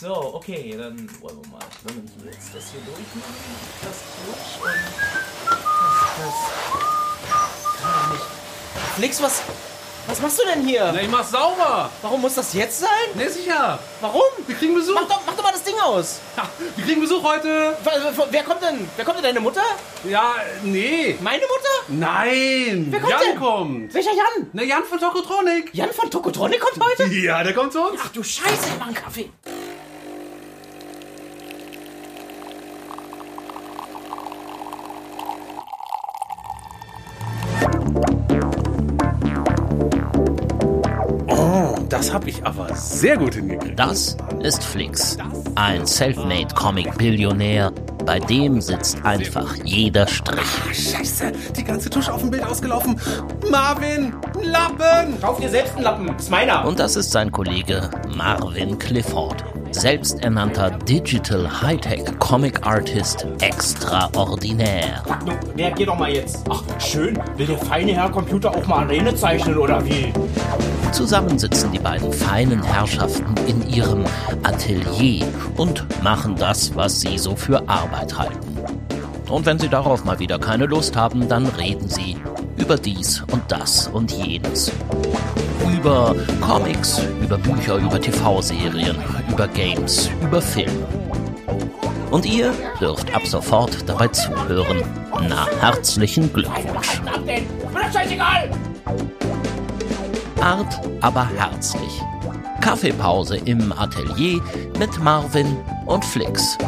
So, 0.00 0.34
okay, 0.34 0.74
dann 0.76 1.08
wollen 1.20 1.40
wir 1.42 1.50
mal. 1.52 1.60
Wenn 1.84 1.96
wir 2.24 2.32
jetzt 2.32 2.48
das 2.52 2.64
hier 2.72 2.80
durchmachen, 2.80 3.34
das 3.80 3.96
durch 4.26 4.60
und 4.60 4.82
das, 6.18 6.34
das 7.64 7.80
kann 7.80 7.90
ja 8.02 8.12
nicht. 8.12 8.24
Flix, 8.96 9.22
was, 9.22 9.42
was 10.08 10.20
machst 10.20 10.40
du 10.40 10.44
denn 10.52 10.66
hier? 10.66 10.90
Na, 10.92 11.00
ich 11.00 11.08
mach 11.08 11.22
sauber. 11.24 11.90
Warum 12.02 12.22
muss 12.22 12.34
das 12.34 12.52
jetzt 12.54 12.80
sein? 12.80 12.88
Ne, 13.14 13.30
sicher. 13.30 13.78
Warum? 14.00 14.22
Wir 14.48 14.56
kriegen 14.56 14.74
Besuch. 14.74 14.94
Mach 14.94 15.06
doch, 15.06 15.20
mach 15.26 15.36
doch 15.36 15.44
mal 15.44 15.52
das 15.52 15.62
Ding 15.62 15.78
aus. 15.80 16.18
Ja, 16.36 16.48
wir 16.74 16.84
kriegen 16.84 17.00
Besuch 17.00 17.22
heute. 17.22 17.76
Wer, 17.84 18.14
wer 18.30 18.42
kommt 18.42 18.62
denn? 18.62 18.88
Wer 18.96 19.04
kommt 19.04 19.18
denn? 19.18 19.24
Deine 19.24 19.40
Mutter? 19.40 19.62
Ja, 20.08 20.34
nee. 20.64 21.16
Meine 21.20 21.42
Mutter? 21.42 21.84
Nein. 21.86 22.88
Wer 22.90 23.00
kommt 23.00 23.12
Jan 23.12 23.20
denn? 23.30 23.38
kommt. 23.38 23.94
Welcher 23.94 24.10
Jan? 24.12 24.50
Na, 24.52 24.62
Jan 24.64 24.82
von 24.82 24.98
Tokotronic. 24.98 25.72
Jan 25.72 25.92
von 25.92 26.10
Tokotronic 26.10 26.60
kommt 26.60 26.84
heute? 26.84 27.04
Ja, 27.14 27.44
der 27.44 27.54
kommt 27.54 27.72
zu 27.72 27.80
uns. 27.80 28.00
Ach 28.04 28.08
du 28.08 28.24
Scheiße, 28.24 28.68
ich 28.72 28.78
mach 28.80 28.86
einen 28.86 28.96
Kaffee. 28.96 29.30
Das 42.04 42.12
hab 42.12 42.26
ich 42.26 42.44
aber 42.44 42.68
sehr 42.74 43.16
gut 43.16 43.34
hingekriegt. 43.34 43.78
Das 43.78 44.18
ist 44.42 44.62
Flix, 44.62 45.16
ein 45.54 45.86
selfmade 45.86 46.54
Comic-Billionär. 46.54 47.72
Bei 48.04 48.18
dem 48.18 48.60
sitzt 48.60 49.02
einfach 49.06 49.56
jeder 49.64 50.06
Strich. 50.06 50.40
Ah, 50.40 50.74
Scheiße, 50.74 51.32
die 51.56 51.64
ganze 51.64 51.88
Tusche 51.88 52.12
auf 52.12 52.20
dem 52.20 52.30
Bild 52.30 52.44
ausgelaufen. 52.44 53.00
Marvin, 53.50 54.12
Lappen. 54.42 55.18
Kauf 55.18 55.40
dir 55.40 55.48
selbst 55.48 55.76
einen 55.76 55.84
Lappen. 55.84 56.14
Ist 56.14 56.30
meiner. 56.30 56.66
Und 56.66 56.78
das 56.78 56.94
ist 56.96 57.10
sein 57.10 57.32
Kollege 57.32 57.88
Marvin 58.14 58.78
Clifford, 58.78 59.42
selbsternannter 59.70 60.72
Digital 60.72 61.62
Hightech 61.62 62.04
Comic 62.18 62.66
Artist 62.66 63.26
extraordinär. 63.40 65.02
Nun, 65.24 65.38
reagier 65.56 65.86
doch 65.86 65.98
mal 65.98 66.12
jetzt. 66.12 66.44
Ach, 66.50 66.62
schön. 66.78 67.18
Will 67.38 67.46
der 67.46 67.56
feine 67.56 67.94
Herr 67.94 68.10
Computer 68.10 68.50
auch 68.50 68.66
mal 68.66 68.84
Arene 68.84 69.16
zeichnen 69.16 69.56
oder 69.56 69.82
wie? 69.86 70.12
Zusammen 70.94 71.40
sitzen 71.40 71.72
die 71.72 71.80
beiden 71.80 72.12
feinen 72.12 72.62
Herrschaften 72.62 73.34
in 73.48 73.68
ihrem 73.68 74.04
Atelier 74.44 75.26
und 75.56 75.84
machen 76.04 76.36
das, 76.36 76.76
was 76.76 77.00
sie 77.00 77.18
so 77.18 77.34
für 77.34 77.68
Arbeit 77.68 78.16
halten. 78.16 78.56
Und 79.28 79.44
wenn 79.44 79.58
sie 79.58 79.68
darauf 79.68 80.04
mal 80.04 80.20
wieder 80.20 80.38
keine 80.38 80.66
Lust 80.66 80.94
haben, 80.94 81.28
dann 81.28 81.46
reden 81.46 81.88
sie 81.88 82.16
über 82.56 82.76
dies 82.76 83.24
und 83.32 83.42
das 83.48 83.88
und 83.88 84.12
jenes. 84.12 84.70
Über 85.76 86.14
Comics, 86.40 87.02
über 87.20 87.38
Bücher, 87.38 87.78
über 87.78 88.00
TV-Serien, 88.00 88.96
über 89.28 89.48
Games, 89.48 90.08
über 90.22 90.40
Film. 90.40 90.84
Und 92.12 92.24
ihr 92.24 92.54
dürft 92.80 93.12
ab 93.12 93.26
sofort 93.26 93.76
dabei 93.88 94.06
zuhören. 94.06 94.80
Na, 95.28 95.48
herzlichen 95.60 96.32
Glückwunsch. 96.32 97.00
Ab 100.44 100.58
denn? 100.58 100.76
Mir 100.76 100.78
doch 100.78 100.80
scheißegal. 100.80 100.80
Art, 100.80 100.80
aber 101.00 101.28
herzlich. 101.28 102.02
Kaffeepause 102.60 103.36
im 103.36 103.72
Atelier 103.72 104.40
mit 104.78 104.98
Marvin 105.02 105.56
und 105.86 106.04
Flix. 106.04 106.58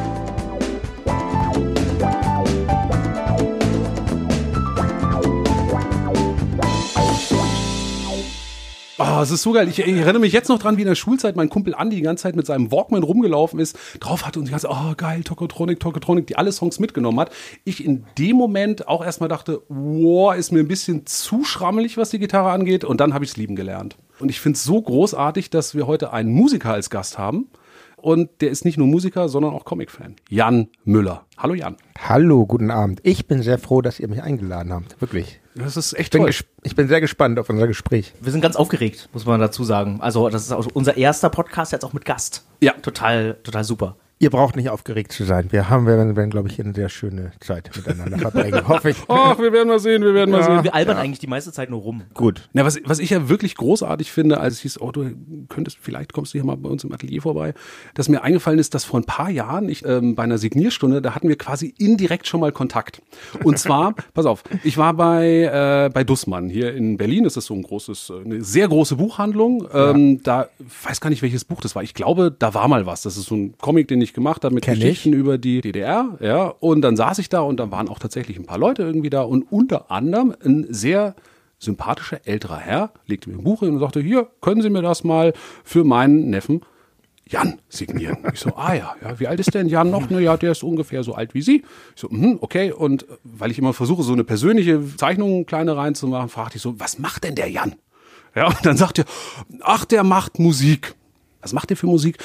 Oh, 8.99 9.21
es 9.21 9.31
ist 9.31 9.43
so 9.43 9.53
geil. 9.53 9.69
Ich, 9.69 9.79
ich 9.79 9.87
erinnere 9.87 10.21
mich 10.21 10.33
jetzt 10.33 10.49
noch 10.49 10.59
dran, 10.59 10.79
wie 10.79 10.83
in 10.83 10.89
der 10.89 10.95
Schulzeit 10.95 11.37
mein 11.37 11.51
Kumpel 11.51 11.75
Andi 11.75 11.97
die 11.97 12.03
ganze 12.03 12.23
Zeit 12.23 12.35
mit 12.35 12.47
seinem 12.47 12.73
Walkman 12.73 13.03
rumgelaufen 13.03 13.61
ist, 13.61 13.77
drauf 14.01 14.25
hatte 14.25 14.39
und 14.39 14.47
die 14.47 14.53
ganze, 14.53 14.69
oh 14.71 14.95
geil, 14.97 15.23
Tokotronic, 15.23 15.81
Tokotronic, 15.81 16.27
die 16.27 16.37
alle 16.37 16.51
Songs 16.51 16.79
mitgenommen 16.79 17.21
hat. 17.21 17.31
Ich 17.65 17.85
in 17.85 18.07
dem 18.17 18.37
Moment 18.37 18.89
auch 18.89 19.05
erstmal 19.05 19.29
dachte, 19.29 19.61
wow, 19.69 20.35
ist 20.35 20.51
mir 20.51 20.61
ein 20.61 20.69
bisschen 20.69 21.05
zu 21.05 21.45
schrammelig, 21.45 21.99
was 21.99 22.09
die 22.09 22.19
Gitarre 22.19 22.51
angeht. 22.51 22.85
Und 22.85 23.01
dann 23.01 23.13
habe 23.13 23.25
ich 23.25 23.33
es 23.33 23.37
lieben 23.37 23.55
gelernt. 23.55 23.97
Und 24.19 24.31
ich 24.31 24.41
finde 24.41 24.57
es 24.57 24.65
so 24.65 24.81
großartig, 24.81 25.51
dass 25.51 25.75
wir 25.75 25.87
heute 25.87 26.15
einen 26.15 26.33
Musiker 26.33 26.73
als 26.73 26.89
Gast 26.89 27.19
haben. 27.19 27.49
Und 27.99 28.31
der 28.41 28.51
ist 28.51 28.65
nicht 28.65 28.79
nur 28.79 28.87
Musiker, 28.87 29.29
sondern 29.29 29.53
auch 29.53 29.67
Comic-Fan. 29.67 30.17
Jan 30.31 30.69
Müller. 30.85 31.27
Hallo 31.37 31.53
Jan. 31.53 31.77
Hallo, 31.99 32.47
guten 32.47 32.71
Abend. 32.71 33.01
Ich 33.03 33.27
bin 33.27 33.43
sehr 33.43 33.59
froh, 33.59 33.83
dass 33.83 34.01
ihr 34.01 34.09
mich 34.09 34.23
eingeladen 34.23 34.73
habt. 34.73 34.99
Wirklich. 35.03 35.41
Das 35.57 35.77
ist 35.77 35.95
echt 35.95 36.15
Ich 36.15 36.21
bin, 36.21 36.35
ich 36.65 36.77
bin 36.77 36.87
sehr 36.87 37.01
gespannt 37.01 37.39
auf 37.39 37.49
unser 37.49 37.67
Gespräch. 37.67 38.13
Wir 38.21 38.31
sind 38.31 38.43
ganz 38.43 38.57
aufgeregt, 38.57 39.09
muss 39.15 39.25
man 39.25 39.41
dazu 39.41 39.65
sagen. 39.65 40.01
Also, 40.03 40.29
das 40.29 40.43
ist 40.43 40.53
auch 40.53 40.67
unser 40.75 40.97
erster 40.97 41.31
Podcast 41.31 41.73
jetzt 41.73 41.85
auch 41.85 41.95
mit 41.95 42.05
Gast. 42.05 42.45
Ja. 42.61 42.73
Total, 42.73 43.39
total 43.43 43.65
super. 43.65 43.97
Ihr 44.19 44.31
braucht 44.31 44.57
nicht 44.57 44.71
aufgeregt 44.71 45.13
zu 45.13 45.25
sein. 45.25 45.49
Wir 45.51 45.69
haben, 45.69 45.87
wir 45.87 46.17
werden, 46.17 46.31
glaube 46.31 46.49
ich, 46.49 46.59
eine 46.59 46.73
sehr 46.73 46.89
schöne 46.89 47.33
Zeit 47.41 47.71
miteinander 47.77 48.19
verbringen. 48.19 48.67
Hoffe 48.69 48.91
ich. 48.91 48.97
Ach, 49.09 49.39
wir 49.39 49.53
werden 49.53 49.69
mal 49.69 49.79
sehen, 49.79 50.03
wir 50.03 50.15
werden 50.15 50.31
mal 50.31 50.43
sehen. 50.43 50.65
Wir 50.65 50.75
albern 50.75 50.97
eigentlich 50.97 51.19
die 51.19 51.27
meiste 51.27 51.53
Zeit 51.53 51.69
nur 51.69 51.81
rum. 51.81 52.03
Gut. 52.15 52.49
Na, 52.55 52.65
was, 52.65 52.79
was 52.85 52.99
ich 52.99 53.11
ja 53.11 53.29
wirklich 53.29 53.57
großartig 53.57 54.11
finde, 54.11 54.41
als 54.41 54.55
es 54.55 54.61
hieß, 54.61 54.81
oh, 54.81 54.91
du 54.91 55.11
könntest, 55.51 55.77
vielleicht 55.79 56.15
kommst 56.15 56.33
du 56.33 56.39
hier 56.39 56.47
mal 56.47 56.57
bei 56.57 56.71
uns 56.71 56.83
im 56.83 56.93
Atelier 56.93 57.21
vorbei, 57.21 57.53
dass 57.93 58.09
mir 58.09 58.23
eingefallen 58.23 58.59
ist, 58.59 58.73
dass 58.75 58.85
vor 58.85 59.01
ein 59.01 59.05
paar 59.05 59.29
Jahren, 59.29 59.69
ich, 59.69 59.85
ähm, 59.85 60.15
bei 60.15 60.23
einer 60.23 60.39
Signierstunde, 60.39 61.03
da 61.03 61.15
hatten 61.15 61.29
wir 61.29 61.37
quasi 61.37 61.75
indirekt 61.77 62.27
schon 62.27 62.41
mal 62.41 62.53
Kontakt. 62.53 63.03
Und 63.45 63.59
zwar, 63.59 63.95
pass 64.15 64.25
auf, 64.25 64.45
ich 64.65 64.79
war 64.79 64.95
bei, 64.95 65.43
äh, 65.87 65.91
bei 65.93 66.05
Dussmann 66.05 66.49
hier 66.49 66.75
in 66.75 66.97
Berlin, 66.97 67.25
das 67.25 67.37
ist 67.37 67.47
so 67.47 67.55
ein 67.55 67.63
großes, 67.63 68.11
äh, 68.11 68.25
eine 68.25 68.43
sehr 68.43 68.69
große 68.69 68.97
Buchhandlung. 68.97 69.69
Ähm, 69.75 70.23
Da, 70.23 70.49
weiß 70.85 71.03
gar 71.03 71.11
nicht, 71.11 71.21
welches 71.21 71.45
Buch 71.45 71.61
das 71.61 71.75
war. 71.75 71.83
Ich 71.83 71.93
glaube, 71.93 72.35
da 72.37 72.55
war 72.55 72.67
mal 72.67 72.87
was. 72.87 73.03
Das 73.03 73.19
ist 73.19 73.27
so 73.27 73.35
ein 73.35 73.55
Comic, 73.59 73.89
den 73.89 74.01
ich 74.01 74.06
gemacht 74.13 74.45
habe 74.45 74.55
mit 74.55 74.65
Kenn 74.65 74.75
ich. 74.75 74.81
Geschichten 74.81 75.13
über 75.13 75.39
die 75.39 75.61
DDR, 75.61 76.19
ja. 76.21 76.47
Und 76.49 76.83
dann 76.83 76.97
saß 76.97 77.19
ich 77.19 77.29
da 77.29 77.41
und 77.41 77.59
da 77.59 77.71
waren 77.71 77.89
auch 77.89 77.99
tatsächlich 77.99 78.39
ein 78.39 78.47
paar 78.47 78.59
Leute 78.59 78.83
irgendwie 78.83 79.11
da 79.11 79.23
und 79.23 79.51
unter 79.51 79.91
anderem 79.91 80.35
ein 80.45 80.67
sehr 80.69 81.15
sympathischer 81.59 82.21
älterer 82.27 82.59
Herr 82.59 82.93
legte 83.07 83.31
mir 83.31 83.37
ein 83.37 83.45
Buch 83.45 83.61
hin 83.61 83.71
und 83.71 83.79
sagte, 83.79 84.01
hier, 84.01 84.29
können 84.41 84.63
Sie 84.63 84.71
mir 84.71 84.83
das 84.83 85.05
mal 85.05 85.33
für 85.65 85.85
meinen 85.85 86.29
Neffen 86.31 86.61
Jan 87.29 87.61
signieren. 87.69 88.19
Ich 88.33 88.41
so, 88.41 88.55
ah 88.55 88.75
ja, 88.75 88.95
ja, 89.03 89.19
wie 89.19 89.27
alt 89.27 89.41
ist 89.41 89.53
denn 89.53 89.69
Jan 89.69 89.91
noch? 89.91 90.09
Naja, 90.11 90.37
der 90.37 90.53
ist 90.53 90.63
ungefähr 90.63 91.03
so 91.03 91.15
alt 91.15 91.35
wie 91.35 91.43
Sie. 91.43 91.65
Ich 91.95 92.01
so, 92.01 92.09
mhm, 92.09 92.39
okay. 92.41 92.71
Und 92.71 93.05
weil 93.25 93.51
ich 93.51 93.59
immer 93.59 93.73
versuche, 93.73 94.05
so 94.05 94.13
eine 94.13 94.23
persönliche 94.23 94.81
Zeichnung 94.97 95.45
kleine 95.45 95.77
reinzumachen, 95.77 96.29
fragte 96.29 96.57
ich 96.57 96.63
so, 96.63 96.79
was 96.79 97.01
macht 97.01 97.25
denn 97.25 97.35
der 97.35 97.51
Jan? 97.51 97.75
Ja, 98.37 98.47
und 98.47 98.65
dann 98.65 98.77
sagt 98.77 99.01
er, 99.01 99.07
ach, 99.61 99.85
der 99.85 100.05
macht 100.05 100.39
Musik. 100.39 100.95
Was 101.41 101.53
macht 101.53 101.71
der 101.71 101.77
für 101.77 101.87
Musik? 101.87 102.19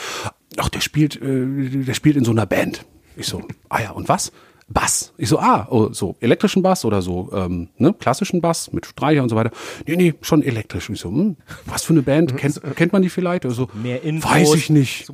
Ach, 0.58 0.70
der 0.70 0.82
spielt, 0.82 1.22
äh, 1.22 1.70
der 1.84 1.94
spielt 1.94 2.16
in 2.18 2.26
so 2.26 2.32
einer 2.32 2.46
Band. 2.46 2.86
Ich 3.16 3.28
so, 3.28 3.42
ah 3.70 3.82
ja, 3.82 3.92
und 3.92 4.10
was? 4.10 4.32
Bass. 4.74 5.12
Ich 5.18 5.28
so, 5.28 5.38
ah, 5.40 5.68
oh, 5.70 5.90
so 5.92 6.16
elektrischen 6.22 6.62
Bass 6.64 6.86
oder 6.86 7.02
so, 7.02 7.30
ähm, 7.34 7.68
ne, 7.78 7.94
klassischen 7.94 8.40
Bass 8.40 8.72
mit 8.72 8.86
Streicher 8.86 9.22
und 9.22 9.28
so 9.28 9.36
weiter. 9.36 9.52
Nee, 9.86 9.98
nee, 9.98 10.14
schon 10.22 10.44
elektrisch. 10.44 10.90
Ich 10.90 11.00
so, 11.02 11.10
hm, 11.10 11.36
was 11.66 11.84
für 11.84 11.92
eine 11.92 12.02
Band? 12.04 12.38
Kennt, 12.38 12.62
kennt 12.78 12.94
man 12.94 13.02
die 13.02 13.10
vielleicht? 13.10 13.46
Also, 13.46 13.68
Mehr 13.74 14.02
Infos. 14.02 14.32
Weiß 14.32 14.54
ich 14.56 14.70
nicht. 14.70 15.10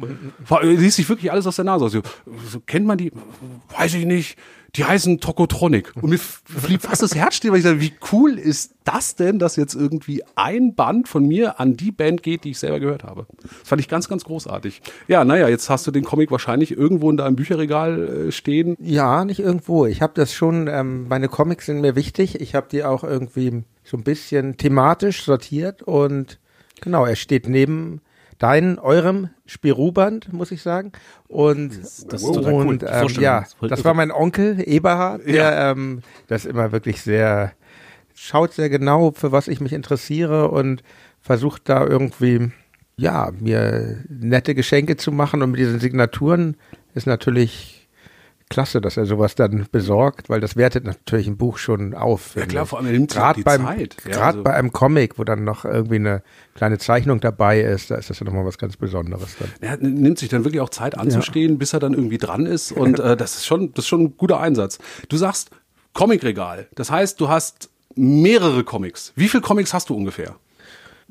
War- 0.48 0.64
Liest 0.64 0.98
sich 0.98 1.10
wirklich 1.10 1.32
alles 1.32 1.48
aus 1.48 1.56
der 1.56 1.66
Nase 1.66 1.86
aus. 1.86 1.92
So, 1.94 2.02
kennt 2.68 2.86
man 2.86 3.00
die? 3.00 3.12
Weiß 3.76 3.96
ich 3.96 4.06
nicht. 4.06 4.38
Die 4.76 4.86
heißen 4.86 5.20
Tokotronic. 5.20 5.94
Und 5.96 6.10
mir 6.10 6.16
f- 6.16 6.44
blieb 6.66 6.82
fast 6.82 7.02
das 7.02 7.16
Herz 7.16 7.36
stehen, 7.36 7.52
weil 7.52 7.60
ich 7.60 7.64
sage, 7.64 7.82
wie 7.82 7.94
cool 8.12 8.38
ist 8.38 8.74
das 8.84 9.16
denn, 9.16 9.40
dass 9.40 9.56
jetzt 9.56 9.74
irgendwie 9.74 10.24
ein 10.36 10.76
Band 10.76 11.08
von 11.08 11.26
mir 11.26 11.60
an 11.60 11.76
die 11.78 11.92
Band 11.92 12.22
geht, 12.22 12.44
die 12.44 12.52
ich 12.52 12.60
selber 12.60 12.80
gehört 12.80 13.04
habe. 13.04 13.26
Das 13.42 13.70
fand 13.70 13.80
ich 13.82 13.88
ganz, 13.88 14.08
ganz 14.08 14.24
großartig. 14.26 14.82
Ja, 15.08 15.26
naja, 15.26 15.48
jetzt 15.48 15.70
hast 15.70 15.88
du 15.88 15.92
den 15.92 16.04
Comic 16.04 16.32
wahrscheinlich 16.32 16.72
irgendwo 16.72 17.10
in 17.10 17.18
deinem 17.18 17.36
Bücherregal 17.36 18.28
äh, 18.28 18.32
stehen. 18.32 18.76
Ja, 18.80 19.26
nicht 19.26 19.40
irgendwo. 19.40 19.86
Ich 19.86 20.02
habe 20.02 20.14
das 20.16 20.34
schon, 20.34 20.68
ähm, 20.68 21.08
meine 21.08 21.28
Comics 21.30 21.66
sind 21.66 21.82
mir 21.82 21.96
wichtig. 21.96 22.40
Ich 22.40 22.54
habe 22.54 22.68
die 22.72 22.84
auch 22.84 23.04
irgendwie 23.04 23.64
so 23.84 23.98
ein 23.98 24.04
bisschen 24.04 24.58
thematisch 24.58 25.24
sortiert 25.24 25.82
und 25.82 26.40
genau, 26.82 27.06
er 27.06 27.16
steht 27.16 27.48
neben 27.48 28.02
dein, 28.40 28.80
eurem 28.80 29.30
Spirou-Band, 29.46 30.34
muss 30.34 30.52
ich 30.52 30.62
sagen. 30.62 30.92
Und, 31.28 31.78
das 31.78 32.00
ist 32.00 32.10
total 32.10 32.54
cool. 32.54 32.68
und 32.68 32.82
Die 32.82 32.86
ähm, 32.86 33.08
ja, 33.20 33.46
das 33.62 33.84
war 33.84 33.94
mein 33.94 34.12
Onkel 34.12 34.62
Eberhard, 34.66 35.26
der 35.26 35.72
ähm, 35.72 36.02
das 36.28 36.46
immer 36.46 36.72
wirklich 36.72 37.02
sehr, 37.02 37.54
schaut 38.14 38.54
sehr 38.54 38.70
genau, 38.70 39.12
für 39.12 39.32
was 39.32 39.48
ich 39.48 39.60
mich 39.60 39.74
interessiere 39.74 40.50
und 40.50 40.84
versucht 41.22 41.70
da 41.70 41.86
irgendwie, 41.86 42.52
ja, 42.96 43.32
mir 43.40 44.04
nette 44.08 44.56
Geschenke 44.56 44.98
zu 44.98 45.12
machen 45.12 45.42
und 45.42 45.52
mit 45.52 45.60
diesen 45.60 45.80
Signaturen 45.80 46.56
ist 46.94 47.08
natürlich 47.08 47.77
klasse, 48.50 48.80
dass 48.82 48.98
er 48.98 49.06
sowas 49.06 49.36
dann 49.36 49.66
besorgt, 49.72 50.30
weil 50.30 50.40
das 50.40 50.56
wertet 50.56 50.86
natürlich 50.86 51.28
ein 51.28 51.38
Buch 51.38 51.58
schon 51.58 51.94
auf. 51.94 52.36
Ja, 52.36 52.46
klar, 52.46 52.66
vor 52.66 52.80
allem 52.80 52.92
nimmt 52.92 53.12
Gerade 53.12 53.42
beim, 53.44 53.66
Zeit. 53.66 53.98
Ja, 54.06 54.12
Gerade 54.12 54.26
also- 54.26 54.44
bei 54.44 54.54
einem 54.54 54.72
Comic, 54.72 55.20
wo 55.20 55.24
dann 55.24 55.44
noch 55.44 55.66
irgendwie 55.66 55.96
eine 55.96 56.24
kleine 56.56 56.78
Zeichnung 56.78 57.20
dabei 57.20 57.62
ist, 57.62 57.92
da 57.92 57.96
ist 57.96 58.10
das 58.10 58.20
ja 58.20 58.26
nochmal 58.26 58.46
was 58.46 58.58
ganz 58.58 58.78
Besonderes 58.78 59.36
dann. 59.40 59.50
Er 59.62 59.78
nimmt 59.78 60.18
sich 60.18 60.30
dann 60.30 60.44
wirklich 60.46 60.62
auch 60.62 60.70
Zeit 60.70 60.98
anzustehen, 60.98 61.58
bis 61.58 61.74
er 61.74 61.80
dann 61.80 61.94
irgendwie 61.94 62.18
dran 62.18 62.46
ist. 62.46 62.72
Und 62.72 63.00
äh, 63.00 63.18
das 63.18 63.36
ist 63.36 63.46
schon, 63.46 63.74
das 63.74 63.86
ist 63.86 63.90
schon 63.90 64.02
ein 64.04 64.18
guter 64.18 64.40
Einsatz. 64.40 64.80
Du 65.10 65.18
sagst 65.18 65.52
Comicregal. 65.94 66.68
Das 66.76 66.92
heißt, 66.92 67.20
du 67.20 67.28
hast 67.28 67.70
mehrere 67.96 68.64
Comics. 68.64 69.14
Wie 69.16 69.28
viele 69.28 69.42
Comics 69.42 69.74
hast 69.74 69.90
du 69.90 69.96
ungefähr? 69.96 70.36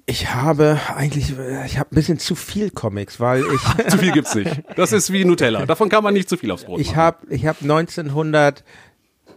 Ich 0.08 0.32
habe 0.32 0.80
eigentlich, 0.94 1.32
ich 1.66 1.78
habe 1.78 1.90
ein 1.90 1.94
bisschen 1.94 2.20
zu 2.20 2.36
viel 2.36 2.70
Comics, 2.70 3.18
weil 3.18 3.42
ich. 3.42 3.88
zu 3.88 3.98
viel 3.98 4.12
gibt's 4.12 4.36
nicht. 4.36 4.62
Das 4.76 4.92
ist 4.92 5.12
wie 5.12 5.24
Nutella. 5.24 5.66
Davon 5.66 5.88
kann 5.88 6.04
man 6.04 6.14
nicht 6.14 6.28
zu 6.28 6.36
viel 6.36 6.52
aufs 6.52 6.64
Brot 6.64 6.80
Ich 6.80 6.94
habe, 6.94 7.26
ich 7.28 7.44
habe 7.44 7.58
1900. 7.62 8.62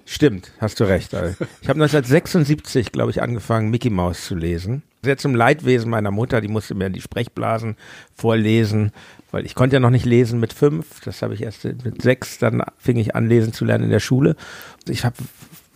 Stimmt, 0.05 0.51
hast 0.59 0.79
du 0.79 0.83
recht. 0.83 1.13
Alter. 1.15 1.47
Ich 1.61 1.69
habe 1.69 1.81
1976, 1.81 2.91
glaube 2.91 3.09
ich, 3.11 3.21
angefangen, 3.21 3.69
Mickey 3.69 3.89
Mouse 3.89 4.25
zu 4.25 4.35
lesen. 4.35 4.83
Sehr 5.03 5.17
zum 5.17 5.33
Leidwesen 5.33 5.89
meiner 5.89 6.11
Mutter, 6.11 6.41
die 6.41 6.47
musste 6.47 6.75
mir 6.75 6.89
die 6.89 7.01
Sprechblasen 7.01 7.75
vorlesen, 8.13 8.91
weil 9.31 9.45
ich 9.45 9.55
konnte 9.55 9.75
ja 9.75 9.79
noch 9.79 9.91
nicht 9.91 10.05
lesen 10.05 10.39
mit 10.39 10.53
fünf. 10.53 10.99
Das 11.01 11.21
habe 11.21 11.33
ich 11.33 11.41
erst 11.41 11.63
mit 11.63 12.01
sechs, 12.01 12.37
dann 12.37 12.63
fing 12.77 12.97
ich 12.97 13.15
an, 13.15 13.27
lesen 13.27 13.53
zu 13.53 13.65
lernen 13.65 13.85
in 13.85 13.91
der 13.91 13.99
Schule. 13.99 14.35
Ich 14.87 15.05
habe 15.05 15.15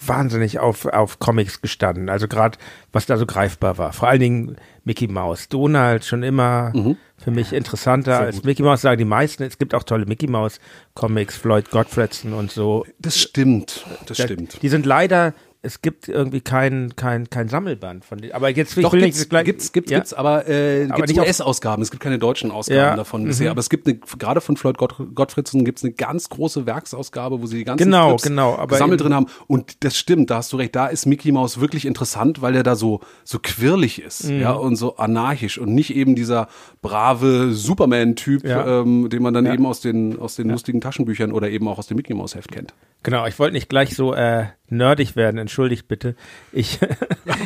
wahnsinnig 0.08 0.60
auf, 0.60 0.86
auf 0.86 1.20
Comics 1.20 1.62
gestanden. 1.62 2.10
Also 2.10 2.28
gerade, 2.28 2.58
was 2.92 3.06
da 3.06 3.18
so 3.18 3.26
greifbar 3.26 3.78
war. 3.78 3.94
Vor 3.94 4.08
allen 4.10 4.20
Dingen 4.20 4.56
Mickey 4.84 5.08
Mouse. 5.08 5.50
Donald 5.50 6.04
schon 6.06 6.24
immer 6.24 6.72
für 7.18 7.32
mich 7.32 7.54
interessanter 7.54 8.20
als 8.20 8.44
Mickey 8.44 8.64
Mouse, 8.64 8.82
sagen 8.82 8.98
die 8.98 9.06
meisten. 9.06 9.44
Es 9.44 9.58
gibt 9.58 9.74
auch 9.74 9.84
tolle 9.84 10.06
Mickey 10.06 10.28
Mouse 10.28 10.60
Comics, 10.94 11.38
Floyd 11.38 11.70
Gottfredson 11.72 12.34
und 12.34 12.52
so. 12.52 12.86
Das 13.00 13.18
stimmt. 13.18 13.86
Das 14.08 14.18
Da- 14.18 14.24
stimmt. 14.26 14.62
Die 14.62 14.70
sind 14.70 14.86
leider, 14.86 15.34
es 15.66 15.82
gibt 15.82 16.10
irgendwie 16.10 16.42
kein, 16.42 16.94
kein, 16.98 17.30
kein 17.30 17.48
Sammelband 17.48 18.04
von 18.04 18.18
denen. 18.18 18.34
Aber 18.34 18.50
jetzt 18.50 18.78
Doch, 18.78 18.92
gibt's, 18.92 19.18
nicht 19.20 19.30
gleich, 19.30 19.46
gibt's, 19.46 19.72
gibt's, 19.72 19.90
ja? 19.92 20.00
gibt's, 20.00 20.14
aber 20.14 20.46
äh, 20.48 20.88
Aber 20.90 21.06
gibt's 21.06 21.18
US-Ausgaben. 21.18 21.82
Es 21.82 21.90
gibt 21.90 22.04
keine 22.04 22.20
deutschen 22.20 22.52
Ausgaben 22.52 22.78
Ja, 22.80 22.96
davon 22.98 23.24
mhm. 23.24 23.28
bisher. 23.28 23.50
Aber 23.50 23.62
es 23.62 23.70
gibt 23.70 23.88
eine, 23.88 23.96
gerade 23.98 24.42
von 24.42 24.58
Floyd 24.58 24.78
Gott, 24.78 24.96
Gottfriedson 25.16 25.64
gibt's 25.64 25.82
eine 25.84 25.94
ganz 25.94 26.28
große 26.28 26.66
Werksausgabe, 26.66 27.42
wo 27.42 27.46
sie 27.46 27.60
die 27.60 27.64
ganzen 27.64 27.86
Genau, 27.86 28.10
Strips 28.10 28.24
genau, 28.24 28.56
aber 28.56 28.68
gesammelt 28.68 29.00
drin 29.02 29.14
haben. 29.14 29.28
Und 29.48 29.86
das 29.86 29.98
stimmt, 29.98 30.30
da 30.30 30.36
hast 30.38 30.52
du 30.52 30.58
recht. 30.58 30.76
Da 30.76 30.88
ist 30.88 31.06
Mickey 31.06 31.32
Mouse 31.32 31.62
wirklich 31.62 31.86
interessant, 31.86 32.42
weil 32.42 32.58
er 32.58 32.64
da 32.64 32.76
so 32.76 33.00
so 33.24 33.40
quirlig 33.42 34.02
ist, 34.02 34.26
Mhm. 34.26 34.42
ja 34.42 34.52
und 34.52 34.76
so 34.76 34.98
anarchisch 34.98 35.58
und 35.60 35.74
nicht 35.74 35.96
eben 35.96 36.14
dieser 36.16 36.50
brave 36.82 37.54
Superman-Typ, 37.54 38.44
Ja. 38.46 38.82
ähm, 38.82 39.08
den 39.10 39.24
man 39.24 39.34
dann 39.34 39.46
eben 39.46 39.66
aus 39.66 39.80
den 39.80 40.20
aus 40.20 40.36
den 40.36 40.50
lustigen 40.50 40.82
Taschenbüchern 40.82 41.32
oder 41.32 41.50
eben 41.50 41.70
auch 41.70 41.78
aus 41.78 41.88
dem 41.88 41.96
Mickey 41.96 42.14
Mouse 42.14 42.36
Heft 42.36 42.52
kennt. 42.52 42.74
Genau, 43.04 43.28
ich 43.28 43.38
wollte 43.38 43.54
nicht 43.54 43.70
gleich 43.70 43.96
so 43.96 44.14
äh, 44.14 44.46
nerdig 44.70 45.16
werden, 45.16 45.38
entschuldigt 45.38 45.88
bitte. 45.88 46.16
Ich, 46.52 46.80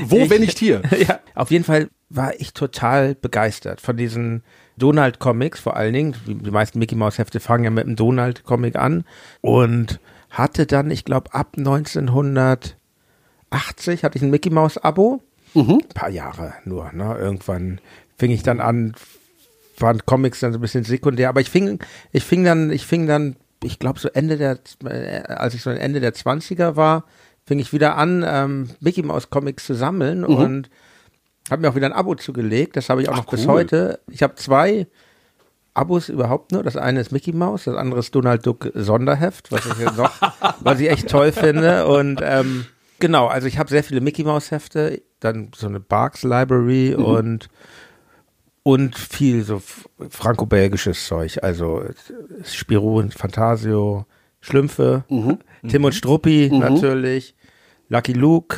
Wo, 0.06 0.18
ich, 0.24 0.30
wenn 0.30 0.42
nicht 0.42 0.59
hier? 0.59 0.83
ja, 1.07 1.19
auf 1.36 1.51
jeden 1.51 1.63
Fall 1.63 1.89
war 2.09 2.39
ich 2.39 2.54
total 2.54 3.15
begeistert 3.15 3.81
von 3.81 3.98
diesen 3.98 4.44
Donald-Comics 4.77 5.59
vor 5.59 5.75
allen 5.75 5.94
Dingen. 5.94 6.15
Die, 6.27 6.51
meisten 6.51 6.80
Mickey 6.80 6.95
Mouse 6.95 7.18
Hefte 7.18 7.39
fangen 7.39 7.63
ja 7.63 7.71
mit 7.71 7.86
einem 7.86 7.95
Donald-Comic 7.95 8.75
an 8.75 9.04
und 9.42 10.00
hatte 10.30 10.68
dann, 10.68 10.92
ich 10.92 11.06
glaube, 11.06 11.33
ab 11.33 11.56
1980 11.57 12.75
hatte 14.04 14.18
ich 14.18 14.24
ein 14.24 14.30
Mickey 14.30 14.51
Mouse-Abo. 14.51 15.24
Ein 15.56 15.89
paar 15.94 16.09
Jahre 16.09 16.54
nur, 16.65 16.92
ne? 16.94 17.18
Irgendwann 17.18 17.81
fing 18.18 18.31
ich 18.31 18.44
dann 18.44 18.59
an, 18.59 18.94
waren 19.80 20.06
Comics 20.06 20.39
dann 20.42 20.54
so 20.54 20.59
ein 20.59 20.62
bisschen 20.62 20.83
sekundär, 20.83 21.30
aber 21.30 21.42
ich 21.42 21.50
fing, 21.50 21.80
ich 22.12 22.24
fing 22.24 22.44
dann, 22.44 22.71
ich 22.71 22.86
fing 22.86 23.07
dann, 23.07 23.36
ich 23.63 23.80
glaube 23.80 24.00
so 24.00 24.09
Ende 24.09 24.38
der, 24.38 24.59
äh, 24.86 25.21
als 25.27 25.54
ich 25.54 25.62
so 25.63 25.69
Ende 25.69 26.00
der 26.00 26.13
20er 26.13 26.75
war, 26.75 27.06
fing 27.45 27.59
ich 27.59 27.71
wieder 27.74 27.98
an, 27.98 28.24
ähm, 28.27 28.69
Mickey 28.80 29.04
Mouse 29.04 29.30
Comics 29.30 29.65
zu 29.65 29.74
sammeln 29.74 30.24
und 30.25 30.69
habe 31.50 31.62
mir 31.62 31.69
auch 31.69 31.75
wieder 31.75 31.86
ein 31.88 31.94
Abo 31.94 32.13
zugelegt. 32.15 32.75
Das 32.75 32.89
habe 32.89 33.01
ich 33.01 33.09
auch 33.09 33.13
Ach, 33.13 33.18
noch 33.19 33.25
bis 33.27 33.42
cool. 33.45 33.54
heute. 33.54 34.00
Ich 34.12 34.21
habe 34.21 34.36
zwei 34.36 34.86
Abos 35.74 36.09
überhaupt 36.09 36.51
nur. 36.51 36.63
Das 36.63 36.75
eine 36.75 37.00
ist 37.00 37.12
Mickey 37.12 37.31
Mouse, 37.33 37.63
das 37.65 37.75
andere 37.75 38.00
ist 38.01 38.13
Donald 38.13 38.45
Duck 38.45 38.69
Sonderheft, 38.74 39.51
was 39.51 39.65
ich 39.65 39.77
jetzt 39.77 39.95
noch, 39.98 40.12
was 40.59 40.80
ich 40.80 40.89
echt 40.89 41.07
toll 41.09 41.31
finde. 41.31 41.88
Und 41.88 42.19
ähm, 42.24 42.65
genau, 43.00 43.27
also 43.27 43.48
ich 43.48 43.57
habe 43.59 43.69
sehr 43.69 43.83
viele 43.83 44.01
Mickey 44.01 44.24
Mouse 44.24 44.51
Hefte, 44.51 45.01
dann 45.19 45.51
so 45.56 45.68
eine 45.68 45.80
Barks 45.80 46.24
Library 46.24 46.95
Mhm. 46.98 47.06
und 47.06 47.50
und 48.68 48.98
viel 48.98 49.44
so 49.44 49.62
franco-belgisches 50.10 51.08
Zeug, 51.08 51.42
also 51.42 51.84
Spirou 52.44 53.00
und 53.00 53.14
Fantasio, 53.14 54.06
Schlümpfe, 54.42 55.06
Mhm. 55.10 55.38
Tim 55.69 55.86
und 55.86 55.96
Struppi 55.96 56.50
natürlich, 56.52 57.34
Lucky 57.88 58.12
Luke, 58.14 58.58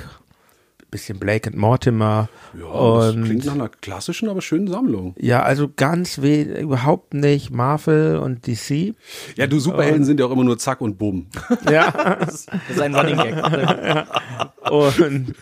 bisschen 0.91 1.19
Blake 1.19 1.47
and 1.47 1.55
Mortimer 1.57 2.29
Ja, 2.59 2.65
das 2.65 3.13
und 3.13 3.23
klingt 3.25 3.45
nach 3.45 3.53
einer 3.53 3.69
klassischen, 3.69 4.27
aber 4.29 4.41
schönen 4.41 4.67
Sammlung. 4.67 5.13
ja, 5.19 5.43
also 5.43 5.69
ganz 5.75 6.23
weh, 6.23 6.41
überhaupt 6.59 7.13
nicht 7.13 7.51
Marvel 7.51 8.17
und 8.17 8.47
DC. 8.47 8.95
Ja, 9.35 9.45
du 9.45 9.59
Superhelden 9.59 10.03
sind 10.05 10.19
ja 10.19 10.25
auch 10.25 10.31
immer 10.31 10.43
nur 10.43 10.57
Zack 10.57 10.81
und 10.81 10.97
Bumm. 10.97 11.27
Ja, 11.69 11.91
Das 12.25 12.47
ist 12.69 12.81
ein 12.81 12.95
Running 12.95 13.17
Gag. 13.17 13.35
und 14.71 15.35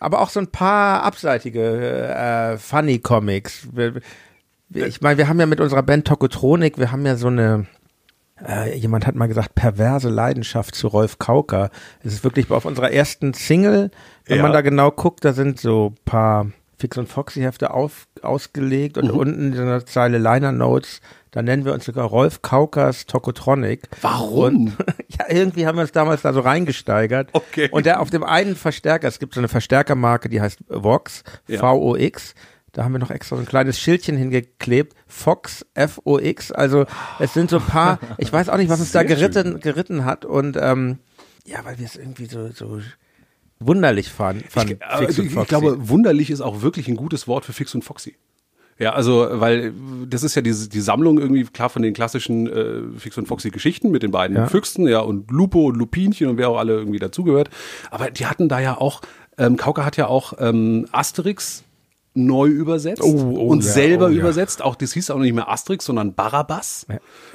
aber 0.00 0.20
auch 0.20 0.30
so 0.30 0.40
ein 0.40 0.48
paar 0.48 1.02
abseitige 1.04 2.08
äh, 2.08 2.58
Funny 2.58 2.98
Comics. 2.98 3.68
Wir- 3.72 3.94
wir- 4.68 4.86
Ich 4.86 5.00
meine, 5.00 5.18
wir 5.18 5.28
haben 5.28 5.38
ja 5.40 5.46
mit 5.46 5.60
unserer 5.60 5.82
Band 5.82 6.06
Tokotronik, 6.06 6.78
wir 6.78 6.90
haben 6.92 7.06
ja 7.06 7.16
so 7.16 7.28
eine 7.28 7.66
äh, 8.46 8.74
jemand 8.74 9.06
hat 9.06 9.14
mal 9.16 9.26
gesagt, 9.26 9.54
perverse 9.54 10.08
Leidenschaft 10.08 10.74
zu 10.74 10.88
Rolf 10.88 11.18
Kauker. 11.18 11.68
Es 12.02 12.14
ist 12.14 12.24
wirklich 12.24 12.50
auf 12.50 12.64
unserer 12.64 12.90
ersten 12.90 13.34
Single, 13.34 13.90
wenn 14.24 14.38
Ja. 14.38 14.42
man 14.42 14.52
da 14.52 14.62
genau 14.62 14.90
guckt, 14.90 15.24
da 15.26 15.34
sind 15.34 15.60
so 15.60 15.88
ein 15.94 16.04
paar 16.06 16.46
Fix 16.80 16.96
und 16.96 17.08
Foxy 17.08 17.40
Hefte 17.42 17.72
auf, 17.72 18.06
ausgelegt 18.22 18.96
und 18.96 19.10
unten 19.10 19.52
in 19.52 19.66
der 19.66 19.84
Zeile 19.84 20.18
Liner 20.18 20.50
Notes, 20.50 21.00
da 21.30 21.42
nennen 21.42 21.64
wir 21.64 21.74
uns 21.74 21.84
sogar 21.84 22.06
Rolf 22.06 22.42
Kaukers 22.42 23.06
Tokotronic. 23.06 23.82
Warum? 24.00 24.44
Und, 24.44 24.76
ja, 25.08 25.26
irgendwie 25.28 25.66
haben 25.66 25.76
wir 25.76 25.82
uns 25.82 25.92
damals 25.92 26.22
da 26.22 26.32
so 26.32 26.40
reingesteigert. 26.40 27.28
Okay. 27.32 27.68
Und 27.70 27.86
der 27.86 28.00
auf 28.00 28.10
dem 28.10 28.24
einen 28.24 28.56
Verstärker, 28.56 29.06
es 29.08 29.18
gibt 29.18 29.34
so 29.34 29.40
eine 29.40 29.48
Verstärkermarke, 29.48 30.28
die 30.28 30.40
heißt 30.40 30.60
Vox, 30.68 31.22
Ja. 31.46 31.60
V-O-X. 31.60 32.34
Da 32.72 32.84
haben 32.84 32.92
wir 32.92 32.98
noch 32.98 33.10
extra 33.10 33.36
so 33.36 33.42
ein 33.42 33.46
kleines 33.48 33.78
Schildchen 33.78 34.16
hingeklebt. 34.16 34.94
Fox, 35.06 35.66
F-O-X. 35.74 36.52
Also 36.52 36.86
es 37.18 37.34
sind 37.34 37.50
so 37.50 37.56
ein 37.58 37.66
paar, 37.66 37.98
ich 38.18 38.32
weiß 38.32 38.48
auch 38.48 38.56
nicht, 38.56 38.70
was 38.70 38.80
uns 38.80 38.92
da 38.92 39.00
Sehr 39.00 39.08
geritten, 39.08 39.60
geritten 39.60 40.04
hat. 40.04 40.24
Und 40.24 40.56
ähm, 40.56 40.98
ja, 41.44 41.64
weil 41.64 41.78
wir 41.78 41.86
es 41.86 41.96
irgendwie 41.96 42.26
so, 42.26 42.48
so 42.52 42.80
wunderlich 43.60 44.10
fanden. 44.10 44.44
fanden 44.48 44.78
Ich, 44.92 44.98
Fix 44.98 45.18
und 45.18 45.24
ich, 45.26 45.30
ich 45.30 45.34
Foxy. 45.34 45.48
glaube, 45.48 45.88
wunderlich 45.88 46.30
ist 46.30 46.40
auch 46.40 46.62
wirklich 46.62 46.88
ein 46.88 46.96
gutes 46.96 47.28
Wort 47.28 47.44
für 47.44 47.52
Fix 47.52 47.74
und 47.74 47.82
Foxy. 47.84 48.16
Ja, 48.78 48.94
also, 48.94 49.28
weil 49.30 49.74
das 50.08 50.22
ist 50.22 50.34
ja 50.34 50.40
diese, 50.42 50.70
die 50.70 50.80
Sammlung 50.80 51.18
irgendwie 51.18 51.44
klar 51.44 51.68
von 51.68 51.82
den 51.82 51.92
klassischen 51.92 52.46
äh, 52.46 52.98
Fix 52.98 53.18
und 53.18 53.28
Foxy 53.28 53.50
Geschichten 53.50 53.90
mit 53.90 54.02
den 54.02 54.10
beiden 54.10 54.36
Ja. 54.36 54.46
Füchsen, 54.46 54.88
ja, 54.88 55.00
und 55.00 55.30
Lupo 55.30 55.66
und 55.66 55.76
Lupinchen 55.76 56.28
und 56.28 56.38
wer 56.38 56.48
auch 56.48 56.56
alle 56.58 56.72
irgendwie 56.72 56.98
dazugehört. 56.98 57.50
Aber 57.90 58.10
die 58.10 58.24
hatten 58.24 58.48
da 58.48 58.58
ja 58.58 58.78
auch, 58.78 59.02
ähm, 59.36 59.58
Kauka 59.58 59.84
hat 59.84 59.98
ja 59.98 60.06
auch 60.06 60.32
ähm, 60.38 60.86
Asterix 60.92 61.62
neu 62.14 62.48
übersetzt 62.48 63.02
Oh, 63.02 63.34
oh, 63.36 63.46
und 63.48 63.64
ja, 63.64 63.70
selber 63.70 64.06
oh, 64.06 64.08
ja. 64.10 64.18
übersetzt. 64.20 64.62
Auch 64.62 64.74
das 64.74 64.92
hieß 64.92 65.10
auch 65.10 65.18
nicht 65.18 65.32
mehr 65.34 65.48
Asterix, 65.48 65.84
sondern 65.84 66.14
Barabbas. 66.14 66.86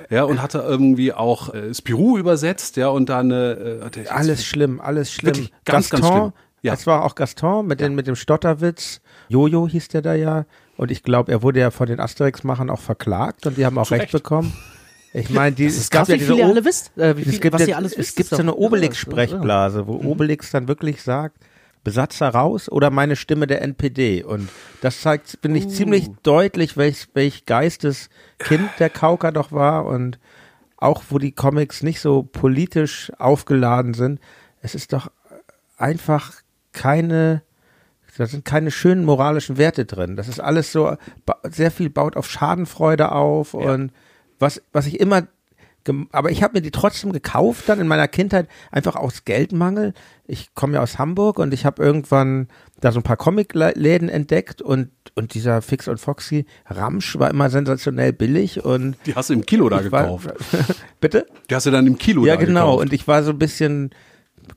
Ja, 0.10 0.24
und 0.26 0.42
hatte 0.42 0.60
irgendwie 0.60 1.14
auch 1.14 1.54
äh, 1.54 1.74
Spirou 1.74 2.18
übersetzt, 2.18 2.76
ja, 2.78 2.90
und 2.90 3.10
dann 3.10 3.32
äh, 3.32 3.80
Alles 4.10 4.46
schlimm, 4.46 4.82
alles 4.82 5.12
schlimm. 5.12 5.34
Ganz, 5.66 5.90
Gaston, 5.90 6.02
ganz 6.02 6.14
schlimm. 6.14 6.34
Ja. 6.62 6.74
es 6.74 6.88
war 6.88 7.04
auch 7.06 7.16
Gaston 7.16 7.68
mit, 7.68 7.80
den, 7.80 7.96
mit 7.96 8.08
dem 8.08 8.16
Stotterwitz. 8.16 9.00
Jojo 9.30 9.68
hieß 9.68 9.88
der 9.90 10.02
da 10.02 10.14
ja. 10.14 10.46
Und 10.78 10.92
ich 10.92 11.04
glaube, 11.04 11.32
er 11.32 11.42
wurde 11.42 11.60
ja 11.60 11.72
von 11.72 11.88
den 11.88 12.00
Asterix-Machern 12.00 12.70
auch 12.70 12.80
verklagt 12.82 13.46
und 13.46 13.58
die 13.58 13.66
haben 13.66 13.78
auch 13.78 13.92
recht 13.92 14.04
Recht. 14.04 14.12
bekommen. 14.12 14.52
Ich 15.14 15.30
meine, 15.30 15.56
die, 15.56 15.66
es 15.68 15.90
gab 15.90 16.10
ja 16.10 16.18
diese 16.18 16.34
alle 16.44 16.66
wisst, 16.66 16.92
äh, 16.98 17.16
wie 17.16 17.22
es 17.22 17.30
viel, 17.30 17.40
gibt, 17.40 17.54
was 17.54 17.62
ja- 17.62 17.68
ihr 17.70 17.78
alles 17.78 17.94
es 17.96 18.16
gibt 18.16 18.28
so 18.30 18.36
eine. 18.36 18.54
Obelix-Sprechblase, 18.56 19.88
wo 19.88 19.94
Obelix 19.94 20.52
dann 20.52 20.68
wirklich 20.68 21.02
sagt, 21.02 21.38
Besatzer 21.86 22.28
raus 22.30 22.68
oder 22.68 22.90
meine 22.90 23.16
Stimme 23.16 23.48
der 23.48 23.62
NPD. 23.62 24.24
Und 24.24 24.50
das 24.82 25.00
zeigt, 25.00 25.38
finde 25.42 25.60
ich, 25.60 25.70
ziemlich 25.70 26.10
deutlich, 26.24 26.76
welch, 26.76 27.08
welch 27.14 27.46
Geisteskind 27.46 28.70
der 28.80 28.90
Kauker 28.90 29.32
doch 29.32 29.54
war 29.54 29.86
und 29.86 30.20
auch 30.76 31.04
wo 31.10 31.20
die 31.20 31.32
Comics 31.32 31.84
nicht 31.84 32.02
so 32.02 32.24
politisch 32.24 33.12
aufgeladen 33.18 33.94
sind. 33.94 34.20
Es 34.62 34.76
ist 34.76 34.92
doch 34.92 35.10
einfach 35.78 36.34
keine, 36.74 37.44
da 38.18 38.26
sind 38.26 38.44
keine 38.44 38.72
schönen 38.72 39.06
moralischen 39.06 39.58
Werte 39.58 39.86
drin. 39.86 40.18
Das 40.18 40.28
ist 40.28 40.40
alles 40.40 40.72
so, 40.72 40.98
sehr 41.44 41.72
viel 41.72 41.90
baut 41.90 42.18
auf 42.18 42.30
Schadenfreude 42.30 43.12
auf 43.12 43.54
und 43.54 43.92
was, 44.40 44.62
was 44.74 44.88
ich 44.88 45.00
immer, 45.00 45.28
aber 46.12 46.32
ich 46.32 46.42
habe 46.44 46.56
mir 46.58 46.62
die 46.62 46.72
trotzdem 46.72 47.12
gekauft 47.12 47.70
dann 47.70 47.80
in 47.80 47.88
meiner 47.88 48.08
Kindheit, 48.08 48.48
einfach 48.72 48.96
aus 48.96 49.26
Geldmangel. 49.26 49.94
Ich 50.28 50.54
komme 50.56 50.76
ja 50.76 50.82
aus 50.82 50.98
Hamburg 50.98 51.38
und 51.40 51.54
ich 51.54 51.66
habe 51.66 51.84
irgendwann 51.84 52.48
da 52.82 52.92
so 52.92 53.00
ein 53.00 53.04
paar 53.04 53.18
Comicläden 53.18 54.10
entdeckt 54.10 54.62
und, 54.62 54.90
und 55.14 55.34
dieser 55.34 55.62
Fix 55.62 55.88
und 55.88 56.00
Foxy 56.00 56.46
Ramsch 56.68 57.18
war 57.20 57.30
immer 57.30 57.50
sensationell 57.50 58.14
billig 58.14 58.64
und 58.66 58.96
Die 59.06 59.16
hast 59.16 59.30
du 59.30 59.34
im 59.34 59.46
Kilo 59.46 59.70
da 59.70 59.82
ich 59.82 59.92
war- 59.92 60.04
gekauft. 60.04 60.30
Bitte? 61.00 61.26
Die 61.50 61.56
hast 61.56 61.66
du 61.68 61.72
dann 61.72 61.86
im 61.88 61.98
Kilo 61.98 62.26
Ja, 62.26 62.36
da 62.36 62.44
genau. 62.44 62.62
gekauft. 62.72 62.82
Und 62.82 62.94
ich 62.94 63.08
war 63.08 63.24
so 63.24 63.32
ein 63.32 63.40
bisschen 63.40 63.92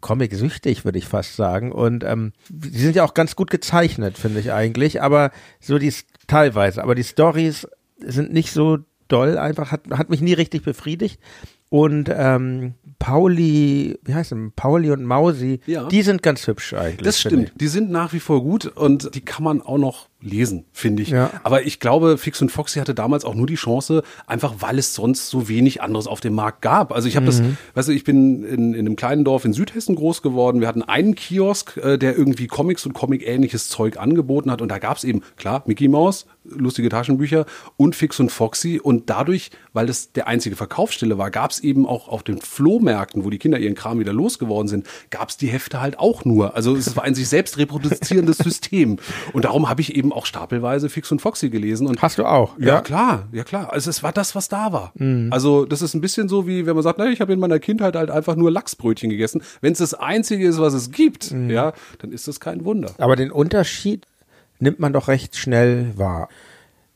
Comic-süchtig, 0.00 0.84
würde 0.84 0.98
ich 0.98 1.06
fast 1.06 1.36
sagen. 1.36 1.72
Und 1.72 2.04
ähm, 2.04 2.32
die 2.48 2.78
sind 2.78 2.96
ja 2.96 3.04
auch 3.04 3.14
ganz 3.14 3.36
gut 3.36 3.50
gezeichnet, 3.50 4.18
finde 4.18 4.40
ich 4.40 4.52
eigentlich. 4.52 5.02
Aber 5.02 5.30
so 5.60 5.78
die 5.78 5.92
teilweise. 6.26 6.82
Aber 6.82 6.94
die 6.94 7.04
Stories 7.04 7.66
sind 7.98 8.32
nicht 8.32 8.52
so 8.52 8.78
doll. 9.08 9.38
Einfach 9.38 9.72
hat 9.72 9.82
hat 9.90 10.10
mich 10.10 10.20
nie 10.20 10.34
richtig 10.34 10.62
befriedigt. 10.62 11.20
Und 11.70 12.08
ähm, 12.10 12.74
Pauli, 12.98 13.98
wie 14.04 14.14
heißt 14.14 14.30
denn? 14.32 14.52
Pauli 14.56 14.90
und 14.90 15.04
Mausi, 15.04 15.60
Ja. 15.66 15.86
die 15.88 16.02
sind 16.02 16.22
ganz 16.22 16.46
hübsch 16.46 16.72
eigentlich. 16.72 17.02
Das 17.04 17.20
stimmt. 17.20 17.52
Die 17.60 17.68
sind 17.68 17.90
nach 17.90 18.12
wie 18.12 18.20
vor 18.20 18.42
gut 18.42 18.66
und 18.66 19.14
die 19.14 19.20
kann 19.20 19.44
man 19.44 19.60
auch 19.60 19.76
noch 19.76 20.08
lesen, 20.20 20.64
finde 20.72 21.02
ich. 21.02 21.10
Ja. 21.10 21.30
Aber 21.44 21.64
ich 21.64 21.78
glaube, 21.78 22.16
Fix 22.18 22.40
und 22.42 22.50
Foxy 22.50 22.78
hatte 22.78 22.94
damals 22.94 23.24
auch 23.24 23.34
nur 23.34 23.46
die 23.46 23.54
Chance, 23.54 24.02
einfach 24.26 24.56
weil 24.60 24.78
es 24.78 24.94
sonst 24.94 25.28
so 25.28 25.48
wenig 25.48 25.82
anderes 25.82 26.06
auf 26.06 26.20
dem 26.20 26.34
Markt 26.34 26.62
gab. 26.62 26.92
Also 26.92 27.06
ich 27.06 27.16
habe 27.16 27.26
das, 27.26 27.42
weißt 27.74 27.88
du, 27.88 27.92
ich 27.92 28.02
bin 28.04 28.44
in, 28.44 28.74
in 28.74 28.80
einem 28.86 28.96
kleinen 28.96 29.24
Dorf 29.24 29.44
in 29.44 29.52
Südhessen 29.52 29.94
groß 29.94 30.22
geworden. 30.22 30.60
Wir 30.60 30.68
hatten 30.68 30.82
einen 30.82 31.14
Kiosk, 31.14 31.76
äh, 31.76 31.98
der 31.98 32.16
irgendwie 32.16 32.46
Comics 32.46 32.84
und 32.86 32.94
Comic-ähnliches 32.94 33.68
Zeug 33.68 33.98
angeboten 33.98 34.50
hat. 34.50 34.60
Und 34.62 34.68
da 34.70 34.78
gab 34.78 34.96
es 34.96 35.04
eben, 35.04 35.22
klar, 35.36 35.62
Mickey 35.66 35.86
Mouse, 35.88 36.26
lustige 36.50 36.88
Taschenbücher 36.88 37.46
und 37.76 37.96
Fix 37.96 38.18
und 38.20 38.30
Foxy. 38.30 38.80
Und 38.82 39.10
dadurch, 39.10 39.50
weil 39.72 39.86
das 39.86 40.12
der 40.12 40.26
einzige 40.28 40.56
Verkaufsstelle 40.56 41.18
war, 41.18 41.30
gab 41.30 41.50
es 41.50 41.60
eben 41.60 41.86
auch 41.86 42.08
auf 42.08 42.22
den 42.22 42.40
Flohmärkten, 42.40 43.24
wo 43.24 43.30
die 43.30 43.38
Kinder 43.38 43.58
ihren 43.58 43.74
Kram 43.74 43.98
wieder 43.98 44.12
losgeworden 44.12 44.68
sind, 44.68 44.86
gab 45.10 45.28
es 45.28 45.36
die 45.36 45.48
Hefte 45.48 45.80
halt 45.80 45.98
auch 45.98 46.24
nur. 46.24 46.54
Also 46.56 46.76
es 46.76 46.96
war 46.96 47.04
ein 47.04 47.14
sich 47.14 47.28
selbst 47.28 47.58
reproduzierendes 47.58 48.38
System. 48.38 48.98
Und 49.32 49.44
darum 49.44 49.68
habe 49.68 49.80
ich 49.80 49.94
eben 49.94 50.12
auch 50.12 50.26
stapelweise 50.26 50.88
Fix 50.88 51.10
und 51.12 51.20
Foxy 51.20 51.50
gelesen. 51.50 51.86
Und 51.86 52.02
Hast 52.02 52.18
du 52.18 52.24
auch? 52.24 52.58
ja, 52.58 52.80
klar, 52.80 53.28
ja 53.32 53.44
klar. 53.44 53.72
Also 53.72 53.90
es 53.90 54.02
war 54.02 54.12
das, 54.12 54.34
was 54.34 54.48
da 54.48 54.72
war. 54.72 54.92
Also 55.30 55.64
das 55.64 55.82
ist 55.82 55.94
ein 55.94 56.00
bisschen 56.00 56.28
so 56.28 56.46
wie, 56.46 56.66
wenn 56.66 56.74
man 56.74 56.82
sagt, 56.82 56.98
na, 56.98 57.06
ich 57.10 57.20
habe 57.20 57.32
in 57.32 57.40
meiner 57.40 57.58
Kindheit 57.58 57.96
halt 57.96 58.10
einfach 58.10 58.36
nur 58.36 58.50
Lachsbrötchen 58.50 59.10
gegessen. 59.10 59.42
Wenn 59.60 59.72
es 59.72 59.78
das 59.78 59.94
Einzige 59.94 60.46
ist, 60.46 60.58
was 60.58 60.74
es 60.74 60.90
gibt, 60.90 61.30
ja, 61.30 61.72
dann 61.98 62.12
ist 62.12 62.28
das 62.28 62.40
kein 62.40 62.64
Wunder. 62.64 62.90
Aber 62.98 63.16
den 63.16 63.30
Unterschied 63.30 64.06
nimmt 64.60 64.80
man 64.80 64.92
doch 64.92 65.08
recht 65.08 65.36
schnell 65.36 65.92
wahr. 65.96 66.28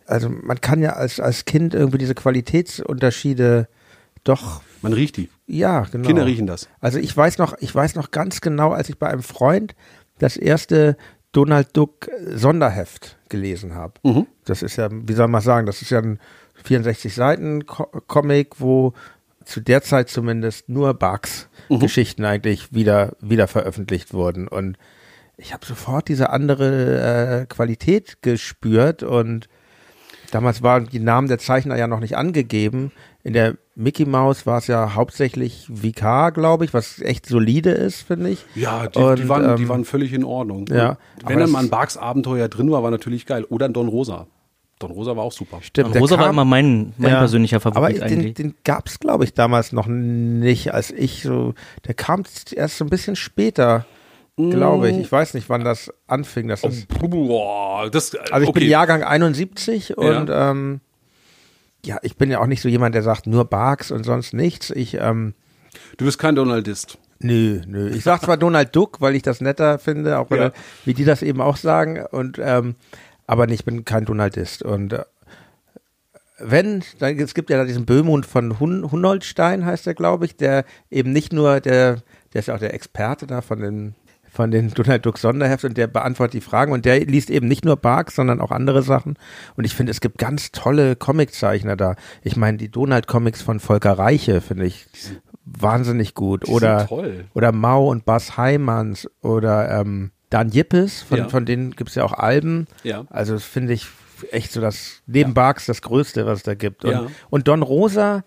Also 0.07 0.29
man 0.29 0.61
kann 0.61 0.83
ja 0.83 0.95
als, 0.95 1.21
als 1.21 1.45
Kind 1.45 1.75
irgendwie 1.75 1.99
diese 1.99 2.15
Qualitätsunterschiede 2.15 3.69
doch, 4.25 4.63
Man 4.83 4.93
riecht 4.93 5.17
die. 5.17 5.29
ja, 5.47 5.81
genau. 5.91 6.07
Kinder 6.07 6.25
riechen 6.27 6.47
das. 6.47 6.69
Also 6.81 6.99
ich 6.99 7.17
weiß 7.17 7.39
noch, 7.39 7.55
ich 7.59 7.75
weiß 7.75 7.97
noch 7.97 8.13
ganz 8.13 8.41
genau, 8.41 8.71
als 8.71 8.89
ich 8.89 8.99
bei 8.99 9.09
einem 9.09 9.23
Freund 9.23 9.75
das 10.19 10.37
erste 10.37 10.97
Donald 11.33 11.77
Duck 11.77 12.09
Sonderheft 12.33 13.17
gelesen 13.29 13.75
habe. 13.75 13.95
Mhm. 14.05 14.27
Das 14.45 14.63
ist 14.63 14.77
ja, 14.77 14.89
wie 14.93 15.13
soll 15.15 15.27
man 15.29 15.41
sagen, 15.43 15.67
das 15.67 15.83
ist 15.83 15.91
ja 15.91 15.99
ein 15.99 16.21
64 16.63 17.13
Seiten 17.15 17.67
Co 17.67 17.85
Comic, 18.07 18.61
wo 18.61 18.93
zu 19.45 19.61
der 19.61 19.83
Zeit 19.83 20.09
zumindest 20.09 20.69
nur 20.69 20.95
Bugs 20.95 21.49
Mhm. 21.69 21.79
Geschichten 21.81 22.25
eigentlich 22.25 22.73
wieder 22.75 23.17
wieder 23.21 23.47
veröffentlicht 23.49 24.13
wurden 24.13 24.47
und 24.49 24.77
ich 25.43 25.53
habe 25.53 25.67
sofort 25.67 26.09
diese 26.09 26.31
andere 26.31 27.43
äh, 27.43 27.47
Qualität 27.47 28.19
gespürt 28.23 29.03
und 29.03 29.49
damals 30.31 30.63
waren 30.63 30.87
die 30.89 30.99
Namen 31.01 31.29
der 31.29 31.39
Zeichner 31.39 31.77
ja 31.77 31.87
noch 31.87 32.01
nicht 32.01 32.17
angegeben. 32.17 32.93
In 33.25 33.33
der 33.35 33.57
Mickey 33.75 34.05
Mouse 34.05 34.47
war 34.47 34.59
es 34.59 34.67
ja 34.67 34.95
hauptsächlich 34.95 35.69
VK, 35.73 36.31
glaube 36.35 36.65
ich, 36.65 36.75
was 36.75 37.01
echt 37.01 37.27
solide 37.27 37.71
ist, 37.71 38.03
finde 38.03 38.31
ich. 38.31 38.45
Ja, 38.55 38.87
die, 38.89 38.99
Und, 38.99 39.19
die, 39.19 39.29
waren, 39.29 39.57
die 39.57 39.63
ähm, 39.63 39.69
waren 39.69 39.85
völlig 39.85 40.13
in 40.13 40.25
Ordnung. 40.25 40.67
ja, 40.69 40.91
Und 41.23 41.29
wenn 41.29 41.39
dann 41.39 41.51
mal 41.51 41.61
ein 41.63 41.71
Barks 41.71 41.97
Abenteuer 41.97 42.49
drin 42.49 42.71
war, 42.71 42.83
war 42.83 42.91
natürlich 42.91 43.27
geil. 43.27 43.45
Oder 43.49 43.67
ein 43.67 43.73
Don 43.73 43.89
Rosa. 43.89 44.27
Don 44.81 44.91
Rosa 44.91 45.17
war 45.17 45.23
auch 45.23 45.33
super. 45.33 45.59
Stimmt, 45.63 45.87
Und 45.89 45.95
der 45.95 46.01
Rosa 46.03 46.17
war 46.19 46.25
kam- 46.27 46.35
immer 46.35 46.45
mein, 46.45 46.93
mein 46.99 47.13
Ja. 47.13 47.19
persönlicher 47.21 47.61
Favorit 47.61 48.01
Aber 48.03 48.09
den, 48.09 48.19
eigentlich. 48.19 48.35
den 48.35 48.55
gab 48.65 48.89
es, 48.89 48.99
glaube 48.99 49.23
ich, 49.25 49.33
damals 49.35 49.71
noch 49.73 49.87
nicht, 49.87 50.75
als 50.75 50.91
ich 50.91 51.23
so, 51.23 51.55
der 51.87 51.95
kam 51.95 52.25
erst 52.57 52.79
so 52.79 52.85
ein 52.85 52.91
bisschen 52.91 53.15
später, 53.15 53.87
glaube 54.51 54.91
ich. 54.91 54.99
Ich 54.99 55.11
weiß 55.13 55.35
nicht, 55.35 55.49
wann 55.49 55.65
das 55.65 55.93
anfing. 56.07 56.49
Dass 56.49 56.63
das, 56.63 56.87
Boah, 56.87 57.91
das, 57.91 58.15
also 58.15 58.43
ich 58.43 58.49
okay. 58.49 58.61
bin 58.61 58.69
Jahrgang 58.69 59.03
71 59.03 59.97
und 59.97 60.31
ähm, 60.33 60.81
ja, 61.85 61.99
ich 62.03 62.17
bin 62.17 62.31
ja 62.31 62.41
auch 62.41 62.47
nicht 62.47 62.63
so 62.63 62.69
jemand, 62.69 62.95
der 62.95 63.03
sagt 63.03 63.27
nur 63.27 63.45
Barks 63.45 63.91
und 63.91 64.05
sonst 64.05 64.35
nichts. 64.35 64.71
Ich, 64.71 64.95
ähm, 64.95 65.35
Du 65.97 66.05
bist 66.05 66.19
kein 66.19 66.35
Donaldist. 66.35 66.99
Nö, 67.21 67.63
nö. 67.67 67.89
Ich 67.91 68.05
sag 68.05 68.23
zwar 68.23 68.37
Donald 68.37 68.75
Duck, 68.75 69.01
weil 69.01 69.15
ich 69.15 69.23
das 69.23 69.41
netter 69.41 69.79
finde, 69.79 70.19
auch 70.19 70.31
Ja. 70.31 70.53
wie 70.85 70.95
die 70.95 71.05
das 71.05 71.23
eben 71.23 71.41
auch 71.41 71.57
sagen. 71.57 72.05
Und 72.11 72.39
ähm, 72.43 72.75
aber 73.27 73.47
nee, 73.47 73.55
ich 73.55 73.65
bin 73.65 73.85
kein 73.85 74.05
Donaldist. 74.05 74.63
Und 74.63 74.93
äh, 74.93 75.05
wenn, 76.39 76.83
dann 76.99 77.19
es 77.19 77.35
gibt 77.35 77.51
ja 77.51 77.57
da 77.57 77.65
diesen 77.65 77.87
Böhmund 77.87 78.27
von 78.27 78.59
Hun 78.59 78.91
Hunoltstein, 78.91 79.65
heißt 79.65 79.87
der, 79.87 79.95
glaube 79.95 80.25
ich, 80.25 80.37
der 80.37 80.65
eben 80.91 81.13
nicht 81.13 81.33
nur 81.33 81.61
der, 81.61 82.03
der 82.33 82.41
ist 82.41 82.49
ja 82.49 82.55
auch 82.55 82.59
der 82.59 82.75
Experte 82.75 83.27
da 83.27 83.41
von 83.41 83.61
den 83.61 83.95
von 84.33 84.51
den 84.51 84.71
Donald 84.73 85.05
Duck 85.05 85.19
Sonderheft 85.19 85.65
und 85.65 85.77
der 85.77 85.87
beantwortet 85.87 86.35
die 86.35 86.41
Fragen 86.41 86.73
und 86.73 86.87
der 86.87 87.01
liest 87.05 87.29
eben 87.29 87.47
nicht 87.49 87.65
nur 87.67 87.77
Barks, 87.77 88.15
sondern 88.17 88.41
auch 88.41 88.51
andere 88.51 88.83
Sachen. 88.83 89.19
Und 89.57 89.65
ich 89.65 89.75
finde, 89.75 89.91
es 89.93 90.01
gibt 90.01 90.17
ganz 90.17 90.53
tolle 90.53 90.97
Comiczeichner 90.97 91.77
da. 91.77 91.97
Ich 92.23 92.37
meine, 92.37 92.57
die 92.57 92.71
Donald 92.71 93.07
Comics 93.07 93.43
von 93.43 93.61
Volker 93.61 93.93
Reiche 93.99 94.41
finde 94.41 94.65
ich 94.65 94.87
wahnsinnig 95.45 96.15
gut. 96.15 96.49
Oder 96.49 96.89
oder 97.35 97.53
Mau 97.53 97.91
und 97.91 98.05
Bas 98.05 98.37
Heimanns 98.37 99.09
oder 99.21 99.81
ähm, 99.81 100.13
Dan 100.31 100.49
Jippes, 100.49 101.03
von, 101.03 101.19
Ja. 101.19 101.29
von 101.29 101.45
denen 101.45 101.73
gibt 101.73 101.91
es 101.91 101.97
ja 101.97 102.05
auch 102.05 102.15
Alben. 102.15 102.67
Ja. 102.85 103.05
Also 103.11 103.35
das 103.35 103.45
finde 103.45 103.75
ich 103.75 103.87
echt 104.31 104.53
so 104.53 104.61
das, 104.61 105.03
neben 105.07 105.35
Barks 105.35 105.67
das 105.67 105.83
Größte, 105.83 106.25
was 106.27 106.39
es 106.39 106.43
da 106.45 106.55
gibt. 106.55 106.85
Und, 106.85 106.91
Ja. 106.93 107.07
und 107.29 107.49
Don 107.49 107.63
Rosa 107.63 108.25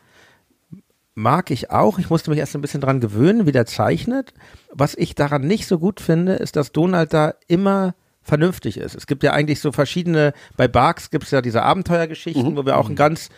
mag 1.15 1.49
ich 1.49 1.71
auch. 1.71 1.97
Ich 1.97 2.09
musste 2.09 2.29
mich 2.29 2.39
erst 2.39 2.55
ein 2.55 2.61
bisschen 2.61 2.81
dran 2.81 2.99
gewöhnen, 2.99 3.47
wie 3.47 3.51
der 3.51 3.65
zeichnet. 3.65 4.33
Was 4.71 4.95
ich 4.95 5.15
daran 5.15 5.47
nicht 5.47 5.65
so 5.65 5.79
gut 5.79 6.01
finde, 6.01 6.33
ist, 6.33 6.55
dass 6.55 6.71
Donald 6.71 7.13
da 7.13 7.33
immer 7.47 7.95
vernünftig 8.21 8.77
ist. 8.77 8.95
Es 8.95 9.07
gibt 9.07 9.23
ja 9.23 9.33
eigentlich 9.33 9.59
so 9.61 9.71
verschiedene, 9.71 10.33
bei 10.57 10.67
Barks 10.67 11.11
gibt 11.11 11.25
es 11.25 11.31
ja 11.31 11.41
diese 11.41 11.61
Abenteuergeschichten, 11.63 12.57
wo 12.57 12.65
wir 12.65 12.77
auch 12.77 12.87
einen 12.87 12.95
ganz 12.95 13.29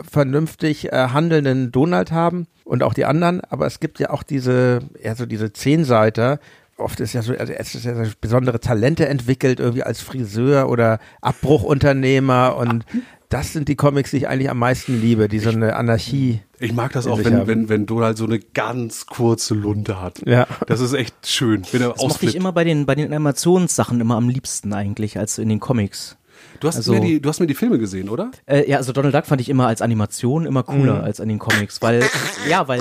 vernünftig 0.00 0.92
äh, 0.92 1.08
handelnden 1.12 1.70
Donald 1.70 2.10
haben 2.10 2.48
und 2.64 2.82
auch 2.82 2.94
die 2.94 3.04
anderen, 3.04 3.40
aber 3.42 3.66
es 3.66 3.78
gibt 3.78 4.00
ja 4.00 4.10
auch 4.10 4.24
diese, 4.24 4.80
eher 5.00 5.14
so 5.14 5.24
diese 5.24 5.52
Zehnseiter, 5.52 6.40
oft 6.76 7.00
ist 7.00 7.12
ja 7.12 7.22
so, 7.22 7.32
also 7.34 7.52
es 7.52 7.74
ist 7.74 7.84
ja 7.84 8.04
so 8.04 8.10
besondere 8.20 8.60
Talente 8.60 9.08
entwickelt, 9.08 9.60
irgendwie 9.60 9.82
als 9.82 10.00
Friseur 10.00 10.68
oder 10.68 10.98
Abbruchunternehmer 11.20 12.56
und 12.56 12.84
das 13.28 13.52
sind 13.52 13.68
die 13.68 13.74
Comics, 13.76 14.10
die 14.12 14.18
ich 14.18 14.28
eigentlich 14.28 14.50
am 14.50 14.58
meisten 14.58 15.00
liebe, 15.00 15.28
die 15.28 15.38
so 15.38 15.50
eine 15.50 15.76
Anarchie. 15.76 16.40
Ich 16.60 16.72
mag 16.72 16.92
das 16.92 17.06
auch, 17.06 17.18
wenn, 17.24 17.36
haben. 17.36 17.46
wenn, 17.46 17.68
wenn 17.68 17.86
Donald 17.86 18.16
so 18.16 18.24
eine 18.24 18.38
ganz 18.38 19.06
kurze 19.06 19.54
Lunte 19.54 20.00
hat. 20.00 20.20
Ja. 20.26 20.46
Das 20.66 20.80
ist 20.80 20.92
echt 20.92 21.14
schön, 21.26 21.62
wenn 21.72 21.82
er 21.82 21.88
Das 21.90 21.98
mochte 21.98 22.04
ich 22.06 22.10
ausflippt. 22.12 22.34
immer 22.36 22.52
bei 22.52 22.64
den, 22.64 22.86
bei 22.86 22.94
den 22.94 23.06
Animationssachen 23.06 24.00
immer 24.00 24.16
am 24.16 24.28
liebsten 24.28 24.72
eigentlich, 24.72 25.18
als 25.18 25.38
in 25.38 25.48
den 25.48 25.60
Comics. 25.60 26.16
Du 26.60 26.68
hast, 26.68 26.76
also- 26.76 26.94
mir 26.94 27.00
die, 27.00 27.20
du 27.20 27.28
hast 27.28 27.40
mir 27.40 27.46
die 27.46 27.54
Filme 27.54 27.78
gesehen, 27.78 28.08
oder? 28.08 28.30
Äh, 28.46 28.70
ja, 28.70 28.76
also 28.76 28.92
Donald 28.92 29.14
Duck 29.14 29.26
fand 29.26 29.40
ich 29.40 29.48
immer 29.48 29.66
als 29.66 29.82
Animation 29.82 30.46
immer 30.46 30.62
cooler 30.62 31.02
als 31.02 31.20
an 31.20 31.28
den 31.28 31.38
Comics, 31.38 31.82
weil, 31.82 32.04
ja, 32.48 32.68
weil, 32.68 32.80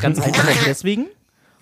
ganz 0.00 0.18
einfach 0.20 0.46
deswegen, 0.66 1.06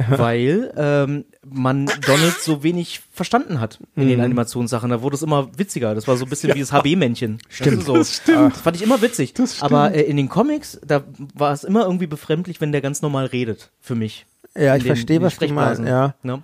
weil 0.08 0.72
ähm, 0.76 1.24
man 1.44 1.86
Donald 2.06 2.34
so 2.40 2.62
wenig 2.62 3.00
verstanden 3.10 3.60
hat 3.60 3.78
in 3.96 4.08
den 4.08 4.20
Animationssachen. 4.20 4.90
Da 4.90 5.02
wurde 5.02 5.16
es 5.16 5.22
immer 5.22 5.56
witziger. 5.58 5.94
Das 5.94 6.08
war 6.08 6.16
so 6.16 6.24
ein 6.24 6.30
bisschen 6.30 6.54
wie 6.54 6.60
das 6.60 6.72
HB-Männchen. 6.72 7.38
Stimmt. 7.48 7.84
So. 7.84 7.96
Das, 7.96 8.16
stimmt. 8.16 8.52
das 8.54 8.60
fand 8.60 8.76
ich 8.76 8.82
immer 8.82 9.02
witzig. 9.02 9.34
Aber 9.60 9.94
äh, 9.94 10.02
in 10.02 10.16
den 10.16 10.28
Comics, 10.28 10.80
da 10.84 11.02
war 11.34 11.52
es 11.52 11.64
immer 11.64 11.84
irgendwie 11.84 12.06
befremdlich, 12.06 12.60
wenn 12.60 12.72
der 12.72 12.80
ganz 12.80 13.02
normal 13.02 13.26
redet, 13.26 13.70
für 13.80 13.94
mich. 13.94 14.26
Ja, 14.56 14.74
In 14.74 14.80
ich 14.80 14.86
verstehe, 14.86 15.20
was 15.22 15.36
du 15.36 15.48
meinst. 15.48 15.82
Ja, 15.82 16.14
Ne? 16.22 16.42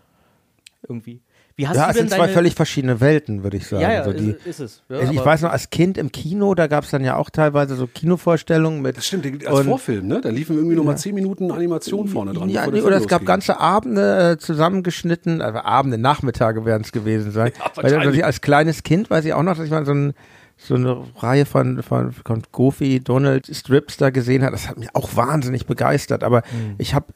Irgendwie. 0.89 1.21
Wie 1.59 1.67
hast 1.67 1.77
ja 1.77 1.85
du 1.87 1.91
es 1.91 1.97
denn 1.97 2.09
sind 2.09 2.11
zwei 2.17 2.23
deine... 2.27 2.33
völlig 2.35 2.55
verschiedene 2.55 3.01
Welten, 3.01 3.43
würde 3.43 3.57
ich 3.57 3.67
sagen. 3.67 3.83
ja, 3.83 3.93
ja, 3.93 4.05
so 4.05 4.13
die, 4.13 4.31
ist, 4.31 4.47
ist 4.47 4.61
es. 4.61 4.83
Ja, 4.89 4.99
Also 5.01 5.13
ich 5.13 5.25
weiß 5.25 5.43
noch, 5.43 5.51
als 5.51 5.71
Kind 5.71 5.99
im 5.99 6.13
Kino, 6.13 6.55
da 6.55 6.69
gab 6.69 6.85
es 6.85 6.91
dann 6.91 7.03
ja 7.03 7.17
auch 7.17 7.31
teilweise 7.31 7.75
so 7.75 7.89
Kinovorstellungen 7.89 8.81
mit. 8.81 8.97
Das 8.97 9.07
stimmt, 9.07 9.27
als 9.45 9.59
Und- 9.59 9.67
Vorfilm, 9.67 10.07
ne? 10.07 10.21
Da 10.21 10.29
liefen 10.29 10.55
irgendwie 10.57 10.77
noch 10.77 10.85
mal 10.85 10.97
zehn 10.97 11.17
Minuten 11.17 11.51
Animation 11.51 12.07
vorne 12.07 12.33
dran. 12.33 12.49
Ja, 12.49 12.65
nee, 12.67 12.73
der 12.77 12.85
oder 12.85 12.97
es 12.97 13.09
gab 13.09 13.27
ganze 13.27 13.59
Abende 13.59 14.33
äh, 14.33 14.39
zusammengeschnitten, 14.39 15.43
also 15.43 15.59
Abende, 15.59 15.99
Nachmittage 15.99 16.65
werden 16.65 16.83
es 16.85 16.93
gewesen 16.93 17.33
sein. 17.33 17.51
Ja, 17.77 17.83
Weil 18.05 18.15
ich 18.15 18.25
als 18.25 18.41
kleines 18.41 18.83
Kind 18.85 19.11
weiß 19.11 19.25
ich 19.25 19.33
auch 19.35 19.43
noch, 19.43 19.57
dass 19.57 19.65
ich 19.65 19.71
mal 19.73 19.85
so, 19.85 19.93
ein, 19.93 20.15
so 20.57 20.75
eine 20.77 20.97
Reihe 21.17 21.45
von, 21.45 21.83
von, 21.83 22.13
von 22.13 22.43
Goofy, 22.53 23.01
Donald 23.01 23.47
Strips 23.53 23.97
da 23.97 24.11
gesehen 24.11 24.43
habe. 24.43 24.53
Das 24.53 24.69
hat 24.69 24.79
mich 24.79 24.95
auch 24.95 25.17
wahnsinnig 25.17 25.67
begeistert. 25.67 26.23
Aber 26.23 26.43
Hm. 26.43 26.75
ich 26.79 26.95
habe, 26.95 27.07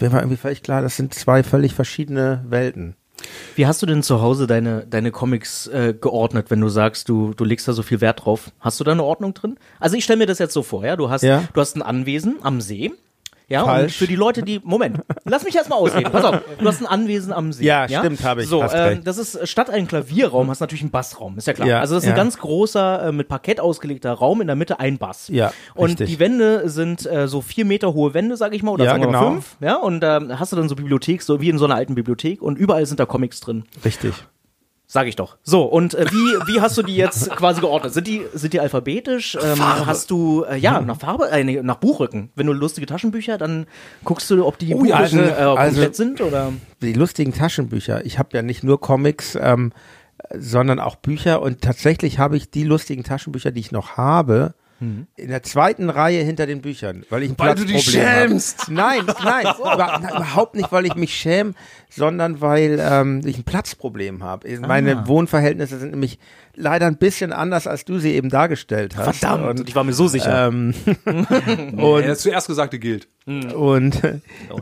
mir 0.00 0.12
war 0.12 0.20
irgendwie 0.20 0.36
völlig 0.36 0.62
klar, 0.62 0.82
das 0.82 0.96
sind 0.96 1.14
zwei 1.14 1.42
völlig 1.42 1.74
verschiedene 1.74 2.44
Welten. 2.48 2.94
Wie 3.54 3.66
hast 3.66 3.80
du 3.82 3.86
denn 3.86 4.02
zu 4.02 4.20
Hause 4.20 4.46
deine, 4.46 4.86
deine 4.86 5.10
Comics 5.10 5.66
äh, 5.68 5.94
geordnet, 5.98 6.50
wenn 6.50 6.60
du 6.60 6.68
sagst, 6.68 7.08
du, 7.08 7.32
du 7.34 7.44
legst 7.44 7.66
da 7.66 7.72
so 7.72 7.82
viel 7.82 8.00
Wert 8.00 8.24
drauf? 8.24 8.50
Hast 8.60 8.78
du 8.80 8.84
da 8.84 8.92
eine 8.92 9.02
Ordnung 9.04 9.32
drin? 9.34 9.56
Also 9.80 9.96
ich 9.96 10.04
stelle 10.04 10.18
mir 10.18 10.26
das 10.26 10.38
jetzt 10.38 10.52
so 10.52 10.62
vor, 10.62 10.84
ja, 10.84 10.96
du 10.96 11.08
hast, 11.08 11.22
Ja. 11.22 11.44
du 11.52 11.60
hast 11.60 11.76
ein 11.76 11.82
Anwesen 11.82 12.36
am 12.42 12.60
See. 12.60 12.92
Ja, 13.48 13.60
und 13.62 13.68
Falsch. 13.68 13.96
für 13.96 14.08
die 14.08 14.16
Leute, 14.16 14.42
die, 14.42 14.60
Moment, 14.64 14.98
lass 15.24 15.44
mich 15.44 15.54
erst 15.54 15.70
mal 15.70 15.76
ausreden, 15.76 16.10
pass 16.10 16.24
auf, 16.24 16.40
du 16.58 16.66
hast 16.66 16.80
ein 16.80 16.86
Anwesen 16.86 17.32
am 17.32 17.52
See. 17.52 17.64
Ja, 17.64 17.88
stimmt, 17.88 18.24
habe 18.24 18.42
ich, 18.42 18.48
So, 18.48 18.64
ähm, 18.64 19.02
das 19.04 19.18
ist, 19.18 19.46
statt 19.48 19.70
ein 19.70 19.86
Klavierraum, 19.86 20.50
hast 20.50 20.60
du 20.60 20.64
natürlich 20.64 20.82
einen 20.82 20.90
Bassraum, 20.90 21.38
ist 21.38 21.46
ja 21.46 21.52
klar. 21.52 21.68
Ja, 21.68 21.80
also 21.80 21.94
das 21.94 22.02
ist 22.02 22.08
ja. 22.08 22.14
ein 22.14 22.16
ganz 22.16 22.38
großer, 22.38 23.08
äh, 23.08 23.12
mit 23.12 23.28
Parkett 23.28 23.60
ausgelegter 23.60 24.12
Raum, 24.12 24.40
in 24.40 24.48
der 24.48 24.56
Mitte 24.56 24.80
ein 24.80 24.98
Bass. 24.98 25.28
Ja, 25.28 25.52
Und 25.74 25.90
richtig. 25.90 26.08
die 26.08 26.18
Wände 26.18 26.68
sind 26.68 27.06
äh, 27.06 27.28
so 27.28 27.40
vier 27.40 27.64
Meter 27.64 27.94
hohe 27.94 28.14
Wände, 28.14 28.36
sag 28.36 28.52
ich 28.52 28.64
mal, 28.64 28.72
oder 28.72 28.84
Ja, 28.84 28.90
sagen 28.90 29.02
wir 29.04 29.10
mal 29.10 29.18
genau. 29.20 29.32
fünf. 29.34 29.56
Ja, 29.60 29.76
und 29.76 30.02
ähm, 30.02 30.38
hast 30.38 30.50
du 30.50 30.56
dann 30.56 30.68
so 30.68 30.74
Bibliothek, 30.74 31.22
so 31.22 31.40
wie 31.40 31.48
in 31.48 31.58
so 31.58 31.66
einer 31.66 31.76
alten 31.76 31.94
Bibliothek 31.94 32.42
und 32.42 32.58
überall 32.58 32.84
sind 32.86 32.98
da 32.98 33.06
Comics 33.06 33.40
drin. 33.40 33.64
Richtig. 33.84 34.12
Sag 34.88 35.08
ich 35.08 35.16
doch. 35.16 35.36
So, 35.42 35.64
und 35.64 35.94
äh, 35.94 36.06
wie, 36.10 36.54
wie 36.54 36.60
hast 36.60 36.78
du 36.78 36.82
die 36.82 36.94
jetzt 36.94 37.28
quasi 37.36 37.60
geordnet? 37.60 37.92
Sind 37.92 38.06
die, 38.06 38.22
sind 38.34 38.52
die 38.52 38.60
alphabetisch? 38.60 39.36
Ähm, 39.42 39.58
hast 39.86 40.10
du, 40.12 40.44
äh, 40.44 40.56
ja, 40.56 40.80
nach 40.80 40.98
Farbe, 40.98 41.28
äh, 41.30 41.42
nee, 41.42 41.60
nach 41.62 41.76
Buchrücken. 41.76 42.30
Wenn 42.36 42.46
du 42.46 42.52
lustige 42.52 42.86
Taschenbücher, 42.86 43.36
dann 43.36 43.66
guckst 44.04 44.30
du, 44.30 44.46
ob 44.46 44.58
die 44.58 44.74
Oh 44.74 44.84
ja, 44.84 44.98
Buchrücken 44.98 45.18
also- 45.20 45.40
äh, 45.40 45.44
komplett 45.56 45.78
also- 45.88 45.92
sind 45.92 46.20
oder. 46.20 46.52
die 46.82 46.92
lustigen 46.92 47.32
Taschenbücher. 47.34 48.04
Ich 48.06 48.18
habe 48.18 48.28
ja 48.32 48.42
nicht 48.42 48.62
nur 48.64 48.80
Comics. 48.80 49.36
Ähm, 49.40 49.72
sondern 50.34 50.80
auch 50.80 50.96
Bücher. 50.96 51.42
Und 51.42 51.60
tatsächlich 51.60 52.18
habe 52.18 52.36
ich 52.36 52.50
die 52.50 52.64
lustigen 52.64 53.04
Taschenbücher, 53.04 53.50
die 53.52 53.60
ich 53.60 53.70
noch 53.70 53.96
habe, 53.96 54.54
in 54.78 55.06
der 55.28 55.42
zweiten 55.42 55.88
Reihe 55.88 56.22
hinter 56.22 56.46
den 56.46 56.60
Büchern, 56.60 57.04
weil 57.08 57.22
ich 57.22 57.30
ein 57.30 57.38
Weil 57.38 57.54
du 57.54 57.64
dich 57.64 57.86
Platzproblem 57.90 58.28
schämst. 58.28 58.70
Nein, 58.70 59.06
nein, 59.24 59.46
über, 59.58 59.98
nein, 60.00 60.10
überhaupt 60.14 60.54
nicht, 60.54 60.70
weil 60.70 60.84
ich 60.86 60.94
mich 60.96 61.14
schäme, 61.14 61.54
sondern 61.88 62.40
weil 62.40 62.78
ähm, 62.80 63.22
ich 63.24 63.38
ein 63.38 63.44
Platzproblem 63.44 64.22
habe. 64.22 64.46
Meine 64.60 65.06
Wohnverhältnisse 65.08 65.78
sind 65.78 65.92
nämlich 65.92 66.18
leider 66.54 66.86
ein 66.86 66.96
bisschen 66.96 67.32
anders, 67.32 67.66
als 67.66 67.84
du 67.84 67.98
sie 67.98 68.12
eben 68.14 68.28
dargestellt 68.28 68.96
hast. 68.96 69.18
Verdammt, 69.18 69.60
Und, 69.60 69.68
ich 69.68 69.74
war 69.74 69.84
mir 69.84 69.92
so 69.92 70.08
sicher. 70.08 70.48
ähm, 70.48 70.74
Und 71.76 72.06
das 72.06 72.20
zuerst 72.20 72.46
Gesagte 72.48 72.78
gilt. 72.78 73.08
und 73.26 74.00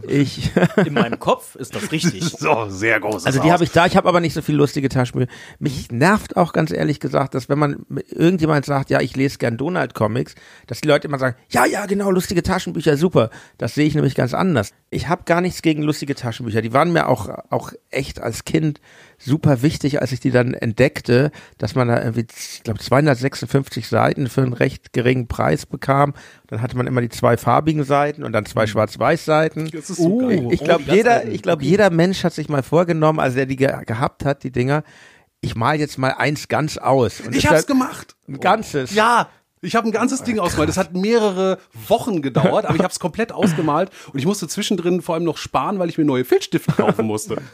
ich, 0.08 0.50
In 0.86 0.94
meinem 0.94 1.18
Kopf 1.18 1.54
ist 1.54 1.74
das 1.74 1.92
richtig. 1.92 2.24
So, 2.44 2.66
sehr 2.68 2.98
groß. 3.00 3.26
also 3.26 3.40
die 3.40 3.52
habe 3.52 3.64
ich 3.64 3.70
da, 3.70 3.86
ich 3.86 3.96
habe 3.96 4.08
aber 4.08 4.20
nicht 4.20 4.34
so 4.34 4.42
viel 4.42 4.54
lustige 4.56 4.88
Taschenbücher. 4.88 5.30
Mich 5.58 5.90
nervt 5.90 6.36
auch 6.36 6.52
ganz 6.52 6.72
ehrlich 6.72 6.98
gesagt, 7.00 7.34
dass 7.34 7.48
wenn 7.48 7.58
man 7.58 7.84
irgendjemand 8.10 8.64
sagt, 8.66 8.90
ja, 8.90 9.00
ich 9.00 9.14
lese 9.16 9.38
gern 9.38 9.56
Donald 9.56 9.94
Comics, 10.04 10.34
dass 10.66 10.82
die 10.82 10.88
Leute 10.88 11.08
immer 11.08 11.18
sagen, 11.18 11.36
ja, 11.48 11.64
ja, 11.64 11.86
genau, 11.86 12.10
lustige 12.10 12.42
Taschenbücher, 12.42 12.98
super. 12.98 13.30
Das 13.56 13.74
sehe 13.74 13.86
ich 13.86 13.94
nämlich 13.94 14.14
ganz 14.14 14.34
anders. 14.34 14.70
Ich 14.90 15.08
habe 15.08 15.22
gar 15.24 15.40
nichts 15.40 15.62
gegen 15.62 15.82
lustige 15.82 16.14
Taschenbücher. 16.14 16.60
Die 16.60 16.74
waren 16.74 16.92
mir 16.92 17.08
auch, 17.08 17.30
auch 17.48 17.72
echt 17.90 18.20
als 18.20 18.44
Kind 18.44 18.80
super 19.16 19.62
wichtig, 19.62 20.02
als 20.02 20.12
ich 20.12 20.20
die 20.20 20.30
dann 20.30 20.52
entdeckte, 20.52 21.30
dass 21.56 21.74
man 21.74 21.88
da 21.88 22.02
irgendwie, 22.02 22.26
ich 22.36 22.62
glaube, 22.64 22.80
256 22.80 23.88
Seiten 23.88 24.28
für 24.28 24.42
einen 24.42 24.52
recht 24.52 24.92
geringen 24.92 25.26
Preis 25.26 25.64
bekam. 25.64 26.12
Dann 26.48 26.60
hatte 26.60 26.76
man 26.76 26.86
immer 26.86 27.00
die 27.00 27.08
zwei 27.08 27.38
farbigen 27.38 27.84
Seiten 27.84 28.24
und 28.24 28.32
dann 28.32 28.44
zwei 28.44 28.66
schwarz-weiß 28.66 29.24
Seiten. 29.24 29.70
Das 29.70 29.88
ist 29.88 29.96
so 29.96 30.18
geil. 30.18 30.48
Ich 30.50 30.60
glaube, 30.62 30.82
Oh, 30.82 30.84
die 30.84 30.84
ganz 30.86 30.96
jeder, 30.96 31.12
alten. 31.14 31.32
ich 31.32 31.42
glaube, 31.42 31.64
jeder 31.64 31.88
Mensch 31.90 32.24
hat 32.24 32.34
sich 32.34 32.50
mal 32.50 32.62
vorgenommen, 32.62 33.20
also 33.20 33.36
der 33.36 33.46
die 33.46 33.56
ge 33.56 33.72
gehabt 33.86 34.24
hat, 34.26 34.42
die 34.42 34.50
Dinger, 34.52 34.82
ich 35.40 35.54
mal 35.54 35.78
jetzt 35.78 35.98
mal 35.98 36.10
eins 36.12 36.48
ganz 36.48 36.78
aus. 36.78 37.20
Und 37.20 37.34
Ich 37.36 37.46
hab's 37.46 37.60
hat 37.60 37.66
gemacht. 37.66 38.16
Ein 38.28 38.40
ganzes. 38.40 38.94
Ja, 38.94 39.28
ich 39.64 39.74
habe 39.74 39.88
ein 39.88 39.92
ganzes 39.92 40.22
Ding 40.22 40.38
ausgemalt. 40.38 40.68
Das 40.68 40.76
hat 40.76 40.94
mehrere 40.94 41.58
Wochen 41.88 42.22
gedauert, 42.22 42.64
aber 42.66 42.74
ich 42.76 42.82
habe 42.82 42.92
es 42.92 43.00
komplett 43.00 43.32
ausgemalt 43.32 43.90
und 44.12 44.18
ich 44.18 44.26
musste 44.26 44.46
zwischendrin 44.48 45.02
vor 45.02 45.14
allem 45.16 45.24
noch 45.24 45.36
sparen, 45.38 45.78
weil 45.78 45.88
ich 45.88 45.98
mir 45.98 46.04
neue 46.04 46.24
Filzstifte 46.24 46.72
kaufen 46.72 47.06
musste. 47.06 47.36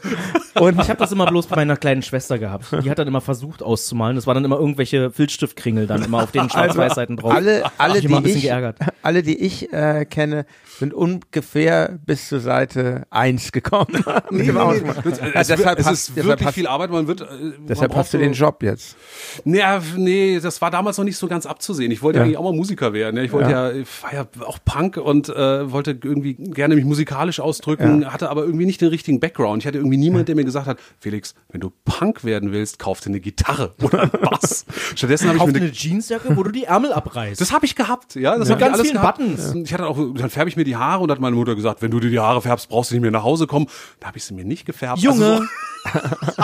Und 0.55 0.79
Ich 0.81 0.89
habe 0.89 0.99
das 0.99 1.13
immer 1.13 1.25
bloß 1.27 1.47
bei 1.47 1.55
meiner 1.55 1.77
kleinen 1.77 2.01
Schwester 2.01 2.37
gehabt. 2.37 2.65
Die 2.83 2.91
hat 2.91 2.99
dann 2.99 3.07
immer 3.07 3.21
versucht 3.21 3.63
auszumalen. 3.63 4.17
Das 4.17 4.27
war 4.27 4.33
dann 4.33 4.43
immer 4.43 4.59
irgendwelche 4.59 5.09
Filzstiftkringel 5.09 5.87
dann 5.87 6.03
immer 6.03 6.23
auf 6.23 6.31
den 6.31 6.49
Schwarz-Weiß-Seiten 6.49 7.15
drauf. 7.15 7.31
alle, 7.33 7.63
alle, 7.77 7.99
ich 7.99 8.01
die 8.05 8.13
bisschen 8.13 8.25
ich, 8.37 8.41
geärgert. 8.43 8.77
alle, 9.01 9.23
die 9.23 9.37
ich 9.39 9.71
äh, 9.71 10.03
kenne, 10.05 10.45
sind 10.77 10.93
ungefähr 10.93 11.97
bis 12.05 12.27
zur 12.27 12.41
Seite 12.41 13.07
1 13.11 13.53
gekommen. 13.53 14.03
Mit 14.29 14.47
dem 14.47 14.57
Ausmalen. 14.57 15.03
Es, 15.05 15.19
Ja, 15.19 15.25
es, 15.33 15.47
deshalb 15.47 15.79
es 15.79 15.85
hast- 15.85 16.09
ist 16.09 16.15
wirklich 16.17 16.49
viel 16.49 16.67
Arbeit. 16.67 16.91
Man 16.91 17.07
wird. 17.07 17.21
äh, 17.21 17.25
man 17.25 17.53
Deshalb 17.67 17.91
braucht 17.91 17.99
hast 18.01 18.13
du 18.13 18.17
den 18.17 18.33
Job 18.33 18.61
jetzt. 18.61 18.97
Naja, 19.45 19.81
nee, 19.95 20.37
das 20.41 20.61
war 20.61 20.69
damals 20.69 20.97
noch 20.97 21.05
nicht 21.05 21.17
so 21.17 21.27
ganz 21.27 21.45
abzusehen. 21.45 21.91
Ich 21.91 22.00
wollte 22.01 22.19
Ja. 22.19 22.25
eigentlich 22.25 22.37
auch 22.37 22.43
mal 22.43 22.53
Musiker 22.53 22.93
werden. 22.93 23.17
Ja. 23.17 23.23
Ich 23.23 23.31
wollte 23.31 23.51
ja, 23.51 23.71
ich 23.71 23.87
war 24.03 24.13
ja 24.13 24.27
auch 24.45 24.59
Punk 24.63 24.97
und 24.97 25.29
äh, 25.29 25.71
wollte 25.71 25.91
irgendwie 25.91 26.33
gerne 26.35 26.75
mich 26.75 26.85
musikalisch 26.85 27.39
ausdrücken, 27.39 28.11
hatte 28.11 28.29
aber 28.29 28.43
irgendwie 28.43 28.65
nicht 28.65 28.81
den 28.81 28.89
richtigen 28.89 29.19
Background. 29.19 29.63
Ich 29.63 29.67
hatte 29.67 29.77
irgendwie 29.77 29.97
niemand, 29.97 30.27
der 30.27 30.35
mir 30.35 30.45
gesagt 30.45 30.67
hat, 30.67 30.79
Felix, 30.99 31.35
wenn 31.49 31.61
du 31.61 31.71
Punk 31.85 32.23
werden 32.23 32.51
willst, 32.51 32.79
kauf 32.79 33.01
dir 33.01 33.07
eine 33.07 33.19
Gitarre 33.19 33.73
oder 33.81 34.01
einen 34.01 34.11
Bass. 34.11 34.65
Stattdessen 34.95 35.27
habe 35.27 35.37
ich 35.37 35.39
Kauf 35.41 35.47
mir 35.47 35.53
dir 35.53 35.59
eine 35.59 35.67
eine 35.67 35.75
Jeansjacke, 35.75 36.35
wo 36.37 36.43
du 36.43 36.51
die 36.51 36.63
Ärmel 36.65 36.93
abreißt. 36.93 37.39
das 37.41 37.51
habe 37.51 37.65
ich 37.65 37.75
gehabt, 37.75 38.15
ja. 38.15 38.37
Das 38.37 38.49
hab 38.49 38.57
ich 38.57 38.63
ganz 38.65 38.73
alles 38.75 38.87
vielen 38.89 39.01
gehabt. 39.01 39.17
Buttons. 39.19 39.55
Ich 39.55 39.73
hatte 39.73 39.85
auch, 39.87 39.97
dann 40.15 40.29
färbe 40.29 40.49
ich 40.49 40.57
mir 40.57 40.63
die 40.63 40.75
Haare 40.75 41.03
und 41.03 41.11
hat 41.11 41.19
meine 41.19 41.35
Mutter 41.35 41.55
gesagt, 41.55 41.81
wenn 41.81 41.91
du 41.91 41.99
dir 41.99 42.09
die 42.09 42.19
Haare 42.19 42.41
färbst, 42.41 42.69
brauchst 42.69 42.91
du 42.91 42.95
nicht 42.95 43.01
mehr 43.01 43.11
nach 43.11 43.23
Hause 43.23 43.47
kommen. 43.47 43.67
Da 43.99 44.07
habe 44.07 44.17
ich 44.17 44.23
sie 44.23 44.33
mir 44.33 44.45
nicht 44.45 44.65
gefärbt. 44.65 44.99
Junge, 44.99 45.25
Also 45.25 45.45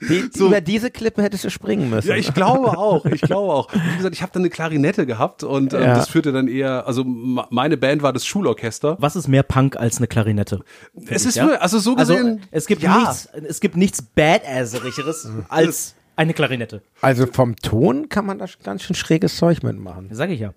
Die, 0.00 0.30
Über 0.38 0.60
diese 0.60 0.90
Klippe 0.90 1.22
hättest 1.22 1.44
du 1.44 1.50
springen 1.50 1.90
müssen. 1.90 2.08
Ja, 2.08 2.14
ich 2.14 2.32
glaube 2.32 2.78
auch. 2.78 3.04
Ich 3.06 3.20
glaube 3.20 3.52
auch. 3.52 3.68
Wie 3.72 3.96
gesagt, 3.96 4.14
ich 4.14 4.22
habe 4.22 4.30
dann 4.32 4.42
eine 4.42 4.48
Klarinette 4.50 4.97
gehabt 5.06 5.42
und 5.44 5.72
ähm, 5.74 5.82
Ja. 5.82 5.94
das 5.94 6.08
führte 6.08 6.32
dann 6.32 6.48
eher, 6.48 6.86
also 6.86 7.04
meine 7.04 7.76
Band 7.76 8.02
war 8.02 8.12
das 8.12 8.26
Schulorchester. 8.26 8.96
was 9.00 9.16
ist 9.16 9.28
mehr 9.28 9.42
Punk 9.42 9.76
als 9.76 9.98
eine 9.98 10.06
Klarinette? 10.06 10.60
Es 11.08 11.24
ist 11.26 11.36
ja? 11.36 11.48
also 11.56 11.78
so 11.78 11.96
Also 11.96 12.14
gesehen. 12.14 12.40
es 12.50 12.66
gibt 12.66 12.82
ja. 12.82 12.98
nichts, 12.98 13.28
es 13.48 13.60
gibt 13.60 13.76
nichts 13.76 14.02
Badasserisches 14.02 15.28
als 15.48 15.94
eine 16.16 16.34
Klarinette. 16.34 16.82
Also 17.00 17.26
vom 17.26 17.56
Ton 17.56 18.08
kann 18.08 18.26
man 18.26 18.38
da 18.38 18.46
ganz 18.64 18.82
schön 18.82 18.96
schräges 18.96 19.36
Zeug 19.36 19.62
mitmachen. 19.62 20.08
Sag 20.12 20.30
ich 20.30 20.40
ja. 20.40 20.52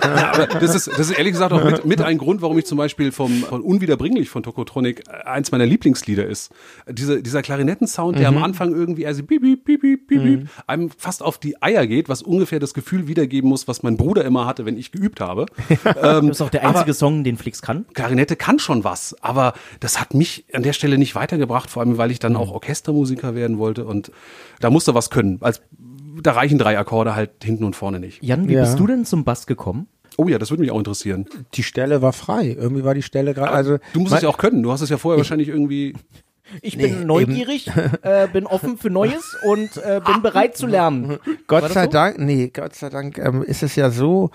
Aber 0.00 0.46
das 0.46 0.74
ist, 0.74 0.88
das 0.88 1.10
ist 1.10 1.12
ehrlich 1.12 1.32
gesagt 1.32 1.52
auch 1.52 1.64
mit, 1.64 1.84
mit 1.84 2.02
ein 2.02 2.18
Grund, 2.18 2.42
warum 2.42 2.58
ich 2.58 2.66
zum 2.66 2.78
Beispiel 2.78 3.12
vom, 3.12 3.42
von 3.42 3.60
Unwiederbringlich 3.60 4.30
von 4.30 4.42
Tokotronic 4.42 5.04
äh, 5.08 5.28
eins 5.28 5.52
meiner 5.52 5.66
Lieblingslieder 5.66 6.26
ist. 6.26 6.52
Diese, 6.88 7.22
dieser 7.22 7.42
Klarinettensound, 7.42 8.18
der 8.18 8.28
am 8.28 8.42
Anfang 8.42 8.72
irgendwie 8.72 9.06
also 9.06 9.22
piep, 9.22 9.42
piep, 9.42 9.64
piep, 9.64 9.80
piep, 9.80 10.06
piep, 10.08 10.22
piep, 10.22 10.48
einem 10.66 10.90
fast 10.90 11.22
auf 11.22 11.38
die 11.38 11.60
Eier 11.62 11.86
geht, 11.86 12.08
was 12.08 12.22
ungefähr 12.22 12.58
das 12.58 12.74
Gefühl 12.74 13.08
wiedergeben 13.08 13.48
muss, 13.48 13.68
was 13.68 13.82
mein 13.82 13.96
Bruder 13.96 14.24
immer 14.24 14.46
hatte, 14.46 14.64
wenn 14.64 14.76
ich 14.76 14.92
geübt 14.92 15.20
habe. 15.20 15.46
Das 16.00 16.24
ist 16.24 16.42
auch 16.42 16.50
der 16.50 16.66
einzige 16.66 16.94
Song, 16.94 17.24
den 17.24 17.36
Flix 17.36 17.62
kann. 17.62 17.86
Klarinette 17.94 18.36
kann 18.36 18.58
schon 18.58 18.84
was, 18.84 19.16
aber 19.22 19.54
das 19.80 20.00
hat 20.00 20.14
mich 20.14 20.44
an 20.52 20.62
der 20.62 20.72
Stelle 20.72 20.98
nicht 20.98 21.14
weitergebracht, 21.14 21.70
vor 21.70 21.82
allem 21.82 21.98
weil 21.98 22.10
ich 22.10 22.18
dann 22.18 22.36
auch 22.36 22.50
Orchestermusiker 22.50 23.34
werden 23.34 23.58
wollte 23.58 23.84
und 23.84 24.10
da 24.60 24.70
musste 24.70 24.94
was 24.94 25.10
können. 25.10 25.38
Als, 25.40 25.62
da 26.22 26.32
reichen 26.32 26.58
drei 26.58 26.78
Akkorde 26.78 27.14
halt 27.14 27.30
hinten 27.42 27.64
und 27.64 27.76
vorne 27.76 28.00
nicht. 28.00 28.22
Jan, 28.22 28.48
wie 28.48 28.54
Ja. 28.54 28.62
bist 28.62 28.78
du 28.78 28.86
denn 28.86 29.04
zum 29.04 29.24
Bass 29.24 29.46
gekommen? 29.46 29.88
Oh 30.16 30.28
ja, 30.28 30.38
das 30.38 30.50
würde 30.50 30.62
mich 30.62 30.70
auch 30.70 30.78
interessieren. 30.78 31.26
Die 31.54 31.62
Stelle 31.62 32.02
war 32.02 32.12
frei. 32.12 32.56
Irgendwie 32.58 32.84
war 32.84 32.94
die 32.94 33.02
Stelle 33.02 33.32
gerade. 33.32 33.52
Also 33.52 33.78
Du 33.92 34.00
musst 34.00 34.12
es 34.14 34.22
ja 34.22 34.28
auch 34.28 34.38
können. 34.38 34.62
Du 34.62 34.70
hast 34.72 34.80
es 34.82 34.90
ja 34.90 34.98
vorher 34.98 35.18
wahrscheinlich 35.18 35.48
irgendwie. 35.48 35.94
Ich 36.62 36.76
Nee, 36.76 36.88
bin 36.88 37.06
neugierig, 37.06 37.70
äh, 38.02 38.26
bin 38.26 38.44
offen 38.44 38.76
für 38.76 38.90
Neues 38.90 39.36
und 39.46 39.76
äh, 39.76 40.00
bin 40.04 40.20
bereit 40.20 40.56
zu 40.56 40.66
lernen. 40.66 41.20
Gott 41.46 41.70
sei 41.70 41.84
so? 41.84 41.90
Dank, 41.92 42.18
nee, 42.18 42.50
Gott 42.52 42.74
sei 42.74 42.88
Dank 42.88 43.18
ähm, 43.18 43.44
ist 43.44 43.62
es 43.62 43.76
ja 43.76 43.88
so, 43.90 44.30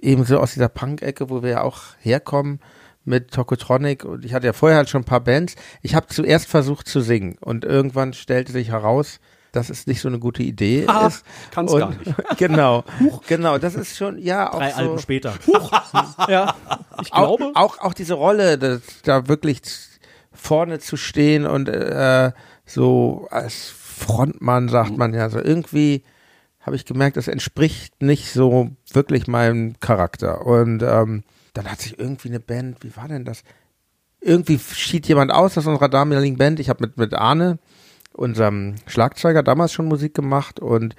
eben 0.00 0.24
so 0.24 0.38
aus 0.38 0.54
dieser 0.54 0.70
Punk-Ecke, 0.70 1.28
wo 1.28 1.42
wir 1.42 1.50
ja 1.50 1.62
auch 1.64 1.82
herkommen 2.00 2.60
mit 3.04 3.32
Tokotronic 3.32 4.06
und 4.06 4.24
ich 4.24 4.32
hatte 4.32 4.46
ja 4.46 4.54
vorher 4.54 4.78
halt 4.78 4.88
schon 4.88 5.02
ein 5.02 5.04
paar 5.04 5.20
Bands. 5.20 5.56
Ich 5.82 5.94
habe 5.94 6.06
zuerst 6.06 6.46
versucht 6.46 6.88
zu 6.88 7.02
singen 7.02 7.36
und 7.42 7.66
irgendwann 7.66 8.14
stellte 8.14 8.50
sich 8.50 8.70
heraus, 8.70 9.20
dass 9.52 9.70
es 9.70 9.86
nicht 9.86 10.00
so 10.00 10.08
eine 10.08 10.18
gute 10.18 10.42
Idee 10.42 10.84
Ah, 10.86 11.06
ist. 11.06 11.24
kann's 11.50 11.72
Und- 11.72 11.80
gar 11.80 11.90
nicht. 11.90 12.14
Genau, 12.38 12.84
genau, 13.26 13.58
das 13.58 13.74
ist 13.74 13.96
schon, 13.96 14.18
ja, 14.18 14.52
auch 14.52 14.58
Drei 14.58 14.70
so. 14.70 14.76
Alben 14.76 14.98
später. 14.98 15.34
ja, 16.28 16.54
ich 17.02 17.12
auch, 17.12 17.36
glaube. 17.38 17.52
auch, 17.56 17.78
auch 17.80 17.94
diese 17.94 18.14
Rolle, 18.14 18.58
das, 18.58 18.80
da 19.04 19.26
wirklich 19.28 19.60
vorne 20.32 20.78
zu 20.78 20.96
stehen 20.96 21.46
und 21.46 21.68
äh, 21.68 22.32
so 22.64 23.26
als 23.30 23.68
Frontmann, 23.70 24.68
sagt 24.68 24.96
man 24.96 25.12
ja, 25.14 25.28
so 25.30 25.38
irgendwie 25.40 26.04
habe 26.60 26.76
ich 26.76 26.84
gemerkt, 26.84 27.16
das 27.16 27.28
entspricht 27.28 28.02
nicht 28.02 28.30
so 28.32 28.70
wirklich 28.92 29.26
meinem 29.26 29.80
Charakter. 29.80 30.44
Und 30.46 30.82
ähm, 30.82 31.24
dann 31.54 31.70
hat 31.70 31.80
sich 31.80 31.98
irgendwie 31.98 32.28
eine 32.28 32.40
Band, 32.40 32.84
wie 32.84 32.94
war 32.94 33.08
denn 33.08 33.24
das? 33.24 33.42
Irgendwie 34.20 34.58
schied 34.58 35.08
jemand 35.08 35.32
aus 35.32 35.56
aus 35.56 35.66
unserer 35.66 35.88
damaligen 35.88 36.36
Band. 36.36 36.60
Ich 36.60 36.68
habe 36.68 36.84
mit, 36.86 36.98
mit 36.98 37.14
Arne, 37.14 37.58
unserem 38.18 38.74
Schlagzeuger, 38.86 39.42
damals 39.42 39.72
schon 39.72 39.86
Musik 39.86 40.14
gemacht 40.14 40.60
und 40.60 40.94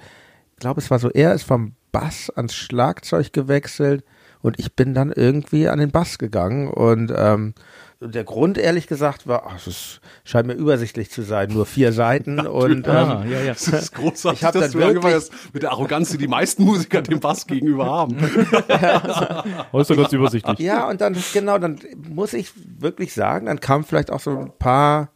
ich 0.52 0.60
glaube, 0.60 0.80
es 0.80 0.90
war 0.90 0.98
so, 0.98 1.10
er 1.10 1.34
ist 1.34 1.42
vom 1.44 1.74
Bass 1.92 2.30
ans 2.30 2.54
Schlagzeug 2.54 3.32
gewechselt 3.32 4.04
und 4.42 4.58
ich 4.58 4.74
bin 4.74 4.94
dann 4.94 5.10
irgendwie 5.12 5.68
an 5.68 5.78
den 5.78 5.90
Bass 5.90 6.18
gegangen 6.18 6.68
und 6.68 7.12
ähm, 7.16 7.54
der 8.02 8.24
Grund, 8.24 8.56
ehrlich 8.56 8.86
gesagt, 8.86 9.26
war, 9.26 9.44
ach, 9.46 9.66
es 9.66 10.00
scheint 10.24 10.46
mir 10.46 10.54
übersichtlich 10.54 11.10
zu 11.10 11.20
sein, 11.20 11.50
nur 11.50 11.66
vier 11.66 11.92
Seiten 11.92 12.38
und 12.46 12.88
Ah, 12.88 13.22
ähm, 13.24 13.30
ja, 13.30 13.40
ja. 13.40 13.52
Das 13.52 13.68
ist 13.68 13.94
großartig, 13.94 14.40
Ich 14.40 14.44
hab 14.46 14.54
dass 14.54 14.70
dann 14.70 14.72
du 14.72 14.78
wirklich- 14.78 15.28
mit 15.52 15.62
der 15.62 15.72
Arroganz, 15.72 16.08
die 16.10 16.16
die 16.16 16.28
meisten 16.28 16.64
Musiker 16.64 17.02
dem 17.02 17.20
Bass 17.20 17.46
gegenüber 17.46 17.84
haben. 17.84 18.16
Doch 19.72 19.88
ganz 19.96 20.12
übersichtlich. 20.12 20.58
ja, 20.60 20.88
und 20.88 21.00
dann, 21.00 21.14
genau, 21.34 21.58
dann 21.58 21.78
muss 22.08 22.32
ich 22.32 22.52
wirklich 22.78 23.12
sagen, 23.12 23.46
dann 23.46 23.60
kam 23.60 23.84
vielleicht 23.84 24.10
auch 24.10 24.20
so 24.20 24.30
ein 24.30 24.52
paar 24.58 25.10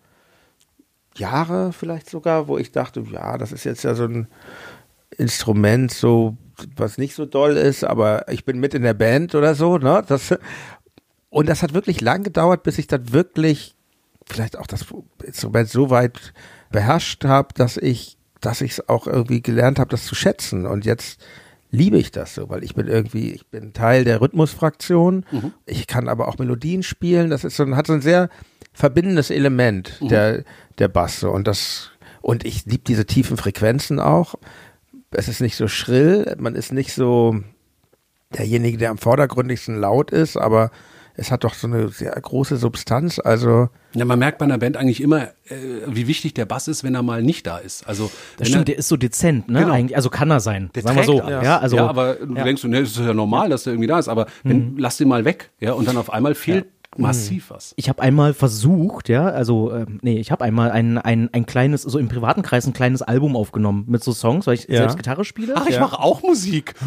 Jahre 1.17 1.73
vielleicht 1.73 2.11
sogar, 2.11 2.49
wo 2.49 2.59
ich 2.59 2.73
dachte, 2.73 3.05
ja, 3.11 3.39
das 3.39 3.53
ist 3.53 3.65
jetzt 3.65 3.85
ja 3.85 3.95
so 3.95 4.05
ein 4.05 4.29
Instrument, 5.17 5.93
so, 5.93 6.37
was 6.77 6.99
nicht 6.99 7.15
so 7.15 7.25
doll 7.27 7.57
ist, 7.57 7.85
aber 7.85 8.29
ich 8.33 8.45
bin 8.45 8.59
mit 8.59 8.75
in 8.75 8.83
der 8.83 8.95
Band 8.95 9.35
oder 9.35 9.55
so, 9.55 9.79
ne? 9.79 10.03
Das, 10.07 10.35
und 11.31 11.49
das 11.49 11.63
hat 11.63 11.75
wirklich 11.75 12.01
lang 12.01 12.23
gedauert, 12.25 12.63
bis 12.63 12.79
ich 12.79 12.87
dann 12.87 13.13
wirklich 13.13 13.75
vielleicht 14.27 14.59
auch 14.59 14.67
das 14.67 14.85
Instrument 15.23 15.69
so 15.69 15.91
weit 15.91 16.33
beherrscht 16.71 17.25
habe, 17.25 17.49
dass 17.55 17.77
ich, 17.77 18.17
dass 18.41 18.61
ich 18.61 18.73
es 18.73 18.89
auch 18.89 19.07
irgendwie 19.07 19.43
gelernt 19.43 19.79
habe, 19.79 19.91
das 19.91 20.05
zu 20.07 20.15
schätzen. 20.15 20.67
Und 20.67 20.85
jetzt 20.85 21.25
liebe 21.71 21.99
ich 21.99 22.11
das 22.11 22.35
so, 22.35 22.49
weil 22.49 22.65
ich 22.65 22.75
bin 22.75 22.87
irgendwie, 22.89 23.33
ich 23.33 23.47
bin 23.49 23.73
Teil 23.73 24.05
der 24.05 24.21
Rhythmusfraktion. 24.21 25.27
Ich 25.67 25.87
kann 25.87 26.09
aber 26.09 26.29
auch 26.29 26.39
Melodien 26.39 26.83
spielen. 26.83 27.31
Das 27.31 27.45
ist 27.45 27.57
so, 27.57 27.65
ein- 27.65 27.77
hat 27.77 27.87
so 27.87 27.93
ein 27.93 28.01
sehr 28.01 28.31
verbindendes 28.75 29.31
Element 29.31 29.99
der 30.01 30.45
der 30.79 30.89
Bass 30.89 31.21
so. 31.21 31.31
und 31.31 31.47
das 31.47 31.91
und 32.21 32.45
ich 32.45 32.67
liebe 32.67 32.85
diese 32.87 33.07
tiefen 33.07 33.37
Frequenzen 33.37 34.01
auch. 34.01 34.35
Es 35.11 35.29
ist 35.29 35.41
nicht 35.41 35.57
so 35.57 35.69
schrill, 35.69 36.35
man 36.39 36.55
ist 36.57 36.73
nicht 36.73 36.93
so 36.93 37.37
derjenige, 38.37 38.79
der 38.79 38.91
am 38.91 38.99
vordergründigsten 38.99 39.79
laut 39.79 40.11
ist, 40.11 40.37
aber 40.37 40.71
es 41.17 41.31
hat 41.31 41.45
doch 41.45 41.55
so 41.55 41.69
eine 41.69 41.89
sehr 41.89 42.11
große 42.11 42.57
Substanz. 42.57 43.21
Also 43.21 43.69
Ja, 43.95 44.05
man 44.05 44.19
merkt 44.19 44.39
bei 44.39 44.45
einer 44.45 44.59
Band 44.59 44.77
eigentlich 44.77 45.01
immer, 45.01 45.29
äh, 45.45 45.83
wie 45.87 46.09
wichtig 46.09 46.35
der 46.35 46.45
Bass 46.45 46.67
ist, 46.67 46.83
wenn 46.83 46.95
er 46.95 47.03
mal 47.03 47.23
nicht 47.23 47.47
da 47.47 47.59
ist. 47.59 47.87
Also 47.87 48.11
Das 48.37 48.49
stimmt, 48.49 48.63
er, 48.63 48.73
der 48.73 48.79
ist 48.79 48.89
so 48.89 48.97
dezent, 48.97 49.49
ne? 49.49 49.61
Genau. 49.61 49.73
Eigentlich, 49.73 49.97
also 49.97 50.11
kann 50.11 50.31
er 50.31 50.41
sein. 50.41 50.71
der 50.75 50.83
sagen 50.83 50.97
wir 50.97 51.05
so. 51.05 51.19
Ja, 51.19 51.59
also 51.59 51.77
ja, 51.77 51.87
aber 51.87 52.15
du 52.15 52.35
ja. 52.35 52.41
Mhm. 52.41 52.45
denkst, 52.45 52.65
ne, 52.65 52.81
das 52.81 52.91
ist 52.91 52.99
ja 52.99 53.15
normal, 53.15 53.49
dass 53.49 53.63
der 53.65 53.75
irgendwie 53.75 53.87
da 53.87 53.99
ist, 53.99 54.09
aber 54.09 54.27
wenn, 54.43 54.77
lass 54.77 54.97
den 54.97 55.09
mal 55.09 55.25
weg, 55.25 55.51
ja, 55.61 55.73
und 55.75 55.87
dann 55.87 55.97
auf 55.97 56.13
einmal 56.13 56.35
fehlt 56.35 56.67
massiv 57.03 57.51
was. 57.51 57.73
ich 57.77 57.89
habe 57.89 58.03
einmal 58.03 58.35
versucht, 58.35 59.09
ja, 59.09 59.27
also 59.27 59.73
ähm, 59.73 59.99
nee, 60.03 60.19
ich 60.19 60.31
habe 60.31 60.45
einmal 60.45 60.71
ein, 60.71 60.99
ein, 60.99 61.29
ein 61.33 61.47
kleines, 61.47 61.83
so 61.83 61.99
im 61.99 62.09
privaten 62.09 62.43
Kreis 62.43 62.67
ein 62.67 62.73
kleines 62.73 63.03
Album 63.03 63.37
aufgenommen 63.37 63.85
mit 63.89 64.03
so 64.05 64.13
Songs, 64.13 64.47
weil 64.47 64.55
ich 64.55 64.69
Ja. 64.69 64.77
selbst 64.79 64.97
Gitarre 64.97 65.25
spiele. 65.25 65.55
Ach, 65.57 65.67
ich 65.67 65.79
mache 65.81 65.99
auch 65.99 66.23
Musik. 66.23 66.75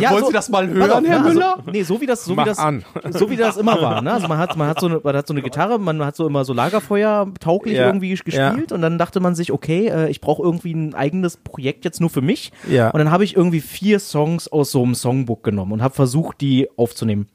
Ja, 0.00 0.10
Wollen 0.12 0.20
so- 0.20 0.26
Sie 0.28 0.32
das 0.32 0.48
mal 0.48 0.68
hören, 0.68 0.90
auf, 0.90 1.04
Herr 1.06 1.20
Müller? 1.20 1.58
Also, 1.58 1.70
nee, 1.70 1.82
so 1.82 2.00
wie 2.00 2.06
das, 2.06 2.24
so 2.24 2.34
Mach 2.34 2.44
wie 2.44 2.48
das, 2.48 2.58
an. 2.58 2.84
so 3.10 3.28
wie 3.30 3.36
das 3.36 3.56
immer 3.56 3.80
war. 3.80 4.00
Ne? 4.02 4.12
Also 4.12 4.28
man 4.28 4.38
hat, 4.38 4.56
man 4.56 4.68
hat 4.68 4.80
so 4.80 4.86
eine, 4.86 5.00
man 5.02 5.14
hat 5.16 5.26
so 5.26 5.34
eine 5.34 5.42
Gitarre, 5.42 5.78
man 5.78 6.04
hat 6.04 6.16
so 6.16 6.26
immer 6.26 6.44
so 6.44 6.52
Lagerfeuer 6.52 7.28
tauglich 7.40 7.76
Ja. 7.76 7.86
irgendwie 7.86 8.10
gespielt 8.14 8.72
und 8.72 8.80
dann 8.82 8.98
dachte 8.98 9.20
man 9.20 9.34
sich, 9.34 9.52
okay, 9.52 9.88
äh, 9.88 10.08
ich 10.10 10.20
brauche 10.20 10.42
irgendwie 10.42 10.72
ein 10.72 10.94
eigenes 10.94 11.36
Projekt 11.36 11.84
jetzt 11.84 12.00
nur 12.00 12.10
für 12.10 12.22
mich. 12.22 12.52
Ja. 12.68 12.90
Und 12.90 12.98
dann 12.98 13.10
habe 13.10 13.24
ich 13.24 13.36
irgendwie 13.36 13.60
vier 13.60 13.98
Songs 14.00 14.48
aus 14.48 14.70
so 14.72 14.82
einem 14.82 14.94
Songbook 14.94 15.42
genommen 15.42 15.72
und 15.72 15.82
habe 15.82 15.94
versucht, 15.94 16.40
die 16.40 16.68
aufzunehmen. 16.76 17.26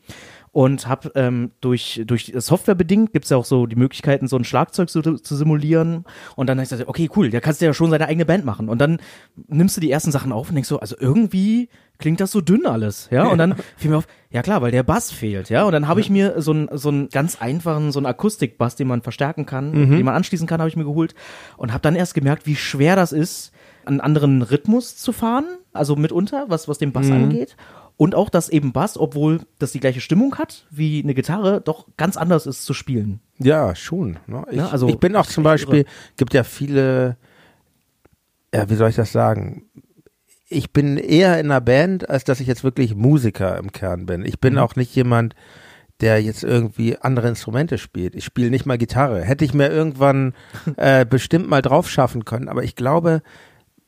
Und 0.57 0.87
habe 0.87 1.11
ähm, 1.13 1.51
durch, 1.61 2.01
durch 2.07 2.33
Software 2.35 2.73
bedingt, 2.73 3.13
gibt's 3.13 3.29
ja 3.29 3.37
auch 3.37 3.45
so 3.45 3.67
die 3.67 3.75
Möglichkeiten, 3.75 4.27
so 4.27 4.37
ein 4.37 4.43
Schlagzeug 4.43 4.89
zu, 4.89 5.03
zu 5.03 5.35
simulieren. 5.35 6.03
Und 6.35 6.47
dann 6.47 6.57
habe 6.57 6.63
ich 6.63 6.69
gesagt, 6.71 6.89
okay, 6.89 7.11
cool, 7.15 7.29
da 7.29 7.39
kannst 7.41 7.61
du 7.61 7.67
ja 7.67 7.75
schon 7.75 7.91
seine 7.91 8.07
eigene 8.07 8.25
Band 8.25 8.43
machen. 8.43 8.67
Und 8.67 8.81
dann 8.81 8.97
nimmst 9.45 9.77
du 9.77 9.81
die 9.81 9.91
ersten 9.91 10.11
Sachen 10.11 10.31
auf 10.31 10.49
und 10.49 10.55
denkst 10.55 10.67
so, 10.67 10.79
also 10.79 10.95
irgendwie 10.99 11.69
klingt 11.99 12.21
das 12.21 12.31
so 12.31 12.41
dünn 12.41 12.65
alles, 12.65 13.07
ja. 13.11 13.27
Und 13.27 13.37
dann 13.37 13.53
fiel 13.77 13.91
mir 13.91 13.97
auf, 13.97 14.07
ja 14.31 14.41
klar, 14.41 14.63
weil 14.63 14.71
der 14.71 14.81
Bass 14.81 15.11
fehlt, 15.11 15.51
ja. 15.51 15.63
Und 15.63 15.73
dann 15.73 15.87
habe 15.87 15.99
ich 15.99 16.09
mir 16.09 16.41
so 16.41 16.53
einen 16.53 16.69
so 16.71 16.89
einen 16.89 17.09
ganz 17.09 17.39
einfachen, 17.39 17.91
so 17.91 17.99
einen 17.99 18.07
Akustikbass, 18.07 18.75
den 18.75 18.87
man 18.87 19.03
verstärken 19.03 19.45
kann, 19.45 19.73
den 19.73 20.05
man 20.05 20.15
anschließen 20.15 20.47
kann, 20.47 20.59
habe 20.59 20.69
ich 20.69 20.75
mir 20.75 20.85
geholt 20.85 21.13
und 21.57 21.71
habe 21.71 21.83
dann 21.83 21.95
erst 21.95 22.15
gemerkt, 22.15 22.47
wie 22.47 22.55
schwer 22.55 22.95
das 22.95 23.11
ist, 23.11 23.51
einen 23.85 24.01
anderen 24.01 24.41
Rhythmus 24.41 24.97
zu 24.97 25.11
fahren, 25.11 25.45
also 25.71 25.95
mitunter, 25.95 26.45
was 26.47 26.67
was 26.67 26.79
den 26.79 26.93
Bass 26.93 27.11
angeht. 27.11 27.55
Und 27.97 28.13
auch, 28.13 28.29
dass 28.29 28.49
eben 28.49 28.73
Bass, 28.73 28.95
obwohl 28.97 29.41
das 29.57 29.71
die 29.71 29.79
gleiche 29.79 30.01
Stimmung 30.01 30.35
hat 30.37 30.67
wie 30.69 31.01
eine 31.03 31.15
Gitarre, 31.15 31.61
doch 31.61 31.87
ganz 31.97 32.15
anders 32.15 32.45
ist 32.45 32.63
zu 32.63 32.73
spielen. 32.75 33.19
Ja, 33.39 33.73
schon. 33.73 34.19
Ne? 34.27 34.45
Ich, 34.51 34.57
Ja, 34.57 34.67
also 34.69 34.87
ich 34.87 34.99
bin 34.99 35.15
auch 35.15 35.25
zum 35.25 35.43
Beispiel, 35.43 35.79
irre. 35.79 35.85
gibt 36.15 36.33
ja 36.35 36.43
viele, 36.43 37.17
ja, 38.53 38.69
wie 38.69 38.75
soll 38.75 38.89
ich 38.89 38.95
das 38.95 39.11
sagen? 39.11 39.63
Ich 40.49 40.71
bin 40.71 40.97
eher 40.97 41.39
in 41.39 41.47
einer 41.47 41.59
Band, 41.59 42.09
als 42.09 42.23
dass 42.23 42.39
ich 42.39 42.47
jetzt 42.47 42.63
wirklich 42.63 42.95
Musiker 42.95 43.57
im 43.57 43.71
Kern 43.71 44.05
bin. 44.05 44.23
Ich 44.25 44.35
Mhm. 44.35 44.41
bin 44.41 44.57
auch 44.59 44.75
nicht 44.75 44.95
jemand, 44.95 45.33
der 45.99 46.21
jetzt 46.21 46.43
irgendwie 46.43 46.97
andere 46.99 47.27
Instrumente 47.27 47.79
spielt. 47.79 48.15
Ich 48.15 48.23
spiele 48.25 48.51
nicht 48.51 48.67
mal 48.67 48.77
Gitarre. 48.77 49.23
Hätte 49.23 49.43
ich 49.43 49.55
mir 49.55 49.69
irgendwann 49.69 50.33
äh, 50.77 51.03
bestimmt 51.05 51.49
mal 51.49 51.63
drauf 51.63 51.89
schaffen 51.89 52.25
können, 52.25 52.47
aber 52.47 52.63
ich 52.63 52.75
glaube, 52.75 53.23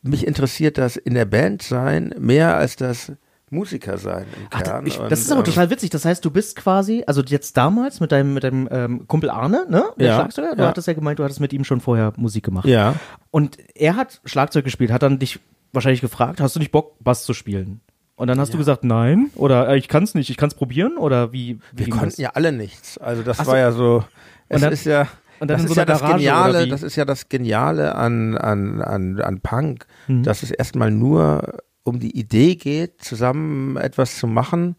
mich 0.02 0.26
interessiert 0.26 0.78
das 0.78 0.96
in 0.96 1.14
der 1.14 1.26
Band 1.26 1.62
sein 1.62 2.12
mehr 2.18 2.56
als 2.56 2.74
das 2.74 3.12
Musiker 3.50 3.98
sein 3.98 4.26
im 4.36 4.46
Ach, 4.50 4.62
Kern. 4.62 4.86
ich, 4.86 4.98
Und, 4.98 5.10
das 5.10 5.20
ist 5.20 5.30
aber 5.32 5.40
ähm, 5.40 5.44
total 5.46 5.70
witzig. 5.70 5.90
Das 5.90 6.04
heißt, 6.04 6.24
du 6.24 6.30
bist 6.30 6.56
quasi, 6.56 7.02
also 7.06 7.20
jetzt 7.22 7.56
damals 7.56 7.98
mit 8.00 8.12
deinem, 8.12 8.32
mit 8.34 8.44
deinem 8.44 8.68
ähm, 8.70 9.06
Kumpel 9.08 9.28
Arne, 9.30 9.66
ne? 9.68 9.84
Der 9.98 10.06
Ja, 10.08 10.14
Schlagzeuger, 10.16 10.54
du 10.56 10.62
ja. 10.62 10.68
hattest 10.68 10.86
ja 10.86 10.94
gemeint, 10.94 11.18
du 11.18 11.24
hattest 11.24 11.40
mit 11.40 11.52
ihm 11.52 11.64
schon 11.64 11.80
vorher 11.80 12.12
Musik 12.16 12.44
gemacht. 12.44 12.66
Ja. 12.66 12.94
Und 13.30 13.58
er 13.74 13.96
hat 13.96 14.20
Schlagzeug 14.24 14.64
gespielt, 14.64 14.92
hat 14.92 15.02
dann 15.02 15.18
dich 15.18 15.40
wahrscheinlich 15.72 16.00
gefragt, 16.00 16.40
hast 16.40 16.54
du 16.56 16.60
nicht 16.60 16.72
Bock, 16.72 16.94
Bass 17.02 17.24
zu 17.24 17.34
spielen? 17.34 17.80
Und 18.16 18.26
dann 18.28 18.38
hast 18.38 18.52
du 18.52 18.58
gesagt, 18.58 18.84
nein, 18.84 19.30
oder 19.34 19.68
äh, 19.70 19.78
ich 19.78 19.88
kann 19.88 20.02
es 20.04 20.14
nicht, 20.14 20.28
ich 20.30 20.36
kann 20.36 20.48
es 20.48 20.54
probieren, 20.54 20.96
oder 20.98 21.32
wie? 21.32 21.58
wie 21.72 21.86
Wir 21.86 21.88
konnten 21.90 22.06
das? 22.06 22.18
ja 22.18 22.30
alle 22.34 22.52
nichts. 22.52 22.98
Also 22.98 23.22
das 23.22 23.40
Ach 23.40 23.44
so. 23.46 23.50
war 23.50 23.58
ja 23.58 23.72
so. 23.72 24.04
Es 24.48 24.60
dann- 24.60 24.72
ist 24.72 24.84
ja. 24.84 25.06
und 25.40 25.48
das 25.50 25.62
ist 25.62 25.68
so 25.70 25.74
ja 25.74 25.82
einer 25.84 25.92
das 25.92 26.00
Garage, 26.02 26.16
Geniale. 26.18 26.68
Das 26.68 26.82
ist 26.82 26.96
ja 26.96 27.04
das 27.06 27.28
Geniale 27.30 27.94
an 27.94 28.36
an 28.36 28.82
an 28.82 29.20
an 29.22 29.40
Punk, 29.40 29.86
Mhm. 30.06 30.22
dass 30.22 30.42
es 30.42 30.50
erstmal 30.50 30.90
nur 30.90 31.60
um 31.84 31.98
die 31.98 32.18
Idee 32.18 32.56
geht, 32.56 33.02
zusammen 33.02 33.76
etwas 33.76 34.18
zu 34.18 34.26
machen. 34.26 34.76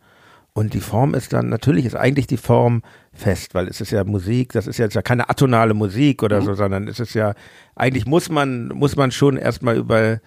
Und 0.54 0.74
die 0.74 0.82
Form 0.82 1.14
ist 1.14 1.32
dann, 1.32 1.48
natürlich 1.48 1.86
ist 1.86 1.96
eigentlich 1.96 2.28
die 2.28 2.38
Form 2.38 2.84
fest, 3.14 3.54
weil 3.56 3.68
es 3.68 3.80
ist 3.80 3.92
ja 3.92 4.04
Musik, 4.04 4.52
das 4.52 4.68
ist 4.68 4.78
jetzt 4.78 4.96
ja 4.96 5.02
keine 5.02 5.30
atonale 5.30 5.74
Musik 5.74 6.22
Mhm. 6.22 6.26
oder 6.26 6.42
so, 6.42 6.54
sondern 6.54 6.88
es 6.88 7.00
ist 7.00 7.14
ja, 7.14 7.34
eigentlich 7.76 8.06
muss 8.06 8.30
man, 8.30 8.68
muss 8.70 8.96
man 8.98 9.12
schon 9.12 9.38
erstmal 9.38 9.78
über 9.78 10.20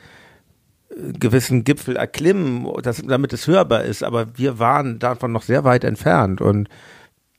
gewissen 1.19 1.65
Gipfel 1.65 1.97
erklimmen, 1.97 2.67
das, 2.83 3.03
damit 3.03 3.33
es 3.33 3.47
hörbar 3.47 3.85
ist, 3.85 4.03
aber 4.03 4.39
wir 4.39 4.59
waren 4.59 4.99
davon 4.99 5.33
noch 5.33 5.43
sehr 5.43 5.65
weit 5.65 5.85
entfernt 5.85 6.41
und 6.41 6.69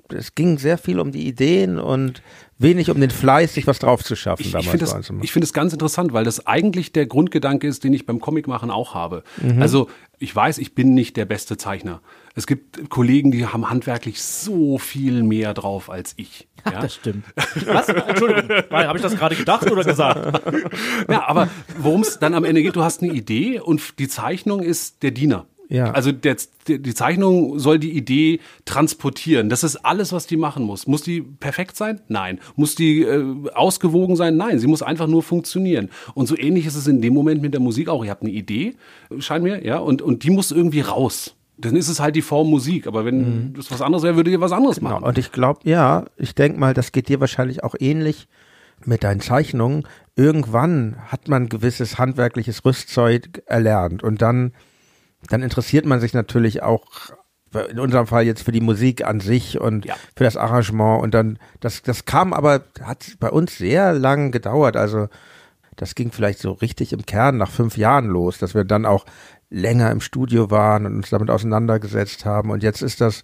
es 0.09 0.35
ging 0.35 0.57
sehr 0.57 0.77
viel 0.77 0.99
um 0.99 1.11
die 1.11 1.27
Ideen 1.27 1.79
und 1.79 2.21
wenig 2.57 2.89
um 2.89 2.99
den 2.99 3.09
Fleiß, 3.09 3.53
sich 3.53 3.67
was 3.67 3.79
drauf 3.79 4.03
zu 4.03 4.15
schaffen 4.15 4.43
Ich, 4.43 4.53
ich 4.53 4.69
finde 4.69 4.85
das, 4.85 5.11
ich 5.21 5.31
finde 5.31 5.45
es 5.45 5.53
ganz 5.53 5.73
interessant, 5.73 6.13
weil 6.13 6.23
das 6.23 6.47
eigentlich 6.47 6.93
der 6.93 7.05
Grundgedanke 7.05 7.67
ist, 7.67 7.83
den 7.83 7.93
ich 7.93 8.05
beim 8.05 8.19
Comicmachen 8.19 8.71
auch 8.71 8.93
habe. 8.93 9.23
Also 9.59 9.89
ich 10.19 10.33
weiß, 10.33 10.59
ich 10.59 10.75
bin 10.75 10.93
nicht 10.93 11.17
der 11.17 11.25
beste 11.25 11.57
Zeichner. 11.57 12.01
Es 12.35 12.47
gibt 12.47 12.89
Kollegen, 12.89 13.31
die 13.31 13.45
haben 13.45 13.69
handwerklich 13.69 14.21
so 14.21 14.77
viel 14.77 15.23
mehr 15.23 15.53
drauf 15.53 15.89
als 15.89 16.13
ich. 16.17 16.47
Ja? 16.65 16.81
Das 16.81 16.95
stimmt. 16.95 17.25
Was? 17.65 17.89
Entschuldigung, 17.89 18.49
habe 18.71 18.97
ich 18.97 19.03
das 19.03 19.15
gerade 19.15 19.35
gedacht 19.35 19.69
oder 19.69 19.83
gesagt? 19.83 20.41
Ja, 21.09 21.27
aber 21.27 21.49
worum 21.77 22.01
es 22.01 22.19
dann 22.19 22.33
am 22.33 22.43
Ende 22.43 22.61
geht, 22.61 22.75
du 22.75 22.83
hast 22.83 23.01
eine 23.03 23.11
Idee 23.11 23.59
und 23.59 23.99
die 23.99 24.07
Zeichnung 24.07 24.61
ist 24.61 25.03
der 25.03 25.11
Diener. 25.11 25.45
Ja. 25.69 25.91
Also 25.91 26.11
der, 26.11 26.37
die 26.67 26.93
Zeichnung 26.93 27.57
soll 27.59 27.79
die 27.79 27.91
Idee 27.97 28.39
transportieren. 28.65 29.49
Das 29.49 29.63
ist 29.63 29.77
alles, 29.77 30.11
was 30.13 30.27
die 30.27 30.37
machen 30.37 30.63
muss. 30.63 30.85
Muss 30.87 31.01
die 31.01 31.21
perfekt 31.21 31.75
sein? 31.75 32.01
Nein. 32.07 32.39
Muss 32.55 32.75
die 32.75 33.01
äh, 33.01 33.23
ausgewogen 33.53 34.15
sein? 34.15 34.37
Nein. 34.37 34.59
Sie 34.59 34.67
muss 34.67 34.81
einfach 34.83 35.07
nur 35.07 35.23
funktionieren. 35.23 35.89
Und 36.13 36.27
so 36.27 36.37
ähnlich 36.37 36.65
ist 36.65 36.75
es 36.75 36.87
in 36.87 37.01
dem 37.01 37.13
Moment 37.13 37.41
mit 37.41 37.53
der 37.53 37.61
Musik 37.61 37.89
auch. 37.89 38.03
Ihr 38.05 38.11
habt 38.11 38.21
eine 38.21 38.31
Idee, 38.31 38.75
scheint 39.19 39.43
mir, 39.43 39.65
ja, 39.65 39.77
und, 39.79 40.01
und 40.01 40.23
die 40.23 40.29
muss 40.29 40.51
irgendwie 40.51 40.81
raus. 40.81 41.35
Dann 41.57 41.75
ist 41.75 41.87
es 41.87 41.99
halt 41.99 42.15
die 42.15 42.21
Form 42.21 42.49
Musik. 42.49 42.85
Aber 42.85 43.05
wenn 43.05 43.53
das 43.53 43.71
was 43.71 43.81
anderes 43.81 44.03
wäre, 44.03 44.17
würdet 44.17 44.33
ihr 44.33 44.41
was 44.41 44.51
anderes 44.51 44.77
Genau. 44.79 44.89
machen. 44.91 45.03
Und 45.05 45.17
ich 45.17 45.31
glaube, 45.31 45.61
ja, 45.63 46.05
ich 46.17 46.35
denke 46.35 46.59
mal, 46.59 46.73
das 46.73 46.91
geht 46.91 47.07
dir 47.07 47.19
wahrscheinlich 47.21 47.63
auch 47.63 47.75
ähnlich 47.79 48.27
mit 48.83 49.03
deinen 49.05 49.21
Zeichnungen. 49.21 49.87
Irgendwann 50.17 50.97
hat 51.07 51.27
man 51.29 51.47
gewisses 51.49 51.97
handwerkliches 51.97 52.65
Rüstzeug 52.65 53.41
erlernt 53.45 54.03
und 54.03 54.21
dann, 54.21 54.51
dann 55.29 55.43
interessiert 55.43 55.85
man 55.85 55.99
sich 55.99 56.13
natürlich 56.13 56.63
auch 56.63 56.85
in 57.69 57.79
unserem 57.79 58.05
Fall 58.07 58.25
jetzt 58.25 58.43
für 58.43 58.51
die 58.51 58.61
Musik 58.61 59.05
an 59.05 59.21
sich 59.21 59.59
und 59.59 59.85
Ja. 59.85 59.95
für 60.15 60.25
das 60.25 60.35
Arrangement 60.35 61.01
und 61.01 61.13
dann, 61.13 61.39
das, 61.61 61.81
das 61.81 62.05
kam 62.05 62.33
aber, 62.33 62.63
hat 62.81 63.15
bei 63.19 63.29
uns 63.29 63.57
sehr 63.57 63.93
lang 63.93 64.31
gedauert, 64.31 64.75
also 64.75 65.07
das 65.77 65.95
ging 65.95 66.11
vielleicht 66.11 66.39
so 66.39 66.51
richtig 66.51 66.93
im 66.93 67.05
Kern 67.05 67.37
nach 67.37 67.49
fünf 67.51 67.77
Jahren 67.77 68.07
los, 68.07 68.37
dass 68.39 68.55
wir 68.55 68.63
dann 68.63 68.85
auch 68.85 69.05
länger 69.49 69.91
im 69.91 70.01
Studio 70.01 70.49
waren 70.51 70.85
und 70.85 70.95
uns 70.95 71.09
damit 71.09 71.29
auseinandergesetzt 71.29 72.25
haben. 72.25 72.49
Und 72.49 72.63
jetzt 72.63 72.81
ist 72.81 73.01
das, 73.01 73.23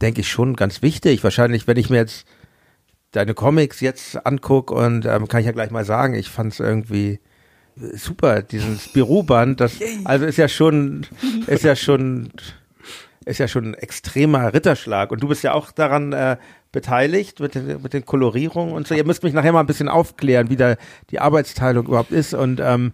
denke 0.00 0.22
ich, 0.22 0.30
schon 0.30 0.56
ganz 0.56 0.82
wichtig. 0.82 1.22
Wahrscheinlich, 1.24 1.66
wenn 1.66 1.76
ich 1.76 1.90
mir 1.90 1.96
jetzt 1.98 2.26
deine 3.12 3.34
Comics 3.34 3.80
jetzt 3.80 4.26
angucke 4.26 4.74
und 4.74 5.04
ähm, 5.04 5.28
kann 5.28 5.40
ich 5.40 5.46
ja 5.46 5.52
gleich 5.52 5.70
mal 5.70 5.84
sagen, 5.84 6.14
ich 6.14 6.30
fand 6.30 6.52
es 6.54 6.60
irgendwie 6.60 7.20
super, 7.94 8.42
diesen 8.42 8.78
Spirou-Band, 8.78 9.60
das, 9.60 9.74
also 10.04 10.24
ist 10.26 10.36
ja 10.36 10.48
schon, 10.48 11.06
ist 11.46 11.64
ja 11.64 11.76
schon, 11.76 12.30
ist 13.24 13.38
ja 13.38 13.48
schon 13.48 13.64
ein 13.66 13.74
extremer 13.74 14.52
Ritterschlag. 14.54 15.10
Und 15.12 15.22
du 15.22 15.28
bist 15.28 15.42
ja 15.42 15.52
auch 15.54 15.70
daran 15.72 16.12
äh, 16.12 16.36
beteiligt 16.72 17.40
mit, 17.40 17.54
den- 17.54 17.82
mit 17.82 17.92
den 17.92 18.04
Kolorierungen 18.06 18.74
und 18.74 18.86
so. 18.86 18.94
Ihr 18.94 19.04
müsst 19.06 19.22
mich 19.22 19.32
nachher 19.32 19.52
mal 19.52 19.60
ein 19.60 19.66
bisschen 19.66 19.88
aufklären, 19.88 20.50
wie 20.50 20.56
da 20.56 20.76
die 21.10 21.18
Arbeitsteilung 21.20 21.86
überhaupt 21.86 22.12
ist. 22.12 22.34
Und 22.34 22.60
ähm, 22.60 22.92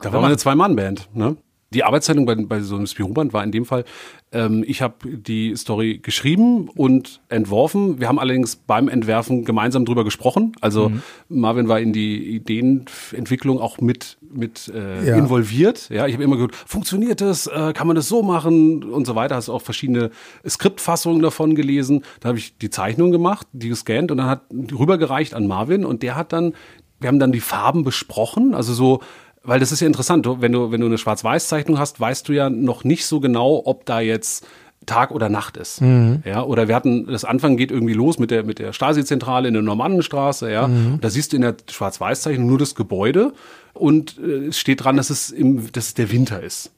Da 0.00 0.12
war 0.12 0.20
mal 0.20 0.26
eine 0.28 0.36
Zwei-Mann-Band. 0.36 1.08
Ne? 1.14 1.36
Die 1.76 1.84
Arbeitszeitung 1.84 2.24
bei, 2.24 2.34
bei 2.34 2.60
so 2.62 2.74
einem 2.76 2.86
Spirou-Band 2.86 3.34
war 3.34 3.44
in 3.44 3.52
dem 3.52 3.66
Fall, 3.66 3.84
ähm, 4.32 4.64
ich 4.66 4.80
habe 4.80 4.94
die 5.08 5.54
Story 5.56 5.98
geschrieben 6.02 6.68
und 6.74 7.20
entworfen. 7.28 8.00
Wir 8.00 8.08
haben 8.08 8.18
allerdings 8.18 8.56
beim 8.56 8.88
Entwerfen 8.88 9.44
gemeinsam 9.44 9.84
drüber 9.84 10.02
gesprochen. 10.02 10.52
Also 10.62 10.90
Marvin 11.28 11.68
war 11.68 11.78
in 11.78 11.92
die 11.92 12.34
Ideenentwicklung 12.36 13.60
auch 13.60 13.78
mit, 13.80 14.16
mit 14.22 14.68
äh, 14.74 15.06
Ja. 15.06 15.16
involviert. 15.18 15.88
Ja, 15.90 16.06
ich 16.06 16.14
habe 16.14 16.24
immer 16.24 16.36
gesagt, 16.36 16.56
funktioniert 16.56 17.20
das? 17.20 17.46
Äh, 17.46 17.72
kann 17.74 17.86
man 17.86 17.94
das 17.96 18.08
so 18.08 18.22
machen? 18.22 18.82
Und 18.84 19.06
so 19.06 19.14
weiter. 19.14 19.36
Hast 19.36 19.48
auch 19.50 19.62
verschiedene 19.62 20.10
Skriptfassungen 20.48 21.20
davon 21.20 21.54
gelesen. 21.54 22.02
Da 22.20 22.30
habe 22.30 22.38
ich 22.38 22.56
die 22.56 22.70
Zeichnung 22.70 23.10
gemacht, 23.12 23.46
die 23.52 23.68
gescannt 23.68 24.10
und 24.10 24.16
dann 24.16 24.28
hat 24.30 24.42
rübergereicht 24.50 25.34
an 25.34 25.46
Marvin 25.46 25.84
und 25.84 26.02
der 26.02 26.16
hat 26.16 26.32
dann, 26.32 26.54
wir 27.00 27.08
haben 27.08 27.18
dann 27.18 27.32
die 27.32 27.40
Farben 27.40 27.84
besprochen. 27.84 28.54
Also 28.54 28.72
so 28.72 29.00
weil 29.46 29.60
das 29.60 29.72
ist 29.72 29.80
ja 29.80 29.86
interessant, 29.86 30.26
wenn 30.40 30.52
du, 30.52 30.70
wenn 30.70 30.80
du 30.80 30.86
eine 30.86 30.98
Schwarz-Weiß-Zeichnung 30.98 31.78
hast, 31.78 32.00
weißt 32.00 32.28
du 32.28 32.32
ja 32.32 32.50
noch 32.50 32.84
nicht 32.84 33.06
so 33.06 33.20
genau, 33.20 33.62
ob 33.64 33.86
da 33.86 34.00
jetzt 34.00 34.46
Tag 34.84 35.10
oder 35.10 35.28
Nacht 35.28 35.56
ist. 35.56 35.80
Ja, 36.24 36.42
oder 36.42 36.68
wir 36.68 36.74
hatten, 36.74 37.06
das 37.06 37.24
Anfang 37.24 37.56
geht 37.56 37.70
irgendwie 37.70 37.94
los 37.94 38.18
mit 38.18 38.30
der, 38.30 38.44
mit 38.44 38.58
der 38.58 38.72
Stasi-Zentrale 38.72 39.48
in 39.48 39.54
der 39.54 39.62
Normannenstraße, 39.62 40.50
ja. 40.50 40.66
Und 40.66 41.00
Da 41.00 41.10
siehst 41.10 41.32
du 41.32 41.36
in 41.36 41.42
der 41.42 41.56
Schwarz-Weiß-Zeichnung 41.68 42.46
nur 42.46 42.58
das 42.58 42.74
Gebäude 42.74 43.32
und 43.72 44.18
äh, 44.18 44.48
es 44.48 44.58
steht 44.58 44.84
dran, 44.84 44.96
dass 44.96 45.10
es 45.10 45.30
im, 45.30 45.72
dass 45.72 45.88
es 45.88 45.94
der 45.94 46.10
Winter 46.12 46.42
ist. 46.42 46.70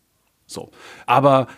So. 0.46 0.70
Aber 1.07 1.48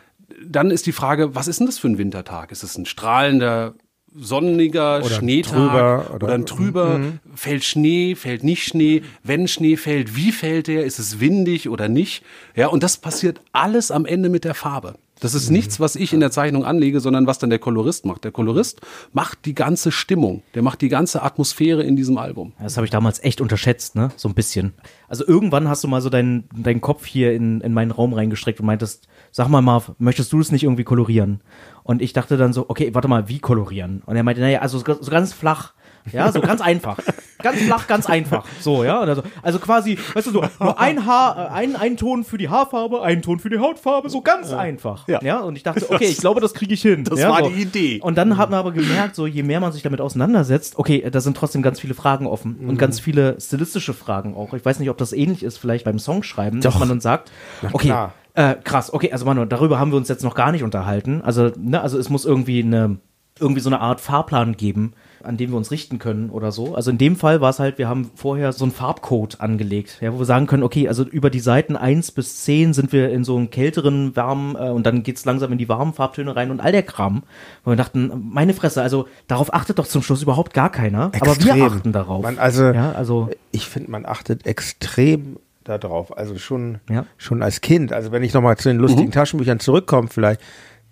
dann 0.45 0.71
ist 0.71 0.87
die 0.87 0.93
Frage, 0.93 1.35
was 1.35 1.49
ist 1.49 1.61
denn 1.61 1.67
das 1.67 1.79
für 1.79 1.89
ein 1.89 1.99
Wintertag? 1.99 2.51
Ist 2.51 2.63
es 2.63 2.77
ein 2.77 2.87
strahlender 2.87 3.75
sonniger 4.15 4.99
Oder 5.05 5.15
Schneetag 5.17 5.53
trüber 5.53 6.07
oder, 6.15 6.15
oder- 6.25 6.35
ein 6.35 6.47
trüber, 6.47 7.01
fällt 7.35 7.65
Schnee, 7.65 8.15
fällt 8.15 8.43
nicht 8.45 8.65
Schnee, 8.65 9.03
wenn 9.23 9.49
Schnee 9.49 9.77
fällt, 9.77 10.17
wie 10.17 10.33
fällt 10.33 10.67
der, 10.67 10.85
ist 10.85 10.99
es 10.99 11.21
windig 11.21 11.69
oder 11.69 11.89
nicht? 11.89 12.23
Ja, 12.57 12.69
und 12.69 12.83
das 12.83 12.97
passiert 12.99 13.41
alles 13.53 13.91
am 13.91 14.07
Ende 14.07 14.29
mit 14.29 14.45
der 14.45 14.55
Farbe. 14.55 14.95
Das 15.21 15.35
ist 15.35 15.51
nichts, 15.51 15.81
was 15.81 15.97
ich 15.97 16.13
in 16.13 16.21
der 16.21 16.31
Zeichnung 16.31 16.65
anlege, 16.65 17.01
sondern 17.01 17.27
was 17.27 17.39
dann 17.39 17.51
der 17.51 17.59
Kolorist 17.59 18.05
macht. 18.07 18.25
Der 18.25 18.33
Kolorist 18.33 18.81
macht 19.13 19.45
die 19.45 19.55
ganze 19.55 19.93
Stimmung, 19.93 20.43
der 20.55 20.63
macht 20.63 20.81
die 20.81 20.89
ganze 20.89 21.23
Atmosphäre 21.23 21.83
in 21.83 21.97
diesem 21.97 22.19
Album. 22.19 22.53
Das 22.61 22.77
habe 22.77 22.87
ich 22.87 22.91
damals 22.91 23.23
echt 23.23 23.41
unterschätzt, 23.41 23.95
ne? 23.95 24.11
So 24.17 24.29
ein 24.29 24.35
bisschen. 24.35 24.73
Also 25.09 25.27
irgendwann 25.27 25.69
hast 25.69 25.85
du 25.85 25.89
mal 25.89 26.01
so 26.01 26.11
deinen, 26.11 26.49
deinen 26.55 26.81
Kopf 26.81 27.07
hier 27.07 27.33
in, 27.33 27.61
in 27.61 27.75
meinen 27.75 27.91
Raum 27.91 28.13
reingestreckt 28.13 28.61
und 28.61 28.67
meintest, 28.67 29.09
sag 29.31 29.49
mal 29.49 29.63
Marv, 29.63 29.93
möchtest 29.99 30.33
du 30.33 30.41
es 30.41 30.53
nicht 30.53 30.65
irgendwie 30.65 30.85
kolorieren? 30.85 31.41
Und 31.83 32.03
ich 32.03 32.13
dachte 32.13 32.37
dann 32.37 32.53
so, 32.53 32.67
okay, 32.69 32.95
warte 32.95 33.09
mal, 33.09 33.29
wie 33.29 33.41
kolorieren? 33.41 34.03
Und 34.07 34.17
er 34.17 34.23
meinte, 34.23 34.41
naja, 34.41 34.61
also 34.61 34.79
so 34.79 34.85
so 35.01 35.11
ganz 35.11 35.33
flach. 35.33 35.73
Ja, 36.13 36.33
so 36.33 36.41
ganz 36.41 36.61
einfach. 36.61 36.99
Ganz 37.43 37.61
flach, 37.63 37.87
ganz 37.87 38.07
einfach. 38.07 38.45
So, 38.61 38.85
ja. 38.85 39.01
Also, 39.01 39.23
also 39.43 39.59
quasi, 39.59 39.99
weißt 40.15 40.27
du, 40.27 40.31
so, 40.31 40.45
nur 40.61 40.79
ein 40.79 41.07
Haar, 41.07 41.37
äh, 41.37 41.49
ein, 41.53 41.77
ein 41.77 41.97
Ton 41.97 42.25
für 42.25 42.39
die 42.39 42.49
Haarfarbe, 42.49 43.03
ein 43.03 43.23
Ton 43.23 43.39
für 43.39 43.51
die 43.51 43.59
Hautfarbe, 43.59 44.11
so 44.11 44.21
ganz 44.21 44.53
einfach. 44.53 45.07
Ja. 45.09 45.21
ja. 45.23 45.41
Und 45.41 45.57
ich 45.57 45.63
dachte, 45.63 45.89
okay, 45.91 46.05
ich 46.05 46.19
glaube, 46.19 46.41
das 46.41 46.55
kriege 46.55 46.75
ich 46.75 46.83
hin. 46.83 47.05
Das 47.05 47.19
ja, 47.19 47.31
war 47.31 47.45
so. 47.45 47.51
die 47.51 47.63
Idee. 47.63 48.01
Und 48.03 48.19
dann 48.19 48.37
hat 48.37 48.51
man 48.51 48.59
aber 48.59 48.73
gemerkt, 48.73 49.15
so 49.15 49.27
je 49.27 49.43
mehr 49.43 49.61
man 49.61 49.73
sich 49.73 49.83
damit 49.83 50.01
auseinandersetzt, 50.01 50.79
okay, 50.79 51.09
da 51.11 51.21
sind 51.21 51.37
trotzdem 51.37 51.63
ganz 51.63 51.81
viele 51.81 51.95
Fragen 51.95 52.27
offen 52.27 52.57
und 52.69 52.79
ganz 52.79 53.01
viele 53.01 53.41
stilistische 53.41 53.95
Fragen 53.95 54.35
auch. 54.35 54.53
Ich 54.55 54.65
weiß 54.65 54.79
nicht, 54.79 54.91
ob 54.91 54.99
das 54.99 55.13
ähnlich 55.13 55.43
ist, 55.43 55.59
vielleicht 55.59 55.85
beim 55.85 55.99
Songschreiben, 55.99 56.61
dass 56.61 56.79
man 56.79 56.89
dann 56.89 57.01
sagt, 57.01 57.31
okay, 57.73 57.89
klar. 57.89 58.15
äh, 58.35 58.55
krass, 58.55 58.93
okay, 58.93 59.13
also 59.13 59.25
Manu, 59.25 59.45
darüber 59.45 59.79
haben 59.79 59.93
wir 59.93 59.97
uns 59.97 60.09
jetzt 60.09 60.25
noch 60.25 60.35
gar 60.35 60.53
nicht 60.53 60.63
unterhalten. 60.63 61.23
Also, 61.23 61.51
ne, 61.57 61.81
also 61.81 61.99
es 61.99 62.11
muss 62.11 62.25
irgendwie 62.25 62.63
eine 62.63 62.99
irgendwie 63.39 63.61
so 63.61 63.71
eine 63.71 63.81
Art 63.81 64.01
Fahrplan 64.01 64.57
geben, 64.57 64.93
an 65.25 65.37
dem 65.37 65.51
wir 65.51 65.57
uns 65.57 65.71
richten 65.71 65.99
können 65.99 66.31
oder 66.31 66.53
so. 66.53 66.75
Also 66.75 66.91
in 66.91 66.99
dem 66.99 67.17
Fall 67.17 67.41
war 67.41 67.51
es 67.51 67.59
halt, 67.59 67.79
wir 67.79 67.89
haben 67.89 68.11
vorher 68.15 68.53
so 68.53 68.65
einen 68.65 68.73
Farbcode 68.73 69.41
angelegt, 69.41 69.99
ja, 70.01 70.13
wo 70.13 70.19
wir 70.19 70.25
sagen 70.25 70.47
können, 70.47 70.63
okay, 70.63 70.89
also 70.89 71.05
über 71.05 71.31
die 71.31 71.41
Seiten 71.41 71.77
1 71.77 72.13
bis 72.13 72.45
10 72.45 72.73
sind 72.73 72.93
wir 72.93 73.11
in 73.11 73.25
so 73.25 73.37
einem 73.37 73.51
kälteren, 73.51 74.15
warmen 74.17 74.57
äh, 74.57 74.71
und 74.71 74.85
dann 74.87 75.03
geht's 75.03 75.25
langsam 75.25 75.53
in 75.53 75.59
die 75.59 75.69
warmen 75.69 75.93
Farbtöne 75.93 76.35
rein 76.37 76.51
und 76.51 76.61
all 76.61 76.73
der 76.73 76.83
Kram. 76.83 77.23
Wo 77.65 77.71
wir 77.73 77.77
dachten, 77.77 78.11
meine 78.33 78.55
Fresse, 78.55 78.83
also 78.83 79.07
darauf 79.29 79.53
achtet 79.55 79.79
doch 79.79 79.87
zum 79.87 80.03
Schluss 80.03 80.23
überhaupt 80.23 80.55
gar 80.55 80.71
keiner, 80.71 81.07
aber 81.07 81.27
wir 81.27 81.33
Extrem. 81.33 81.63
achten 81.63 81.93
darauf. 81.93 82.23
Man, 82.23 82.39
also, 82.39 82.65
ja, 82.65 82.93
also 82.93 83.29
ich 83.53 83.67
finde, 83.67 83.91
man 83.91 84.07
achtet 84.07 84.47
extrem 84.47 85.37
darauf. 85.65 86.17
Also 86.17 86.39
schon, 86.39 86.79
Ja. 86.91 87.05
schon 87.19 87.43
als 87.43 87.61
Kind. 87.61 87.93
Also 87.93 88.13
wenn 88.13 88.23
ich 88.23 88.33
nochmal 88.33 88.57
zu 88.57 88.69
den 88.71 88.79
lustigen 88.79 89.09
Mhm. 89.09 89.13
Taschenbüchern 89.13 89.61
zurückkomme, 89.61 90.09
vielleicht, 90.09 90.41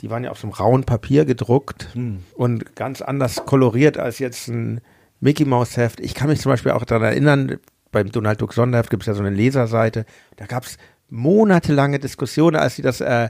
die 0.00 0.11
waren 0.11 0.24
ja 0.24 0.30
auf 0.30 0.38
so 0.38 0.46
einem 0.46 0.54
rauen 0.54 0.84
Papier 0.84 1.24
gedruckt 1.24 1.88
Mhm. 1.94 2.22
und 2.34 2.76
ganz 2.76 3.02
anders 3.02 3.44
koloriert 3.46 3.98
als 3.98 4.18
jetzt 4.18 4.48
ein 4.48 4.80
Mickey 5.20 5.44
Mouse 5.44 5.76
Heft. 5.76 6.00
Ich 6.00 6.14
kann 6.14 6.28
mich 6.28 6.40
zum 6.40 6.50
Beispiel 6.52 6.72
auch 6.72 6.84
daran 6.84 7.04
erinnern, 7.04 7.58
beim 7.90 8.11
Donald 8.12 8.40
Duck 8.40 8.52
Sonderheft 8.52 8.90
gibt 8.90 9.02
es 9.02 9.06
ja 9.08 9.14
so 9.14 9.20
eine 9.22 9.30
Leserseite. 9.34 10.04
Da 10.37 10.46
gab 10.46 10.64
es 10.64 10.76
monatelange 11.08 11.98
Diskussionen, 11.98 12.56
als 12.56 12.76
sie 12.76 12.82
das 12.82 13.00
äh, 13.00 13.28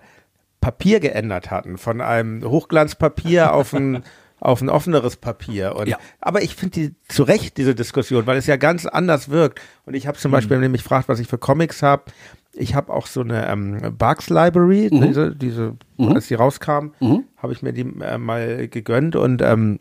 Papier 0.61 1.01
geändert 1.01 1.51
hatten, 1.51 1.79
von 1.79 2.01
einem 2.01 2.43
Hochglanzpapier 2.45 3.53
auf 3.55 3.73
ein 3.73 4.03
auf 4.41 4.61
ein 4.61 4.69
offeneres 4.69 5.17
Papier. 5.17 5.75
Und, 5.75 5.89
Ja. 5.89 5.99
Aber 6.21 6.43
ich 6.43 6.55
finde 6.55 6.81
die 6.81 6.95
zu 7.09 7.25
Recht, 7.25 7.57
diese 7.57 7.75
Diskussion, 7.75 8.25
weil 8.29 8.37
es 8.37 8.47
ja 8.47 8.55
ganz 8.55 8.87
anders 8.87 9.31
wirkt. 9.31 9.61
Und 9.85 9.95
ich 9.95 10.07
habe 10.07 10.17
zum 10.17 10.31
Beispiel, 10.31 10.57
wenn 10.57 10.63
ihr 10.63 10.69
mich 10.69 10.85
fragt, 10.85 11.09
was 11.09 11.19
ich 11.19 11.27
für 11.27 11.39
Comics 11.39 11.83
habe, 11.83 12.05
ich 12.53 12.75
habe 12.75 12.93
auch 12.93 13.07
so 13.07 13.21
eine 13.21 13.49
ähm, 13.49 13.97
Bugs 13.97 14.31
Library, 14.31 14.91
diese, 14.91 15.35
diese 15.35 15.77
als 16.15 16.29
die 16.29 16.35
rauskam, 16.35 16.91
habe 17.37 17.53
ich 17.53 17.63
mir 17.63 17.73
die 17.73 17.83
äh, 18.01 18.19
mal 18.19 18.69
gegönnt 18.69 19.17
und 19.17 19.43
ähm, 19.43 19.81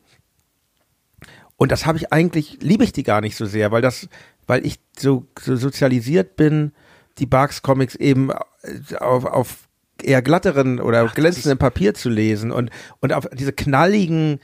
und 1.58 1.72
das 1.72 1.86
habe 1.86 1.98
ich 1.98 2.14
eigentlich, 2.14 2.60
liebe 2.62 2.84
ich 2.84 2.94
die 2.94 3.04
gar 3.04 3.20
nicht 3.20 3.36
so 3.36 3.46
sehr, 3.46 3.72
weil 3.72 3.82
das, 3.82 4.08
weil 4.46 4.66
ich 4.66 4.80
so, 4.98 5.26
so 5.40 5.56
sozialisiert 5.56 6.36
bin, 6.36 6.72
die 7.18 7.26
Bugs 7.26 7.64
Comics 7.64 7.96
eben 7.96 8.30
äh, 8.30 8.96
auf, 9.00 9.26
auf 9.26 9.68
eher 10.04 10.22
glatteren 10.22 10.80
oder 10.80 11.08
glänzenden 11.08 11.58
Papier 11.58 11.96
zu 11.96 12.10
lesen 12.10 12.52
und, 12.52 12.70
und 13.00 13.12
auf 13.12 13.28
diese 13.34 13.54
knalligen 13.54 14.40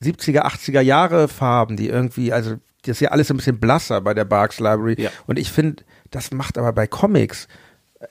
70er, 0.00 0.42
80er 0.42 0.80
Jahre 0.80 1.26
Farben, 1.26 1.76
die 1.76 1.88
irgendwie, 1.88 2.32
also 2.32 2.56
das 2.82 2.96
ist 2.96 3.00
ja 3.00 3.10
alles 3.10 3.30
ein 3.30 3.36
bisschen 3.36 3.58
blasser 3.58 4.00
bei 4.00 4.14
der 4.14 4.24
Barks 4.24 4.60
Library. 4.60 4.94
Ja. 4.98 5.10
Und 5.26 5.38
ich 5.38 5.50
finde, 5.50 5.82
das 6.14 6.30
macht 6.30 6.58
aber 6.58 6.72
bei 6.72 6.86
Comics 6.86 7.48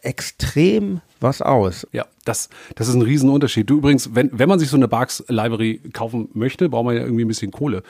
extrem 0.01 1.01
was 1.19 1.41
aus. 1.41 1.87
Ja, 1.91 2.05
das, 2.25 2.49
das 2.75 2.87
ist 2.87 2.95
ein 2.95 3.01
Riesenunterschied. 3.01 3.69
Du 3.69 3.77
übrigens, 3.77 4.13
wenn, 4.13 4.29
wenn 4.33 4.49
man 4.49 4.59
sich 4.59 4.69
so 4.69 4.75
eine 4.75 4.87
Barks 4.87 5.23
Library 5.27 5.81
kaufen 5.93 6.29
möchte, 6.33 6.67
braucht 6.69 6.85
man 6.85 6.95
ja 6.95 7.03
irgendwie 7.03 7.23
ein 7.23 7.27
bisschen 7.27 7.51
Kohle. 7.51 7.83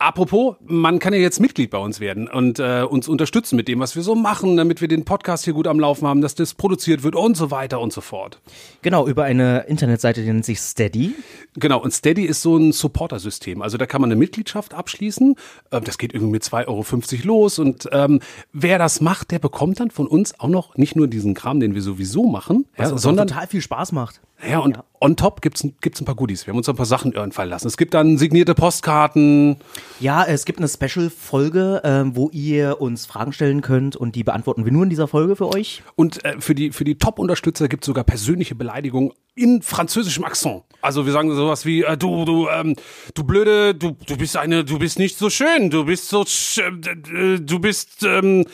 Apropos, 0.00 0.54
man 0.64 1.00
kann 1.00 1.12
ja 1.12 1.18
jetzt 1.18 1.40
Mitglied 1.40 1.70
bei 1.70 1.78
uns 1.78 1.98
werden 1.98 2.28
und 2.28 2.60
äh, 2.60 2.82
uns 2.82 3.08
unterstützen 3.08 3.56
mit 3.56 3.66
dem, 3.66 3.80
was 3.80 3.96
wir 3.96 4.04
so 4.04 4.14
machen, 4.14 4.56
damit 4.56 4.80
wir 4.80 4.86
den 4.86 5.04
Podcast 5.04 5.44
hier 5.44 5.54
gut 5.54 5.66
am 5.66 5.80
Laufen 5.80 6.06
haben, 6.06 6.20
dass 6.20 6.36
das 6.36 6.54
produziert 6.54 7.02
wird 7.02 7.16
und 7.16 7.36
so 7.36 7.50
weiter 7.50 7.80
und 7.80 7.92
so 7.92 8.00
fort. 8.00 8.40
genau, 8.82 9.08
über 9.08 9.24
eine 9.24 9.64
Internetseite, 9.66 10.20
die 10.20 10.28
nennt 10.28 10.44
sich 10.44 10.60
Steady. 10.60 11.16
Genau, 11.54 11.82
und 11.82 11.92
Steady 11.92 12.26
ist 12.26 12.42
so 12.42 12.56
ein 12.56 12.70
Supporter-System. 12.70 13.60
Also 13.60 13.76
da 13.76 13.86
kann 13.86 14.00
man 14.00 14.12
eine 14.12 14.18
Mitgliedschaft 14.20 14.72
abschließen. 14.72 15.34
Ähm, 15.72 15.82
Das 15.82 15.98
geht 15.98 16.14
irgendwie 16.14 16.30
mit 16.30 16.44
2,50 16.44 16.68
Euro 16.68 17.26
los. 17.26 17.58
Und 17.58 17.88
ähm, 17.90 18.20
wer 18.52 18.78
das 18.78 19.00
macht, 19.00 19.32
der 19.32 19.40
bekommt 19.40 19.80
dann 19.80 19.90
von 19.90 20.06
uns 20.06 20.38
auch 20.38 20.48
noch 20.48 20.76
nicht 20.76 20.94
nur 20.94 21.08
diesen 21.08 21.34
Kram, 21.34 21.58
den 21.58 21.74
wir 21.74 21.82
sowieso 21.82 22.28
machen, 22.28 22.66
ja, 22.78 22.96
sondern 22.96 23.26
total 23.26 23.48
viel 23.48 23.62
Spaß 23.62 23.90
macht. 23.90 24.20
Ja, 24.46 24.60
und 24.60 24.78
on 25.00 25.16
top 25.16 25.42
gibt's 25.42 25.66
gibt's 25.80 26.00
ein 26.00 26.04
paar 26.04 26.14
Goodies. 26.14 26.46
Wir 26.46 26.52
haben 26.52 26.58
uns 26.58 26.68
ein 26.68 26.76
paar 26.76 26.86
Sachen 26.86 27.16
einfallen 27.16 27.50
lassen. 27.50 27.66
Es 27.66 27.76
gibt 27.76 27.92
dann 27.92 28.18
signierte 28.18 28.54
Postkarten. 28.54 29.56
Ja, 29.98 30.24
es 30.24 30.44
gibt 30.44 30.60
eine 30.60 30.68
Special-Folge, 30.68 31.80
ähm, 31.84 32.14
wo 32.14 32.30
ihr 32.30 32.80
uns 32.80 33.06
Fragen 33.06 33.32
stellen 33.32 33.62
könnt 33.62 33.96
und 33.96 34.14
die 34.14 34.22
beantworten 34.22 34.64
wir 34.64 34.70
nur 34.70 34.84
in 34.84 34.90
dieser 34.90 35.08
Folge 35.08 35.34
für 35.34 35.52
euch. 35.52 35.82
Und 35.96 36.24
äh, 36.24 36.40
für 36.40 36.54
die, 36.54 36.70
für 36.70 36.84
die 36.84 36.98
Top-Unterstützer 36.98 37.68
gibt's 37.68 37.86
sogar 37.86 38.04
persönliche 38.04 38.54
Beleidigungen 38.54 39.12
in 39.34 39.60
französischem 39.62 40.24
Akzent. 40.24 40.62
Also 40.82 41.04
wir 41.04 41.12
sagen 41.12 41.34
sowas 41.34 41.64
wie, 41.64 41.82
äh, 41.82 41.96
du, 41.96 42.24
du, 42.24 42.48
ähm, 42.48 42.76
du 43.14 43.24
blöde, 43.24 43.74
du, 43.74 43.96
du 44.06 44.16
bist 44.16 44.36
eine, 44.36 44.64
du 44.64 44.78
bist 44.78 45.00
nicht 45.00 45.18
so 45.18 45.30
schön, 45.30 45.70
du 45.70 45.84
bist 45.84 46.08
so, 46.08 46.24
sch 46.24 46.58
äh, 46.58 47.40
du 47.40 47.58
bist, 47.58 48.04
ähm, 48.04 48.44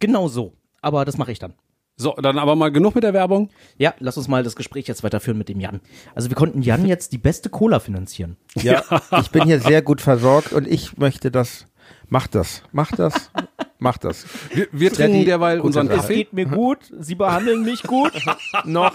Genau 0.00 0.28
so. 0.28 0.52
Aber 0.80 1.04
das 1.04 1.16
mache 1.16 1.32
ich 1.32 1.38
dann. 1.38 1.54
So, 1.96 2.12
dann 2.20 2.38
aber 2.38 2.56
mal 2.56 2.72
genug 2.72 2.96
mit 2.96 3.04
der 3.04 3.14
Werbung. 3.14 3.50
Ja, 3.78 3.94
lass 4.00 4.16
uns 4.16 4.26
mal 4.26 4.42
das 4.42 4.56
Gespräch 4.56 4.88
jetzt 4.88 5.04
weiterführen 5.04 5.38
mit 5.38 5.48
dem 5.48 5.60
Jan. 5.60 5.80
Also 6.14 6.28
wir 6.28 6.36
konnten 6.36 6.62
Jan 6.62 6.86
jetzt 6.86 7.12
die 7.12 7.18
beste 7.18 7.50
Cola 7.50 7.78
finanzieren. 7.78 8.36
Ja, 8.56 8.82
ich 9.20 9.30
bin 9.30 9.44
hier 9.44 9.60
sehr 9.60 9.80
gut 9.80 10.00
versorgt 10.00 10.52
und 10.52 10.66
ich 10.66 10.96
möchte 10.96 11.30
das. 11.30 11.66
Macht 12.08 12.34
das, 12.34 12.62
macht 12.70 12.98
das, 12.98 13.30
macht 13.78 14.04
das. 14.04 14.26
Wir, 14.52 14.68
wir 14.72 14.92
trinken 14.92 15.24
derweil 15.24 15.60
unseren. 15.60 15.88
Kaffee. 15.88 16.26
mir 16.32 16.46
gut, 16.46 16.78
Sie 16.98 17.14
behandeln 17.14 17.62
mich 17.62 17.82
gut. 17.82 18.12
Noch. 18.64 18.94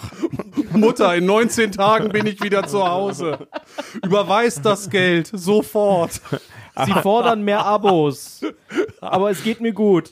Mutter, 0.72 1.16
in 1.16 1.26
19 1.26 1.72
Tagen 1.72 2.10
bin 2.10 2.28
ich 2.28 2.42
wieder 2.42 2.68
zu 2.68 2.88
Hause. 2.88 3.48
Überweist 4.04 4.64
das 4.64 4.90
Geld 4.90 5.28
sofort. 5.34 6.22
Sie 6.86 6.94
fordern 7.02 7.44
mehr 7.44 7.66
Abos. 7.66 8.42
Aber 9.02 9.30
es 9.32 9.44
geht 9.44 9.62
mir 9.62 9.74
gut. 9.74 10.12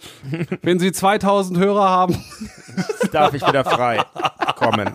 Wenn 0.62 0.80
Sie 0.80 0.92
2000 0.92 1.58
Hörer 1.60 1.90
haben, 1.90 2.24
darf 3.12 3.34
ich 3.34 3.46
wieder 3.46 3.64
frei 3.64 4.04
kommen. 4.56 4.94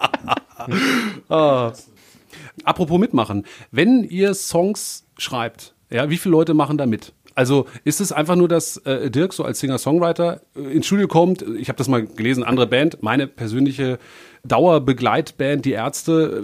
Apropos 2.64 2.98
mitmachen. 2.98 3.44
Wenn 3.70 4.04
ihr 4.04 4.34
Songs 4.34 5.06
schreibt, 5.18 5.74
ja, 5.90 6.10
wie 6.10 6.16
viele 6.16 6.32
Leute 6.32 6.54
machen 6.54 6.78
da 6.78 6.86
mit? 6.86 7.12
Also 7.34 7.66
ist 7.84 8.00
es 8.00 8.12
einfach 8.12 8.36
nur, 8.36 8.48
dass 8.48 8.76
äh, 8.78 9.10
Dirk 9.10 9.32
so 9.32 9.44
als 9.44 9.60
Singer-Songwriter 9.60 10.42
äh, 10.54 10.60
ins 10.60 10.86
Studio 10.86 11.08
kommt? 11.08 11.42
Ich 11.42 11.68
habe 11.68 11.78
das 11.78 11.88
mal 11.88 12.04
gelesen, 12.04 12.44
andere 12.44 12.66
Band, 12.66 13.02
meine 13.02 13.26
persönliche 13.26 13.98
Dauerbegleitband, 14.44 15.64
die 15.64 15.72
Ärzte, 15.72 16.42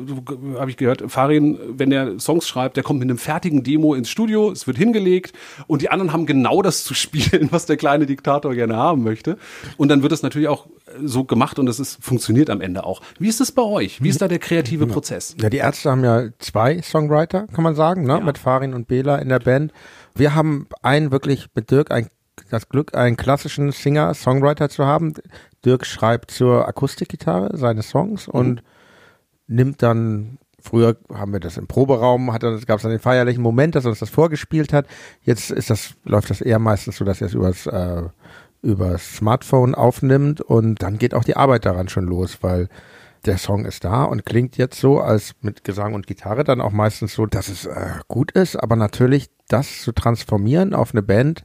habe 0.57 0.71
ich 0.71 0.77
gehört, 0.77 1.11
Farin, 1.11 1.59
wenn 1.69 1.91
der 1.91 2.21
Songs 2.21 2.47
schreibt, 2.47 2.77
der 2.77 2.85
kommt 2.85 3.01
mit 3.01 3.09
einem 3.09 3.19
fertigen 3.19 3.65
Demo 3.65 3.95
ins 3.95 4.09
Studio, 4.09 4.53
es 4.53 4.69
wird 4.69 4.79
hingelegt 4.79 5.33
und 5.67 5.83
die 5.83 5.91
anderen 5.91 6.13
haben 6.13 6.25
genau 6.25 6.63
das 6.63 6.85
zu 6.85 6.95
spielen, 6.95 7.49
was 7.51 7.67
der 7.67 7.77
kleine 7.77 8.07
Diktator 8.07 8.55
gerne 8.55 8.77
haben 8.77 9.03
möchte. 9.03 9.37
Und 9.77 9.89
dann 9.89 10.03
wird 10.03 10.13
es 10.13 10.23
natürlich 10.23 10.47
auch 10.47 10.67
so 11.03 11.25
gemacht 11.25 11.59
und 11.59 11.69
es 11.69 11.99
funktioniert 12.01 12.51
am 12.51 12.61
Ende 12.61 12.85
auch. 12.85 13.03
Wie 13.19 13.29
ist 13.29 13.41
es 13.41 13.51
bei 13.51 13.63
euch? 13.63 14.03
Wie 14.03 14.09
ist 14.09 14.23
da 14.23 14.29
der 14.29 14.39
kreative 14.39 14.87
Prozess? 14.87 15.35
Ja, 15.41 15.51
die 15.51 15.59
Ärzte 15.59 15.91
haben 15.91 16.05
ja 16.05 16.29
zwei 16.39 16.81
Songwriter, 16.81 17.49
kann 17.49 17.65
man 17.65 17.75
sagen, 17.75 18.05
ne? 18.05 18.21
mit 18.21 18.39
Farin 18.39 18.75
und 18.75 18.87
Bela 18.87 19.17
in 19.17 19.29
der 19.29 19.41
Band. 19.41 19.73
Wir 20.15 20.35
haben 20.35 20.69
einen 20.83 21.11
wirklich 21.11 21.47
mit 21.55 21.71
Dirk 21.71 21.91
ein, 21.91 22.09
das 22.51 22.69
Glück, 22.69 22.97
einen 22.97 23.17
klassischen 23.17 23.73
Singer, 23.73 24.15
Songwriter 24.15 24.69
zu 24.69 24.87
haben. 24.87 25.15
Dirk 25.65 25.87
schreibt 25.87 26.31
zur 26.31 26.67
Akustikgitarre 26.69 27.57
seine 27.57 27.83
Songs 27.83 28.29
und 28.29 28.63
nimmt 29.47 29.83
dann 29.83 30.39
Früher 30.61 30.97
haben 31.15 31.33
wir 31.33 31.41
das 31.41 31.57
im 31.57 31.69
Proberaum, 31.69 32.33
hat 32.33 32.43
gab 32.43 32.77
es 32.77 32.83
dann 32.83 32.91
den 32.91 32.99
feierlichen 32.99 33.43
Moment, 33.43 33.77
dass 33.77 33.85
er 33.85 33.91
uns 33.91 34.01
das 34.01 34.11
vorgespielt 34.11 34.73
hat. 34.73 34.87
Jetzt 35.23 35.53
ist 35.53 35.71
das, 35.71 35.95
läuft 36.05 36.31
das 36.31 36.41
eher 36.41 36.59
meistens 36.59 36.97
so, 36.97 37.05
dass 37.05 37.21
er 37.21 37.29
es 37.29 37.35
übers, 37.35 37.67
äh, 37.67 38.03
übers 38.61 39.17
Smartphone 39.17 39.77
aufnimmt 39.77 40.41
und 40.41 40.83
dann 40.83 40.99
geht 40.99 41.15
auch 41.15 41.23
die 41.23 41.37
Arbeit 41.37 41.65
daran 41.65 41.89
schon 41.89 42.07
los, 42.07 42.39
weil 42.41 42.69
der 43.25 43.39
Song 43.39 43.67
ist 43.67 43.85
da 43.85 44.03
und 44.05 44.27
klingt 44.27 44.57
jetzt 44.57 44.81
so, 44.81 45.01
als 45.01 45.33
mit 45.43 45.63
Gesang 45.63 45.95
und 45.95 46.09
Gitarre 46.09 46.43
dann 46.43 46.61
auch 46.61 46.73
meistens 46.73 47.15
so, 47.15 47.27
dass 47.27 47.49
es 47.49 47.65
äh, 47.67 47.91
gut 48.09 48.33
ist, 48.33 48.57
aber 48.57 48.75
natürlich 48.75 49.31
das 49.47 49.83
zu 49.83 49.93
transformieren 49.93 50.75
auf 50.75 50.93
eine 50.93 51.03
Band 51.03 51.45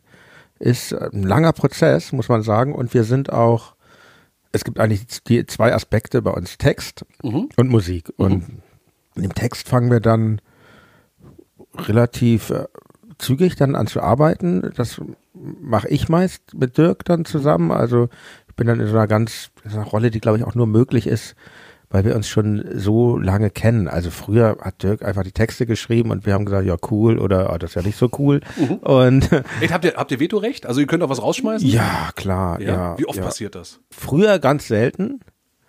ist 0.63 0.93
ein 0.93 1.23
langer 1.23 1.51
Prozess, 1.53 2.11
muss 2.13 2.29
man 2.29 2.41
sagen, 2.41 2.73
und 2.73 2.93
wir 2.93 3.03
sind 3.03 3.31
auch, 3.31 3.75
es 4.51 4.63
gibt 4.63 4.79
eigentlich 4.79 5.05
die 5.23 5.45
zwei 5.45 5.73
Aspekte 5.73 6.21
bei 6.21 6.31
uns, 6.31 6.57
Text 6.57 7.05
Mhm. 7.21 7.49
und 7.57 7.69
Musik. 7.69 8.11
Und 8.17 8.61
im 9.15 9.33
Text 9.33 9.67
fangen 9.67 9.91
wir 9.91 9.99
dann 9.99 10.39
relativ 11.75 12.49
äh, 12.49 12.65
zügig 13.17 13.55
dann 13.55 13.75
an 13.75 13.87
zu 13.87 14.01
arbeiten. 14.01 14.71
Das 14.75 15.01
mache 15.33 15.87
ich 15.89 16.09
meist 16.09 16.53
mit 16.53 16.77
Dirk 16.77 17.05
dann 17.05 17.25
zusammen. 17.25 17.71
Also 17.71 18.09
ich 18.47 18.55
bin 18.55 18.67
dann 18.67 18.79
in 18.79 18.87
so 18.87 18.93
einer 18.93 19.07
ganz 19.07 19.49
in 19.63 19.71
so 19.71 19.77
einer 19.77 19.87
Rolle, 19.87 20.11
die 20.11 20.19
glaube 20.19 20.37
ich 20.37 20.43
auch 20.43 20.55
nur 20.55 20.67
möglich 20.67 21.07
ist, 21.07 21.35
weil 21.93 22.05
wir 22.05 22.15
uns 22.15 22.27
schon 22.27 22.65
so 22.73 23.17
lange 23.17 23.51
kennen. 23.51 23.87
Also 23.87 24.09
früher 24.09 24.57
hat 24.59 24.81
Dirk 24.81 25.05
einfach 25.05 25.21
die 25.21 25.31
Texte 25.31 25.67
geschrieben 25.67 26.09
und 26.09 26.25
wir 26.25 26.33
haben 26.33 26.43
gesagt, 26.43 26.65
ja 26.65 26.75
cool 26.89 27.19
oder 27.19 27.53
oh, 27.53 27.57
das 27.59 27.69
ist 27.71 27.75
ja 27.75 27.83
nicht 27.83 27.97
so 27.97 28.09
cool. 28.17 28.41
Und 28.81 29.31
Ey, 29.61 29.67
habt, 29.67 29.85
ihr, 29.85 29.93
habt 29.95 30.11
ihr 30.11 30.19
Vetorecht? 30.19 30.65
Also 30.65 30.81
ihr 30.81 30.87
könnt 30.87 31.03
auch 31.03 31.09
was 31.09 31.21
rausschmeißen? 31.21 31.69
ja, 31.69 32.09
klar, 32.15 32.59
ja. 32.59 32.97
Wie 32.97 33.05
oft 33.05 33.19
ja. 33.19 33.23
passiert 33.23 33.53
das? 33.53 33.79
Früher 33.91 34.39
ganz 34.39 34.67
selten. 34.67 35.19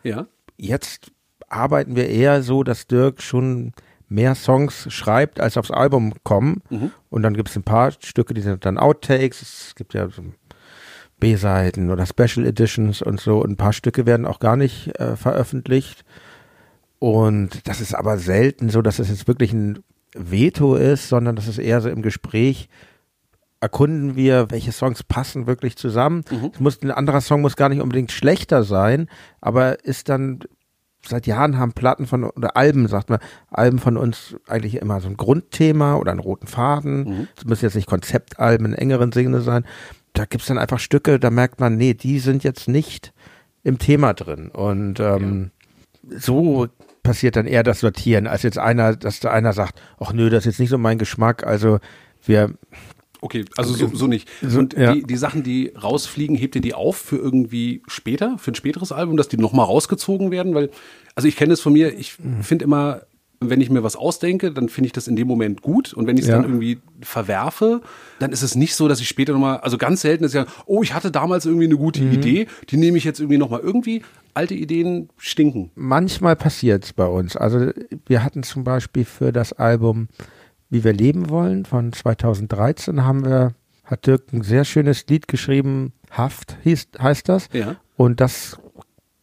Ja. 0.02 0.26
Jetzt 0.56 1.12
arbeiten 1.50 1.94
wir 1.94 2.08
eher 2.08 2.42
so, 2.42 2.62
dass 2.62 2.86
Dirk 2.86 3.20
schon 3.20 3.72
mehr 4.08 4.34
Songs 4.34 4.86
schreibt, 4.90 5.40
als 5.40 5.58
aufs 5.58 5.70
Album 5.70 6.14
kommen. 6.22 6.62
Und 7.10 7.22
dann 7.22 7.34
gibt 7.34 7.50
es 7.50 7.56
ein 7.56 7.64
paar 7.64 7.90
Stücke, 7.90 8.32
die 8.32 8.40
sind 8.40 8.64
dann 8.64 8.78
Outtakes. 8.78 9.42
Es 9.42 9.74
gibt 9.74 9.92
ja 9.92 10.08
so 10.08 10.22
B-Seiten 11.24 11.90
oder 11.90 12.04
Special 12.04 12.46
Editions 12.46 13.00
und 13.00 13.18
so. 13.18 13.42
Ein 13.42 13.56
paar 13.56 13.72
Stücke 13.72 14.04
werden 14.04 14.26
auch 14.26 14.40
gar 14.40 14.56
nicht 14.56 14.98
äh, 15.00 15.16
veröffentlicht. 15.16 16.04
Und 16.98 17.66
das 17.66 17.80
ist 17.80 17.94
aber 17.94 18.18
selten 18.18 18.68
so, 18.68 18.82
dass 18.82 18.98
es 18.98 19.08
jetzt 19.08 19.26
wirklich 19.26 19.54
ein 19.54 19.78
Veto 20.14 20.74
ist, 20.74 21.08
sondern 21.08 21.34
das 21.34 21.48
ist 21.48 21.58
eher 21.58 21.80
so 21.80 21.88
im 21.88 22.02
Gespräch 22.02 22.68
erkunden 23.60 24.14
wir, 24.14 24.50
welche 24.50 24.72
Songs 24.72 25.02
passen 25.02 25.46
wirklich 25.46 25.76
zusammen. 25.76 26.24
Es 26.52 26.60
muss, 26.60 26.82
ein 26.82 26.90
anderer 26.90 27.22
Song 27.22 27.40
muss 27.40 27.56
gar 27.56 27.70
nicht 27.70 27.80
unbedingt 27.80 28.12
schlechter 28.12 28.62
sein, 28.62 29.08
aber 29.40 29.82
ist 29.82 30.10
dann, 30.10 30.40
seit 31.06 31.26
Jahren 31.26 31.56
haben 31.58 31.72
Platten 31.72 32.06
von, 32.06 32.24
oder 32.24 32.58
Alben, 32.58 32.86
sagt 32.88 33.08
man, 33.08 33.20
Alben 33.48 33.78
von 33.78 33.96
uns 33.96 34.36
eigentlich 34.46 34.76
immer 34.76 35.00
so 35.00 35.08
ein 35.08 35.16
Grundthema 35.16 35.96
oder 35.96 36.10
einen 36.10 36.20
roten 36.20 36.46
Faden. 36.46 37.06
Es 37.38 37.46
müssen 37.46 37.64
jetzt 37.64 37.74
nicht 37.76 37.88
Konzeptalben 37.88 38.66
in 38.66 38.74
engeren 38.74 39.12
Sinne 39.12 39.40
sein. 39.40 39.64
Da 40.14 40.24
gibt's 40.24 40.46
dann 40.46 40.58
einfach 40.58 40.78
Stücke, 40.78 41.18
da 41.20 41.28
merkt 41.30 41.60
man, 41.60 41.76
nee, 41.76 41.92
die 41.94 42.18
sind 42.18 42.42
jetzt 42.44 42.66
nicht 42.68 43.12
im 43.62 43.78
Thema 43.78 44.14
drin. 44.14 44.48
Und 44.48 45.00
ähm, 45.00 45.50
so 46.08 46.68
passiert 47.02 47.36
dann 47.36 47.46
eher 47.46 47.62
das 47.62 47.80
Sortieren, 47.80 48.26
als 48.26 48.42
jetzt 48.42 48.58
einer, 48.58 48.96
dass 48.96 49.20
da 49.20 49.30
einer 49.30 49.52
sagt, 49.52 49.80
ach 49.98 50.12
nö, 50.12 50.30
das 50.30 50.40
ist 50.40 50.54
jetzt 50.54 50.60
nicht 50.60 50.70
so 50.70 50.78
mein 50.78 50.98
Geschmack. 50.98 51.46
Also 51.46 51.78
wir 52.24 52.54
Okay, 53.20 53.46
also 53.56 53.72
so, 53.72 53.88
so 53.94 54.06
nicht. 54.06 54.28
So, 54.42 54.58
Und 54.58 54.74
ja. 54.74 54.92
die, 54.92 55.02
die 55.02 55.16
Sachen, 55.16 55.42
die 55.42 55.68
rausfliegen, 55.82 56.36
hebt 56.36 56.56
ihr 56.56 56.60
die 56.60 56.74
auf 56.74 56.96
für 56.98 57.16
irgendwie 57.16 57.82
später, 57.86 58.36
für 58.36 58.50
ein 58.52 58.54
späteres 58.54 58.92
Album, 58.92 59.16
dass 59.16 59.28
die 59.28 59.38
nochmal 59.38 59.64
rausgezogen 59.64 60.30
werden? 60.30 60.54
Weil, 60.54 60.68
also 61.14 61.26
ich 61.26 61.34
kenne 61.34 61.54
es 61.54 61.60
von 61.62 61.72
mir, 61.72 61.98
ich 61.98 62.18
Mhm. 62.18 62.42
finde 62.42 62.66
immer, 62.66 63.00
wenn 63.50 63.60
ich 63.60 63.70
mir 63.70 63.82
was 63.82 63.96
ausdenke, 63.96 64.52
dann 64.52 64.68
finde 64.68 64.86
ich 64.86 64.92
das 64.92 65.08
in 65.08 65.16
dem 65.16 65.26
Moment 65.28 65.62
gut. 65.62 65.92
Und 65.94 66.06
wenn 66.06 66.16
ich 66.16 66.22
es 66.24 66.28
Ja. 66.28 66.36
dann 66.36 66.44
irgendwie 66.44 66.78
verwerfe, 67.02 67.80
dann 68.18 68.32
ist 68.32 68.42
es 68.42 68.54
nicht 68.54 68.74
so, 68.74 68.88
dass 68.88 69.00
ich 69.00 69.08
später 69.08 69.32
nochmal, 69.32 69.58
also 69.58 69.78
ganz 69.78 70.00
selten 70.00 70.24
ist 70.24 70.34
ja, 70.34 70.46
oh, 70.66 70.82
ich 70.82 70.94
hatte 70.94 71.10
damals 71.10 71.46
irgendwie 71.46 71.66
eine 71.66 71.76
gute 71.76 72.02
Mhm. 72.02 72.12
Idee, 72.12 72.46
die 72.70 72.76
nehme 72.76 72.98
ich 72.98 73.04
jetzt 73.04 73.20
irgendwie 73.20 73.38
nochmal 73.38 73.60
irgendwie. 73.60 74.02
Alte 74.34 74.54
Ideen 74.54 75.08
stinken. 75.16 75.70
manchmal 75.76 76.34
passiert's 76.34 76.92
bei 76.92 77.06
uns. 77.06 77.36
Also 77.36 77.70
wir 78.06 78.24
hatten 78.24 78.42
zum 78.42 78.64
Beispiel 78.64 79.04
für 79.04 79.32
das 79.32 79.52
Album 79.52 80.08
Wie 80.70 80.82
wir 80.82 80.92
leben 80.92 81.28
wollen 81.30 81.64
von 81.66 81.92
2013 81.92 83.04
haben 83.04 83.24
wir, 83.24 83.52
hat 83.84 84.06
Dirk 84.06 84.32
ein 84.32 84.42
sehr 84.42 84.64
schönes 84.64 85.06
Lied 85.06 85.28
geschrieben, 85.28 85.92
Haft 86.10 86.56
hieß, 86.64 86.88
heißt 87.00 87.28
das. 87.28 87.48
Ja. 87.52 87.76
Und 87.96 88.20
das 88.20 88.58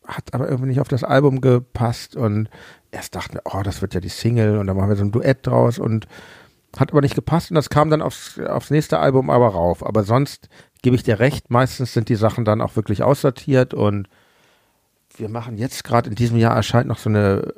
hat 0.08 0.34
aber 0.34 0.48
irgendwie 0.48 0.70
nicht 0.70 0.80
auf 0.80 0.88
das 0.88 1.04
Album 1.04 1.42
gepasst 1.42 2.16
und 2.16 2.50
erst 2.92 3.16
dachten 3.16 3.36
wir, 3.36 3.42
oh, 3.46 3.62
das 3.64 3.82
wird 3.82 3.94
ja 3.94 4.00
die 4.00 4.10
Single 4.10 4.58
und 4.58 4.68
dann 4.68 4.78
machen 4.78 4.90
wir 4.90 4.96
so 4.96 5.04
ein 5.04 5.12
Duett 5.12 5.48
draus 5.48 5.80
und 5.80 6.08
hat 6.78 6.92
aber 6.92 7.02
nicht 7.02 7.16
gepasst 7.16 7.52
und 7.52 7.56
das 7.56 7.70
kam 7.70 7.90
dann 7.90 8.02
aufs, 8.02 8.40
aufs 8.40 8.70
nächste 8.70 9.00
Album 9.00 9.30
aber 9.30 9.50
rauf. 9.50 9.86
Aber 9.86 10.04
sonst 10.04 10.50
gebe 10.82 10.96
ich 10.96 11.04
dir 11.04 11.20
recht, 11.20 11.50
meistens 11.50 11.94
sind 11.94 12.10
die 12.10 12.16
Sachen 12.16 12.46
dann 12.46 12.62
auch 12.62 12.76
wirklich 12.76 13.04
aussortiert 13.04 13.74
und 13.74 14.08
wir 15.18 15.30
machen 15.30 15.58
jetzt 15.58 15.84
gerade 15.84 16.10
in 16.10 16.16
diesem 16.16 16.38
Jahr 16.38 16.56
erscheint 16.56 16.88
noch 16.88 16.98
so 16.98 17.10
eine 17.10 17.54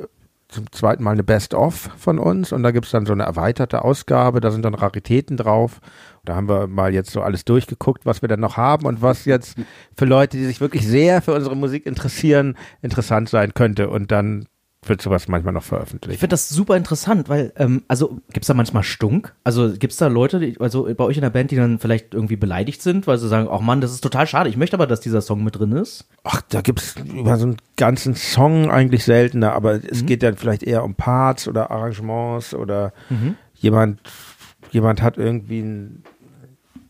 zum 0.53 0.71
zweiten 0.71 1.03
Mal 1.03 1.11
eine 1.11 1.23
Best-of 1.23 1.89
von 1.97 2.19
uns 2.19 2.51
und 2.51 2.63
da 2.63 2.71
gibt's 2.71 2.91
dann 2.91 3.05
so 3.05 3.13
eine 3.13 3.23
erweiterte 3.23 3.83
Ausgabe, 3.83 4.39
da 4.39 4.51
sind 4.51 4.63
dann 4.63 4.75
Raritäten 4.75 5.35
drauf. 5.35 5.81
Da 6.25 6.35
haben 6.35 6.47
wir 6.47 6.67
mal 6.67 6.93
jetzt 6.93 7.09
so 7.11 7.21
alles 7.21 7.43
durchgeguckt, 7.43 8.05
was 8.05 8.21
wir 8.21 8.29
dann 8.29 8.39
noch 8.39 8.55
haben 8.55 8.85
und 8.85 9.01
was 9.01 9.25
jetzt 9.25 9.57
für 9.97 10.05
Leute, 10.05 10.37
die 10.37 10.45
sich 10.45 10.61
wirklich 10.61 10.87
sehr 10.87 11.21
für 11.21 11.33
unsere 11.33 11.55
Musik 11.55 11.85
interessieren, 11.85 12.55
interessant 12.81 13.29
sein 13.29 13.53
könnte 13.53 13.89
und 13.89 14.11
dann 14.11 14.45
wird 14.89 15.01
sowas 15.01 15.27
manchmal 15.27 15.53
noch 15.53 15.61
Ich 15.61 15.67
veröffentlicht. 15.67 16.19
finde 16.19 16.33
das 16.33 16.49
super 16.49 16.75
interessant, 16.77 17.29
weil, 17.29 17.53
ähm, 17.57 17.83
also 17.87 18.19
gibt's 18.31 18.47
da 18.47 18.53
manchmal 18.53 18.83
Stunk? 18.83 19.33
Also 19.43 19.73
gibt's 19.77 19.97
da 19.97 20.07
Leute, 20.07 20.39
die, 20.39 20.59
also 20.59 20.83
bei 20.95 21.03
euch 21.03 21.17
in 21.17 21.21
der 21.21 21.29
Band, 21.29 21.51
die 21.51 21.55
dann 21.55 21.79
vielleicht 21.79 22.13
irgendwie 22.13 22.35
beleidigt 22.35 22.81
sind, 22.81 23.07
weil 23.07 23.17
sie 23.17 23.27
sagen, 23.27 23.47
ach 23.51 23.61
Mann, 23.61 23.81
das 23.81 23.91
ist 23.91 24.01
total 24.01 24.27
schade, 24.27 24.49
ich 24.49 24.57
möchte 24.57 24.75
aber, 24.75 24.87
dass 24.87 25.01
dieser 25.01 25.21
Song 25.21 25.43
mit 25.43 25.57
drin 25.57 25.71
ist. 25.71 26.07
Ach, 26.23 26.41
da 26.49 26.61
gibt's 26.61 26.95
über 27.13 27.37
so 27.37 27.45
einen 27.45 27.57
ganzen 27.77 28.15
Song 28.15 28.71
eigentlich 28.71 29.03
seltener, 29.03 29.53
aber 29.53 29.79
es 29.83 30.05
geht 30.05 30.23
dann 30.23 30.35
vielleicht 30.37 30.63
eher 30.63 30.83
um 30.83 30.95
Parts 30.95 31.47
oder 31.47 31.71
Arrangements 31.71 32.53
oder 32.53 32.93
jemand, 33.55 33.99
jemand 34.71 35.01
hat 35.01 35.17
irgendwie 35.17 35.59
ein 35.61 36.03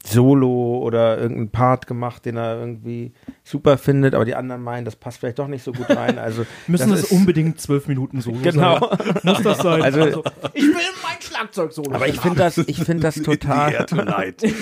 Solo 0.06 0.80
oder 0.80 1.18
irgendeinen 1.18 1.50
Part 1.50 1.88
gemacht, 1.88 2.26
den 2.26 2.36
er 2.36 2.60
irgendwie 2.60 3.14
super 3.44 3.78
findet, 3.78 4.16
aber 4.16 4.26
die 4.26 4.36
anderen 4.36 4.62
meinen, 4.62 4.84
das 4.84 4.98
passt 4.98 5.20
vielleicht 5.20 5.40
doch 5.40 5.48
nicht 5.48 5.64
so 5.64 5.72
gut 5.72 5.90
rein. 5.90 6.20
Also 6.20 6.46
Müssen 6.68 6.92
das, 6.92 7.04
ist- 7.04 7.12
unbedingt 7.12 7.62
zwölf 7.62 7.88
Minuten 7.88 8.20
Solo 8.20 8.40
Genau. 8.44 8.80
sein? 8.80 9.14
Muss 9.24 9.42
das 9.42 9.60
sein? 9.60 9.82
Also- 9.82 10.24
ich 10.54 10.64
will 10.64 10.74
mein 10.74 11.22
Schlagzeug-Solo. 11.22 11.94
Aber 11.96 12.08
ich 12.08 12.20
finde 12.20 12.38
das, 12.40 12.58
ich 12.58 12.84
finde 12.84 13.04
das 13.04 13.16
total. 13.16 13.86
Tonight. 13.86 14.44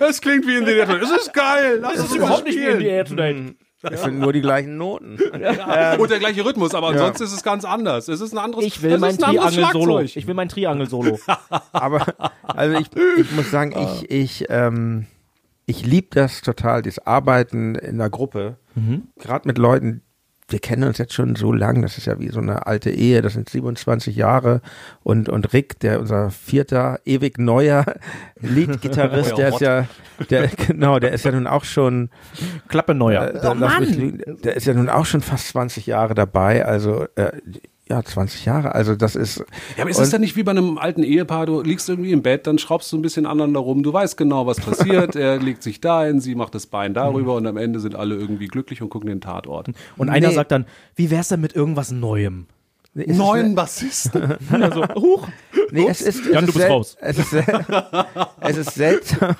Es 0.00 0.20
klingt 0.20 0.46
wie 0.46 0.56
in 0.56 0.66
The 0.66 0.72
Tonight. 0.84 1.02
Es 1.02 1.10
ist 1.10 1.32
geil. 1.34 1.78
Lass 1.80 1.92
das 1.94 2.00
uns 2.02 2.10
ist 2.10 2.16
überhaupt 2.16 2.44
nicht 2.44 2.58
wie 2.58 2.64
in 2.64 2.78
the 2.78 2.86
Air 2.86 3.04
Tonight. 3.04 3.56
Es 3.82 4.02
sind 4.02 4.18
nur 4.18 4.32
die 4.32 4.40
gleichen 4.40 4.76
Noten. 4.76 5.18
Und 5.98 6.10
der 6.10 6.18
gleiche 6.18 6.44
Rhythmus, 6.44 6.74
aber 6.74 6.88
ansonsten 6.88 7.24
ist 7.24 7.32
es 7.32 7.42
ganz 7.42 7.64
anders. 7.64 8.08
Es 8.08 8.20
ist 8.20 8.32
ein 8.32 8.38
anderes 8.38 8.64
Ich 8.64 8.82
will 8.82 8.98
mein 8.98 9.18
Triangel-Solo. 9.18 9.98
Schlagzeug. 9.98 10.16
Ich 10.16 10.26
will 10.26 10.34
mein 10.34 10.48
Triangel-Solo. 10.48 11.18
Aber 11.72 12.06
also 12.42 12.78
ich, 12.78 12.88
ich 13.18 13.30
muss 13.32 13.50
sagen, 13.50 13.74
ich, 13.78 14.10
ich, 14.10 14.46
ähm, 14.48 15.06
ich 15.66 15.84
liebe 15.84 16.08
das 16.10 16.40
total, 16.40 16.82
das 16.82 16.98
Arbeiten 17.00 17.74
in 17.74 17.98
der 17.98 18.10
Gruppe. 18.10 18.56
Gerade 19.18 19.46
mit 19.46 19.58
Leuten, 19.58 20.02
wir 20.48 20.60
kennen 20.60 20.84
uns 20.84 20.98
jetzt 20.98 21.12
schon 21.12 21.34
so 21.34 21.52
lang, 21.52 21.82
das 21.82 21.98
ist 21.98 22.06
ja 22.06 22.20
wie 22.20 22.28
so 22.28 22.40
eine 22.40 22.66
alte 22.66 22.90
Ehe, 22.90 23.20
das 23.20 23.32
sind 23.32 23.48
27 23.48 24.14
Jahre. 24.14 24.60
Und, 25.02 25.28
und 25.28 25.52
Rick, 25.52 25.80
der 25.80 25.98
unser 25.98 26.30
vierter, 26.30 27.00
ewig 27.04 27.38
neuer 27.38 27.84
Leadgitarrist, 28.40 29.36
der 29.36 29.48
ist 29.48 29.60
ja, 29.60 29.86
der, 30.30 30.48
genau, 30.68 31.00
der 31.00 31.12
ist 31.12 31.24
ja 31.24 31.32
nun 31.32 31.48
auch 31.48 31.64
schon, 31.64 32.10
Klappe 32.68 32.94
neuer. 32.94 33.32
äh, 33.78 33.80
mich 33.80 33.96
lügen, 33.96 34.38
der 34.44 34.56
ist 34.56 34.66
ja 34.66 34.74
nun 34.74 34.88
auch 34.88 35.06
schon 35.06 35.20
fast 35.20 35.48
20 35.48 35.86
Jahre 35.86 36.14
dabei, 36.14 36.64
also, 36.64 37.06
äh, 37.16 37.32
ja, 37.88 38.02
20 38.02 38.44
Jahre, 38.44 38.74
also 38.74 38.96
das 38.96 39.14
ist. 39.14 39.38
Ja, 39.76 39.82
aber 39.82 39.90
ist 39.90 39.98
es 40.00 40.10
dann 40.10 40.20
nicht 40.20 40.34
wie 40.36 40.42
bei 40.42 40.50
einem 40.50 40.76
alten 40.76 41.02
Ehepaar? 41.04 41.46
Du 41.46 41.62
liegst 41.62 41.88
irgendwie 41.88 42.10
im 42.12 42.22
Bett, 42.22 42.46
dann 42.46 42.58
schraubst 42.58 42.90
du 42.92 42.98
ein 42.98 43.02
bisschen 43.02 43.26
aneinander 43.26 43.60
rum. 43.60 43.82
Du 43.84 43.92
weißt 43.92 44.16
genau, 44.16 44.46
was 44.46 44.58
passiert. 44.58 45.14
er 45.16 45.38
legt 45.38 45.62
sich 45.62 45.80
dahin, 45.80 46.20
sie 46.20 46.34
macht 46.34 46.54
das 46.56 46.66
Bein 46.66 46.94
darüber 46.94 47.34
und 47.36 47.46
am 47.46 47.56
Ende 47.56 47.78
sind 47.78 47.94
alle 47.94 48.16
irgendwie 48.16 48.48
glücklich 48.48 48.82
und 48.82 48.88
gucken 48.88 49.08
den 49.08 49.20
Tatort. 49.20 49.68
Und 49.96 50.08
einer 50.08 50.28
Nee. 50.28 50.34
sagt 50.34 50.50
dann, 50.50 50.66
wie 50.96 51.10
wär's 51.10 51.28
denn 51.28 51.40
mit 51.40 51.54
irgendwas 51.54 51.92
Neuem? 51.92 52.46
Ist 52.94 53.18
Neuen 53.18 53.54
Bassisten. 53.54 54.34
Also, 54.50 54.82
huch. 54.94 55.28
Nee, 55.70 55.86
es 55.86 56.00
ist, 56.00 56.24
es 56.26 56.32
Jan, 56.32 56.44
ist 56.44 56.54
du 56.54 56.58
bist 56.58 56.70
raus. 56.70 56.96
Es 57.00 57.18
ist, 57.18 57.32
es 58.40 58.56
ist 58.56 58.74
seltsam. 58.74 59.36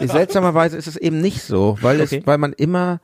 Seltsamerweise 0.00 0.76
ist 0.76 0.86
es 0.86 0.96
eben 0.96 1.20
nicht 1.20 1.42
so, 1.42 1.78
weil 1.80 2.00
Okay. 2.00 2.18
es, 2.20 2.26
weil 2.26 2.38
man 2.38 2.52
immer, 2.52 3.00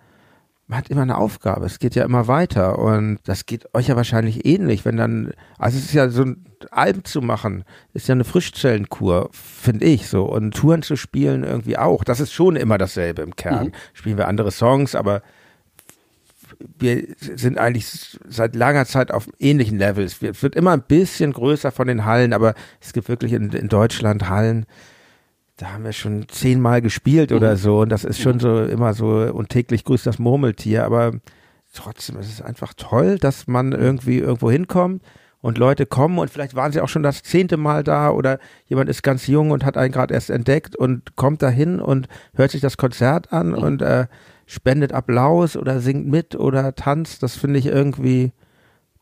man 0.66 0.78
hat 0.78 0.88
immer 0.88 1.02
eine 1.02 1.18
Aufgabe. 1.18 1.66
Es 1.66 1.78
geht 1.78 1.94
ja 1.94 2.04
immer 2.04 2.26
weiter 2.26 2.78
und 2.78 3.18
das 3.24 3.46
geht 3.46 3.74
euch 3.74 3.88
ja 3.88 3.96
wahrscheinlich 3.96 4.46
ähnlich, 4.46 4.84
wenn 4.84 4.96
dann, 4.96 5.32
also 5.58 5.76
es 5.76 5.84
ist 5.84 5.94
ja 5.94 6.08
so 6.08 6.22
ein 6.22 6.46
Album 6.70 7.04
zu 7.04 7.20
machen, 7.20 7.64
ist 7.92 8.08
ja 8.08 8.14
eine 8.14 8.24
Frischzellenkur, 8.24 9.28
finde 9.32 9.84
ich 9.84 10.08
so 10.08 10.24
und 10.24 10.52
Touren 10.54 10.82
zu 10.82 10.96
spielen 10.96 11.44
irgendwie 11.44 11.76
auch. 11.76 12.02
Das 12.02 12.20
ist 12.20 12.32
schon 12.32 12.56
immer 12.56 12.78
dasselbe 12.78 13.22
im 13.22 13.36
Kern. 13.36 13.72
Spielen 13.92 14.16
wir 14.16 14.26
andere 14.26 14.50
Songs, 14.50 14.94
aber 14.94 15.22
wir 16.78 17.04
sind 17.18 17.58
eigentlich 17.58 18.18
seit 18.26 18.54
langer 18.54 18.86
Zeit 18.86 19.10
auf 19.10 19.28
ähnlichen 19.38 19.78
Levels. 19.78 20.22
Es 20.22 20.42
wird 20.42 20.54
immer 20.54 20.72
ein 20.72 20.82
bisschen 20.82 21.32
größer 21.32 21.72
von 21.72 21.88
den 21.88 22.04
Hallen, 22.04 22.32
aber 22.32 22.54
es 22.80 22.92
gibt 22.92 23.08
wirklich 23.08 23.32
in, 23.32 23.50
in 23.50 23.68
Deutschland 23.68 24.28
Hallen, 24.28 24.66
da 25.56 25.72
haben 25.72 25.84
wir 25.84 25.92
schon 25.92 26.28
zehnmal 26.28 26.82
gespielt 26.82 27.30
oder 27.32 27.56
so 27.56 27.80
und 27.80 27.88
das 27.90 28.04
ist 28.04 28.20
schon 28.20 28.40
so 28.40 28.64
immer 28.64 28.92
so 28.94 29.08
und 29.32 29.50
täglich 29.50 29.84
grüßt 29.84 30.06
das 30.06 30.18
Murmeltier, 30.18 30.84
aber 30.84 31.12
trotzdem 31.72 32.18
ist 32.18 32.32
es 32.32 32.42
einfach 32.42 32.74
toll, 32.76 33.18
dass 33.18 33.46
man 33.46 33.72
irgendwie 33.72 34.18
irgendwo 34.18 34.50
hinkommt 34.50 35.02
und 35.40 35.58
Leute 35.58 35.86
kommen 35.86 36.18
und 36.18 36.30
vielleicht 36.30 36.54
waren 36.54 36.72
sie 36.72 36.80
auch 36.80 36.88
schon 36.88 37.02
das 37.02 37.22
zehnte 37.22 37.56
Mal 37.56 37.84
da 37.84 38.10
oder 38.10 38.38
jemand 38.66 38.88
ist 38.88 39.02
ganz 39.02 39.26
jung 39.26 39.50
und 39.50 39.64
hat 39.64 39.76
einen 39.76 39.92
gerade 39.92 40.14
erst 40.14 40.30
entdeckt 40.30 40.74
und 40.74 41.16
kommt 41.16 41.42
dahin 41.42 41.80
und 41.80 42.08
hört 42.34 42.50
sich 42.50 42.60
das 42.60 42.76
Konzert 42.76 43.32
an 43.32 43.48
Mhm. 43.48 43.58
und 43.58 43.82
äh, 43.82 44.06
spendet 44.46 44.92
Applaus 44.92 45.56
oder 45.56 45.80
singt 45.80 46.06
mit 46.06 46.34
oder 46.34 46.74
tanzt. 46.74 47.22
Das 47.22 47.36
finde 47.36 47.58
ich 47.58 47.66
irgendwie 47.66 48.32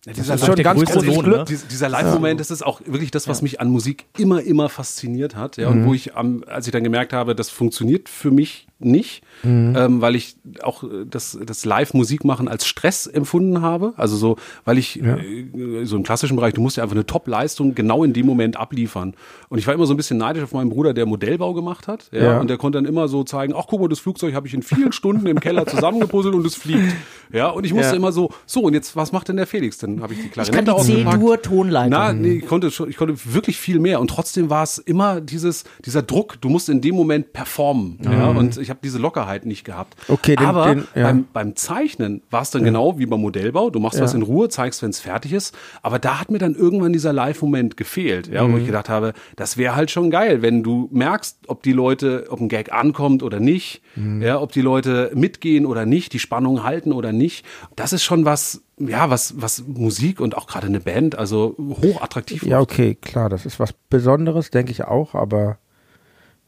Ja, 0.04 0.12
das 0.12 0.16
dieser 0.22 0.34
ist 0.34 0.46
schon 0.46 0.56
der 0.56 0.64
ganz 0.64 0.80
größte 0.80 0.98
großes 1.04 1.22
Glück. 1.22 1.36
ne? 1.38 1.44
Dies- 1.48 1.66
Dieser 1.68 1.88
Live-Moment, 1.88 2.40
das 2.40 2.50
ist 2.50 2.62
auch 2.66 2.80
wirklich 2.86 3.12
das, 3.12 3.28
was 3.28 3.40
mich 3.40 3.60
an 3.60 3.68
Musik 3.70 4.06
immer, 4.18 4.42
immer 4.42 4.68
fasziniert 4.68 5.36
hat. 5.36 5.58
Ja, 5.58 5.70
Mhm. 5.70 5.82
und 5.82 5.86
wo 5.88 5.94
ich, 5.94 6.16
am, 6.16 6.42
als 6.48 6.66
ich 6.66 6.72
dann 6.72 6.82
gemerkt 6.82 7.12
habe, 7.12 7.36
das 7.36 7.50
funktioniert 7.50 8.08
für 8.08 8.32
mich 8.32 8.66
nicht, 8.84 9.22
Mhm. 9.44 9.74
ähm, 9.76 10.00
weil 10.00 10.14
ich 10.14 10.36
auch 10.62 10.84
äh, 10.84 11.04
das, 11.10 11.36
das 11.44 11.64
Live-Musik 11.64 12.24
machen 12.24 12.46
als 12.46 12.64
Stress 12.66 13.06
empfunden 13.08 13.60
habe. 13.60 13.92
Also 13.96 14.16
so, 14.16 14.36
weil 14.64 14.78
ich 14.78 15.02
äh, 15.02 15.84
so 15.84 15.96
im 15.96 16.02
klassischen 16.04 16.36
Bereich, 16.36 16.54
du 16.54 16.60
musst 16.60 16.76
ja 16.76 16.82
einfach 16.84 16.94
eine 16.94 17.06
Top-Leistung 17.06 17.74
genau 17.74 18.04
in 18.04 18.12
dem 18.12 18.24
Moment 18.26 18.56
abliefern. 18.56 19.14
Und 19.48 19.58
ich 19.58 19.66
war 19.66 19.74
immer 19.74 19.86
so 19.86 19.94
ein 19.94 19.96
bisschen 19.96 20.18
neidisch 20.18 20.44
auf 20.44 20.52
meinen 20.52 20.70
Bruder, 20.70 20.94
der 20.94 21.06
Modellbau 21.06 21.54
gemacht 21.54 21.88
hat. 21.88 22.08
Ja, 22.12 22.22
Ja. 22.22 22.40
Und 22.40 22.48
der 22.50 22.56
konnte 22.56 22.78
dann 22.78 22.84
immer 22.86 23.08
so 23.08 23.24
zeigen, 23.24 23.52
ach 23.56 23.64
guck 23.68 23.80
mal, 23.80 23.88
das 23.88 23.98
Flugzeug 23.98 24.34
habe 24.34 24.46
ich 24.46 24.54
in 24.54 24.62
vielen 24.62 24.92
Stunden 24.92 25.26
im 25.26 25.40
Keller 25.40 25.66
zusammengepuzzelt 25.66 26.34
und 26.34 26.46
es 26.46 26.54
fliegt. 26.54 26.94
Ja, 27.32 27.48
und 27.48 27.64
ich 27.64 27.72
musste 27.74 27.92
Ja. 27.92 27.96
immer 27.96 28.12
so, 28.12 28.30
so 28.46 28.60
und 28.60 28.74
jetzt, 28.74 28.94
was 28.94 29.10
macht 29.12 29.28
denn 29.28 29.36
der 29.36 29.46
Felix? 29.46 29.78
Dann 29.78 30.02
habe 30.02 30.12
ich 30.12 30.20
die 30.20 30.26
Ich 30.26 30.32
kann 30.32 30.44
Klarinette 30.44 30.64
die 30.66 30.70
ausgepackt. 30.70 31.14
C-Dur-Tonleitung. 31.20 31.90
Na, 31.90 32.12
nee, 32.12 32.34
ich 32.38 32.46
konnte 32.46 32.70
schon, 32.70 32.88
ich 32.90 32.96
konnte 32.96 33.14
wirklich 33.24 33.56
viel 33.56 33.78
mehr 33.80 34.00
und 34.00 34.08
trotzdem 34.08 34.50
war 34.50 34.62
es 34.62 34.78
immer 34.78 35.20
dieses, 35.20 35.64
dieser 35.84 36.02
Druck, 36.02 36.40
du 36.40 36.48
musst 36.48 36.68
in 36.68 36.80
dem 36.80 36.94
Moment 36.94 37.32
performen. 37.32 37.98
Ja, 38.04 38.28
und 38.28 38.56
ich 38.58 38.70
habe 38.72 38.80
diese 38.82 38.98
Lockerheit 38.98 39.46
nicht 39.46 39.64
gehabt. 39.64 39.94
Okay, 40.08 40.36
den- 40.36 40.46
aber 40.46 40.66
den- 40.74 40.88
ja. 40.94 41.04
beim, 41.04 41.26
beim 41.32 41.56
Zeichnen 41.56 42.22
war 42.30 42.42
es 42.42 42.50
dann 42.50 42.64
genau 42.64 42.98
wie 42.98 43.06
beim 43.06 43.20
Modellbau. 43.20 43.70
Du 43.70 43.78
machst 43.78 44.00
was 44.00 44.14
in 44.14 44.22
Ruhe, 44.22 44.48
zeigst, 44.48 44.82
wenn 44.82 44.90
es 44.90 45.00
fertig 45.00 45.32
ist. 45.32 45.54
Aber 45.82 45.98
da 45.98 46.18
hat 46.18 46.30
mir 46.30 46.38
dann 46.38 46.54
irgendwann 46.54 46.92
dieser 46.92 47.12
Live-Moment 47.12 47.76
gefehlt, 47.76 48.26
ja, 48.28 48.42
Mhm. 48.42 48.52
wo 48.52 48.56
ich 48.58 48.66
gedacht 48.66 48.88
habe, 48.88 49.12
das 49.36 49.56
wäre 49.56 49.76
halt 49.76 49.90
schon 49.90 50.10
geil, 50.10 50.42
wenn 50.42 50.62
du 50.62 50.88
merkst, 50.92 51.38
ob 51.46 51.62
die 51.62 51.72
Leute, 51.72 52.26
ob 52.30 52.40
ein 52.40 52.48
Gag 52.48 52.72
ankommt 52.72 53.22
oder 53.22 53.38
nicht, 53.40 53.82
Mhm. 53.96 54.22
ja, 54.22 54.40
ob 54.40 54.52
die 54.52 54.60
Leute 54.62 55.10
mitgehen 55.14 55.66
oder 55.66 55.86
nicht, 55.86 56.12
die 56.12 56.18
Spannung 56.18 56.64
halten 56.64 56.92
oder 56.92 57.12
nicht. 57.12 57.44
Das 57.76 57.92
ist 57.92 58.02
schon 58.02 58.24
was, 58.24 58.62
ja, 58.78 59.10
was, 59.10 59.34
was 59.40 59.62
Musik 59.66 60.20
und 60.20 60.36
auch 60.36 60.46
gerade 60.46 60.66
eine 60.66 60.80
Band, 60.80 61.16
also 61.18 61.54
hochattraktiv 61.58 62.42
Ja, 62.44 62.60
okay, 62.60 62.94
klar, 62.94 63.28
das 63.28 63.46
ist 63.46 63.60
was 63.60 63.72
Besonderes, 63.90 64.50
denke 64.50 64.72
ich 64.72 64.84
auch, 64.84 65.14
aber 65.14 65.58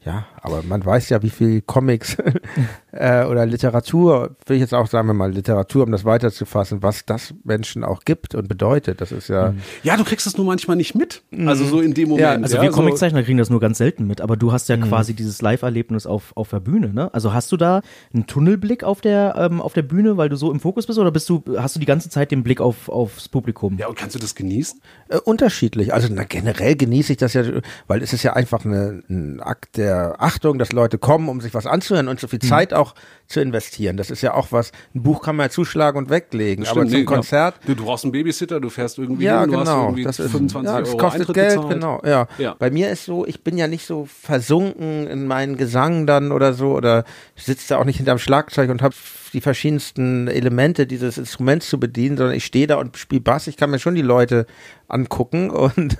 ja, 0.05 0.25
aber 0.41 0.61
man 0.63 0.85
weiß 0.85 1.09
ja, 1.09 1.21
wie 1.23 1.29
viel 1.31 1.61
Comics 1.61 2.15
äh, 2.91 3.25
oder 3.25 3.45
Literatur, 3.45 4.35
will 4.45 4.55
ich 4.57 4.61
jetzt 4.61 4.73
auch 4.73 4.87
sagen 4.87 5.07
wir 5.07 5.13
mal 5.13 5.31
Literatur, 5.31 5.83
um 5.83 5.91
das 5.91 6.05
weiterzufassen, 6.05 6.83
was 6.83 7.05
das 7.05 7.33
Menschen 7.43 7.83
auch 7.83 8.03
gibt 8.05 8.35
und 8.35 8.47
bedeutet. 8.47 9.01
Das 9.01 9.11
ist 9.11 9.27
ja, 9.29 9.53
Ja, 9.83 9.97
du 9.97 10.03
kriegst 10.03 10.27
es 10.27 10.37
nur 10.37 10.45
manchmal 10.45 10.77
nicht 10.77 10.93
mit. 10.95 11.23
Also 11.45 11.65
so 11.65 11.81
in 11.81 11.93
dem 11.93 12.09
Moment. 12.09 12.43
Also 12.43 12.57
ja, 12.57 12.61
wir 12.61 12.71
so- 12.71 12.77
Comiczeichner 12.77 13.23
kriegen 13.23 13.37
das 13.39 13.49
nur 13.49 13.59
ganz 13.59 13.77
selten 13.79 14.05
mit, 14.05 14.21
aber 14.21 14.37
du 14.37 14.51
hast 14.51 14.69
ja 14.69 14.77
quasi 14.77 15.13
dieses 15.15 15.41
Live-Erlebnis 15.41 16.05
auf, 16.05 16.31
auf 16.35 16.49
der 16.49 16.59
Bühne, 16.59 16.89
ne? 16.93 17.11
Also 17.13 17.33
hast 17.33 17.51
du 17.51 17.57
da 17.57 17.81
einen 18.13 18.27
Tunnelblick 18.27 18.83
auf 18.83 19.01
der, 19.01 19.35
ähm, 19.37 19.59
auf 19.61 19.73
der 19.73 19.81
Bühne, 19.81 20.17
weil 20.17 20.29
du 20.29 20.35
so 20.35 20.51
im 20.51 20.59
Fokus 20.59 20.85
bist, 20.85 20.99
oder 20.99 21.11
bist 21.11 21.27
du, 21.29 21.43
hast 21.57 21.75
du 21.75 21.79
die 21.79 21.85
ganze 21.87 22.09
Zeit 22.09 22.31
den 22.31 22.43
Blick 22.43 22.61
auf, 22.61 22.89
aufs 22.89 23.27
Publikum? 23.27 23.77
Ja, 23.79 23.87
und 23.87 23.97
kannst 23.97 24.15
du 24.15 24.19
das 24.19 24.35
genießen? 24.35 24.79
äh, 25.09 25.17
unterschiedlich. 25.17 25.93
Also 25.93 26.07
na, 26.11 26.23
generell 26.23 26.75
genieße 26.75 27.13
ich 27.13 27.17
das 27.17 27.33
ja, 27.33 27.43
weil 27.87 28.01
es 28.03 28.13
ist 28.13 28.23
ja 28.23 28.33
einfach 28.33 28.65
eine, 28.65 29.01
ein 29.09 29.39
Akt 29.41 29.77
der 29.77 29.94
Achtung, 30.17 30.57
dass 30.59 30.71
Leute 30.71 30.97
kommen, 30.97 31.29
um 31.29 31.41
sich 31.41 31.53
was 31.53 31.65
anzuhören 31.65 32.07
und 32.07 32.19
so 32.19 32.27
viel 32.27 32.39
Zeit 32.39 32.73
auch 32.73 32.95
zu 33.27 33.39
investieren. 33.41 33.97
Das 33.97 34.09
ist 34.11 34.21
ja 34.21 34.33
auch 34.33 34.51
was, 34.51 34.71
ein 34.93 35.03
Buch 35.03 35.21
kann 35.21 35.35
man 35.35 35.45
ja 35.45 35.49
zuschlagen 35.49 35.97
und 35.97 36.09
weglegen, 36.09 36.65
aber 36.65 36.81
Stimmt, 36.81 36.91
zum 36.91 36.99
nee, 36.99 37.05
Konzert 37.05 37.55
Ja. 37.61 37.67
Du, 37.67 37.75
du 37.75 37.85
brauchst 37.85 38.03
einen 38.05 38.11
Babysitter, 38.11 38.59
du 38.59 38.69
fährst 38.69 38.97
irgendwie 38.99 39.25
Ja, 39.25 39.41
hin, 39.41 39.51
du 39.51 39.57
genau. 39.59 39.83
irgendwie 39.85 40.03
Das 40.03 40.19
ist, 40.19 40.31
25 40.31 40.71
ja, 40.71 40.79
das 40.79 40.89
Euro 40.89 40.97
kostet 40.97 41.21
Eintritt 41.21 41.35
Geld, 41.35 41.55
bezahlt. 41.55 41.73
genau. 41.73 42.01
Ja. 42.05 42.27
Ja. 42.37 42.55
Bei 42.59 42.69
mir 42.69 42.89
ist 42.89 43.05
so, 43.05 43.25
ich 43.25 43.43
bin 43.43 43.57
ja 43.57 43.67
nicht 43.67 43.85
so 43.85 44.05
versunken 44.05 45.07
in 45.07 45.27
meinen 45.27 45.57
Gesang 45.57 46.05
dann 46.05 46.31
oder 46.31 46.53
so 46.53 46.73
oder 46.73 47.03
sitze 47.35 47.69
da 47.69 47.77
auch 47.77 47.85
nicht 47.85 47.97
hinterm 47.97 48.19
Schlagzeug 48.19 48.69
und 48.69 48.81
habe 48.81 48.95
die 49.33 49.41
verschiedensten 49.41 50.27
Elemente 50.27 50.87
dieses 50.87 51.17
Instruments 51.17 51.67
zu 51.69 51.79
bedienen, 51.79 52.15
sondern 52.17 52.35
ich 52.35 52.45
stehe 52.45 52.67
da 52.67 52.75
und 52.75 52.97
spiele 52.97 53.21
Bass. 53.21 53.47
Ich 53.47 53.57
kann 53.57 53.69
mir 53.71 53.79
schon 53.79 53.95
die 53.95 54.01
Leute 54.01 54.45
angucken 54.87 55.49
und 55.49 55.97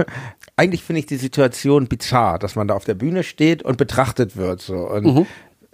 eigentlich 0.58 0.84
finde 0.84 0.99
ich 0.99 1.06
die 1.06 1.18
Situation 1.18 1.88
bizarr, 1.88 2.39
dass 2.39 2.56
man 2.56 2.68
da 2.68 2.74
auf 2.76 2.86
der 2.86 2.93
Bühne 2.95 3.24
steht 3.24 3.64
und 3.64 3.78
betrachtet 3.78 4.38
wird 4.38 4.62
so 4.62 4.76
und 4.89 5.06
Mhm. 5.06 5.26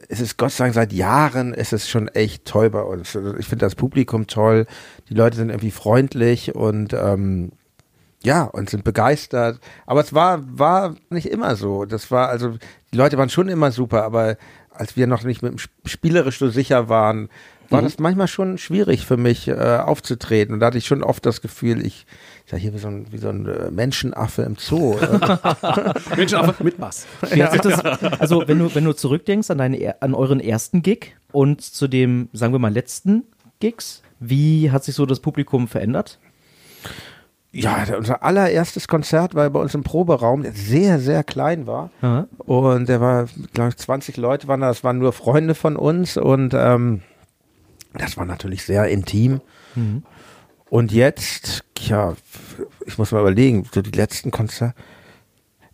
es 0.10 0.20
ist 0.20 0.38
Gott 0.38 0.52
sei 0.52 0.66
Dank 0.66 0.74
seit 0.76 0.94
Jahren 0.94 1.54
ist 1.54 1.74
es 1.74 1.88
schon 1.90 2.08
echt 2.10 2.46
toll 2.46 2.70
bei 2.70 2.82
uns. 2.82 3.16
Ich 3.38 3.46
finde 3.48 3.66
das 3.66 3.76
Publikum 3.76 4.28
toll, 4.28 4.66
die 5.10 5.14
Leute 5.14 5.38
sind 5.38 5.50
irgendwie 5.50 5.72
freundlich 5.72 6.56
und 6.56 6.94
ähm, 6.94 7.52
ja, 8.24 8.44
und 8.44 8.70
sind 8.70 8.84
begeistert. 8.84 9.60
Aber 9.88 10.02
es 10.02 10.14
war, 10.14 10.42
war 10.58 10.96
nicht 11.10 11.26
immer 11.28 11.56
so. 11.56 11.86
Das 11.86 12.12
war, 12.12 12.30
also, 12.30 12.56
die 12.94 12.98
Leute 12.98 13.18
waren 13.18 13.30
schon 13.30 13.50
immer 13.50 13.72
super, 13.72 14.04
aber 14.04 14.38
als 14.70 14.96
wir 14.96 15.08
noch 15.08 15.24
nicht 15.24 15.42
mit 15.42 15.54
dem 15.54 15.58
Sp- 15.58 15.74
spielerisch 15.86 16.38
so 16.38 16.48
sicher 16.50 16.88
waren, 16.88 17.30
war 17.72 17.82
das 17.82 17.98
manchmal 18.00 18.28
schon 18.28 18.58
schwierig 18.58 19.06
für 19.06 19.18
mich, 19.18 19.48
äh, 19.48 19.54
aufzutreten. 19.54 20.54
Und 20.54 20.60
da 20.60 20.68
hatte 20.68 20.78
ich 20.78 20.86
schon 20.86 21.04
oft 21.04 21.26
das 21.26 21.42
Gefühl, 21.42 21.86
ich 21.86 22.06
sei 22.46 22.60
hier 22.60 22.74
wie 22.74 22.78
so 22.80 22.88
ein, 22.90 23.08
wie 23.12 23.18
so 23.18 23.30
ein 23.30 23.48
äh, 23.48 23.72
Menschenaffe 23.72 24.42
im 24.44 24.56
Zoo. 24.58 24.96
Menschen 26.16 26.38
einfach 26.38 26.60
mit 26.60 26.78
Bass. 26.78 27.08
Wie 27.32 27.44
hat 27.44 27.54
sich 27.54 27.62
das, 27.62 27.80
also 28.20 28.44
wenn 28.48 28.60
du, 28.60 28.76
wenn 28.76 28.84
du 28.86 28.94
zurückdenkst 28.94 29.50
an, 29.52 29.58
deine, 29.58 29.78
er- 29.78 29.98
an 30.04 30.14
euren 30.14 30.40
ersten 30.40 30.82
Gig 30.82 31.16
und 31.32 31.62
zu 31.62 31.88
dem, 31.88 32.30
sagen 32.34 32.54
wir 32.54 32.60
mal, 32.60 32.72
letzten 32.74 33.24
Gigs, 33.60 34.02
wie 34.20 34.72
hat 34.72 34.84
sich 34.84 34.96
so 34.96 35.06
das 35.06 35.20
Publikum 35.20 35.68
verändert? 35.68 36.20
ja, 37.54 37.84
unser 37.98 38.24
allererstes 38.24 38.88
Konzert 38.88 39.36
war 39.36 39.50
bei 39.50 39.60
uns 39.60 39.76
im 39.76 39.84
Proberaum, 39.84 40.44
der 40.44 40.54
sehr, 40.54 41.00
sehr 41.00 41.22
klein 41.26 41.68
war. 41.68 41.90
Aha. 42.02 42.26
Und 42.46 42.88
der 42.88 43.02
war, 43.02 43.26
glaube 43.54 43.70
ich, 43.72 43.78
20 43.78 44.16
Leute 44.16 44.48
waren 44.48 44.62
da, 44.62 44.70
das 44.70 44.86
waren 44.86 45.00
nur 45.00 45.12
Freunde 45.12 45.54
von 45.54 45.76
uns 45.76 46.16
und 46.16 46.54
ähm, 46.56 47.02
das 47.94 48.18
war 48.18 48.26
natürlich 48.26 48.64
sehr 48.64 48.86
intim. 48.88 49.42
Und 50.70 50.92
jetzt, 50.92 51.64
ja, 51.80 52.14
ich 52.86 52.98
muss 52.98 53.12
mal 53.12 53.20
überlegen, 53.22 53.68
so 53.74 53.82
die 53.82 53.92
letzten 53.92 54.32
Konzerte, 54.32 54.76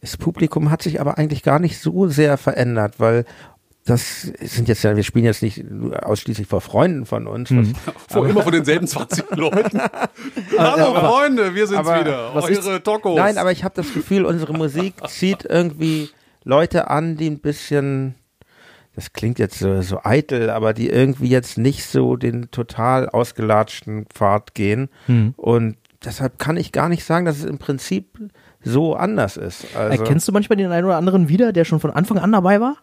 das 0.01 0.17
Publikum 0.17 0.69
hat 0.69 0.81
sich 0.81 1.01
aber 1.01 1.17
eigentlich 1.17 1.43
gar 1.43 1.59
nicht 1.59 1.79
so 1.79 2.07
sehr 2.07 2.37
verändert, 2.37 2.99
weil 2.99 3.25
das 3.87 4.23
sind 4.41 4.67
jetzt 4.67 4.83
ja, 4.83 4.95
wir 4.95 5.03
spielen 5.03 5.25
jetzt 5.25 5.41
nicht 5.41 5.63
ausschließlich 6.01 6.47
vor 6.47 6.61
Freunden 6.61 7.05
von 7.05 7.25
uns. 7.25 7.49
Was, 7.51 7.67
Vor 8.09 8.27
immer 8.27 8.43
von 8.43 8.51
denselben 8.51 8.85
20 8.85 9.31
Leuten. 9.35 9.79
Hallo 10.57 10.93
Freunde, 10.93 11.55
wir 11.55 11.67
sind's 11.67 11.87
aber 11.87 12.01
wieder. 12.01 12.35
was 12.35 12.45
Eure 12.45 12.83
Tokos. 12.83 13.17
Nein, 13.17 13.37
aber 13.37 13.51
ich 13.51 13.63
habe 13.63 13.75
das 13.75 13.93
Gefühl, 13.93 14.25
unsere 14.25 14.53
Musik 14.53 14.95
zieht 15.07 15.45
irgendwie 15.45 16.09
Leute 16.43 16.89
an, 16.89 17.15
die 17.15 17.29
ein 17.29 17.39
bisschen, 17.39 18.15
das 18.97 19.13
klingt 19.13 19.37
jetzt 19.37 19.59
so, 19.59 19.79
so 19.83 19.99
eitel, 20.03 20.49
aber 20.49 20.73
die 20.73 20.89
irgendwie 20.89 21.29
jetzt 21.29 21.59
nicht 21.59 21.85
so 21.85 22.15
den 22.15 22.49
total 22.49 23.07
ausgelatschten 23.07 24.07
Pfad 24.07 24.55
gehen. 24.55 24.89
Und 25.37 25.77
deshalb 26.03 26.39
kann 26.39 26.57
ich 26.57 26.71
gar 26.71 26.89
nicht 26.89 27.03
sagen, 27.03 27.25
dass 27.25 27.37
es 27.37 27.45
im 27.45 27.59
Prinzip 27.59 28.17
so 28.63 28.95
anders 28.95 29.37
ist. 29.37 29.67
Also, 29.75 30.01
Erkennst 30.01 30.27
du 30.27 30.31
manchmal 30.31 30.57
den 30.57 30.71
einen 30.71 30.85
oder 30.85 30.97
anderen 30.97 31.29
wieder, 31.29 31.53
der 31.53 31.63
schon 31.63 31.79
von 31.79 31.91
Anfang 31.91 32.17
an 32.17 32.31
dabei 32.31 32.59
war? 32.59 32.77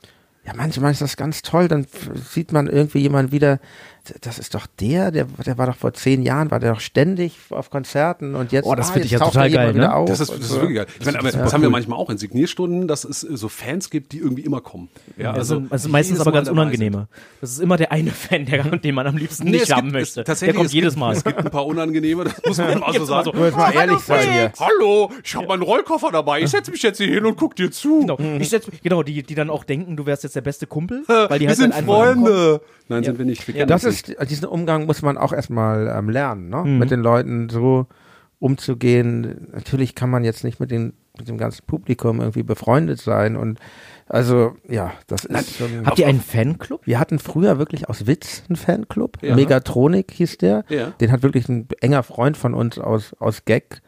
ja, 0.46 0.52
manchmal 0.54 0.92
ist 0.92 1.00
das 1.00 1.16
ganz 1.16 1.42
toll, 1.42 1.68
dann 1.68 1.86
sieht 2.14 2.52
man 2.52 2.68
irgendwie 2.68 2.98
jemanden 2.98 3.32
wieder, 3.32 3.60
das 4.20 4.38
ist 4.38 4.54
doch 4.54 4.66
der, 4.80 5.10
der, 5.10 5.24
der 5.46 5.56
war 5.56 5.66
doch 5.66 5.76
vor 5.76 5.94
zehn 5.94 6.22
Jahren, 6.22 6.50
war 6.50 6.60
der 6.60 6.74
doch 6.74 6.80
ständig 6.80 7.36
auf 7.50 7.70
Konzerten 7.70 8.34
und 8.34 8.52
jetzt, 8.52 8.66
Oh, 8.66 8.74
das 8.74 8.90
ah, 8.90 8.92
find 8.92 9.04
ich 9.06 9.10
jetzt 9.12 9.20
ja 9.20 9.26
total 9.26 9.50
geil, 9.50 9.72
mal 9.72 9.78
ne? 9.80 9.94
auf 9.94 10.08
Das 10.08 10.20
ist, 10.20 10.30
das 10.30 10.38
so. 10.40 10.56
ist 10.56 10.60
wirklich 10.60 10.76
geil. 10.76 10.86
Ich 11.00 11.06
meine, 11.06 11.18
aber 11.20 11.30
das 11.30 11.40
ja 11.40 11.52
haben 11.52 11.62
wir 11.62 11.70
manchmal 11.70 11.98
auch 11.98 12.10
in 12.10 12.18
Signierstunden, 12.18 12.86
dass 12.86 13.04
es 13.04 13.20
so 13.20 13.48
Fans 13.48 13.88
gibt, 13.90 14.12
die 14.12 14.18
irgendwie 14.18 14.42
immer 14.42 14.60
kommen. 14.60 14.88
Ja, 15.16 15.32
Also, 15.32 15.62
also 15.70 15.88
meistens 15.88 16.20
aber 16.20 16.30
Mal 16.32 16.36
ganz 16.38 16.48
unangenehme. 16.50 17.08
Das 17.40 17.50
ist 17.52 17.60
immer 17.60 17.76
der 17.76 17.92
eine 17.92 18.10
Fan, 18.12 18.44
der, 18.46 18.62
den 18.76 18.94
man 18.94 19.06
am 19.06 19.16
liebsten 19.16 19.44
Nee, 19.44 19.52
nicht 19.52 19.72
haben 19.72 19.84
gibt- 19.88 19.92
möchte. 19.94 20.08
Es, 20.08 20.14
Der 20.14 20.24
tatsächlich, 20.24 20.56
kommt 20.56 20.66
es 20.66 20.72
jedes 20.74 20.96
Mal. 20.96 21.12
Es 21.14 21.24
gibt 21.24 21.38
ein 21.38 21.50
paar 21.50 21.64
unangenehme, 21.66 22.24
das 22.24 22.34
muss 22.46 22.58
man 22.58 22.78
mal 22.80 22.90
so 22.92 22.96
immer 22.98 23.06
sagen. 23.06 23.24
so. 23.24 23.30
Ich 23.32 23.38
muss 23.38 23.52
mal 23.56 23.70
ehrlich 23.74 23.98
sein 24.00 24.32
hier. 24.32 24.52
Hallo, 24.60 25.10
ich 25.24 25.34
habe 25.34 25.46
meinen 25.46 25.62
Rollkoffer 25.62 26.10
dabei. 26.12 26.40
Ich 26.42 26.50
setze 26.50 26.70
mich 26.70 26.82
jetzt 26.82 26.98
hier 26.98 27.06
hin 27.08 27.24
und 27.24 27.36
guck 27.36 27.56
dir 27.56 27.70
zu. 27.70 28.00
Genau, 28.00 28.18
ich 28.38 28.50
setz, 28.50 28.66
genau 28.82 29.02
die, 29.02 29.22
die 29.22 29.34
dann 29.34 29.48
auch 29.50 29.64
denken, 29.64 29.96
du 29.96 30.04
wärst 30.06 30.24
jetzt 30.24 30.36
der 30.36 30.40
beste 30.42 30.66
Kumpel, 30.66 31.04
weil 31.06 31.38
die 31.38 31.44
wir 31.44 31.48
halt 31.48 31.56
sind 31.58 31.70
dann 31.70 31.78
einfach 31.80 32.00
ankommen. 32.08 32.24
Freunde. 32.26 32.60
Nein, 32.88 33.02
sind 33.04 33.18
wir 33.18 33.24
nicht. 33.24 33.46
Wir 33.48 33.54
Ja, 33.54 33.58
kennen 33.60 33.68
Das 33.68 33.84
nicht. 33.84 34.08
ist, 34.10 34.30
diesen 34.30 34.46
Umgang 34.46 34.86
muss 34.86 35.02
man 35.02 35.16
auch 35.16 35.32
erstmal 35.32 35.88
ähm, 35.88 36.10
lernen, 36.10 36.48
ne? 36.50 36.64
mit 36.64 36.90
den 36.90 37.00
Leuten 37.00 37.48
so 37.48 37.86
umzugehen. 38.40 39.48
Natürlich 39.52 39.94
kann 39.94 40.10
man 40.10 40.22
jetzt 40.24 40.44
nicht 40.44 40.60
mit, 40.60 40.70
den, 40.70 40.92
mit 41.16 41.28
dem 41.28 41.38
ganzen 41.38 41.64
Publikum 41.66 42.20
irgendwie 42.20 42.42
befreundet 42.42 43.00
sein 43.00 43.36
und 43.36 43.58
also 44.06 44.54
ja, 44.68 44.92
das 45.06 45.24
ist 45.24 45.56
schon. 45.56 45.86
Habt 45.86 45.98
ihr 45.98 46.06
einen 46.06 46.20
Fanclub? 46.20 46.86
Wir 46.86 47.00
hatten 47.00 47.18
früher 47.18 47.58
wirklich 47.58 47.88
aus 47.88 48.06
Witz 48.06 48.42
einen 48.50 48.56
Fanclub. 48.56 49.16
Ja. 49.22 49.34
Megatronik 49.34 50.10
hieß 50.10 50.36
der. 50.38 50.64
Ja. 50.68 50.90
Den 51.00 51.10
hat 51.10 51.22
wirklich 51.22 51.48
ein 51.48 51.68
enger 51.80 52.02
Freund 52.02 52.36
von 52.36 52.52
uns 52.52 52.78
aus, 52.78 53.14
aus 53.18 53.46
Gag 53.46 53.80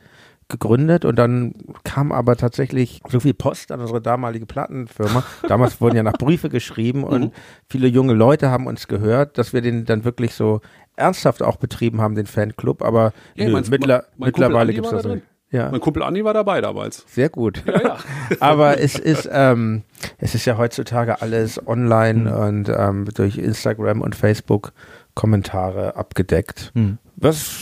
gegründet 0.49 1.05
und 1.05 1.17
dann 1.17 1.55
kam 1.85 2.13
aber 2.13 2.37
tatsächlich 2.37 3.01
so 3.09 3.19
viel 3.21 3.35
Post 3.35 3.73
an 3.73 3.81
unsere 3.81 4.01
damalige 4.01 4.47
Plattenfirma. 4.47 5.25
Damals 5.49 5.81
wurden 5.81 5.97
ja 5.97 6.03
nach 6.03 6.13
Briefe 6.15 6.49
geschrieben 6.49 7.03
und 7.05 7.21
Mhm. 7.23 7.31
viele 7.69 7.89
junge 7.89 8.13
Leute 8.15 8.51
haben 8.51 8.67
uns 8.67 8.87
gehört, 8.87 9.39
dass 9.39 9.53
wir 9.53 9.61
den 9.61 9.85
dann 9.87 10.05
wirklich 10.05 10.35
so 10.35 10.61
ernsthaft 10.97 11.43
auch 11.43 11.57
betrieben 11.57 12.01
haben, 12.01 12.15
den 12.15 12.27
Fanclub, 12.27 12.83
aber 12.83 13.13
Ja, 13.35 13.47
nö, 13.47 13.53
mein- 13.53 13.65
mittler, 13.69 14.05
mein 14.17 14.29
mittlerweile 14.29 14.73
gibt's 14.73 14.91
war 14.91 14.97
das 14.99 15.03
da 15.03 15.15
nicht. 15.17 15.27
Ja. 15.51 15.71
Mein 15.71 15.81
Kumpel 15.81 16.03
Andi 16.03 16.25
war 16.25 16.35
dabei 16.35 16.61
damals. 16.61 17.05
Sehr 17.07 17.29
gut. 17.29 17.63
Aber 18.41 18.81
es 18.81 18.99
ist, 18.99 19.29
ähm, 19.33 19.83
es 20.19 20.35
ist 20.35 20.45
ja 20.45 20.59
heutzutage 20.59 21.23
alles 21.23 21.65
online 21.69 22.37
und 22.37 22.69
ähm, 22.69 23.05
durch 23.15 23.39
Instagram 23.39 24.01
und 24.01 24.17
Facebook 24.17 24.73
Kommentare 25.15 25.97
abgedeckt. 25.97 26.73
Hm. 26.75 26.99
Das 27.17 27.61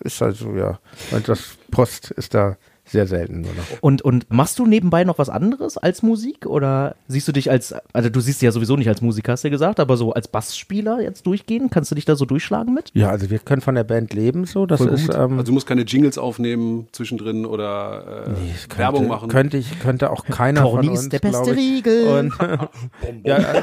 ist 0.00 0.22
also, 0.22 0.54
ja. 0.54 0.78
Das 1.26 1.56
Post 1.70 2.10
ist 2.12 2.34
da 2.34 2.56
sehr 2.86 3.06
selten 3.06 3.40
nur 3.40 3.52
noch. 3.52 3.64
Und, 3.80 4.02
und 4.02 4.26
machst 4.30 4.58
du 4.58 4.66
nebenbei 4.66 5.04
noch 5.04 5.18
was 5.18 5.28
anderes 5.28 5.76
als 5.76 6.02
Musik? 6.02 6.46
Oder 6.46 6.96
siehst 7.08 7.26
du 7.28 7.32
dich 7.32 7.50
als, 7.50 7.74
also 7.92 8.08
du 8.08 8.20
siehst 8.20 8.40
dich 8.40 8.46
ja 8.46 8.52
sowieso 8.52 8.76
nicht 8.76 8.88
als 8.88 9.02
Musiker, 9.02 9.32
hast 9.32 9.44
du 9.44 9.48
ja 9.48 9.52
gesagt, 9.52 9.80
aber 9.80 9.96
so 9.96 10.12
als 10.12 10.28
Bassspieler 10.28 11.00
jetzt 11.00 11.26
durchgehen? 11.26 11.68
Kannst 11.70 11.90
du 11.90 11.94
dich 11.94 12.04
da 12.04 12.16
so 12.16 12.24
durchschlagen 12.24 12.74
mit? 12.74 12.90
Ja, 12.94 13.10
also 13.10 13.30
wir 13.30 13.38
können 13.38 13.60
von 13.60 13.74
der 13.74 13.84
Band 13.84 14.14
leben, 14.14 14.44
so. 14.44 14.66
Das 14.66 14.80
Voll 14.80 14.90
ist, 14.92 15.08
ähm, 15.12 15.32
Also 15.32 15.44
du 15.44 15.52
musst 15.52 15.66
keine 15.66 15.82
Jingles 15.82 16.18
aufnehmen 16.18 16.88
zwischendrin 16.92 17.44
oder 17.44 18.24
äh, 18.26 18.30
könnte, 18.34 18.78
Werbung 18.78 19.08
machen. 19.08 19.28
Könnte 19.28 19.56
ich, 19.56 19.80
könnte 19.80 20.10
auch 20.10 20.24
keiner 20.24 20.62
von 20.62 20.72
Corny 20.72 20.88
uns, 20.90 21.02
ist 21.02 21.12
der 21.12 21.18
beste. 21.18 21.56
Riegel. 21.56 22.06
Und, 22.18 22.34
ja, 23.24 23.36
äh, 23.36 23.62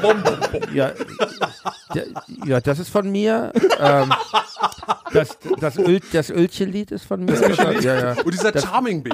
ja, 0.74 0.92
ja, 1.94 2.02
ja, 2.46 2.60
das 2.60 2.78
ist 2.78 2.90
von 2.90 3.10
mir. 3.10 3.52
Ähm, 3.80 4.12
das, 5.12 5.38
das, 5.60 5.78
Öl, 5.78 6.00
das 6.12 6.30
Ölchen-Lied 6.30 6.90
ist 6.90 7.04
von 7.04 7.24
mir. 7.24 7.34
Ja, 7.80 7.98
ja. 7.98 8.12
Und 8.24 8.32
dieser 8.32 8.52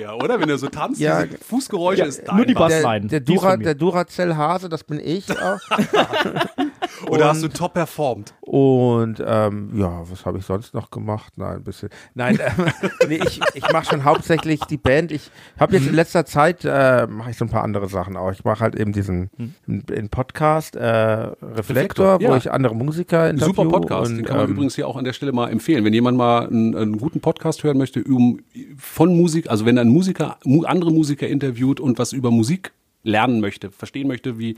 Charming-Bär, 0.01 0.17
oder? 0.25 0.41
Wenn 0.41 0.49
er 0.51 0.59
so 0.59 0.69
tanzt, 0.69 1.01
Ja. 1.01 1.25
diese 1.25 1.39
Fußgeräusche 1.39 2.03
ist 2.05 2.23
dein 2.27 2.37
nur 2.37 2.47
die 2.47 2.55
Bass. 2.55 2.63
Bass- 2.63 2.71
Der, 2.73 2.83
Bassline, 2.83 3.07
der, 3.09 3.21
Dura, 3.21 3.57
mir. 3.57 3.65
der 3.65 3.75
Duracell-Hase, 3.75 4.69
das 4.69 4.85
bin 4.85 5.01
ich 5.03 5.31
auch. 5.31 5.59
Oder 7.09 7.29
hast 7.29 7.43
du 7.43 7.49
top 7.49 7.75
performt? 7.75 8.35
Und 8.51 9.23
ähm, 9.25 9.71
ja, 9.77 10.03
was 10.11 10.27
habe 10.27 10.39
ich 10.39 10.45
sonst 10.45 10.75
noch 10.75 10.91
gemacht? 10.91 11.35
Nein, 11.37 11.59
ein 11.59 11.63
bisschen. 11.63 11.89
Nein, 12.15 12.41
ähm, 12.41 12.67
nee, 13.09 13.21
ich, 13.25 13.41
ich 13.55 13.73
mache 13.73 13.85
schon 13.85 14.03
hauptsächlich 14.03 14.59
die 14.63 14.77
Band. 14.77 15.13
Ich 15.13 15.31
habe 15.57 15.77
jetzt 15.77 15.87
in 15.87 15.95
letzter 15.95 16.27
Zeit 16.27 16.65
äh, 16.65 17.07
mache 17.07 17.31
ich 17.31 17.37
so 17.37 17.45
ein 17.45 17.49
paar 17.49 17.63
andere 17.63 17.89
Sachen 17.89 18.17
auch. 18.17 18.33
Ich 18.33 18.43
mache 18.43 18.59
halt 18.59 18.75
eben 18.75 18.93
diesen 18.93 19.31
den 19.69 20.09
Podcast 20.09 20.75
äh, 20.75 20.85
Reflektor, 20.85 21.59
Reflektor, 21.59 22.21
wo 22.21 22.25
ja. 22.25 22.37
ich 22.39 22.51
andere 22.51 22.75
Musiker 22.75 23.31
interview. 23.31 23.55
Super 23.55 23.69
Podcast, 23.69 24.11
und, 24.11 24.17
den 24.17 24.27
kann 24.27 24.39
man 24.39 24.47
ähm, 24.47 24.53
übrigens 24.55 24.75
hier 24.75 24.89
auch 24.89 24.97
an 24.97 25.05
der 25.05 25.13
Stelle 25.13 25.31
mal 25.31 25.49
empfehlen. 25.49 25.85
Wenn 25.85 25.95
jemand 25.95 26.19
mal 26.19 26.49
einen, 26.49 26.75
einen 26.75 26.99
guten 26.99 27.21
Podcast 27.21 27.63
hören 27.63 27.79
möchte, 27.79 28.03
um, 28.03 28.41
von 28.77 29.17
Musik, 29.17 29.49
also 29.49 29.65
wenn 29.65 29.79
ein 29.79 29.91
Musiker 29.91 30.39
mu, 30.45 30.65
andere 30.65 30.91
Musiker 30.91 31.29
interviewt 31.29 31.79
und 31.79 32.01
was 32.01 32.13
über 32.13 32.33
Musik 32.33 32.73
lernen 33.03 33.41
möchte, 33.41 33.71
verstehen 33.71 34.09
möchte, 34.09 34.39
wie 34.39 34.57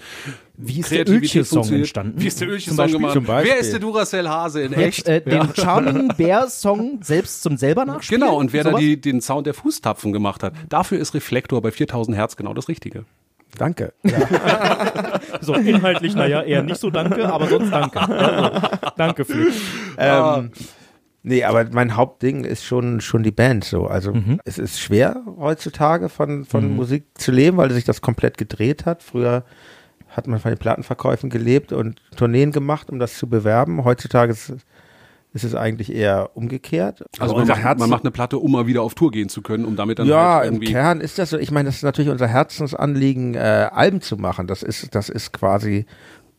Wie 0.56 0.80
ist 0.80 0.90
der 0.90 1.08
Ölche-Song 1.08 1.72
entstanden? 1.72 2.20
Wie 2.20 2.26
ist 2.26 2.40
der 2.40 2.48
Ölche-Song 2.48 2.90
gemacht? 2.90 3.18
Wer 3.44 3.58
ist 3.58 3.72
der 3.72 3.80
Duracell 3.80 4.28
Hase 4.28 4.62
in 4.62 4.72
Jetzt 4.72 5.06
echt? 5.06 5.08
äh, 5.08 5.20
den 5.20 5.54
Charming 5.54 6.08
Bear 6.16 6.48
Song 6.48 6.98
selbst 7.02 7.42
zum 7.42 7.56
selber 7.56 7.84
nachspielen? 7.84 8.22
Genau, 8.22 8.36
und 8.36 8.52
wer 8.52 8.64
da 8.64 8.72
die, 8.72 9.00
den 9.00 9.20
Sound 9.20 9.46
der 9.46 9.54
Fußtapfen 9.54 10.12
gemacht 10.12 10.42
hat, 10.42 10.54
dafür 10.68 10.98
ist 10.98 11.14
Reflektor 11.14 11.62
bei 11.62 11.70
4000 11.70 12.16
Hertz 12.16 12.36
genau 12.36 12.52
das 12.54 12.68
Richtige. 12.68 13.04
Danke. 13.58 13.92
So 15.40 15.54
inhaltlich, 15.54 16.14
naja, 16.14 16.42
eher 16.42 16.62
nicht 16.62 16.78
so 16.78 16.90
danke, 16.90 17.32
aber 17.32 17.48
sonst 17.48 17.70
danke. 17.70 18.00
Also, 18.00 18.68
danke, 18.96 19.24
Flip. 19.24 19.52
Ähm, 19.98 20.50
nee, 21.22 21.44
aber 21.44 21.66
mein 21.72 21.96
Hauptding 21.96 22.44
ist 22.44 22.64
schon, 22.64 23.00
schon 23.00 23.22
die 23.22 23.30
Band 23.30 23.64
so. 23.64 23.86
Also 23.86 24.12
es 24.44 24.58
ist 24.58 24.80
schwer 24.80 25.22
heutzutage 25.38 26.08
von, 26.08 26.44
von 26.44 26.74
Musik 26.74 27.04
zu 27.14 27.32
leben, 27.32 27.56
weil 27.56 27.70
sich 27.70 27.84
das 27.84 28.00
komplett 28.00 28.38
gedreht 28.38 28.86
hat. 28.86 29.02
Früher 29.02 29.44
hat 30.08 30.26
man 30.26 30.38
von 30.38 30.50
den 30.50 30.58
Plattenverkäufen 30.58 31.30
gelebt 31.30 31.72
und 31.72 32.00
Tourneen 32.16 32.52
gemacht, 32.52 32.90
um 32.90 32.98
das 32.98 33.16
zu 33.16 33.28
bewerben. 33.28 33.84
Heutzutage 33.84 34.32
ist, 34.32 34.52
ist 35.32 35.44
es 35.44 35.54
eigentlich 35.54 35.92
eher 35.92 36.30
umgekehrt. 36.34 37.04
Also 37.18 37.34
Aber 37.34 37.44
man 37.44 37.62
macht, 37.62 37.78
man 37.78 37.90
macht 37.90 38.04
eine 38.04 38.10
Platte, 38.10 38.38
um 38.38 38.52
mal 38.52 38.66
wieder 38.66 38.82
auf 38.82 38.94
Tour 38.94 39.10
gehen 39.10 39.28
zu 39.28 39.42
können, 39.42 39.64
um 39.64 39.76
damit 39.76 39.98
dann 39.98 40.06
ja, 40.06 40.36
halt 40.36 40.48
im 40.48 40.54
irgendwie 40.54 40.72
Kern 40.72 41.00
ist 41.00 41.18
das 41.18 41.30
so. 41.30 41.38
Ich 41.38 41.50
meine, 41.50 41.66
das 41.66 41.76
ist 41.76 41.82
natürlich 41.82 42.10
unser 42.10 42.28
Herzensanliegen, 42.28 43.34
äh, 43.34 43.68
Alben 43.72 44.02
zu 44.02 44.16
machen. 44.16 44.46
Das 44.46 44.62
ist, 44.62 44.94
das 44.94 45.08
ist 45.08 45.32
quasi 45.32 45.86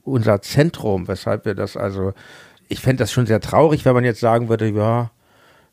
unser 0.03 0.41
Zentrum, 0.41 1.07
weshalb 1.07 1.45
wir 1.45 1.55
das 1.55 1.75
also. 1.75 2.13
Ich 2.69 2.79
fände 2.79 3.03
das 3.03 3.11
schon 3.11 3.25
sehr 3.25 3.39
traurig, 3.41 3.85
wenn 3.85 3.93
man 3.93 4.03
jetzt 4.03 4.19
sagen 4.19 4.49
würde, 4.49 4.67
ja, 4.69 5.11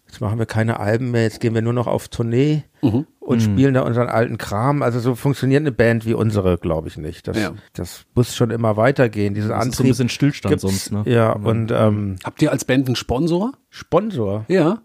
jetzt 0.06 0.20
machen 0.20 0.38
wir 0.38 0.46
keine 0.46 0.80
Alben 0.80 1.10
mehr, 1.12 1.22
jetzt 1.22 1.40
gehen 1.40 1.54
wir 1.54 1.62
nur 1.62 1.72
noch 1.72 1.86
auf 1.86 2.08
Tournee 2.08 2.64
Mhm. 2.82 3.06
und 3.20 3.40
spielen 3.40 3.74
da 3.74 3.82
unseren 3.82 4.08
alten 4.08 4.38
Kram. 4.38 4.82
Also 4.82 4.98
so 4.98 5.14
funktioniert 5.14 5.60
eine 5.60 5.70
Band 5.72 6.04
wie 6.06 6.14
unsere, 6.14 6.58
glaube 6.58 6.88
ich 6.88 6.96
nicht. 6.96 7.28
Das, 7.28 7.36
Ja. 7.38 7.52
das 7.74 8.04
muss 8.14 8.34
schon 8.34 8.50
immer 8.50 8.76
weitergehen. 8.76 9.34
Diesen 9.34 9.50
Das 9.50 9.58
ist 9.58 9.62
so 9.62 9.66
ein 9.66 9.70
Antrieb 9.72 9.86
bisschen 9.92 10.08
Stillstand 10.08 10.50
gibt's, 10.50 10.62
sonst, 10.62 10.90
ne? 10.92 11.02
Ja, 11.06 11.32
und 11.32 11.70
ähm, 11.70 12.16
Habt 12.24 12.42
ihr 12.42 12.50
als 12.50 12.64
Band 12.64 12.86
einen 12.88 12.96
Sponsor? 12.96 13.52
Sponsor. 13.68 14.44
Ja. 14.48 14.82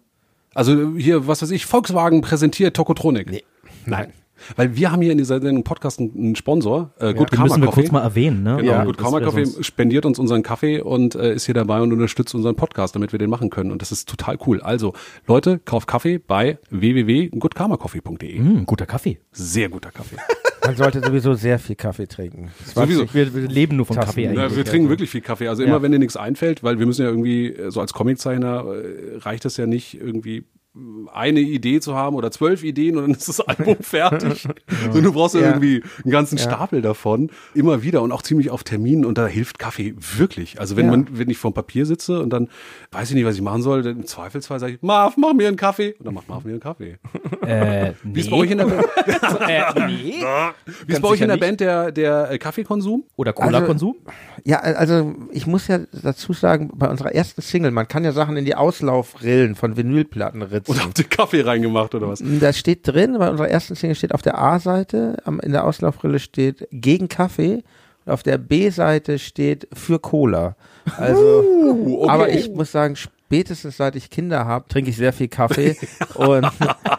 Also 0.53 0.95
hier, 0.95 1.27
was 1.27 1.41
weiß 1.41 1.51
ich, 1.51 1.65
Volkswagen 1.65 2.21
präsentiert 2.21 2.75
Tokotronic. 2.75 3.29
Nee. 3.31 3.43
Nein. 3.85 4.13
Weil 4.55 4.75
wir 4.75 4.91
haben 4.91 5.01
hier 5.01 5.11
in 5.11 5.17
dieser 5.17 5.41
in 5.43 5.63
Podcast 5.63 5.99
einen 5.99 6.35
Sponsor, 6.35 6.91
äh, 6.99 7.13
Good 7.13 7.31
Den 7.31 7.37
Karma 7.37 7.43
müssen 7.45 7.61
wir 7.61 7.65
Coffee. 7.67 7.81
kurz 7.81 7.91
mal 7.91 8.01
erwähnen, 8.01 8.43
ne? 8.43 8.57
Genau, 8.57 8.71
Ja, 8.71 8.83
Good 8.83 8.97
Karma 8.97 9.19
Coffee 9.21 9.45
spendiert 9.63 10.05
uns 10.05 10.19
unseren 10.19 10.43
Kaffee 10.43 10.81
und 10.81 11.15
äh, 11.15 11.33
ist 11.33 11.45
hier 11.45 11.53
dabei 11.55 11.81
und 11.81 11.91
unterstützt 11.93 12.35
unseren 12.35 12.55
Podcast, 12.55 12.95
damit 12.95 13.11
wir 13.11 13.19
den 13.19 13.29
machen 13.29 13.49
können. 13.49 13.71
Und 13.71 13.81
das 13.81 13.91
ist 13.91 14.07
total 14.09 14.37
cool. 14.45 14.61
Also, 14.61 14.93
Leute, 15.27 15.59
kauft 15.59 15.87
Kaffee 15.87 16.17
bei 16.17 16.57
www.goodkarmacoffee.de. 16.69 18.37
Hm, 18.37 18.65
guter 18.65 18.85
Kaffee. 18.85 19.19
Sehr 19.31 19.69
guter 19.69 19.91
Kaffee. 19.91 20.17
Man 20.65 20.75
sollte 20.75 20.99
sowieso 21.05 21.35
sehr 21.35 21.59
viel 21.59 21.75
Kaffee 21.75 22.07
trinken. 22.07 22.49
Sowieso. 22.73 23.05
Wir, 23.13 23.35
wir 23.35 23.47
leben 23.47 23.75
nur 23.77 23.85
von 23.85 23.97
Tassen. 23.97 24.07
Kaffee 24.07 24.23
Ja, 24.23 24.31
eigentlich. 24.31 24.55
wir 24.57 24.65
trinken 24.65 24.89
wirklich 24.89 25.11
viel 25.11 25.21
Kaffee. 25.21 25.47
Also 25.47 25.61
immer, 25.63 25.83
wenn 25.83 25.91
dir 25.91 25.99
nichts 25.99 26.17
einfällt, 26.17 26.63
weil 26.63 26.79
wir 26.79 26.87
müssen 26.87 27.03
ja 27.03 27.09
irgendwie, 27.09 27.49
äh, 27.49 27.69
so 27.69 27.81
als 27.81 27.93
Comiczeichner, 27.93 28.65
äh, 28.65 29.17
reicht 29.17 29.45
es 29.45 29.57
ja 29.57 29.67
nicht 29.67 29.93
irgendwie 30.01 30.45
eine 31.13 31.39
Idee 31.39 31.79
zu 31.79 31.95
haben 31.95 32.15
oder 32.15 32.31
zwölf 32.31 32.63
Ideen 32.63 32.97
und 32.97 33.03
dann 33.03 33.11
ist 33.11 33.29
das 33.29 33.39
Album 33.39 33.77
fertig. 33.81 34.47
So, 34.91 34.99
du 35.01 35.13
brauchst 35.13 35.35
ja, 35.35 35.41
Ja. 35.41 35.47
irgendwie 35.47 35.83
einen 36.03 36.11
ganzen 36.11 36.37
Stapel 36.37 36.81
davon. 36.81 37.29
Immer 37.53 37.81
wieder 37.83 38.01
und 38.01 38.11
auch 38.11 38.21
ziemlich 38.21 38.49
auf 38.49 38.63
Terminen 38.63 39.05
und 39.05 39.17
da 39.17 39.25
hilft 39.27 39.57
Kaffee 39.59 39.95
wirklich. 40.17 40.59
Also 40.59 40.75
wenn 40.75 40.85
Ja. 40.85 40.91
man, 40.91 41.07
wenn 41.11 41.29
ich 41.29 41.37
vorm 41.37 41.53
Papier 41.53 41.85
sitze 41.85 42.19
und 42.19 42.31
dann 42.31 42.49
weiß 42.91 43.09
ich 43.09 43.15
nicht, 43.15 43.25
was 43.25 43.35
ich 43.35 43.41
machen 43.41 43.61
soll, 43.61 43.83
dann 43.83 43.99
im 43.99 44.05
Zweifelsfall 44.05 44.59
sage 44.59 44.73
ich, 44.73 44.81
Marv, 44.81 45.15
mach 45.17 45.33
mir 45.33 45.47
einen 45.47 45.57
Kaffee. 45.57 45.95
Und 45.99 46.05
dann 46.07 46.13
macht 46.13 46.27
Marv 46.27 46.43
mir 46.43 46.51
einen 46.51 46.59
Kaffee. 46.59 46.97
Äh, 47.45 47.93
Wie 48.03 48.19
ist 48.19 48.29
bei 48.29 48.35
euch 48.37 48.51
in 48.51 48.57
der, 48.57 48.67
äh, 49.47 49.87
nee. 49.87 50.15
wie 50.87 50.93
ist 50.93 51.01
bei 51.01 51.07
euch 51.07 51.21
in 51.21 51.29
der 51.29 51.37
Band 51.37 51.59
der, 51.61 51.91
der 51.91 52.31
äh, 52.31 52.37
Kaffeekonsum? 52.37 53.03
Oder 53.15 53.31
Cola-Konsum? 53.33 53.95
Ja, 54.43 54.59
also 54.59 55.15
ich 55.31 55.47
muss 55.47 55.67
ja 55.67 55.79
dazu 56.03 56.33
sagen, 56.33 56.71
bei 56.75 56.89
unserer 56.89 57.13
ersten 57.13 57.41
Single, 57.41 57.71
man 57.71 57.87
kann 57.87 58.03
ja 58.03 58.11
Sachen 58.11 58.35
in 58.37 58.45
die 58.45 58.55
Auslaufrillen 58.55 59.55
von 59.55 59.77
Vinylplatten 59.77 60.41
ritzen. 60.41 60.64
Oder 60.67 60.81
habt 60.81 60.99
ihr 60.99 61.05
Kaffee 61.05 61.41
reingemacht 61.41 61.93
oder 61.93 62.09
was? 62.09 62.23
Da 62.23 62.53
steht 62.53 62.87
drin, 62.87 63.17
bei 63.19 63.29
unserer 63.29 63.49
ersten 63.49 63.75
Single 63.75 63.95
steht 63.95 64.13
auf 64.13 64.21
der 64.21 64.37
A-Seite, 64.37 65.17
in 65.43 65.51
der 65.51 65.65
Auslaufrille 65.65 66.19
steht 66.19 66.67
gegen 66.71 67.07
Kaffee 67.07 67.63
und 68.05 68.11
auf 68.11 68.23
der 68.23 68.37
B-Seite 68.37 69.19
steht 69.19 69.67
für 69.73 69.99
Cola. 69.99 70.55
Also, 70.97 71.43
Uh, 71.65 72.03
okay. 72.03 72.09
aber 72.09 72.29
ich 72.29 72.49
muss 72.49 72.71
sagen, 72.71 72.95
spätestens 72.95 73.77
seit 73.77 73.95
ich 73.95 74.09
Kinder 74.09 74.45
habe, 74.45 74.67
trinke 74.67 74.89
ich 74.89 74.97
sehr 74.97 75.13
viel 75.13 75.27
Kaffee. 75.27 75.75
und, 76.15 76.45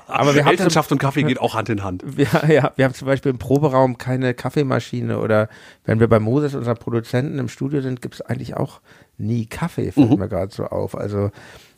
aber 0.07 0.35
wir 0.35 0.45
haben 0.45 0.51
Elternschaft 0.51 0.91
und 0.93 0.99
Kaffee 0.99 1.23
geht 1.23 1.41
auch 1.41 1.55
Hand 1.55 1.69
in 1.69 1.83
Hand. 1.83 2.03
wir, 2.05 2.27
ja, 2.49 2.73
wir 2.77 2.85
haben 2.85 2.95
zum 2.95 3.07
Beispiel 3.07 3.31
im 3.31 3.39
Proberaum 3.39 3.99
keine 3.99 4.35
Kaffeemaschine 4.35 5.19
oder 5.19 5.49
wenn 5.85 6.01
wir 6.01 6.09
bei 6.09 6.19
Moses, 6.19 6.55
unserem 6.55 6.77
Produzenten, 6.79 7.39
im 7.39 7.49
Studio 7.49 7.81
sind, 7.81 8.03
gibt 8.03 8.14
es 8.14 8.23
eigentlich 8.23 8.57
auch 8.57 8.81
nie 9.19 9.47
Kaffee, 9.47 9.93
fällt 9.93 10.19
mir 10.19 10.29
gerade 10.29 10.53
so 10.53 10.64
auf. 10.64 10.97
Also 10.97 11.31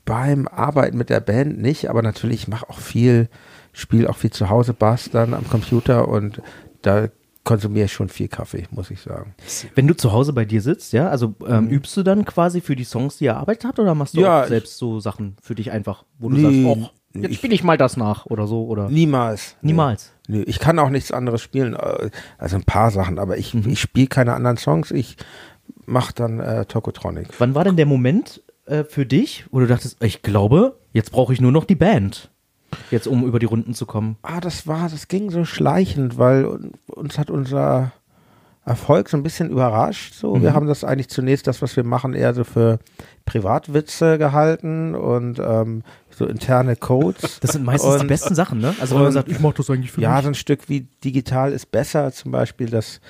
beim 0.08 0.48
Arbeiten 0.48 0.96
mit 0.96 1.10
der 1.10 1.20
Band 1.20 1.60
nicht, 1.60 1.90
aber 1.90 2.00
natürlich 2.02 2.42
ich 2.42 2.48
mache 2.48 2.68
auch 2.70 2.78
viel, 2.78 3.28
spiele 3.74 4.08
auch 4.08 4.16
viel 4.16 4.30
zu 4.30 4.48
Hause 4.48 4.72
Bass 4.72 5.10
dann 5.10 5.34
am 5.34 5.46
Computer 5.48 6.08
und 6.08 6.40
da 6.80 7.08
konsumiere 7.44 7.84
ich 7.86 7.92
schon 7.92 8.08
viel 8.08 8.28
Kaffee, 8.28 8.64
muss 8.70 8.90
ich 8.90 9.00
sagen. 9.02 9.34
Wenn 9.74 9.86
du 9.86 9.94
zu 9.94 10.12
Hause 10.12 10.32
bei 10.32 10.44
dir 10.46 10.62
sitzt, 10.62 10.92
ja, 10.94 11.08
also 11.08 11.34
ähm, 11.46 11.68
übst 11.68 11.94
du 11.96 12.02
dann 12.02 12.24
quasi 12.24 12.60
für 12.62 12.74
die 12.74 12.84
Songs, 12.84 13.18
die 13.18 13.24
ihr 13.26 13.32
erarbeitet 13.32 13.64
habt, 13.66 13.78
oder 13.78 13.94
machst 13.94 14.16
du 14.16 14.20
Ja, 14.22 14.42
auch 14.44 14.46
selbst 14.48 14.78
so 14.78 14.98
Sachen 15.00 15.36
für 15.42 15.54
dich 15.54 15.70
einfach, 15.70 16.04
wo 16.18 16.30
du 16.30 16.36
Nee, 16.36 16.42
sagst, 16.64 16.78
oh, 16.84 16.90
jetzt 17.20 17.30
ich- 17.32 17.36
spiele 17.38 17.54
ich 17.54 17.62
mal 17.62 17.76
das 17.76 17.96
nach 17.98 18.24
oder 18.26 18.46
so, 18.46 18.64
oder? 18.66 18.88
Niemals. 18.88 19.56
Niemals. 19.62 20.12
Nö, 20.26 20.42
ich 20.46 20.58
kann 20.58 20.78
auch 20.78 20.90
nichts 20.90 21.12
anderes 21.12 21.40
spielen, 21.42 21.74
äh, 21.74 22.10
also 22.38 22.56
ein 22.56 22.64
paar 22.64 22.90
Sachen, 22.90 23.18
aber 23.18 23.36
ich, 23.38 23.54
ich 23.54 23.80
spiele 23.80 24.08
keine 24.08 24.32
anderen 24.34 24.56
Songs, 24.56 24.90
ich 24.90 25.16
mache 25.86 26.12
dann 26.14 26.40
äh, 26.40 26.64
Tokotronic. 26.66 27.28
Wann 27.38 27.54
war 27.54 27.64
denn 27.64 27.76
der 27.76 27.86
Moment 27.86 28.42
äh, 28.68 28.84
für 28.84 29.06
dich, 29.06 29.44
wo 29.50 29.60
du 29.60 29.66
dachtest, 29.66 30.02
ich 30.02 30.22
glaube, 30.22 30.76
jetzt 30.92 31.12
brauche 31.12 31.32
ich 31.32 31.40
nur 31.40 31.52
noch 31.52 31.64
die 31.64 31.74
Band, 31.74 32.30
jetzt 32.90 33.06
um 33.06 33.24
über 33.24 33.38
die 33.38 33.46
Runden 33.46 33.74
zu 33.74 33.86
kommen? 33.86 34.16
Ah, 34.22 34.40
das 34.40 34.66
war, 34.66 34.88
das 34.88 35.08
ging 35.08 35.30
so 35.30 35.44
schleichend, 35.44 36.18
weil 36.18 36.44
un- 36.46 36.72
uns 36.86 37.18
hat 37.18 37.30
unser 37.30 37.92
Erfolg 38.64 39.08
so 39.08 39.16
ein 39.16 39.22
bisschen 39.22 39.48
überrascht. 39.50 40.12
So, 40.14 40.42
wir 40.42 40.52
haben 40.52 40.66
das 40.66 40.84
eigentlich 40.84 41.08
zunächst 41.08 41.46
das, 41.46 41.62
was 41.62 41.74
wir 41.76 41.84
machen, 41.84 42.12
eher 42.12 42.34
so 42.34 42.44
für 42.44 42.78
Privatwitze 43.24 44.18
gehalten 44.18 44.94
und 44.94 45.38
ähm, 45.38 45.82
so 46.10 46.26
interne 46.26 46.76
Codes. 46.76 47.38
Das 47.40 47.52
sind 47.52 47.64
meistens 47.64 47.94
die 47.96 48.00
Und- 48.02 48.08
besten 48.08 48.34
Sachen, 48.34 48.58
ne? 48.60 48.74
Also 48.80 48.96
wenn 48.96 49.02
man 49.04 49.12
sagt, 49.12 49.28
ich 49.28 49.40
mach 49.40 49.54
das 49.54 49.70
eigentlich 49.70 49.92
für 49.92 50.00
Ja, 50.02 50.14
mich. 50.16 50.22
so 50.24 50.28
ein 50.28 50.34
Stück 50.34 50.68
wie 50.68 50.82
digital 51.04 51.52
ist 51.52 51.70
besser, 51.70 52.12
zum 52.12 52.30
Beispiel 52.32 52.68
das, 52.68 53.00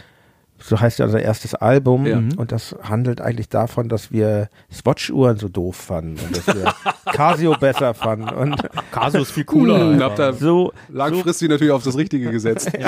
so 0.61 0.81
heißt 0.81 0.99
ja 0.99 1.05
unser 1.05 1.23
erstes 1.23 1.55
Album 1.55 2.07
Ja. 2.07 2.17
und 2.37 2.51
das 2.53 2.75
handelt 2.83 3.21
eigentlich 3.21 3.49
davon, 3.49 3.89
dass 3.89 4.11
wir 4.11 4.49
Swatch-Uhren 4.73 5.37
so 5.37 5.49
doof 5.49 5.77
fanden 5.77 6.19
und 6.25 6.37
dass 6.37 6.47
wir 6.55 6.75
Casio 7.13 7.55
besser 7.59 7.95
fanden 7.95 8.29
und 8.29 8.57
Casio 8.91 9.23
ist 9.23 9.31
viel 9.31 9.45
Hm, 9.49 10.03
habt 10.03 10.19
ihr 10.19 10.33
so, 10.33 10.73
langfristig 10.89 11.49
natürlich 11.49 11.73
auf 11.73 11.85
das 11.85 11.97
Richtige 11.97 12.31
gesetzt. 12.31 12.71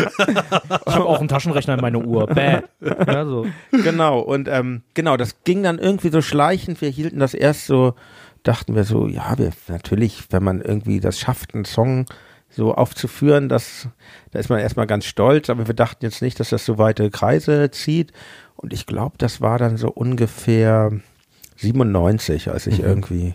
Ich 0.87 0.95
habe 0.95 1.07
auch 1.07 1.19
einen 1.21 1.29
Taschenrechner 1.29 1.75
in 1.75 1.81
meine 1.81 1.99
Uhr. 1.99 2.27
Bäh. 2.27 2.61
Ja, 3.07 3.25
so. 3.25 3.47
genau 3.71 4.21
und 4.21 4.49
ähm, 4.49 4.83
genau, 4.95 5.17
das 5.17 5.43
ging 5.45 5.63
dann 5.63 5.79
irgendwie 5.79 6.11
so 6.11 6.21
schleichend, 6.23 6.81
wir 6.81 6.89
hielten 6.91 7.19
das 7.21 7.35
erst 7.35 7.67
so, 7.67 7.95
dachten 8.43 8.75
wir 8.75 8.85
so, 8.85 9.07
ja, 9.07 9.39
wir 9.39 9.51
natürlich, 9.69 10.25
wenn 10.31 10.43
man 10.43 10.61
irgendwie 10.61 11.01
das 11.01 11.19
schafft, 11.19 11.55
einen 11.55 11.65
Song 11.65 12.07
so 12.51 12.75
aufzuführen, 12.75 13.49
das, 13.49 13.89
da 14.33 14.39
ist 14.41 14.49
man 14.51 14.59
erstmal 14.59 14.87
ganz 14.87 15.05
stolz, 15.05 15.49
aber 15.51 15.67
wir 15.69 15.75
dachten 15.75 16.05
jetzt 16.05 16.21
nicht, 16.21 16.41
dass 16.41 16.51
das 16.51 16.65
so 16.67 16.79
weite 16.79 17.09
Kreise 17.11 17.71
zieht. 17.71 18.13
Und 18.57 18.73
ich 18.73 18.87
glaube, 18.87 19.15
das 19.19 19.41
war 19.41 19.57
dann 19.59 19.77
so 19.77 19.89
ungefähr 19.89 20.91
97, 21.57 22.51
als 22.51 22.67
ich 22.67 22.81
irgendwie, 22.81 23.35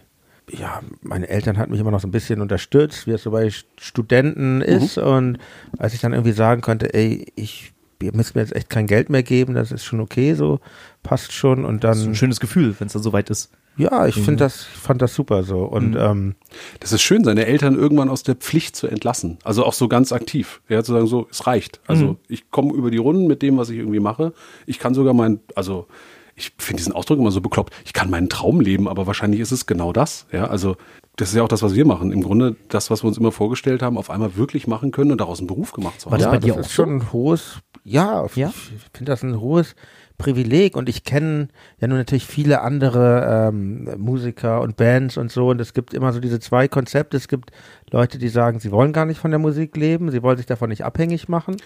ja, 0.51 0.81
meine 1.01 1.27
Eltern 1.29 1.57
hatten 1.57 1.71
mich 1.71 1.79
immer 1.79 1.91
noch 1.91 1.99
so 2.01 2.07
ein 2.07 2.11
bisschen 2.11 2.41
unterstützt, 2.41 3.07
wie 3.07 3.11
es 3.11 3.23
so 3.23 3.31
bei 3.31 3.47
St- 3.47 3.65
Studenten 3.79 4.61
ist. 4.61 4.97
Und 4.97 5.37
als 5.77 5.93
ich 5.93 6.01
dann 6.01 6.13
irgendwie 6.13 6.31
sagen 6.33 6.61
konnte, 6.61 6.93
ey, 6.93 7.31
ich, 7.35 7.73
ihr 8.01 8.13
müsst 8.15 8.35
mir 8.35 8.41
jetzt 8.41 8.55
echt 8.55 8.69
kein 8.69 8.87
Geld 8.87 9.09
mehr 9.09 9.23
geben, 9.23 9.53
das 9.53 9.71
ist 9.71 9.83
schon 9.85 9.99
okay, 10.01 10.33
so, 10.33 10.59
passt 11.03 11.31
schon. 11.31 11.65
Und 11.65 11.83
Das 11.83 11.97
ist 11.97 12.03
dann, 12.03 12.11
ein 12.11 12.15
schönes 12.15 12.39
Gefühl, 12.39 12.75
wenn 12.79 12.87
es 12.87 12.93
dann 12.93 13.03
soweit 13.03 13.29
ist. 13.29 13.51
Ja, 13.77 14.07
ich 14.07 14.15
finde 14.15 14.37
das, 14.37 14.61
ich 14.73 14.79
fand 14.79 15.01
das 15.01 15.13
super 15.13 15.43
so. 15.43 15.59
Und 15.63 15.95
ähm, 15.97 16.35
Das 16.79 16.91
ist 16.91 17.01
schön, 17.01 17.23
seine 17.23 17.45
Eltern 17.45 17.75
irgendwann 17.75 18.09
aus 18.09 18.23
der 18.23 18.35
Pflicht 18.35 18.75
zu 18.75 18.87
entlassen. 18.87 19.37
Also 19.43 19.65
auch 19.65 19.73
so 19.73 19.87
ganz 19.87 20.11
aktiv. 20.11 20.61
Ja, 20.69 20.83
zu 20.83 20.93
sagen, 20.93 21.07
so, 21.07 21.27
es 21.29 21.45
reicht. 21.47 21.81
Also 21.87 22.17
ich 22.27 22.49
komme 22.51 22.73
über 22.73 22.91
die 22.91 22.97
Runden 22.97 23.27
mit 23.27 23.41
dem, 23.41 23.57
was 23.57 23.69
ich 23.69 23.77
irgendwie 23.77 23.99
mache. 23.99 24.33
Ich 24.65 24.79
kann 24.79 24.93
sogar 24.93 25.13
mein, 25.13 25.39
also 25.55 25.87
ich 26.35 26.51
finde 26.57 26.79
diesen 26.81 26.93
Ausdruck 26.93 27.17
immer 27.19 27.31
so 27.31 27.39
bekloppt. 27.41 27.73
Ich 27.85 27.93
kann 27.93 28.09
meinen 28.09 28.27
Traum 28.29 28.59
leben, 28.59 28.87
aber 28.89 29.07
wahrscheinlich 29.07 29.39
ist 29.39 29.51
es 29.51 29.65
genau 29.65 29.93
das. 29.93 30.25
Ja, 30.31 30.47
also 30.47 30.75
das 31.15 31.29
ist 31.29 31.35
ja 31.35 31.43
auch 31.43 31.47
das, 31.47 31.61
was 31.63 31.75
wir 31.75 31.85
machen. 31.85 32.11
Im 32.11 32.21
Grunde 32.23 32.57
das, 32.67 32.91
was 32.91 33.03
wir 33.03 33.07
uns 33.07 33.17
immer 33.17 33.31
vorgestellt 33.31 33.81
haben, 33.81 33.97
auf 33.97 34.09
einmal 34.09 34.35
wirklich 34.35 34.67
machen 34.67 34.91
können 34.91 35.11
und 35.13 35.21
daraus 35.21 35.39
einen 35.39 35.47
Beruf 35.47 35.71
gemacht 35.71 36.01
zu 36.01 36.07
War 36.11 36.13
haben. 36.13 36.19
das 36.19 36.25
ja, 36.25 36.31
bei 36.31 36.37
dir 36.39 36.47
das 36.47 36.57
auch 36.57 36.59
ist 36.67 36.73
schon 36.73 36.89
ein 36.97 37.13
hohes, 37.13 37.59
ja, 37.85 38.25
Ja? 38.35 38.49
ich 38.49 38.83
finde 38.93 39.11
das 39.11 39.23
ein 39.23 39.39
hohes 39.39 39.75
Privileg 40.17 40.77
und 40.77 40.87
ich 40.89 41.03
kenne 41.03 41.49
ja 41.79 41.87
nun 41.87 41.97
natürlich 41.97 42.25
viele 42.25 42.61
andere 42.61 43.49
ähm, 43.49 43.89
Musiker 43.97 44.61
und 44.61 44.77
Bands 44.77 45.17
und 45.17 45.31
so 45.31 45.49
und 45.49 45.59
es 45.59 45.73
gibt 45.73 45.93
immer 45.93 46.13
so 46.13 46.19
diese 46.19 46.39
zwei 46.39 46.67
Konzepte. 46.67 47.17
Es 47.17 47.27
gibt 47.27 47.51
Leute, 47.91 48.17
die 48.17 48.29
sagen, 48.29 48.59
sie 48.59 48.71
wollen 48.71 48.93
gar 48.93 49.05
nicht 49.05 49.19
von 49.19 49.31
der 49.31 49.39
Musik 49.39 49.75
leben, 49.77 50.11
sie 50.11 50.23
wollen 50.23 50.37
sich 50.37 50.45
davon 50.45 50.69
nicht 50.69 50.85
abhängig 50.85 51.27
machen. 51.29 51.57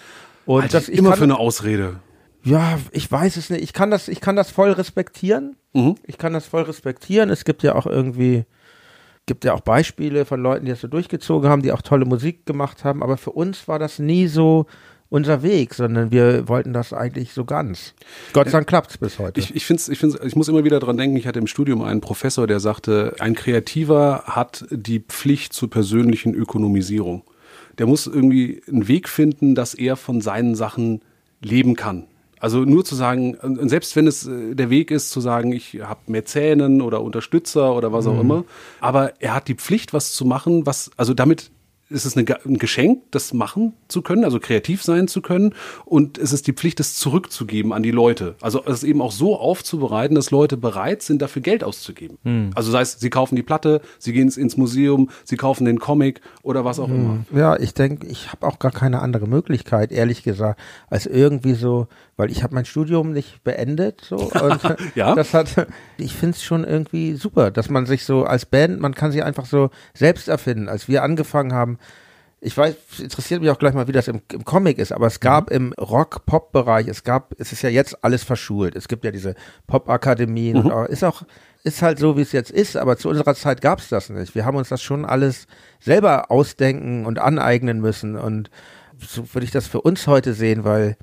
Und 0.45 0.61
Halte 0.63 0.77
das 0.77 0.89
ich 0.89 0.97
immer 0.97 1.09
kann- 1.09 1.17
für 1.19 1.23
eine 1.25 1.37
Ausrede. 1.37 1.99
ja, 2.43 2.79
ich 2.91 3.11
weiß 3.11 3.37
es 3.37 3.49
nicht. 3.49 3.61
Ich 3.61 3.73
kann 3.73 3.91
das, 3.91 4.07
ich 4.07 4.19
kann 4.21 4.35
das 4.35 4.49
voll 4.49 4.71
respektieren. 4.71 5.55
Mhm. 5.73 5.95
Ich 6.07 6.17
kann 6.17 6.33
das 6.33 6.47
voll 6.47 6.63
respektieren. 6.63 7.29
Es 7.29 7.45
gibt 7.45 7.61
ja 7.61 7.75
auch 7.75 7.85
irgendwie, 7.85 8.45
gibt 9.27 9.45
ja 9.45 9.53
auch 9.53 9.59
Beispiele 9.61 10.25
von 10.25 10.41
Leuten, 10.41 10.65
die 10.65 10.71
das 10.71 10.81
so 10.81 10.87
durchgezogen 10.87 11.49
haben, 11.49 11.61
die 11.61 11.71
auch 11.71 11.83
tolle 11.83 12.05
Musik 12.05 12.47
gemacht 12.47 12.83
haben. 12.83 13.03
Aber 13.03 13.17
für 13.17 13.31
uns 13.31 13.67
war 13.67 13.77
das 13.77 13.99
nie 13.99 14.25
so 14.25 14.65
unser 15.09 15.41
Weg, 15.41 15.73
sondern 15.73 16.11
wir 16.11 16.47
wollten 16.47 16.71
das 16.71 16.93
eigentlich 16.93 17.33
so 17.33 17.43
ganz. 17.45 17.93
Gott 18.33 18.47
sei 18.47 18.51
Dank 18.51 18.67
klappt's 18.67 18.97
bis 18.97 19.17
heute. 19.17 19.39
Ich, 19.39 19.55
ich, 19.55 19.65
find's, 19.65 19.89
ich, 19.89 19.97
find's, 19.97 20.17
ich 20.23 20.35
muss 20.35 20.47
immer 20.47 20.63
wieder 20.63 20.79
dran 20.79 20.97
denken, 20.97 21.17
ich 21.17 21.27
hatte 21.27 21.39
im 21.39 21.47
Studium 21.47 21.81
einen 21.81 22.01
Professor, 22.01 22.45
der 22.45 22.59
sagte, 22.59 23.15
ein 23.19 23.33
Kreativer 23.33 24.23
hat 24.25 24.65
die 24.69 24.99
Pflicht 24.99 25.53
zur 25.53 25.69
persönlichen 25.69 26.35
Ökonomisierung. 26.35 27.23
Der 27.79 27.87
muss 27.87 28.07
irgendwie 28.07 28.61
einen 28.67 28.87
Weg 28.87 29.09
finden, 29.09 29.55
dass 29.55 29.73
er 29.73 29.95
von 29.95 30.21
seinen 30.21 30.53
Sachen 30.55 31.01
leben 31.41 31.75
kann. 31.75 32.05
Also 32.39 32.59
nur 32.59 32.85
zu 32.85 32.95
sagen, 32.95 33.37
selbst 33.67 33.95
wenn 33.95 34.07
es 34.07 34.25
äh, 34.25 34.55
der 34.55 34.69
Weg 34.69 34.91
ist, 34.91 35.11
zu 35.11 35.19
sagen, 35.19 35.51
ich 35.51 35.79
habe 35.81 35.99
Mäzenen 36.07 36.81
oder 36.81 37.01
Unterstützer 37.01 37.75
oder 37.75 37.91
was 37.91 38.07
auch 38.07 38.19
immer, 38.19 38.45
aber 38.79 39.13
er 39.19 39.33
hat 39.33 39.49
die 39.49 39.55
Pflicht, 39.55 39.93
was 39.93 40.13
zu 40.13 40.23
machen, 40.23 40.65
was, 40.65 40.89
also 40.95 41.13
damit 41.13 41.51
ist 41.89 42.05
es 42.05 42.15
eine, 42.15 42.25
ein 42.45 42.57
Geschenk, 42.57 43.03
das 43.11 43.33
machen 43.33 43.73
zu 43.87 44.01
können, 44.01 44.23
also 44.23 44.39
kreativ 44.39 44.83
sein 44.83 45.07
zu 45.07 45.21
können. 45.21 45.53
Und 45.85 46.17
es 46.17 46.33
ist 46.33 46.47
die 46.47 46.53
Pflicht, 46.53 46.79
es 46.79 46.95
zurückzugeben 46.95 47.73
an 47.73 47.83
die 47.83 47.91
Leute. 47.91 48.35
Also 48.41 48.63
es 48.65 48.83
eben 48.83 49.01
auch 49.01 49.11
so 49.11 49.37
aufzubereiten, 49.37 50.15
dass 50.15 50.31
Leute 50.31 50.57
bereit 50.57 51.01
sind, 51.01 51.21
dafür 51.21 51.41
Geld 51.41 51.63
auszugeben. 51.63 52.51
Also 52.55 52.71
sei 52.71 52.81
es, 52.81 52.99
sie 52.99 53.09
kaufen 53.09 53.35
die 53.35 53.43
Platte, 53.43 53.81
sie 53.97 54.13
gehen 54.13 54.29
ins 54.29 54.57
Museum, 54.57 55.09
sie 55.23 55.37
kaufen 55.37 55.65
den 55.65 55.79
Comic 55.79 56.21
oder 56.43 56.65
was 56.65 56.79
auch 56.79 56.89
immer. 56.89 57.25
Ja, 57.33 57.59
ich 57.59 57.73
denke, 57.73 58.07
ich 58.07 58.31
habe 58.31 58.45
auch 58.47 58.59
gar 58.59 58.71
keine 58.71 59.01
andere 59.01 59.27
Möglichkeit, 59.27 59.91
ehrlich 59.91 60.23
gesagt, 60.23 60.59
als 60.89 61.05
irgendwie 61.05 61.53
so, 61.53 61.87
weil 62.19 62.29
ich 62.31 62.43
habe 62.43 62.53
mein 62.53 62.65
Studium 62.65 63.13
nicht 63.13 63.45
beendet, 63.45 64.01
so 64.01 64.17
und 64.41 64.61
Ja. 64.95 65.15
das 65.15 65.33
hat, 65.33 65.67
ich 65.97 66.13
finde 66.13 66.35
es 66.35 66.43
schon 66.43 66.65
irgendwie 66.65 67.15
super, 67.15 67.49
dass 67.49 67.69
man 67.69 67.85
sich 67.85 68.03
so 68.03 68.25
als 68.25 68.45
Band, 68.45 68.81
man 68.81 68.93
kann 68.93 69.13
sich 69.13 69.23
einfach 69.23 69.45
so 69.45 69.69
selbst 69.93 70.27
erfinden. 70.27 70.67
Als 70.67 70.89
wir 70.89 71.01
angefangen 71.01 71.53
haben, 71.53 71.79
ich 72.41 72.57
weiß, 72.57 72.75
es 72.93 72.99
interessiert 72.99 73.41
mich 73.41 73.49
auch 73.49 73.57
gleich 73.57 73.73
mal, 73.73 73.87
wie 73.87 73.93
das 73.93 74.09
im, 74.09 74.21
im 74.33 74.43
Comic 74.43 74.79
ist, 74.79 74.91
aber 74.91 75.07
es 75.07 75.21
gab 75.21 75.49
im 75.49 75.71
Rock-Pop-Bereich, 75.73 76.87
es 76.89 77.05
gab, 77.05 77.33
es 77.37 77.53
ist 77.53 77.61
ja 77.61 77.69
jetzt 77.69 78.03
alles 78.03 78.23
verschult. 78.25 78.75
Es 78.75 78.89
gibt 78.89 79.05
ja 79.05 79.11
diese 79.11 79.35
Pop-Akademien 79.67 80.57
und 80.57 80.71
auch, 80.73 80.85
ist 80.85 81.03
auch, 81.05 81.21
ist 81.63 81.81
halt 81.81 81.99
so, 81.99 82.17
wie 82.17 82.21
es 82.21 82.33
jetzt 82.33 82.51
ist, 82.51 82.75
aber 82.75 82.97
zu 82.97 83.07
unserer 83.07 83.35
Zeit 83.35 83.61
gab 83.61 83.79
es 83.79 83.87
das 83.87 84.09
nicht. 84.09 84.35
Wir 84.35 84.45
haben 84.45 84.57
uns 84.57 84.67
das 84.69 84.81
schon 84.81 85.05
alles 85.05 85.47
selber 85.79 86.31
ausdenken 86.31 87.05
und 87.05 87.17
aneignen 87.19 87.79
müssen 87.79 88.17
und 88.17 88.49
so 88.99 89.23
würde 89.33 89.45
ich 89.45 89.51
das 89.51 89.67
für 89.67 89.79
uns 89.81 90.05
heute 90.07 90.33
sehen, 90.33 90.65
weil 90.65 90.97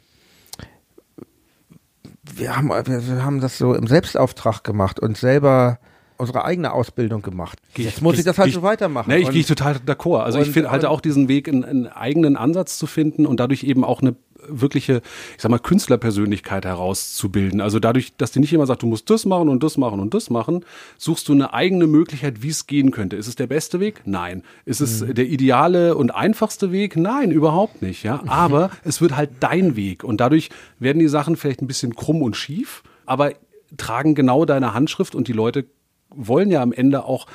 wir 2.39 2.57
haben, 2.57 2.69
wir, 2.69 3.25
haben 3.25 3.41
das 3.41 3.59
so 3.59 3.75
im 3.75 3.87
Selbstauftrag 3.87 4.65
gemacht 4.65 5.01
und 5.01 5.17
selber 5.17 5.79
unsere 6.19 6.45
eigene 6.45 6.73
Ausbildung 6.73 7.23
gemacht. 7.23 7.59
Jetzt 7.77 8.01
muss 8.03 8.19
ich 8.19 8.25
das 8.25 8.39
halt 8.39 8.49
Geh 8.49 8.55
so 8.55 8.63
weitermachen. 8.63 9.11
Ne, 9.11 9.19
ich 9.19 9.31
gehe 9.31 9.45
total 9.45 9.77
d'accord. 9.87 10.23
Also 10.23 10.39
ich 10.39 10.49
und- 10.49 10.53
finde 10.55 10.71
halte 10.71 10.89
und- 10.89 10.95
auch 10.95 11.01
diesen 11.01 11.29
Weg, 11.29 11.49
einen, 11.49 11.65
einen 11.65 11.87
eigenen 11.89 12.37
Ansatz 12.37 12.79
zu 12.79 12.87
finden 12.87 13.27
und 13.27 13.39
dadurch 13.41 13.65
eben 13.65 13.85
auch 13.85 14.01
eine 14.01 14.15
wirkliche, 14.49 15.03
ich 15.37 15.43
sag 15.43 15.51
mal, 15.51 15.59
Künstlerpersönlichkeit 15.59 16.65
herauszubilden. 16.65 17.61
Also 17.61 17.79
dadurch, 17.79 18.15
dass 18.17 18.33
die 18.33 18.41
nicht 18.41 18.53
immer 18.53 18.67
sagt, 18.67 18.83
du 18.83 18.87
musst 18.87 19.09
das 19.11 19.25
machen 19.25 19.49
und 19.49 19.63
das 19.63 19.77
machen 19.77 20.01
und 20.01 20.15
das 20.15 20.31
machen, 20.31 20.65
suchst 20.99 21.29
du 21.29 21.33
eine 21.33 21.53
eigene 21.55 21.87
Möglichkeit, 21.87 22.43
wie 22.43 22.49
es 22.49 22.67
gehen 22.67 22.91
könnte. 22.91 23.17
Ist 23.17 23.27
es 23.29 23.37
der 23.37 23.47
beste 23.47 23.81
Weg? 23.81 24.03
Nein. 24.05 24.43
Ist 24.65 24.81
es 24.81 25.03
Mhm. 25.03 25.15
der 25.15 25.27
ideale 25.27 25.97
und 25.97 26.15
einfachste 26.15 26.73
Weg? 26.73 26.97
Nein, 26.97 27.31
überhaupt 27.31 27.83
nicht. 27.83 28.03
Ja, 28.03 28.23
aber 28.27 28.71
es 28.85 29.01
wird 29.01 29.17
halt 29.17 29.31
dein 29.41 29.77
Weg 29.77 30.05
und 30.05 30.21
dadurch 30.21 30.51
werden 30.79 30.99
die 30.99 31.09
Sachen 31.09 31.37
vielleicht 31.37 31.63
ein 31.63 31.67
bisschen 31.67 31.95
krumm 31.95 32.23
und 32.23 32.37
schief, 32.37 32.83
aber 33.07 33.33
tragen 33.77 34.15
genau 34.15 34.45
deine 34.45 34.75
Handschrift 34.75 35.15
und 35.15 35.29
die 35.29 35.33
Leute 35.33 35.67
wollen 36.11 36.51
ja 36.51 36.63
am 36.63 36.73
Ende 36.73 37.05
auch 37.05 37.27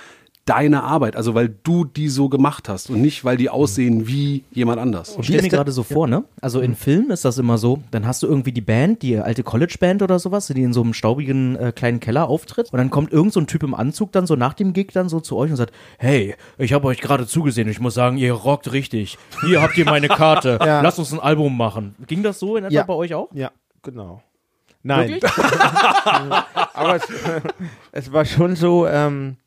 deine 0.52 0.84
Arbeit, 0.84 1.16
also 1.16 1.34
weil 1.36 1.50
du 1.64 1.86
die 1.86 2.10
so 2.10 2.28
gemacht 2.30 2.68
hast 2.68 2.90
und 2.90 3.02
nicht, 3.02 3.24
weil 3.24 3.38
die 3.38 3.50
aussehen 3.50 4.08
wie 4.08 4.44
jemand 4.52 4.80
anders. 4.80 5.16
Ich 5.20 5.26
stelle 5.28 5.42
mir 5.44 5.50
gerade 5.50 5.72
so 5.72 5.84
vor, 5.84 6.08
ne? 6.08 6.24
Also 6.42 6.60
in 6.60 6.76
Filmen 6.76 7.10
ist 7.12 7.24
das 7.26 7.38
immer 7.38 7.58
so, 7.58 7.82
dann 7.92 8.06
hast 8.06 8.22
du 8.24 8.28
irgendwie 8.28 8.52
die 8.52 8.62
Band, 8.62 9.02
die 9.02 9.18
alte 9.18 9.44
College-Band 9.44 10.02
oder 10.02 10.20
sowas, 10.20 10.48
die 10.48 10.62
in 10.62 10.74
so 10.74 10.82
einem 10.82 10.94
staubigen 10.94 11.56
äh, 11.56 11.72
kleinen 11.74 12.00
Keller 12.00 12.28
auftritt 12.28 12.72
und 12.72 12.78
dann 12.78 12.90
kommt 12.90 13.12
irgend 13.14 13.34
so 13.34 13.40
ein 13.40 13.48
Typ 13.48 13.64
im 13.64 13.74
Anzug 13.74 14.12
dann 14.12 14.28
so 14.28 14.36
nach 14.36 14.54
dem 14.54 14.74
Gig 14.74 14.90
dann 14.94 15.08
so 15.10 15.20
zu 15.22 15.38
euch 15.38 15.50
und 15.52 15.58
sagt, 15.58 15.74
hey, 15.98 16.36
ich 16.58 16.74
habe 16.74 16.88
euch 16.88 17.00
gerade 17.00 17.26
zugesehen, 17.26 17.70
ich 17.70 17.80
muss 17.80 17.94
sagen, 17.94 18.18
ihr 18.18 18.34
rockt 18.34 18.72
richtig. 18.74 19.18
Hier 19.46 19.62
habt 19.62 19.78
ihr 19.78 19.86
meine 19.86 20.08
Karte, 20.10 20.60
Ja. 20.66 20.82
lasst 20.82 21.00
uns 21.00 21.14
ein 21.14 21.20
Album 21.20 21.56
machen. 21.58 21.96
Ging 22.08 22.24
das 22.24 22.40
so 22.40 22.58
in 22.58 22.66
etwa 22.66 22.74
Ja. 22.74 22.84
bei 22.84 22.94
euch 22.94 23.14
auch? 23.14 23.30
Ja, 23.34 23.52
genau. 23.84 24.22
Nein. 24.84 25.20
Aber 26.74 26.96
es, 26.96 27.04
es 27.92 28.12
war 28.12 28.26
schon 28.26 28.56
so, 28.56 28.88
ähm, 28.88 29.38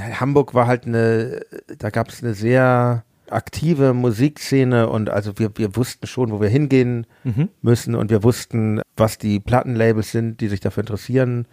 Hamburg 0.00 0.54
war 0.54 0.66
halt 0.66 0.86
eine, 0.86 1.42
da 1.78 1.90
gab 1.90 2.08
es 2.08 2.22
eine 2.22 2.34
sehr 2.34 3.04
aktive 3.30 3.92
Musikszene 3.92 4.88
und 4.88 5.10
also 5.10 5.38
wir, 5.38 5.50
wir 5.56 5.76
wussten 5.76 6.06
schon, 6.06 6.30
wo 6.30 6.40
wir 6.40 6.48
hingehen 6.48 7.06
müssen 7.62 7.94
und 7.94 8.10
wir 8.10 8.22
wussten, 8.22 8.80
was 8.96 9.18
die 9.18 9.40
Plattenlabels 9.40 10.10
sind, 10.12 10.40
die 10.40 10.48
sich 10.48 10.60
dafür 10.60 10.82
interessieren 10.82 11.46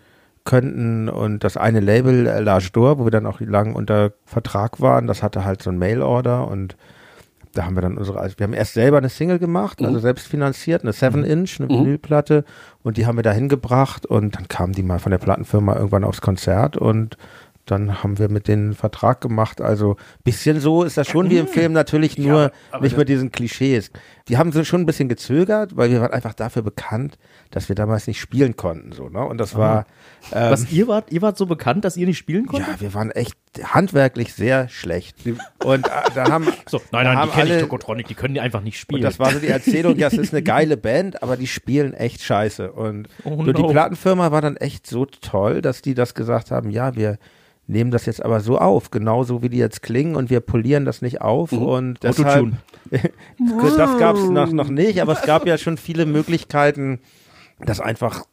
könnten. 0.45 1.09
Und 1.09 1.43
das 1.43 1.57
eine 1.57 1.81
Label, 1.81 2.27
äh, 2.27 2.39
L'Age 2.39 2.71
d'Or, 2.71 2.99
wo 2.99 3.05
wir 3.05 3.11
dann 3.11 3.25
auch 3.25 3.41
lang 3.41 3.75
unter 3.75 4.13
Vertrag 4.25 4.79
waren, 4.79 5.07
das 5.07 5.21
hatte 5.21 5.43
halt 5.43 5.61
so 5.61 5.69
ein 5.69 5.77
Mail-Order 5.77 6.47
und 6.47 6.77
da 7.53 7.65
haben 7.65 7.75
wir 7.75 7.81
dann 7.81 7.97
unsere, 7.97 8.19
also 8.19 8.37
wir 8.37 8.43
haben 8.43 8.53
erst 8.53 8.73
selber 8.73 8.97
eine 8.97 9.07
Single 9.07 9.39
gemacht, 9.39 9.81
also 9.81 9.99
selbst 9.99 10.27
finanziert, 10.27 10.83
eine 10.83 10.91
7-Inch, 10.91 11.61
eine 11.61 11.69
Vinylplatte 11.69 12.43
und 12.83 12.97
die 12.97 13.05
haben 13.05 13.17
wir 13.17 13.23
da 13.23 13.31
hingebracht 13.31 14.05
und 14.05 14.35
dann 14.35 14.49
kamen 14.49 14.73
die 14.73 14.83
mal 14.83 14.99
von 14.99 15.11
der 15.11 15.19
Plattenfirma 15.19 15.75
irgendwann 15.75 16.03
aufs 16.03 16.19
Konzert 16.19 16.75
und 16.75 17.17
dann 17.65 18.03
haben 18.03 18.19
wir 18.19 18.29
mit 18.29 18.47
denen 18.47 18.65
einen 18.65 18.73
Vertrag 18.75 19.21
gemacht. 19.21 19.59
Also 19.61 19.97
bisschen 20.23 20.59
so 20.59 20.83
ist 20.83 20.97
das 20.97 21.07
schon 21.07 21.29
wie 21.29 21.37
im 21.37 21.47
Film, 21.47 21.73
natürlich 21.73 22.17
nur 22.17 22.51
nicht 22.81 22.95
mit 22.97 23.09
diesen 23.09 23.31
Klischees. 23.31 23.91
Die 24.27 24.37
haben 24.37 24.51
so 24.51 24.63
schon 24.63 24.81
ein 24.81 24.85
bisschen 24.85 25.09
gezögert, 25.09 25.75
weil 25.77 25.91
wir 25.91 26.01
waren 26.01 26.11
einfach 26.11 26.33
dafür 26.33 26.61
bekannt, 26.63 27.17
dass 27.51 27.69
wir 27.69 27.75
damals 27.75 28.07
nicht 28.07 28.19
spielen 28.19 28.55
konnten. 28.55 28.91
So, 28.91 29.09
ne? 29.09 29.23
Und 29.23 29.37
das 29.39 29.55
war 29.55 29.85
ähm, 30.31 30.51
Was, 30.51 30.71
ihr 30.71 30.87
wart, 30.87 31.11
ihr 31.11 31.21
wart 31.21 31.37
so 31.37 31.45
bekannt, 31.45 31.85
dass 31.85 31.95
ihr 31.97 32.07
nicht 32.07 32.17
spielen 32.17 32.45
konntet? 32.47 32.67
ja, 32.67 32.81
wir 32.81 32.93
waren 32.95 33.11
echt 33.11 33.37
handwerklich 33.63 34.33
sehr 34.33 34.67
schlecht. 34.69 35.17
Und 35.63 35.85
äh, 35.87 35.89
da 36.15 36.29
haben 36.31 36.47
So, 36.67 36.81
nein, 36.91 37.05
nein, 37.05 37.27
die 37.27 37.31
kenne 37.33 37.45
ich, 37.45 37.51
alle- 37.53 37.61
Tokotronic, 37.61 38.07
die 38.07 38.15
können 38.15 38.33
die 38.33 38.39
einfach 38.41 38.61
nicht 38.61 38.75
Und 38.75 38.81
spielen. 38.81 39.01
das 39.03 39.19
war 39.19 39.31
so 39.31 39.39
die 39.39 39.47
Erzählung, 39.47 39.95
ja, 39.97 40.07
es 40.07 40.13
ist 40.13 40.33
eine 40.33 40.43
geile 40.43 40.77
Band, 40.77 41.21
aber 41.23 41.37
die 41.37 41.47
spielen 41.47 41.93
echt 41.93 42.21
scheiße. 42.23 42.71
Und 42.71 43.07
Oh 43.23 43.43
so 43.45 43.53
die 43.53 43.61
no. 43.61 43.67
Plattenfirma 43.69 44.31
war 44.31 44.41
dann 44.41 44.57
echt 44.57 44.87
so 44.87 45.05
toll, 45.05 45.61
dass 45.61 45.81
die 45.81 45.93
das 45.93 46.13
gesagt 46.15 46.51
haben, 46.51 46.69
ja, 46.71 46.95
wir 46.95 47.17
nehmen 47.67 47.91
das 47.91 48.05
jetzt 48.05 48.23
aber 48.23 48.39
so 48.41 48.57
auf, 48.57 48.91
genauso 48.91 49.41
wie 49.41 49.49
die 49.49 49.57
jetzt 49.57 49.81
klingen 49.81 50.15
und 50.15 50.29
wir 50.29 50.39
polieren 50.39 50.85
das 50.85 51.01
nicht 51.01 51.21
auf 51.21 51.51
und 51.51 52.03
deshalb, 52.03 52.27
Autotune. 52.91 53.77
das 53.77 53.97
gab 53.97 54.15
es 54.15 54.29
noch, 54.29 54.51
noch 54.51 54.69
nicht, 54.69 55.01
aber 55.01 55.13
es 55.13 55.21
gab 55.23 55.47
ja 55.47 55.57
schon 55.57 55.77
viele 55.77 56.05
Möglichkeiten, 56.05 56.99
das 57.59 57.79
einfach 57.79 58.25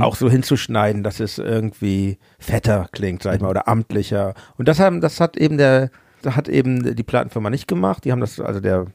auch 0.00 0.16
so 0.16 0.30
hinzuschneiden, 0.30 1.02
dass 1.02 1.20
es 1.20 1.38
irgendwie 1.38 2.18
fetter 2.38 2.88
klingt, 2.92 3.22
sag 3.22 3.34
ich 3.34 3.40
mal, 3.40 3.50
oder 3.50 3.68
amtlicher. 3.68 4.34
Und 4.56 4.68
das 4.68 4.80
haben, 4.80 5.00
das 5.00 5.20
hat 5.20 5.36
eben 5.36 5.58
der, 5.58 5.90
das 6.22 6.36
hat 6.36 6.48
eben 6.48 6.94
die 6.94 7.02
Plattenfirma 7.02 7.50
nicht 7.50 7.68
gemacht. 7.68 8.04
Die 8.04 8.12
haben 8.12 8.20
das, 8.20 8.40
also 8.40 8.60
der 8.60 8.86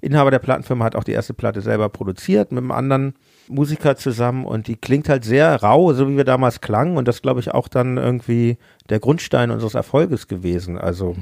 Inhaber 0.00 0.30
der 0.30 0.38
Plattenfirma 0.38 0.84
hat 0.84 0.96
auch 0.96 1.04
die 1.04 1.12
erste 1.12 1.32
Platte 1.32 1.62
selber 1.62 1.88
produziert 1.88 2.52
mit 2.52 2.58
einem 2.58 2.72
anderen 2.72 3.14
Musiker 3.48 3.96
zusammen 3.96 4.44
und 4.44 4.68
die 4.68 4.76
klingt 4.76 5.08
halt 5.08 5.24
sehr 5.24 5.62
rau, 5.62 5.92
so 5.94 6.08
wie 6.08 6.16
wir 6.16 6.24
damals 6.24 6.60
klangen 6.60 6.98
und 6.98 7.08
das 7.08 7.22
glaube 7.22 7.40
ich 7.40 7.52
auch 7.52 7.68
dann 7.68 7.96
irgendwie 7.96 8.58
der 8.90 9.00
Grundstein 9.00 9.50
unseres 9.50 9.72
Erfolges 9.74 10.28
gewesen. 10.28 10.76
Also 10.76 11.16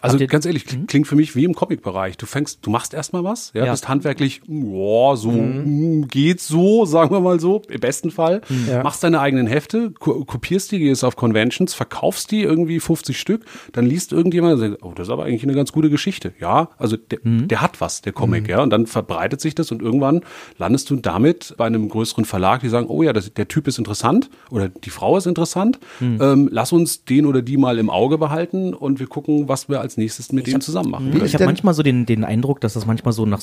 Also 0.00 0.14
Habt 0.14 0.20
ihr- 0.20 0.26
ganz 0.26 0.46
ehrlich, 0.46 0.64
kling- 0.64 0.86
klingt 0.88 1.06
für 1.06 1.14
mich 1.14 1.36
wie 1.36 1.44
im 1.44 1.54
Comic-Bereich. 1.54 2.16
Du 2.16 2.26
fängst, 2.26 2.58
du 2.66 2.70
machst 2.70 2.92
erstmal 2.92 3.22
was, 3.22 3.52
ja, 3.54 3.64
Ja. 3.66 3.70
bist 3.70 3.88
handwerklich, 3.88 4.40
boah, 4.48 5.16
so 5.16 5.30
mm, 5.30 6.08
geht 6.08 6.40
so, 6.40 6.86
sagen 6.86 7.12
wir 7.12 7.20
mal 7.20 7.38
so, 7.38 7.62
im 7.68 7.78
besten 7.78 8.10
Fall. 8.10 8.40
Ja. 8.68 8.82
Machst 8.82 9.04
deine 9.04 9.20
eigenen 9.20 9.46
Hefte, 9.46 9.92
ko 9.92 10.24
kopierst 10.24 10.72
die, 10.72 10.80
gehst 10.80 11.04
auf 11.04 11.14
Conventions, 11.14 11.72
verkaufst 11.72 12.32
die 12.32 12.42
irgendwie 12.42 12.80
50 12.80 13.20
Stück, 13.20 13.44
dann 13.72 13.86
liest 13.86 14.12
irgendjemand 14.12 14.54
und 14.54 14.60
sagt, 14.60 14.82
oh, 14.82 14.92
das 14.92 15.06
ist 15.06 15.12
aber 15.12 15.24
eigentlich 15.24 15.44
eine 15.44 15.54
ganz 15.54 15.70
gute 15.70 15.90
Geschichte. 15.90 16.32
Ja, 16.40 16.70
also 16.78 16.96
der, 16.96 17.20
der 17.22 17.60
hat 17.60 17.80
was, 17.80 18.02
der 18.02 18.12
Comic, 18.12 18.48
ja, 18.48 18.60
und 18.60 18.70
dann 18.70 18.86
verbreitet 18.88 19.40
sich 19.40 19.54
das 19.54 19.70
und 19.70 19.82
irgendwann 19.82 20.22
landest 20.58 20.90
du 20.90 20.96
damit 20.96 21.54
bei 21.56 21.66
einem 21.66 21.88
größeren 21.88 22.24
Verlag, 22.24 22.60
die 22.62 22.68
sagen, 22.68 22.86
oh 22.88 23.04
ja, 23.04 23.12
das, 23.12 23.32
der 23.32 23.46
Typ 23.46 23.68
ist 23.68 23.78
interessant 23.78 24.30
oder 24.50 24.68
die 24.68 24.90
Frau 24.90 25.16
ist 25.16 25.26
interessant, 25.28 25.78
ähm, 26.00 26.48
lass 26.50 26.72
uns 26.72 26.87
den 26.96 27.26
oder 27.26 27.42
die 27.42 27.56
mal 27.56 27.78
im 27.78 27.90
Auge 27.90 28.18
behalten 28.18 28.74
und 28.74 29.00
wir 29.00 29.06
gucken, 29.06 29.48
was 29.48 29.68
wir 29.68 29.80
als 29.80 29.96
nächstes 29.96 30.32
mit 30.32 30.46
dem 30.46 30.60
zusammen 30.60 30.90
machen. 30.90 31.12
Wie 31.12 31.24
Ich 31.24 31.34
habe 31.34 31.46
manchmal 31.46 31.74
so 31.74 31.82
den, 31.82 32.06
den 32.06 32.24
Eindruck, 32.24 32.60
dass 32.60 32.74
das 32.74 32.86
manchmal 32.86 33.12
so 33.12 33.26
nach, 33.26 33.42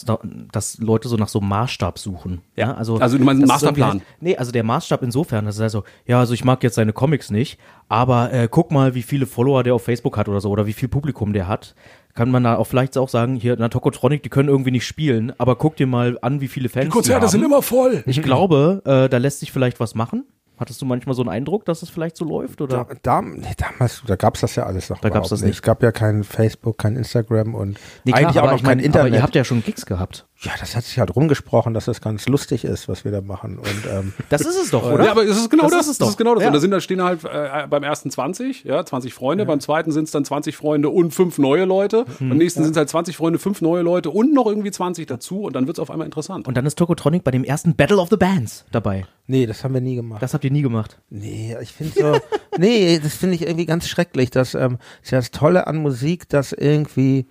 dass 0.52 0.78
Leute 0.80 1.08
so 1.08 1.18
nach 1.18 1.28
so 1.28 1.40
einem 1.40 1.50
Maßstab 1.50 2.00
suchen. 2.00 2.42
Ja, 2.56 2.74
also. 2.74 2.98
Also 2.98 3.18
du 3.18 3.24
meinst 3.24 3.42
einen 3.42 3.48
Masterplan? 3.48 3.90
Halt, 3.90 4.02
nee, 4.20 4.36
also 4.36 4.52
der 4.52 4.64
Maßstab 4.64 5.04
insofern, 5.04 5.46
das 5.46 5.56
ist 5.56 5.62
also, 5.62 5.84
ja, 6.06 6.20
also 6.20 6.34
ich 6.34 6.44
mag 6.44 6.64
jetzt 6.64 6.76
seine 6.76 6.94
Comics 6.94 7.32
nicht, 7.32 7.60
aber 7.88 8.34
äh, 8.34 8.48
guck 8.50 8.72
mal, 8.72 8.96
wie 8.96 9.04
viele 9.04 9.26
Follower 9.26 9.64
der 9.64 9.76
auf 9.76 9.84
Facebook 9.84 10.18
hat 10.18 10.28
oder 10.28 10.42
so, 10.42 10.50
oder 10.50 10.66
wie 10.66 10.74
viel 10.74 10.88
Publikum 10.90 11.34
der 11.34 11.48
hat. 11.48 11.76
Kann 12.14 12.32
man 12.32 12.46
da 12.46 12.56
auch 12.56 12.64
vielleicht 12.64 12.98
auch 12.98 13.10
sagen, 13.10 13.36
hier, 13.36 13.58
na, 13.60 13.68
Tokotronic, 13.68 14.24
die 14.24 14.30
können 14.30 14.48
irgendwie 14.48 14.72
nicht 14.72 14.88
spielen, 14.88 15.34
aber 15.38 15.58
guck 15.58 15.76
dir 15.76 15.86
mal 15.86 16.18
an, 16.22 16.40
wie 16.40 16.48
viele 16.48 16.70
Fans 16.70 16.86
die 16.86 17.14
haben. 17.14 17.44
immer 17.44 17.62
voll. 17.62 18.04
Ich 18.06 18.22
glaube, 18.22 18.82
äh, 18.86 19.10
da 19.10 19.18
lässt 19.18 19.42
sich 19.42 19.52
vielleicht 19.52 19.82
was 19.82 19.96
machen. 19.96 20.24
Hattest 20.58 20.82
du 20.82 20.86
manchmal 20.86 21.16
so 21.16 21.22
einen 21.22 21.30
Eindruck, 21.30 21.66
dass 21.66 21.82
es 21.82 21.90
vielleicht 21.90 22.16
so 22.16 22.26
läuft? 22.26 22.62
Oder? 22.62 22.86
da, 22.86 22.96
da, 23.02 23.22
nee, 23.22 23.54
damals, 23.58 24.04
da 24.08 24.16
gab's 24.16 24.42
das 24.42 24.56
ja 24.56 24.66
alles 24.66 24.90
noch 24.90 25.00
Da 25.00 25.10
gab's 25.10 25.16
überhaupt 25.16 25.32
das 25.32 25.42
nicht. 25.42 25.56
Es 25.56 25.62
gab 25.62 25.84
ja 25.84 25.92
kein 25.92 26.24
Facebook, 26.24 26.78
kein 26.78 26.96
Instagram 26.96 27.56
und 27.56 27.80
Nee, 28.04 28.12
klar, 28.12 28.24
eigentlich 28.24 28.42
auch 28.42 28.52
noch 28.52 28.58
kein 28.58 28.78
mein, 28.78 28.80
Internet. 28.80 29.08
Aber 29.08 29.16
ihr 29.18 29.24
habt 29.24 29.36
ja 29.36 29.44
schon 29.44 29.64
Gigs 29.64 29.86
gehabt. 29.86 30.26
Ja, 30.46 30.52
das 30.60 30.76
hat 30.76 30.84
sich 30.84 31.00
halt 31.00 31.16
rumgesprochen, 31.16 31.74
dass 31.74 31.86
das 31.86 32.02
ganz 32.02 32.28
lustig 32.28 32.64
ist, 32.66 32.88
was 32.88 33.04
wir 33.04 33.12
da 33.12 33.22
machen. 33.22 33.58
Und 33.58 33.86
ähm, 33.92 34.14
Das 34.30 34.42
ist 34.42 34.56
es 34.56 34.70
doch, 34.72 34.84
oder? 34.92 35.06
Ja, 35.06 35.12
aber 35.12 35.24
es 35.24 35.38
ist 35.38 35.50
genau 35.50 35.64
Das 35.64 35.72
das. 35.72 35.82
ist 35.88 35.92
es 35.94 35.98
das 35.98 36.06
doch. 36.08 36.12
ist 36.12 36.18
genau 36.18 36.36
das. 36.36 36.44
Ja. 36.44 36.48
Und 36.50 36.54
da 36.54 36.60
sind 36.60 36.72
da 36.72 36.80
stehen 36.80 37.02
halt 37.04 37.24
äh, 37.24 37.66
beim 37.68 37.84
ersten 37.84 38.12
20, 38.12 38.64
ja, 38.64 38.86
20 38.86 39.14
Freunde, 39.14 39.46
beim 39.46 39.60
zweiten 39.60 39.92
sind 39.92 40.04
es 40.04 40.12
dann 40.12 40.24
20 40.24 40.56
Freunde 40.56 40.90
und 40.90 41.12
fünf 41.14 41.38
neue 41.40 41.66
Leute. 41.66 42.06
Mhm. 42.20 42.30
Beim 42.30 42.38
nächsten 42.38 42.64
sind 42.64 42.72
es 42.72 42.78
halt 42.78 42.90
20 42.90 43.18
Freunde, 43.18 43.40
fünf 43.40 43.62
neue 43.62 43.82
Leute 43.82 44.12
und 44.12 44.34
noch 44.34 44.46
irgendwie 44.46 44.72
20 44.72 45.08
dazu 45.08 45.42
und 45.42 45.54
dann 45.56 45.68
wird 45.68 45.78
es 45.78 45.82
auf 45.82 45.90
einmal 45.90 46.06
interessant. 46.06 46.48
Und 46.48 46.56
dann 46.56 46.66
ist 46.66 46.78
Tokotronic 46.78 47.24
bei 47.24 47.32
dem 47.32 47.44
ersten 47.44 47.76
Battle 47.76 47.98
of 47.98 48.10
the 48.10 48.18
Bands 48.18 48.66
dabei. 48.72 49.06
nee, 49.28 49.46
das 49.48 49.64
haben 49.64 49.74
wir 49.74 49.82
nie 49.82 49.96
gemacht. 49.96 50.22
Das 50.22 50.34
habt 50.36 50.44
ihr 50.44 50.52
nie 50.52 50.62
gemacht. 50.62 51.00
Nee, 51.10 51.56
ich 51.62 51.72
finde 51.74 51.94
so, 52.00 52.18
nee, 52.60 53.00
das 53.02 53.16
finde 53.16 53.36
ich 53.36 53.42
irgendwie 53.42 53.66
ganz 53.66 53.88
schrecklich. 53.88 54.30
Das 54.30 54.54
ähm, 54.54 54.78
ist 55.02 55.12
ja 55.12 55.18
das 55.18 55.32
Tolle 55.32 55.66
an 55.68 55.78
Musik, 55.78 56.30
dass 56.30 56.54
irgendwie 56.54 57.26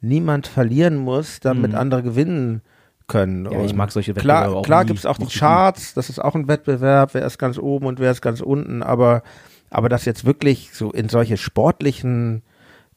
niemand 0.00 0.46
verlieren 0.46 0.96
muss, 0.96 1.40
damit 1.40 1.74
andere 1.74 2.02
gewinnen 2.02 2.62
können. 3.06 3.42
Mhm. 3.42 3.52
Ja, 3.52 3.64
ich 3.64 3.74
mag 3.74 3.90
solche 3.90 4.14
Wettbewerbe 4.14 4.44
Klar, 4.46 4.56
auch 4.56 4.62
klar 4.64 4.84
nie. 4.84 4.88
gibt's 4.88 5.06
auch 5.06 5.18
die 5.18 5.26
Charts, 5.26 5.94
das 5.94 6.10
ist 6.10 6.18
auch 6.22 6.34
ein 6.34 6.46
Wettbewerb, 6.46 7.14
wer 7.14 7.24
ist 7.24 7.38
ganz 7.38 7.58
oben 7.58 7.86
und 7.86 7.98
wer 7.98 8.10
ist 8.10 8.20
ganz 8.22 8.40
unten, 8.40 8.82
aber, 8.82 9.22
aber 9.70 9.88
das 9.88 10.04
jetzt 10.04 10.24
wirklich 10.24 10.70
so 10.72 10.92
in 10.92 11.08
solche 11.08 11.36
sportlichen 11.36 12.42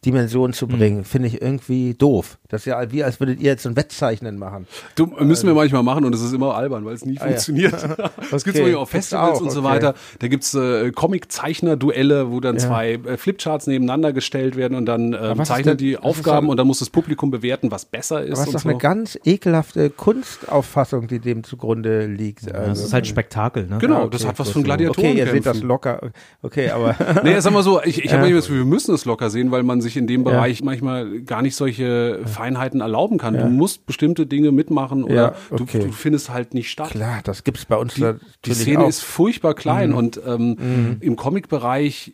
Dimensionen 0.03 0.53
zu 0.53 0.67
bringen, 0.67 1.03
finde 1.05 1.27
ich 1.27 1.43
irgendwie 1.43 1.93
doof. 1.93 2.39
Das 2.47 2.61
ist 2.61 2.65
ja 2.65 2.91
wie, 2.91 3.03
als 3.03 3.19
würdet 3.19 3.39
ihr 3.39 3.51
jetzt 3.51 3.61
so 3.61 3.69
ein 3.69 3.75
Wettzeichnen 3.75 4.39
machen. 4.39 4.65
Du, 4.95 5.05
müssen 5.05 5.45
wir 5.45 5.53
manchmal 5.53 5.83
machen 5.83 6.05
und 6.05 6.15
es 6.15 6.21
ist 6.21 6.33
immer 6.33 6.55
albern, 6.55 6.85
weil 6.85 6.95
es 6.95 7.05
nie 7.05 7.15
ja. 7.15 7.25
funktioniert. 7.25 7.73
Das 8.31 8.43
gibt's 8.43 8.59
Okay, 8.59 8.61
manchmal 8.63 8.81
auf 8.83 8.89
Festivals 8.89 9.37
auch, 9.37 9.41
und 9.41 9.51
so 9.51 9.59
okay. 9.59 9.69
weiter. 9.69 9.93
Da 10.19 10.27
gibt's 10.27 10.53
äh, 10.53 10.91
Comic-Zeichner-Duelle, 10.91 12.31
wo 12.31 12.39
dann 12.39 12.57
zwei 12.59 12.93
äh, 12.93 13.17
Flipcharts 13.17 13.67
nebeneinander 13.67 14.13
gestellt 14.13 14.55
werden 14.55 14.75
und 14.75 14.85
dann 14.85 15.13
ähm, 15.19 15.43
zeichnen 15.43 15.77
die 15.77 15.97
Aufgaben 15.97 16.47
denn- 16.47 16.51
und 16.51 16.57
dann 16.57 16.67
muss 16.67 16.79
das 16.79 16.89
Publikum 16.89 17.29
bewerten, 17.29 17.71
was 17.71 17.85
besser 17.85 18.23
ist. 18.23 18.33
Aber 18.33 18.41
es 18.41 18.47
ist 18.47 18.53
doch 18.55 18.61
so. 18.61 18.69
eine 18.69 18.77
ganz 18.77 19.19
ekelhafte 19.23 19.89
Kunstauffassung, 19.89 21.07
die 21.07 21.19
dem 21.19 21.43
zugrunde 21.43 22.05
liegt. 22.07 22.47
Das 22.47 22.53
Also- 22.53 22.85
ist 22.85 22.93
halt 22.93 23.05
Spektakel, 23.07 23.67
ne? 23.67 23.77
Genau, 23.79 24.01
okay, 24.03 24.09
das 24.11 24.25
hat 24.25 24.39
was 24.39 24.49
von 24.49 24.61
so. 24.61 24.65
Gladiatoren. 24.65 25.09
Okay, 25.11 25.19
ihr 25.19 25.27
seht 25.27 25.45
das 25.45 25.61
locker. 25.61 26.11
Okay, 26.41 26.69
aber 26.69 26.95
Nee, 27.23 27.39
sag 27.39 27.53
mal 27.53 27.63
so, 27.63 27.81
ich, 27.83 28.03
ich 28.03 28.11
habe 28.11 28.21
manchmal 28.21 28.39
das 28.39 28.45
Gefühl, 28.47 28.61
wir 28.61 28.65
müssen 28.65 28.95
es 28.95 29.05
locker 29.05 29.29
sehen, 29.29 29.51
weil 29.51 29.63
man 29.63 29.81
sich 29.81 29.90
in 29.97 30.07
dem 30.07 30.23
Bereich 30.23 30.63
manchmal 30.63 31.21
gar 31.21 31.41
nicht 31.41 31.55
solche 31.55 32.19
Feinheiten 32.25 32.81
erlauben 32.81 33.17
kann. 33.17 33.35
Du 33.37 33.45
musst 33.47 33.85
bestimmte 33.85 34.25
Dinge 34.25 34.51
mitmachen 34.51 35.03
oder 35.03 35.13
Ja, 35.15 35.33
okay. 35.49 35.79
du, 35.79 35.85
du 35.87 35.91
findest 35.91 36.29
halt 36.29 36.53
nicht 36.53 36.69
statt. 36.71 36.89
klar, 36.91 37.19
das 37.23 37.43
gibt's 37.43 37.65
bei 37.65 37.75
uns 37.77 37.95
Die, 37.95 38.01
natürlich 38.01 38.33
die 38.45 38.53
Szene 38.53 38.79
auch. 38.79 38.83
Mhm. 38.83 38.89
ist 38.89 39.01
furchtbar 39.01 39.53
klein 39.53 39.93
und 39.93 40.19
ähm, 40.25 40.97
im 41.01 41.15
Comic-Bereich 41.15 42.13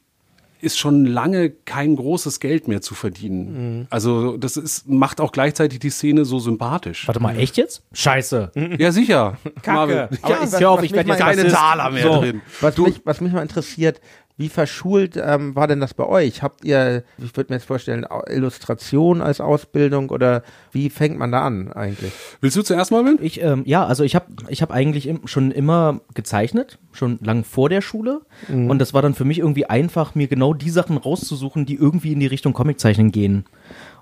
ist 0.60 0.80
schon 0.80 1.06
lange 1.06 1.52
kein 1.52 1.96
großes 1.96 2.40
Geld 2.40 2.68
mehr 2.68 2.82
zu 2.82 2.96
verdienen. 2.96 3.78
Mhm. 3.82 3.88
Also 3.92 4.38
das 4.38 4.58
ist, 4.58 4.90
macht 4.90 5.22
auch 5.22 5.32
gleichzeitig 5.32 5.78
die 5.78 5.92
Szene 5.92 6.26
so 6.26 6.40
sympathisch. 6.40 7.08
Warte 7.08 7.20
mal, 7.22 7.38
echt 7.38 7.58
jetzt? 7.58 7.84
Scheiße. 7.94 8.52
Ja, 8.80 8.92
sicher. 8.92 9.38
Marvin. 9.68 9.98
Aber 10.00 10.10
Ja, 10.30 10.42
was- 10.42 10.56
auf, 10.56 10.78
was 10.80 10.84
ich 10.86 10.94
werde 10.94 11.10
jetzt 11.12 11.20
Keine. 11.20 11.48
Taler 11.50 11.92
mehr 11.92 12.04
So. 12.04 12.22
drin. 12.22 12.42
was, 12.60 12.76
mich, 12.80 13.02
was 13.04 13.22
mich 13.22 13.34
mal 13.34 13.44
interessiert, 13.44 14.02
wie 14.38 14.50
verschult 14.50 15.18
ähm, 15.18 15.56
war 15.56 15.68
denn 15.68 15.80
das 15.80 15.96
bei 15.96 16.06
euch? 16.06 16.44
Habt 16.44 16.64
ihr, 16.64 17.04
ich 17.18 17.36
würde 17.36 17.52
mir 17.52 17.58
jetzt 17.58 17.66
vorstellen, 17.66 18.06
Illustration 18.28 19.22
als 19.22 19.42
Ausbildung 19.42 20.10
oder 20.10 20.44
wie 20.72 20.92
fängt 20.92 21.18
man 21.18 21.32
da 21.32 21.46
an 21.46 21.72
eigentlich? 21.72 22.14
Willst 22.40 22.56
du 22.56 22.62
zuerst 22.62 22.92
mal, 22.92 23.04
Will? 23.04 23.18
Ich, 23.22 23.42
ähm, 23.42 23.64
ja, 23.66 23.86
also 23.86 24.04
ich 24.04 24.16
habe 24.16 24.28
ich 24.48 24.62
hab 24.62 24.72
eigentlich 24.72 25.08
im, 25.08 25.26
schon 25.26 25.50
immer 25.52 26.02
gezeichnet, 26.14 26.78
schon 26.92 27.18
lang 27.24 27.44
vor 27.44 27.70
der 27.70 27.82
Schule. 27.82 28.22
Und 28.48 28.80
das 28.80 28.94
war 28.94 29.02
dann 29.02 29.16
für 29.16 29.26
mich 29.26 29.40
irgendwie 29.40 29.66
einfach, 29.66 30.14
mir 30.14 30.28
genau 30.28 30.54
die 30.54 30.70
Sachen 30.70 30.98
rauszusuchen, 30.98 31.66
die 31.66 31.76
irgendwie 31.76 32.14
in 32.14 32.20
die 32.20 32.28
Richtung 32.28 32.54
Comiczeichnen 32.54 33.12
gehen. 33.12 33.46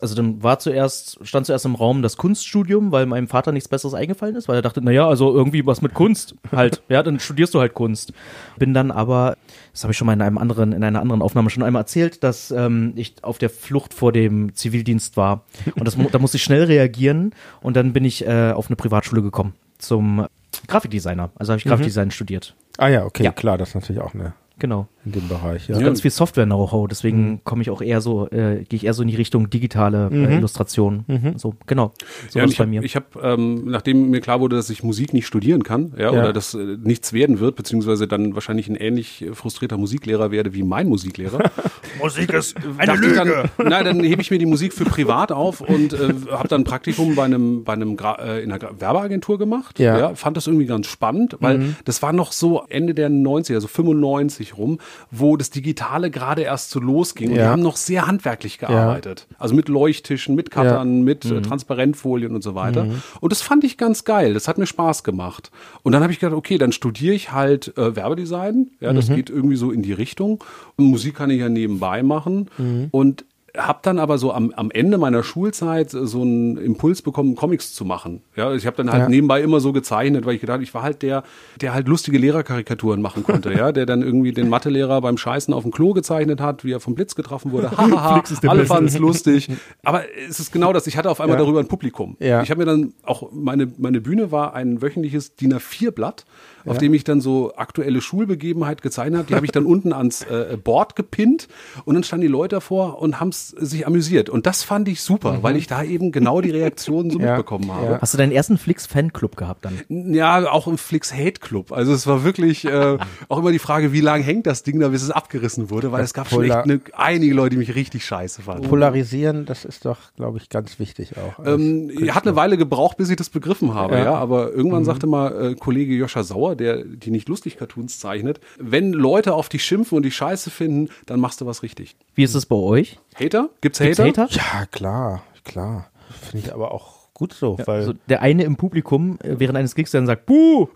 Also 0.02 0.16
dann 0.16 0.44
war 0.44 0.60
zuerst, 0.60 1.20
stand 1.26 1.46
zuerst 1.46 1.66
im 1.66 1.76
Raum 1.76 2.02
das 2.02 2.18
Kunststudium, 2.18 2.92
weil 2.92 3.06
meinem 3.06 3.28
Vater 3.28 3.52
nichts 3.52 3.70
Besseres 3.70 3.94
eingefallen 3.94 4.36
ist, 4.36 4.48
weil 4.48 4.58
er 4.58 4.62
dachte, 4.62 4.82
naja, 4.82 5.08
also 5.08 5.34
irgendwie 5.34 5.66
was 5.66 5.82
mit 5.82 5.94
Kunst 5.94 6.36
halt. 6.52 6.82
ja, 6.90 7.02
dann 7.02 7.20
studierst 7.20 7.54
du 7.54 7.60
halt 7.60 7.74
Kunst. 7.74 8.14
Bin 8.58 8.74
dann 8.74 8.92
aber, 8.92 9.38
das 9.76 9.84
habe 9.84 9.92
ich 9.92 9.98
schon 9.98 10.06
mal 10.06 10.14
in 10.14 10.22
einem 10.22 10.38
anderen, 10.38 10.72
in 10.72 10.86
einer 10.86 11.02
anderen 11.02 11.22
Aufnahme 11.22 11.50
schon 11.50 11.62
einmal 11.62 11.82
erzählt, 11.82 12.24
dass 12.24 12.50
ähm, 12.50 12.94
ich 12.96 13.16
auf 13.24 13.40
der 13.40 13.50
Flucht 13.50 13.94
vor 13.94 14.14
dem 14.14 14.56
Zivildienst 14.56 15.18
war. 15.18 15.44
Und 15.76 15.86
das, 15.86 15.98
da 16.14 16.18
musste 16.18 16.38
ich 16.38 16.44
schnell 16.46 16.64
reagieren 16.64 17.36
und 17.60 17.76
dann 17.76 17.92
bin 17.92 18.06
ich 18.06 18.26
äh, 18.26 18.52
auf 18.54 18.68
eine 18.68 18.78
Privatschule 18.78 19.22
gekommen 19.22 19.54
zum 19.78 20.28
Grafikdesigner. 20.70 21.30
Also 21.36 21.52
habe 21.52 21.58
ich 21.60 21.66
Grafikdesign 21.66 22.12
studiert. 22.12 22.56
Ah 22.78 22.88
ja, 22.88 23.04
okay, 23.04 23.24
Ja. 23.24 23.34
klar, 23.34 23.58
das 23.58 23.70
ist 23.70 23.76
natürlich 23.76 24.02
auch 24.02 24.14
eine 24.14 24.34
Genau. 24.60 24.88
In 25.06 25.12
dem 25.12 25.28
Bereich. 25.28 25.68
Ja. 25.68 25.78
Ja. 25.78 25.86
Ganz 25.86 26.02
viel 26.02 26.12
Software-Know-how, 26.12 26.88
deswegen 26.88 27.42
komme 27.44 27.62
ich 27.62 27.70
auch 27.70 27.82
eher 27.82 28.02
so, 28.02 28.28
äh, 28.30 28.64
gehe 28.68 28.78
ich 28.78 28.86
eher 28.86 28.94
so 28.94 29.02
in 29.04 29.08
die 29.08 29.16
Richtung 29.16 29.50
digitale 29.50 30.10
äh, 30.12 30.36
Illustration. 30.36 31.06
So, 31.38 31.56
genau. 31.68 31.94
So 32.30 32.40
Ja, 32.40 32.46
ich 32.46 32.58
bei 32.58 32.64
habe, 32.64 32.70
mir. 32.72 32.84
ich 32.84 32.96
hab, 32.96 33.16
ähm, 33.24 33.70
nachdem 33.70 34.10
mir 34.10 34.22
klar 34.22 34.40
wurde, 34.40 34.56
dass 34.56 34.70
ich 34.70 34.84
Musik 34.84 35.14
nicht 35.14 35.28
studieren 35.28 35.64
kann, 35.64 35.94
ja, 35.98 36.06
Ja. 36.06 36.12
oder 36.12 36.34
dass 36.34 36.54
äh, 36.54 36.78
nichts 36.84 37.14
werden 37.14 37.40
wird, 37.40 37.56
beziehungsweise 37.56 38.08
dann 38.08 38.34
wahrscheinlich 38.36 38.68
ein 38.68 38.76
ähnlich 38.76 39.22
äh, 39.24 39.34
frustrierter 39.34 39.78
Musiklehrer 39.78 40.32
werde 40.32 40.54
wie 40.54 40.64
mein 40.64 40.88
Musiklehrer. 40.88 41.52
Musik 42.02 42.34
ist 42.34 42.56
eine 42.78 42.94
dachte 42.94 43.08
ich 43.08 43.14
dann, 43.16 43.30
nein, 43.70 43.86
dann 43.86 44.04
hebe 44.04 44.22
ich 44.22 44.32
mir 44.32 44.40
die 44.40 44.46
Musik 44.46 44.74
für 44.74 44.86
privat 44.86 45.32
auf 45.32 45.62
und 45.62 45.94
äh, 45.94 46.14
habe 46.32 46.48
dann 46.48 46.62
ein 46.62 46.66
Praktikum 46.66 47.16
bei 47.16 47.24
einem, 47.26 47.64
bei 47.64 47.74
einem 47.74 47.96
Gra 47.98 48.16
äh, 48.16 48.44
in 48.44 48.52
einer 48.52 48.60
Gra 48.60 48.72
Werbeagentur 48.80 49.38
gemacht. 49.38 49.80
Ja. 49.80 50.16
fand 50.16 50.38
das 50.38 50.48
irgendwie 50.48 50.66
ganz 50.66 50.88
spannend, 50.88 51.38
weil 51.40 51.76
das 51.86 52.02
war 52.02 52.14
noch 52.14 52.32
so 52.32 52.64
Ende 52.70 52.94
der 52.94 53.10
90er, 53.10 53.56
also 53.56 53.68
95 53.68 54.06
1993 54.06 54.58
rum, 54.58 54.80
wo 55.12 55.38
das 55.38 55.50
Digitale 55.50 56.12
gerade 56.12 56.42
erst 56.44 56.72
so 56.72 56.80
losging. 56.80 57.30
Und 57.32 57.36
Ja. 57.38 57.44
die 57.44 57.50
haben 57.50 57.62
noch 57.62 57.78
sehr 57.78 58.08
handwerklich 58.08 58.58
gearbeitet. 58.60 59.28
Also 59.38 59.56
mit 59.56 59.70
Leuchttischen, 59.70 60.36
mit 60.36 60.52
Cuttern, 60.52 61.04
mit 61.04 61.26
äh, 61.26 61.42
Transparentfolien 61.42 62.34
und 62.36 62.44
so 62.44 62.56
weiter. 62.56 62.88
Und 63.22 63.32
das 63.32 63.42
fand 63.42 63.64
ich 63.64 63.78
ganz 63.78 64.04
geil. 64.04 64.34
Das 64.34 64.48
hat 64.48 64.58
mir 64.58 64.66
Spaß 64.68 65.04
gemacht. 65.04 65.52
Und 65.84 65.92
dann 65.92 66.02
habe 66.04 66.12
ich 66.14 66.20
gedacht, 66.20 66.36
okay, 66.36 66.58
dann 66.58 66.72
studiere 66.72 67.14
ich 67.16 67.32
halt 67.32 67.78
äh, 67.78 67.96
Werbedesign. 67.96 68.72
Ja, 68.80 68.94
das 68.94 69.08
geht 69.08 69.30
irgendwie 69.30 69.56
so 69.56 69.72
in 69.72 69.82
die 69.82 69.94
Richtung. 69.94 70.44
Und 70.78 70.86
Musik 70.86 71.16
kann 71.16 71.30
ich 71.30 71.40
ja 71.40 71.50
nebenbei 71.50 72.04
machen. 72.04 72.50
Und 72.92 73.26
habe 73.58 73.80
dann 73.82 74.00
aber 74.00 74.18
so 74.18 74.32
am, 74.34 74.52
am 74.56 74.72
Ende 74.72 74.98
meiner 74.98 75.24
Schulzeit 75.24 75.90
so 75.92 76.22
einen 76.22 76.58
Impuls 76.58 77.02
bekommen, 77.02 77.36
Comics 77.36 77.74
zu 77.74 77.86
machen. 77.86 78.22
Ja, 78.36 78.54
ich 78.54 78.66
habe 78.66 78.78
dann 78.78 78.92
halt 78.92 79.04
Ja. 79.04 79.10
nebenbei 79.10 79.42
immer 79.42 79.60
so 79.60 79.74
gezeichnet, 79.74 80.26
weil 80.26 80.36
ich 80.36 80.42
gedacht, 80.42 80.62
ich 80.62 80.74
war 80.74 80.84
halt 80.84 81.02
der, 81.02 81.24
der 81.62 81.74
halt 81.74 81.88
lustige 81.88 82.18
Lehrerkarikaturen 82.18 83.02
machen 83.02 83.24
konnte, 83.24 83.54
ja, 83.54 83.72
der 83.72 83.86
dann 83.86 84.02
irgendwie 84.02 84.32
den 84.32 84.50
Mathelehrer 84.50 85.02
beim 85.02 85.18
Scheißen 85.18 85.54
auf 85.54 85.64
dem 85.64 85.72
Klo 85.72 85.94
gezeichnet 85.94 86.42
hat, 86.42 86.64
wie 86.64 86.72
er 86.72 86.80
vom 86.80 86.96
Blitz 86.96 87.16
getroffen 87.16 87.52
wurde. 87.52 87.72
Hahaha, 87.72 88.24
alle 88.48 88.66
fanden 88.66 88.88
es 88.88 88.98
lustig. 88.98 89.50
Aber 89.84 90.04
es 90.28 90.40
ist 90.40 90.52
genau 90.52 90.74
das. 90.74 90.88
Ich 90.88 90.98
hatte 90.98 91.10
auf 91.10 91.22
einmal 91.22 91.38
Ja. 91.38 91.44
darüber 91.44 91.60
ein 91.60 91.68
Publikum. 91.68 92.18
Ja. 92.20 92.42
Ich 92.42 92.50
habe 92.52 92.60
mir 92.60 92.66
dann 92.66 92.94
auch 93.04 93.30
meine 93.32 93.72
meine 93.78 94.02
Bühne 94.02 94.32
war 94.32 94.54
ein 94.54 94.82
wöchentliches 94.82 95.36
DIN 95.36 95.54
A4 95.54 95.92
Blatt, 95.92 96.26
auf 96.66 96.78
dem 96.78 96.94
ich 96.94 97.04
dann 97.04 97.22
so 97.22 97.54
aktuelle 97.56 98.02
Schulbegebenheit 98.02 98.82
gezeichnet 98.82 99.20
habe. 99.20 99.28
Die 99.28 99.36
habe 99.36 99.46
ich 99.46 99.52
dann 99.52 99.66
unten 99.76 99.94
ans 99.94 100.24
äh, 100.24 100.58
Board 100.62 100.96
gepinnt 100.96 101.48
und 101.86 101.96
dann 101.96 102.04
standen 102.04 102.24
die 102.24 102.32
Leute 102.32 102.56
davor 102.58 103.02
und 103.02 103.20
haben 103.20 103.32
sich 103.32 103.86
amüsiert. 103.88 104.30
Und 104.30 104.46
das 104.46 104.64
fand 104.64 104.88
ich 104.88 105.02
super, 105.02 105.40
weil 105.42 105.56
ich 105.56 105.68
da 105.68 105.84
eben 105.84 106.12
genau 106.12 106.42
die 106.42 106.52
Reaktionen 106.52 107.10
so 107.12 107.20
Ja. 107.26 107.38
mitbekommen 107.38 107.72
habe. 107.72 107.86
Ja. 107.94 108.02
Hast 108.02 108.14
du 108.14 108.18
deinen 108.18 108.32
ersten 108.32 108.58
Flix-Fanclub 108.58 109.36
gehabt 109.36 109.66
dann? 109.66 110.14
Ja, 110.14 110.52
auch 110.52 110.68
im 110.68 110.78
Flix 110.78 111.14
Hate 111.14 111.40
Club. 111.40 111.72
Also 111.72 111.94
es 111.94 112.06
war 112.08 112.24
wirklich 112.24 112.66
äh, 112.66 112.98
auch 113.30 113.38
immer 113.40 113.52
die 113.52 113.60
Frage, 113.60 113.94
wie 113.94 114.02
lange 114.02 114.24
hängt 114.24 114.46
das 114.48 114.64
Ding 114.64 114.80
da, 114.80 114.90
bis 114.90 115.02
es 115.02 115.12
abgerissen 115.12 115.70
wurde, 115.70 115.92
weil 115.92 116.04
es 116.04 116.14
gab 116.14 116.30
schon 116.30 116.44
echt 116.44 116.66
ne, 116.66 116.82
einige 116.94 117.34
Leute, 117.34 117.52
die 117.52 117.58
mich 117.58 117.74
richtig 117.76 118.06
scheiße 118.06 118.44
fanden. 118.44 118.68
Polarisieren, 118.68 119.46
das 119.46 119.66
ist 119.66 119.86
doch, 119.86 119.98
glaube 120.16 120.38
ich, 120.38 120.50
ganz 120.50 120.80
wichtig 120.80 121.14
auch. 121.18 121.44
Ähm, 121.46 121.92
hat 122.10 122.28
eine 122.28 122.36
Weile 122.36 122.58
gebraucht, 122.58 122.98
bis 122.98 123.10
ich 123.10 123.16
das 123.16 123.30
begriffen 123.30 123.74
habe, 123.74 123.96
ja. 123.96 124.04
Ja. 124.06 124.14
Aber 124.16 124.52
irgendwann 124.52 124.86
sagte 124.86 125.08
mal 125.08 125.52
äh, 125.52 125.56
Kollege 125.56 125.94
Joscha 125.96 126.24
Sauer, 126.24 126.55
der 126.56 126.84
die 126.84 127.12
nicht 127.12 127.30
lustig 127.30 127.58
Cartoons 127.58 128.00
zeichnet, 128.00 128.40
wenn 128.58 128.94
Leute 128.94 129.34
auf 129.34 129.50
dich 129.50 129.64
schimpfen 129.64 129.96
und 129.98 130.04
dich 130.04 130.16
scheiße 130.16 130.50
finden, 130.50 130.90
dann 131.06 131.20
machst 131.20 131.42
du 131.42 131.46
was 131.46 131.64
richtig. 131.64 131.96
Wie 132.16 132.24
ist 132.24 132.34
es 132.36 132.46
bei 132.46 132.56
euch? 132.56 133.00
Hater? 133.16 133.50
Gibt's 133.62 133.80
Gibt's 133.80 134.00
Hater? 134.00 134.24
Hater? 134.24 134.28
Ja, 134.36 134.66
klar, 134.68 135.24
klar. 135.44 135.90
Finde 136.30 136.48
ich 136.48 136.54
aber 136.54 136.72
auch 136.72 136.96
gut 137.14 137.34
so, 137.34 137.58
weil 137.66 137.78
Also 137.80 137.94
der 138.10 138.22
eine 138.22 138.44
im 138.44 138.58
Publikum 138.58 139.18
äh, 139.24 139.36
während 139.40 139.58
eines 139.58 139.74
Gigs 139.74 139.92
dann 139.92 140.06
sagt, 140.06 140.26
Buh, 140.26 140.68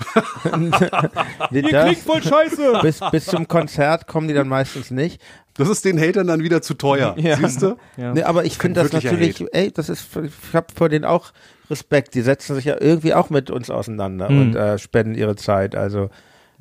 Nee, 1.51 1.61
das, 1.61 1.99
voll 1.99 2.23
scheiße. 2.23 2.79
bis, 2.81 2.99
bis 3.11 3.25
zum 3.25 3.47
Konzert 3.47 4.07
kommen 4.07 4.27
die 4.27 4.33
dann 4.33 4.47
meistens 4.47 4.89
nicht. 4.91 5.21
Das 5.55 5.67
ist 5.67 5.83
den 5.83 5.99
Hatern 5.99 6.27
dann 6.27 6.41
wieder 6.41 6.61
zu 6.61 6.73
teuer. 6.75 7.15
Ja. 7.17 7.35
Siehst 7.35 7.61
du? 7.61 7.75
Ja. 7.97 8.13
Nee, 8.13 8.23
aber 8.23 8.45
ich 8.45 8.57
finde 8.57 8.81
das 8.81 8.93
natürlich, 8.93 9.43
ey, 9.51 9.71
das 9.71 9.89
ist, 9.89 10.07
ich 10.15 10.53
habe 10.55 10.67
vor 10.73 10.87
denen 10.87 11.03
auch 11.03 11.31
Respekt. 11.69 12.13
Die 12.15 12.21
setzen 12.21 12.55
sich 12.55 12.65
ja 12.65 12.75
irgendwie 12.79 13.13
auch 13.13 13.29
mit 13.29 13.49
uns 13.51 13.69
auseinander 13.69 14.29
Mhm. 14.29 14.41
und 14.41 14.55
äh, 14.55 14.77
spenden 14.79 15.15
ihre 15.15 15.35
Zeit. 15.35 15.75
Also 15.75 16.09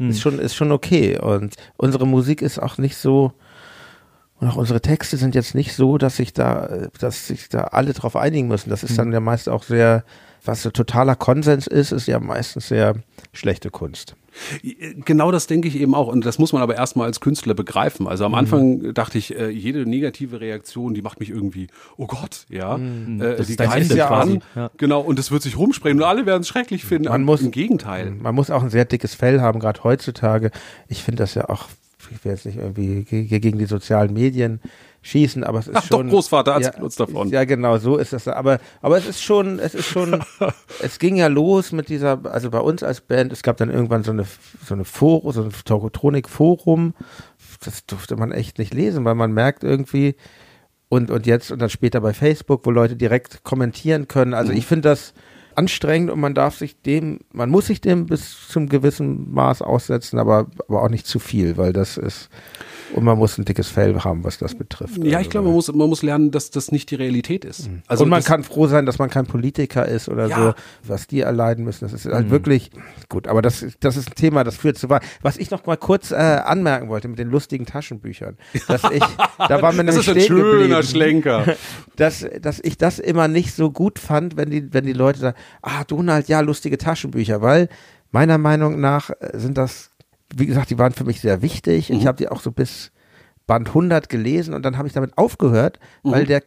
ist 0.00 0.20
schon 0.20 0.38
ist 0.38 0.54
schon 0.54 0.70
okay. 0.70 1.18
Und 1.18 1.54
unsere 1.76 2.06
Musik 2.06 2.40
ist 2.40 2.61
auch 2.61 2.78
nicht 2.78 2.96
so. 2.96 3.32
Und 4.40 4.46
auch 4.48 4.54
unsere 4.56 4.80
Texte 4.80 5.16
sind 5.16 5.34
jetzt 5.34 5.56
nicht 5.56 5.74
so, 5.74 5.98
dass 5.98 6.16
sich 6.16 6.32
da, 6.32 6.86
dass 7.00 7.26
sich 7.26 7.48
da 7.48 7.62
alle 7.64 7.92
drauf 7.92 8.14
einigen 8.14 8.46
müssen. 8.46 8.70
Das 8.70 8.84
ist 8.84 8.96
dann 8.96 9.12
ja 9.12 9.18
meist 9.18 9.48
auch 9.48 9.64
sehr, 9.64 10.04
was 10.44 10.62
so 10.62 10.70
totaler 10.70 11.16
Konsens 11.16 11.66
ist, 11.66 11.90
ist 11.90 12.06
ja 12.06 12.20
meistens 12.20 12.68
sehr 12.68 12.94
schlechte 13.32 13.70
Kunst. 13.70 14.14
Genau 15.05 15.30
das 15.30 15.47
denke 15.47 15.68
ich 15.68 15.80
eben 15.80 15.95
auch. 15.95 16.09
Und 16.09 16.24
das 16.24 16.39
muss 16.39 16.53
man 16.53 16.62
aber 16.62 16.74
erstmal 16.76 17.07
als 17.07 17.20
Künstler 17.20 17.55
begreifen. 17.55 18.07
Also 18.07 18.24
Mhm. 18.28 18.34
am 18.34 18.39
Anfang 18.39 18.95
dachte 18.95 19.18
ich, 19.18 19.36
äh, 19.39 19.49
jede 19.51 19.86
negative 19.89 20.41
Reaktion, 20.41 20.95
die 20.95 21.03
macht 21.03 21.20
mich 21.20 21.30
irgendwie, 21.30 21.68
oh 21.97 22.07
Gott, 22.07 22.47
ja. 22.49 22.76
Äh, 22.76 23.36
Das 23.36 23.47
die 23.47 23.57
greift 23.57 23.91
quasi. 23.95 24.32
an. 24.34 24.43
Ja. 24.55 24.70
Genau, 24.76 25.01
und 25.01 25.18
es 25.18 25.30
wird 25.30 25.43
sich 25.43 25.57
rumsprechen 25.59 25.99
und 25.99 26.05
alle 26.05 26.26
werden 26.26 26.43
es 26.43 26.49
schrecklich 26.49 26.84
finden. 26.84 27.09
Man 27.09 27.24
muss- 27.24 27.43
Im 27.43 27.51
Gegenteil. 27.51 28.11
Man 28.11 28.34
muss 28.34 28.51
auch 28.51 28.62
ein 28.62 28.70
sehr 28.70 28.84
dickes 28.84 29.14
Fell 29.14 29.41
haben, 29.41 29.61
gerade 29.61 29.82
heutzutage. 29.84 30.51
Ich 30.89 31.03
finde 31.03 31.22
das 31.22 31.34
ja 31.34 31.49
auch, 31.49 31.66
ich 32.11 32.24
will 32.24 32.32
jetzt 32.32 32.46
nicht 32.46 32.56
irgendwie 32.59 33.04
ge- 33.04 33.24
ge- 33.24 33.40
gegen 33.40 33.59
die 33.59 33.66
sozialen 33.66 34.12
Medien 34.12 34.61
schießen, 35.02 35.44
aber 35.44 35.61
es 35.61 35.68
ist 35.68 35.76
Ach 35.76 35.88
doch, 35.88 35.98
schon. 35.98 36.09
Großvater, 36.11 36.52
erzähl 36.52 36.72
ja, 36.76 36.82
uns 36.82 36.96
davon. 36.96 37.28
Ja, 37.30 37.44
genau, 37.44 37.78
so 37.78 37.96
ist 37.96 38.12
das. 38.12 38.26
Aber, 38.28 38.59
aber 38.82 38.98
es 38.98 39.06
ist 39.06 39.22
schon, 39.22 39.59
es 39.59 39.74
ist 39.74 39.86
schon, 39.86 40.20
es 40.82 40.98
ging 40.98 41.16
ja 41.16 41.28
los 41.28 41.72
mit 41.72 41.88
dieser, 41.88 42.20
also 42.24 42.50
bei 42.50 42.59
uns 42.61 42.82
als 42.82 43.00
Band, 43.00 43.32
es 43.32 43.42
gab 43.42 43.56
dann 43.59 43.70
irgendwann 43.70 44.02
so 44.02 44.11
eine, 44.11 44.24
so 44.66 44.74
eine 44.74 44.84
Forum, 44.84 45.32
so 45.32 45.42
ein 45.44 45.52
Tokotronik-Forum. 45.64 46.94
Das 47.64 47.86
durfte 47.86 48.16
man 48.16 48.32
echt 48.32 48.59
nicht 48.59 48.74
lesen, 48.74 49.04
weil 49.04 49.14
man 49.14 49.32
merkt 49.32 49.64
irgendwie, 49.64 50.16
und, 50.88 51.11
und 51.11 51.26
jetzt 51.26 51.50
und 51.52 51.61
dann 51.61 51.70
später 51.70 52.00
bei 52.00 52.14
Facebook, 52.14 52.64
wo 52.64 52.70
Leute 52.70 52.96
direkt 52.96 53.44
kommentieren 53.44 54.09
können. 54.09 54.32
Also 54.34 54.52
Mhm. 54.52 54.59
ich 54.59 54.66
finde 54.66 54.88
das 54.88 55.12
anstrengend 55.59 56.11
und 56.11 56.20
man 56.20 56.34
darf 56.34 56.56
sich 56.56 56.80
dem, 56.82 57.18
man 57.32 57.50
muss 57.50 57.66
sich 57.66 57.80
dem 57.80 58.06
bis 58.06 58.48
zum 58.48 58.68
gewissen 58.68 59.32
Maß 59.32 59.61
aussetzen, 59.61 60.18
aber, 60.18 60.46
aber 60.68 60.82
auch 60.82 60.88
nicht 60.88 61.06
zu 61.06 61.18
viel, 61.18 61.56
weil 61.56 61.72
das 61.72 61.96
ist, 61.96 62.30
und 62.95 63.05
man 63.05 63.18
muss 63.18 63.39
ein 63.39 63.45
dickes 63.45 63.68
Fell 63.68 63.99
haben, 64.01 64.24
was 64.24 64.39
das 64.39 64.55
betrifft. 64.55 64.97
Ja, 64.99 65.18
Also, 65.18 65.20
ich 65.20 65.30
glaube, 65.30 65.47
man 65.47 65.55
muss, 65.55 65.72
man 65.72 65.89
muss 65.89 66.03
lernen, 66.03 66.30
dass 66.30 66.51
das 66.51 66.72
nicht 66.72 66.91
die 66.91 66.95
Realität 66.95 67.45
ist. 67.45 67.68
also 67.86 68.05
und 68.05 68.11
man 68.11 68.22
kann 68.22 68.43
froh 68.45 68.66
sein, 68.66 68.86
dass 68.86 68.99
man 68.99 69.11
kein 69.11 69.26
Politiker 69.26 69.86
ist 69.86 70.09
oder 70.09 70.26
Ja. 70.28 70.36
so, 70.36 70.55
was 70.91 71.07
die 71.07 71.20
erleiden 71.20 71.64
müssen. 71.64 71.84
Das 71.84 71.93
ist 71.93 72.07
halt 72.07 72.30
wirklich 72.30 72.70
gut. 73.09 73.28
Aber 73.28 73.43
das, 73.43 73.64
das 73.80 73.97
ist 73.97 74.11
ein 74.11 74.14
Thema, 74.14 74.45
das 74.45 74.57
führt 74.57 74.78
zu 74.78 74.89
weit. 74.91 75.03
Was 75.22 75.36
ich 75.36 75.51
noch 75.51 75.66
mal 75.66 75.76
kurz 75.76 76.11
äh, 76.11 76.14
anmerken 76.14 76.89
wollte 76.89 77.09
mit 77.09 77.18
den 77.18 77.28
lustigen 77.30 77.66
Taschenbüchern, 77.66 78.36
dass 78.66 78.82
ich, 78.93 79.03
da 79.49 79.62
war 79.62 79.72
mir 79.72 79.84
das 79.84 79.97
ist 79.97 80.09
ein 80.09 80.20
schöner 80.20 80.82
Schlenker. 80.82 81.57
dass, 81.97 82.26
dass 82.41 82.61
ich 82.61 82.76
das 82.78 82.99
immer 82.99 83.28
nicht 83.28 83.55
so 83.55 83.70
gut 83.70 83.99
fand, 83.99 84.36
wenn 84.36 84.51
die, 84.51 84.72
wenn 84.72 84.84
die 84.84 84.93
Leute 84.93 85.18
sagen, 85.18 85.36
ah, 85.62 85.84
Donald, 85.84 86.28
ja, 86.28 86.41
lustige 86.41 86.78
Taschenbücher, 86.78 87.43
weil 87.43 87.68
meiner 88.11 88.39
Meinung 88.39 88.80
nach 88.80 89.11
äh, 89.20 89.39
sind 89.39 89.59
das, 89.59 89.91
wie 90.35 90.47
gesagt, 90.47 90.70
die 90.70 90.79
waren 90.79 90.93
für 90.93 91.05
mich 91.05 91.20
sehr 91.20 91.43
wichtig. 91.43 91.91
Ich 91.91 92.07
habe 92.07 92.16
die 92.18 92.29
auch 92.29 92.41
so 92.41 92.53
bis 92.53 92.91
Band 93.47 93.68
100 93.68 94.09
gelesen 94.09 94.53
und 94.55 94.62
dann 94.64 94.76
habe 94.76 94.87
ich 94.89 94.95
damit 94.95 95.16
aufgehört, 95.16 95.79
weil 96.03 96.26
der 96.26 96.41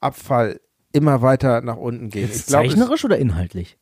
Qualitätsabfall 0.00 0.60
immer 0.92 1.22
weiter 1.22 1.60
nach 1.62 1.76
unten 1.76 2.10
geht. 2.10 2.24
Ich 2.34 2.46
glaub, 2.46 2.64
es- 2.64 2.70
Zeichnerisch 2.72 3.04
oder 3.04 3.18
inhaltlich? 3.18 3.78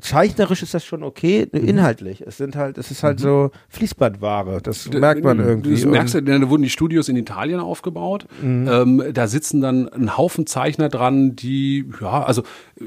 Zeichnerisch 0.00 0.62
ist 0.62 0.74
das 0.74 0.84
schon 0.84 1.02
okay, 1.02 1.46
Mhm. 1.52 1.68
inhaltlich. 1.68 2.20
Es 2.20 2.36
sind 2.36 2.54
halt, 2.56 2.76
es 2.76 2.90
ist 2.90 3.02
halt 3.02 3.18
so 3.20 3.50
Fließbandware. 3.68 4.60
Das 4.60 4.90
merkt 4.90 5.22
man 5.24 5.38
irgendwie. 5.38 5.70
Das 5.74 5.84
merkst 5.86 6.14
du, 6.14 6.22
da 6.22 6.50
wurden 6.50 6.64
die 6.64 6.70
Studios 6.70 7.08
in 7.08 7.16
Italien 7.16 7.60
aufgebaut. 7.60 8.26
Ähm, 8.42 9.02
da 9.14 9.26
sitzen 9.28 9.60
dann 9.62 9.88
ein 9.88 10.16
Haufen 10.18 10.46
Zeichner 10.46 10.88
dran, 10.90 11.34
die, 11.36 11.88
ja, 12.00 12.24
also 12.24 12.42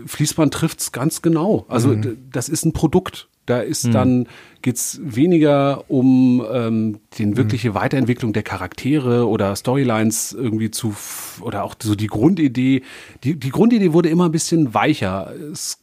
Fließband 0.06 0.54
trifft's 0.54 0.92
ganz 0.92 1.22
genau. 1.22 1.66
Also 1.70 1.96
d- 1.96 2.16
das 2.32 2.48
ist 2.50 2.66
ein 2.66 2.74
Produkt. 2.74 3.28
Da 3.50 3.60
ist 3.60 3.94
dann 3.94 4.28
geht's 4.62 5.00
weniger 5.02 5.86
um 5.88 6.46
ähm, 6.52 7.00
den 7.18 7.38
wirkliche 7.38 7.74
Weiterentwicklung 7.74 8.34
der 8.34 8.44
Charaktere 8.44 9.28
oder 9.28 9.56
Storylines 9.56 10.34
irgendwie 10.34 10.70
zu 10.70 10.96
oder 11.42 11.64
auch 11.64 11.76
so 11.82 11.96
die 11.96 12.08
Grundidee. 12.08 12.84
Die, 13.24 13.40
die 13.40 13.50
Grundidee 13.50 13.94
wurde 13.94 14.10
immer 14.10 14.26
ein 14.26 14.32
bisschen 14.32 14.74
weicher. 14.74 15.32
Es, 15.52 15.82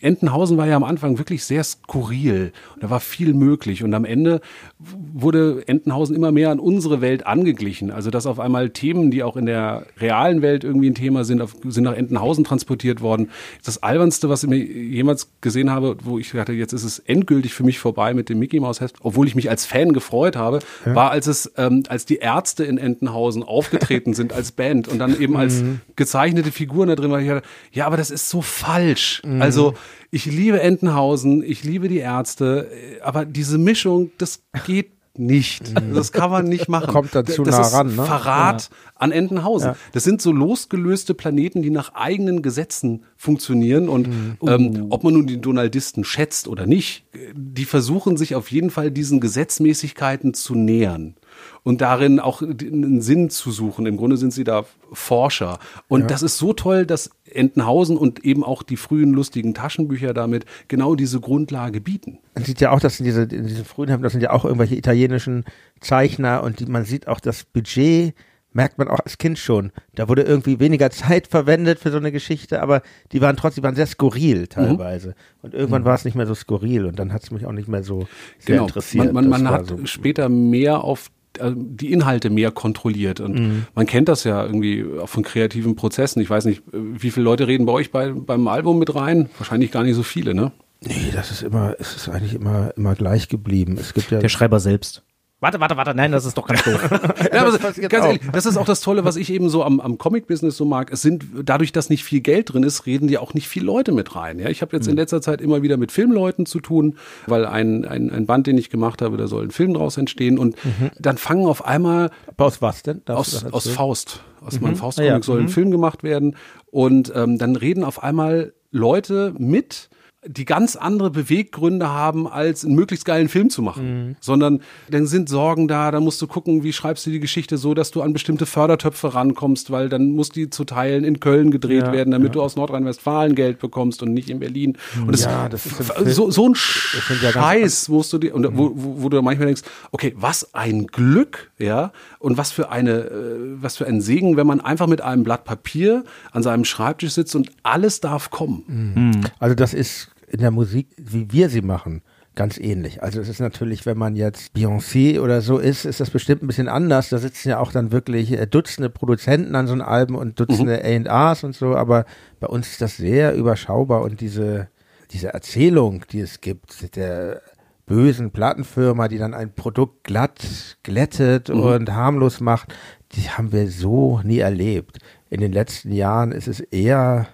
Entenhausen 0.00 0.58
war 0.58 0.66
ja 0.66 0.76
am 0.76 0.84
Anfang 0.84 1.18
wirklich 1.18 1.44
sehr 1.44 1.62
skurril. 1.64 2.52
Da 2.80 2.90
war 2.90 3.00
viel 3.00 3.32
möglich. 3.32 3.82
Und 3.82 3.94
am 3.94 4.04
Ende 4.04 4.40
wurde 4.78 5.66
Entenhausen 5.66 6.16
immer 6.16 6.32
mehr 6.32 6.50
an 6.50 6.58
unsere 6.58 7.00
Welt 7.00 7.26
angeglichen. 7.26 7.90
Also 7.90 8.10
dass 8.10 8.26
auf 8.26 8.40
einmal 8.40 8.70
Themen, 8.70 9.10
die 9.10 9.22
auch 9.22 9.36
in 9.36 9.46
der 9.46 9.86
realen 9.98 10.42
Welt 10.42 10.64
irgendwie 10.64 10.90
ein 10.90 10.94
Thema 10.94 11.24
sind, 11.24 11.40
auf, 11.40 11.56
sind 11.64 11.84
nach 11.84 11.94
Entenhausen 11.94 12.44
transportiert 12.44 13.00
worden. 13.00 13.30
Das 13.64 13.82
albernste, 13.82 14.28
was 14.28 14.42
ich 14.42 14.50
mir 14.50 14.58
jemals 14.58 15.30
gesehen 15.40 15.70
habe, 15.70 15.96
wo 16.02 16.18
ich 16.18 16.32
dachte, 16.32 16.52
jetzt 16.52 16.72
ist 16.72 16.84
es 16.84 16.91
endgültig 17.00 17.54
für 17.54 17.64
mich 17.64 17.78
vorbei 17.78 18.14
mit 18.14 18.28
dem 18.28 18.38
Mickey 18.38 18.60
Mouse 18.60 18.80
Heft, 18.80 18.96
obwohl 19.02 19.26
ich 19.26 19.34
mich 19.34 19.50
als 19.50 19.66
Fan 19.66 19.92
gefreut 19.92 20.36
habe, 20.36 20.60
war 20.84 21.10
als 21.10 21.26
es, 21.26 21.52
ähm, 21.56 21.82
als 21.88 22.06
die 22.06 22.16
Ärzte 22.16 22.64
in 22.64 22.78
Entenhausen 22.78 23.42
aufgetreten 23.42 24.14
sind 24.14 24.32
als 24.32 24.52
Band 24.52 24.88
und 24.88 24.98
dann 24.98 25.18
eben 25.20 25.36
als 25.36 25.62
gezeichnete 25.96 26.52
Figuren 26.52 26.88
da 26.88 26.94
drin 26.94 27.10
war. 27.10 27.20
Ich 27.20 27.28
dachte, 27.28 27.46
ja, 27.72 27.86
aber 27.86 27.96
das 27.96 28.10
ist 28.10 28.28
so 28.28 28.42
falsch. 28.42 29.22
Also 29.40 29.74
ich 30.10 30.26
liebe 30.26 30.60
Entenhausen, 30.60 31.42
ich 31.42 31.64
liebe 31.64 31.88
die 31.88 31.98
Ärzte, 31.98 32.70
äh, 32.70 33.00
aber 33.00 33.24
diese 33.24 33.58
Mischung, 33.58 34.10
das 34.18 34.42
geht 34.66 34.90
nicht. 35.18 35.72
Das 35.94 36.12
kann 36.12 36.30
man 36.30 36.46
nicht 36.46 36.68
machen. 36.68 36.92
Kommt 36.92 37.14
dann 37.14 37.26
zu 37.26 37.42
das 37.42 37.56
nah 37.56 37.62
ist 37.62 37.72
ran, 37.74 37.96
ne? 37.96 38.04
Verrat 38.04 38.70
an 38.94 39.12
Entenhausen. 39.12 39.68
Ja. 39.68 39.76
Das 39.92 40.04
sind 40.04 40.22
so 40.22 40.32
losgelöste 40.32 41.14
Planeten, 41.14 41.62
die 41.62 41.70
nach 41.70 41.94
eigenen 41.94 42.42
Gesetzen 42.42 43.04
funktionieren. 43.16 43.88
Und 43.88 44.08
ähm, 44.46 44.86
ob 44.90 45.04
man 45.04 45.14
nun 45.14 45.26
die 45.26 45.40
Donaldisten 45.40 46.04
schätzt 46.04 46.48
oder 46.48 46.66
nicht, 46.66 47.04
die 47.34 47.64
versuchen 47.64 48.16
sich 48.16 48.34
auf 48.34 48.50
jeden 48.50 48.70
Fall 48.70 48.90
diesen 48.90 49.20
Gesetzmäßigkeiten 49.20 50.34
zu 50.34 50.54
nähern. 50.54 51.14
Und 51.62 51.80
darin 51.80 52.20
auch 52.20 52.42
einen 52.42 53.00
Sinn 53.02 53.30
zu 53.30 53.50
suchen. 53.50 53.86
Im 53.86 53.96
Grunde 53.96 54.16
sind 54.16 54.32
sie 54.32 54.44
da 54.44 54.64
Forscher. 54.92 55.58
Und 55.88 56.10
das 56.10 56.22
ist 56.22 56.38
so 56.38 56.52
toll, 56.52 56.86
dass 56.86 57.10
Entenhausen 57.24 57.96
und 57.96 58.24
eben 58.24 58.44
auch 58.44 58.62
die 58.62 58.76
frühen 58.76 59.12
lustigen 59.12 59.54
Taschenbücher 59.54 60.12
damit 60.14 60.44
genau 60.68 60.94
diese 60.94 61.20
Grundlage 61.20 61.80
bieten. 61.80 62.18
Man 62.34 62.44
sieht 62.44 62.60
ja 62.60 62.70
auch, 62.72 62.80
dass 62.80 62.98
in, 63.00 63.04
diese, 63.06 63.22
in 63.22 63.46
diesen 63.46 63.64
frühen 63.64 63.88
Heften, 63.88 64.02
das 64.02 64.12
sind 64.12 64.20
ja 64.22 64.30
auch 64.30 64.44
irgendwelche 64.44 64.74
italienischen 64.76 65.44
Zeichner 65.80 66.42
und 66.42 66.60
die, 66.60 66.66
man 66.66 66.84
sieht 66.84 67.08
auch 67.08 67.20
das 67.20 67.44
Budget, 67.44 68.14
merkt 68.54 68.76
man 68.76 68.88
auch 68.88 69.00
als 69.00 69.16
Kind 69.16 69.38
schon. 69.38 69.72
Da 69.94 70.08
wurde 70.10 70.22
irgendwie 70.22 70.60
weniger 70.60 70.90
Zeit 70.90 71.26
verwendet 71.26 71.78
für 71.78 71.90
so 71.90 71.96
eine 71.96 72.12
Geschichte, 72.12 72.60
aber 72.60 72.82
die 73.12 73.22
waren 73.22 73.34
trotzdem, 73.36 73.62
die 73.62 73.66
waren 73.66 73.74
sehr 73.76 73.86
skurril 73.86 74.46
teilweise. 74.46 75.14
Und 75.40 75.54
irgendwann 75.54 75.86
war 75.86 75.94
es 75.94 76.04
nicht 76.04 76.14
mehr 76.16 76.26
so 76.26 76.34
skurril 76.34 76.84
und 76.84 76.98
dann 76.98 77.14
hat 77.14 77.22
es 77.22 77.30
mich 77.30 77.46
auch 77.46 77.52
nicht 77.52 77.68
mehr 77.68 77.82
so 77.82 78.00
sehr 78.38 78.56
Genau. 78.56 78.66
interessiert. 78.66 79.12
Man, 79.12 79.28
man, 79.28 79.42
man 79.42 79.48
hat 79.54 79.66
so- 79.68 79.86
später 79.86 80.28
mehr 80.28 80.84
auf 80.84 81.10
die 81.54 81.92
Inhalte 81.92 82.30
mehr 82.30 82.50
kontrolliert 82.50 83.20
und 83.20 83.38
Mhm. 83.38 83.66
man 83.74 83.86
kennt 83.86 84.08
das 84.08 84.24
ja 84.24 84.44
irgendwie 84.44 84.84
auch 85.00 85.08
von 85.08 85.22
kreativen 85.22 85.76
Prozessen. 85.76 86.20
Ich 86.20 86.28
weiß 86.30 86.44
nicht, 86.44 86.62
wie 86.72 87.10
viele 87.10 87.24
Leute 87.24 87.46
reden 87.48 87.64
bei 87.66 87.72
euch 87.72 87.90
bei, 87.90 88.10
beim 88.12 88.46
Album 88.48 88.78
mit 88.78 88.94
rein? 88.94 89.28
Wahrscheinlich 89.38 89.70
gar 89.70 89.82
nicht 89.84 89.94
so 89.94 90.02
viele, 90.02 90.34
ne? 90.34 90.52
Nee, 90.84 91.10
das 91.14 91.30
ist 91.30 91.42
immer, 91.42 91.76
es 91.78 91.94
ist 91.96 92.08
eigentlich 92.08 92.34
immer, 92.34 92.72
immer 92.76 92.94
gleich 92.96 93.28
geblieben. 93.28 93.76
Es 93.80 93.94
gibt 93.94 94.10
ja. 94.10 94.18
Der 94.18 94.28
Schreiber 94.28 94.58
selbst. 94.60 95.02
Warte, 95.42 95.58
warte, 95.58 95.76
warte, 95.76 95.92
nein, 95.92 96.12
das 96.12 96.24
ist 96.24 96.38
doch 96.38 96.46
ganz 96.46 96.62
doof. 96.62 96.80
Ja, 97.32 97.44
aber 97.44 97.58
ganz 97.58 97.78
ehrlich, 97.78 98.20
das 98.32 98.46
ist 98.46 98.56
auch 98.56 98.64
das 98.64 98.80
Tolle, 98.80 99.04
was 99.04 99.16
ich 99.16 99.28
eben 99.32 99.48
so 99.48 99.64
am, 99.64 99.80
am 99.80 99.98
Comic-Business 99.98 100.56
so 100.56 100.64
mag. 100.64 100.92
Es 100.92 101.02
sind, 101.02 101.24
dadurch, 101.44 101.72
dass 101.72 101.90
nicht 101.90 102.04
viel 102.04 102.20
Geld 102.20 102.52
drin 102.52 102.62
ist, 102.62 102.86
reden 102.86 103.08
die 103.08 103.18
auch 103.18 103.34
nicht 103.34 103.48
viele 103.48 103.66
Leute 103.66 103.90
mit 103.90 104.14
rein. 104.14 104.38
Ja, 104.38 104.48
ich 104.50 104.62
habe 104.62 104.76
jetzt 104.76 104.86
in 104.86 104.94
letzter 104.94 105.20
Zeit 105.20 105.40
immer 105.40 105.62
wieder 105.62 105.76
mit 105.78 105.90
Filmleuten 105.90 106.46
zu 106.46 106.60
tun, 106.60 106.96
weil 107.26 107.44
ein, 107.44 107.84
ein, 107.84 108.10
ein 108.10 108.26
Band, 108.26 108.46
den 108.46 108.56
ich 108.56 108.70
gemacht 108.70 109.02
habe, 109.02 109.16
da 109.16 109.26
soll 109.26 109.42
ein 109.44 109.50
Film 109.50 109.74
draus 109.74 109.96
entstehen 109.96 110.38
und 110.38 110.54
dann 111.00 111.18
fangen 111.18 111.46
auf 111.46 111.64
einmal 111.66 112.10
Aber 112.28 112.46
aus 112.46 112.62
was 112.62 112.84
denn? 112.84 113.02
Darfst 113.04 113.44
aus, 113.46 113.52
aus? 113.52 113.68
Faust. 113.68 114.20
Aus 114.46 114.60
meinem 114.60 114.76
Faust-Comic 114.76 115.10
Ah, 115.12 115.16
ja. 115.16 115.22
soll 115.22 115.40
ein 115.40 115.48
Film 115.48 115.72
gemacht 115.72 116.04
werden. 116.04 116.36
Und 116.70 117.12
ähm, 117.16 117.38
dann 117.38 117.56
reden 117.56 117.82
auf 117.82 118.00
einmal 118.02 118.52
Leute 118.70 119.34
mit, 119.38 119.88
die 120.24 120.44
ganz 120.44 120.76
andere 120.76 121.10
Beweggründe 121.10 121.88
haben, 121.88 122.28
als 122.28 122.64
einen 122.64 122.76
möglichst 122.76 123.04
geilen 123.04 123.28
Film 123.28 123.50
zu 123.50 123.60
machen. 123.60 124.16
Sondern 124.20 124.62
dann 124.88 125.06
sind 125.06 125.28
Sorgen 125.28 125.66
da, 125.66 125.90
dann 125.90 126.04
musst 126.04 126.22
du 126.22 126.28
gucken, 126.28 126.62
wie 126.62 126.72
schreibst 126.72 127.04
du 127.06 127.10
die 127.10 127.18
Geschichte 127.18 127.58
so, 127.58 127.74
dass 127.74 127.90
du 127.90 128.02
an 128.02 128.12
bestimmte 128.12 128.46
Fördertöpfe 128.46 129.14
rankommst, 129.14 129.72
weil 129.72 129.88
dann 129.88 130.12
muss 130.12 130.28
die 130.28 130.48
zu 130.48 130.64
Teilen 130.64 131.02
in 131.02 131.18
Köln 131.18 131.50
gedreht 131.50 131.82
Ja, 131.86 131.92
werden, 131.92 132.12
damit 132.12 132.28
ja. 132.28 132.32
du 132.34 132.42
aus 132.42 132.54
Nordrhein-Westfalen 132.54 133.34
Geld 133.34 133.58
bekommst 133.58 134.00
und 134.02 134.14
nicht 134.14 134.30
in 134.30 134.38
Berlin. 134.38 134.78
Und 135.00 135.10
das, 135.12 135.24
Ja, 135.24 135.48
das 135.48 135.66
ist 135.66 136.14
so, 136.14 136.30
so 136.30 136.48
ein 136.48 136.54
Scheiß, 136.54 137.88
musst 137.88 138.12
du 138.12 138.18
dir, 138.18 138.34
und 138.34 138.46
wo, 138.56 138.70
wo, 138.74 139.02
wo 139.02 139.08
du 139.08 139.20
manchmal 139.22 139.46
denkst, 139.46 139.62
okay, 139.90 140.14
was 140.16 140.54
ein 140.54 140.86
Glück, 140.86 141.50
ja, 141.58 141.90
und 142.20 142.38
was 142.38 142.52
für 142.52 142.70
eine, 142.70 142.92
äh, 142.92 143.56
was 143.60 143.76
für 143.76 143.86
ein 143.86 144.00
Segen, 144.00 144.36
wenn 144.36 144.46
man 144.46 144.60
einfach 144.60 144.86
mit 144.86 145.00
einem 145.00 145.24
Blatt 145.24 145.44
Papier 145.44 146.04
an 146.30 146.44
seinem 146.44 146.64
Schreibtisch 146.64 147.12
sitzt 147.12 147.34
und 147.34 147.50
alles 147.64 148.00
darf 148.00 148.30
kommen. 148.30 149.26
Also 149.40 149.56
das 149.56 149.74
ist 149.74 150.11
in 150.32 150.40
der 150.40 150.50
Musik, 150.50 150.88
wie 150.96 151.30
wir 151.30 151.48
sie 151.48 151.60
machen, 151.60 152.02
ganz 152.34 152.58
ähnlich. 152.58 153.02
Also 153.02 153.20
es 153.20 153.28
ist 153.28 153.40
natürlich, 153.40 153.84
wenn 153.84 153.98
man 153.98 154.16
jetzt 154.16 154.56
Beyoncé 154.56 155.20
oder 155.20 155.42
so 155.42 155.58
ist, 155.58 155.84
ist 155.84 156.00
das 156.00 156.10
bestimmt 156.10 156.42
ein 156.42 156.46
bisschen 156.46 156.68
anders. 156.68 157.10
Da 157.10 157.18
sitzen 157.18 157.50
ja 157.50 157.58
auch 157.58 157.72
dann 157.72 157.92
wirklich 157.92 158.32
äh, 158.32 158.46
Dutzende 158.46 158.88
Produzenten 158.88 159.54
an 159.54 159.66
so 159.66 159.74
einem 159.74 159.82
Album 159.82 160.16
und 160.16 160.40
Dutzende 160.40 160.82
A&Rs 160.82 161.44
und 161.44 161.54
so, 161.54 161.76
aber 161.76 162.06
bei 162.40 162.46
uns 162.46 162.68
ist 162.68 162.80
das 162.80 162.96
sehr 162.96 163.34
überschaubar 163.34 164.00
und 164.02 164.20
diese, 164.22 164.68
diese 165.10 165.34
Erzählung, 165.34 166.04
die 166.10 166.20
es 166.20 166.40
gibt, 166.40 166.96
der 166.96 167.42
bösen 167.84 168.30
Plattenfirma, 168.30 169.08
die 169.08 169.18
dann 169.18 169.34
ein 169.34 169.54
Produkt 169.54 170.04
glatt 170.04 170.78
glättet 170.82 171.50
und 171.50 171.92
harmlos 171.92 172.40
macht, 172.40 172.74
die 173.12 173.28
haben 173.28 173.52
wir 173.52 173.68
so 173.68 174.20
nie 174.24 174.38
erlebt. 174.38 174.98
In 175.28 175.40
den 175.40 175.52
letzten 175.52 175.92
Jahren 175.92 176.32
ist 176.32 176.48
es 176.48 176.60
eher 176.60 177.28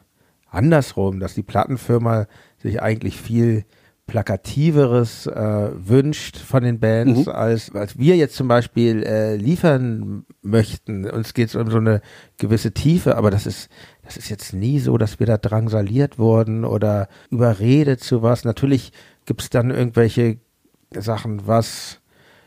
andersrum, 0.51 1.21
dass 1.21 1.35
die 1.35 1.43
Plattenfirma 1.43 2.27
sich 2.59 2.83
eigentlich 2.83 3.21
viel 3.21 3.65
plakativeres 4.09 5.27
äh, 5.27 5.71
wünscht 5.75 6.39
von 6.39 6.63
den 6.63 6.81
Bands, 6.81 7.29
als, 7.29 7.75
als 7.75 7.99
wir 7.99 8.17
jetzt 8.17 8.37
zum 8.37 8.49
Beispiel 8.49 9.03
äh, 9.03 9.37
liefern 9.37 10.25
möchten. 10.41 11.09
Uns 11.09 11.35
geht 11.35 11.49
es 11.49 11.55
um 11.55 11.71
so 11.71 11.77
eine 11.77 12.01
gewisse 12.39 12.73
Tiefe, 12.73 13.17
aber 13.17 13.31
das 13.31 13.47
ist, 13.47 13.69
das 14.03 14.17
ist 14.17 14.31
jetzt 14.31 14.55
nie 14.55 14.81
so, 14.81 14.97
dass 14.97 15.21
wir 15.21 15.27
da 15.27 15.37
drangsaliert 15.37 16.19
wurden 16.19 16.65
oder 16.65 17.09
überredet 17.31 18.03
zu 18.03 18.23
was. 18.23 18.45
Natürlich 18.45 18.93
gibt 19.27 19.43
es 19.43 19.51
dann 19.51 19.71
irgendwelche 19.71 20.39
Sachen, 20.95 21.47
was 21.47 22.01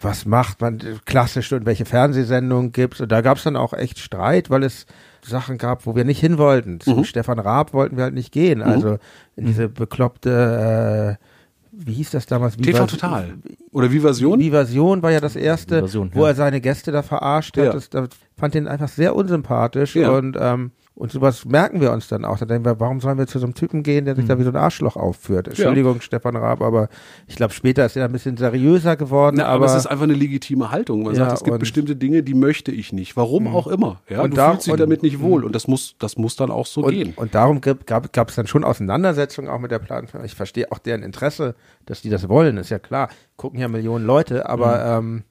was 0.03 0.25
macht 0.25 0.61
man 0.61 0.79
klassisch 1.05 1.53
und 1.53 1.67
welche 1.67 1.85
Fernsehsendungen 1.85 2.71
gibt 2.71 3.01
Und 3.01 3.11
da 3.11 3.21
gab 3.21 3.37
es 3.37 3.43
dann 3.43 3.55
auch 3.55 3.73
echt 3.73 3.99
Streit, 3.99 4.49
weil 4.49 4.63
es 4.63 4.87
Sachen 5.23 5.57
gab, 5.57 5.85
wo 5.85 5.95
wir 5.95 6.03
nicht 6.03 6.19
hin 6.19 6.37
wollten. 6.37 6.79
Zu 6.79 7.03
Stefan 7.03 7.39
Raab 7.39 7.73
wollten 7.73 7.97
wir 7.97 8.03
halt 8.05 8.13
nicht 8.13 8.31
gehen. 8.31 8.61
Also 8.61 8.97
in 9.35 9.45
diese 9.45 9.69
bekloppte, 9.69 11.17
äh, 11.19 11.25
wie 11.71 11.93
hieß 11.93 12.11
das 12.11 12.25
damals? 12.25 12.57
TV 12.57 12.77
Viva- 12.83 12.87
Total. 12.87 13.33
Oder 13.71 13.91
Vivasion? 13.91 14.39
Vivasion 14.39 15.01
war 15.03 15.11
ja 15.11 15.19
das 15.19 15.35
erste, 15.35 15.77
Vivasion, 15.77 16.11
wo 16.13 16.23
ja. 16.23 16.29
er 16.29 16.35
seine 16.35 16.59
Gäste 16.61 16.91
da 16.91 17.01
verarscht 17.01 17.57
hat. 17.57 17.63
Ja. 17.65 17.71
Das, 17.73 17.89
das 17.89 18.09
fand 18.37 18.55
ihn 18.55 18.67
einfach 18.67 18.89
sehr 18.89 19.15
unsympathisch 19.15 19.95
Ja. 19.95 20.09
und 20.11 20.37
ähm, 20.39 20.71
und 20.93 21.11
sowas 21.11 21.45
merken 21.45 21.79
wir 21.81 21.91
uns 21.93 22.07
dann 22.09 22.25
auch. 22.25 22.37
Da 22.37 22.45
denken 22.45 22.65
wir, 22.65 22.79
warum 22.79 22.99
sollen 22.99 23.17
wir 23.17 23.25
zu 23.25 23.39
so 23.39 23.45
einem 23.45 23.55
Typen 23.55 23.81
gehen, 23.81 24.05
der 24.05 24.15
sich 24.15 24.23
Hm. 24.23 24.29
da 24.29 24.37
wie 24.39 24.43
so 24.43 24.49
ein 24.49 24.55
Arschloch 24.57 24.95
aufführt? 24.97 25.47
Entschuldigung, 25.47 26.01
Stefan 26.01 26.35
Raab, 26.35 26.61
aber 26.61 26.89
ich 27.27 27.35
glaube, 27.37 27.53
später 27.53 27.85
ist 27.85 27.95
er 27.95 28.05
ein 28.05 28.11
bisschen 28.11 28.35
seriöser 28.37 28.97
geworden. 28.97 29.37
Na, 29.39 29.45
aber, 29.45 29.55
aber, 29.55 29.65
es 29.67 29.75
ist 29.75 29.85
einfach 29.87 30.03
eine 30.03 30.13
legitime 30.13 30.69
Haltung. 30.69 31.03
Man 31.03 31.15
Ja, 31.15 31.25
sagt, 31.29 31.37
es 31.37 31.43
gibt 31.45 31.59
bestimmte 31.59 31.95
Dinge, 31.95 32.23
die 32.23 32.33
möchte 32.33 32.71
ich 32.71 32.91
nicht. 32.93 33.15
Warum 33.17 33.47
auch 33.47 33.67
immer. 33.67 34.01
Ja, 34.09 34.21
Und 34.21 34.31
du 34.31 34.35
da- 34.35 34.51
fühlst 34.51 34.67
dich 34.67 34.73
und- 34.73 34.79
damit 34.79 35.01
nicht 35.01 35.21
wohl. 35.21 35.43
Und 35.45 35.55
das 35.55 35.67
muss, 35.67 35.95
das 35.97 36.17
muss 36.17 36.35
dann 36.35 36.51
auch 36.51 36.65
so 36.65 36.81
und, 36.83 36.91
gehen. 36.91 37.13
und 37.15 37.33
darum 37.33 37.61
gab 37.61 38.29
es 38.29 38.35
dann 38.35 38.47
schon 38.47 38.63
Auseinandersetzungen 38.63 39.49
auch 39.49 39.59
mit 39.59 39.71
der 39.71 39.79
Plattenfirma. 39.79 40.25
Ich 40.25 40.35
verstehe 40.35 40.71
auch 40.71 40.77
deren 40.79 41.03
Interesse, 41.03 41.55
dass 41.85 42.01
die 42.01 42.09
das 42.09 42.27
wollen, 42.29 42.57
ist 42.57 42.69
ja 42.69 42.79
klar. 42.79 43.09
Gucken 43.37 43.59
ja 43.59 43.67
Millionen 43.69 44.05
Leute, 44.05 44.47
aber 44.47 44.85
ähm, 44.85 45.23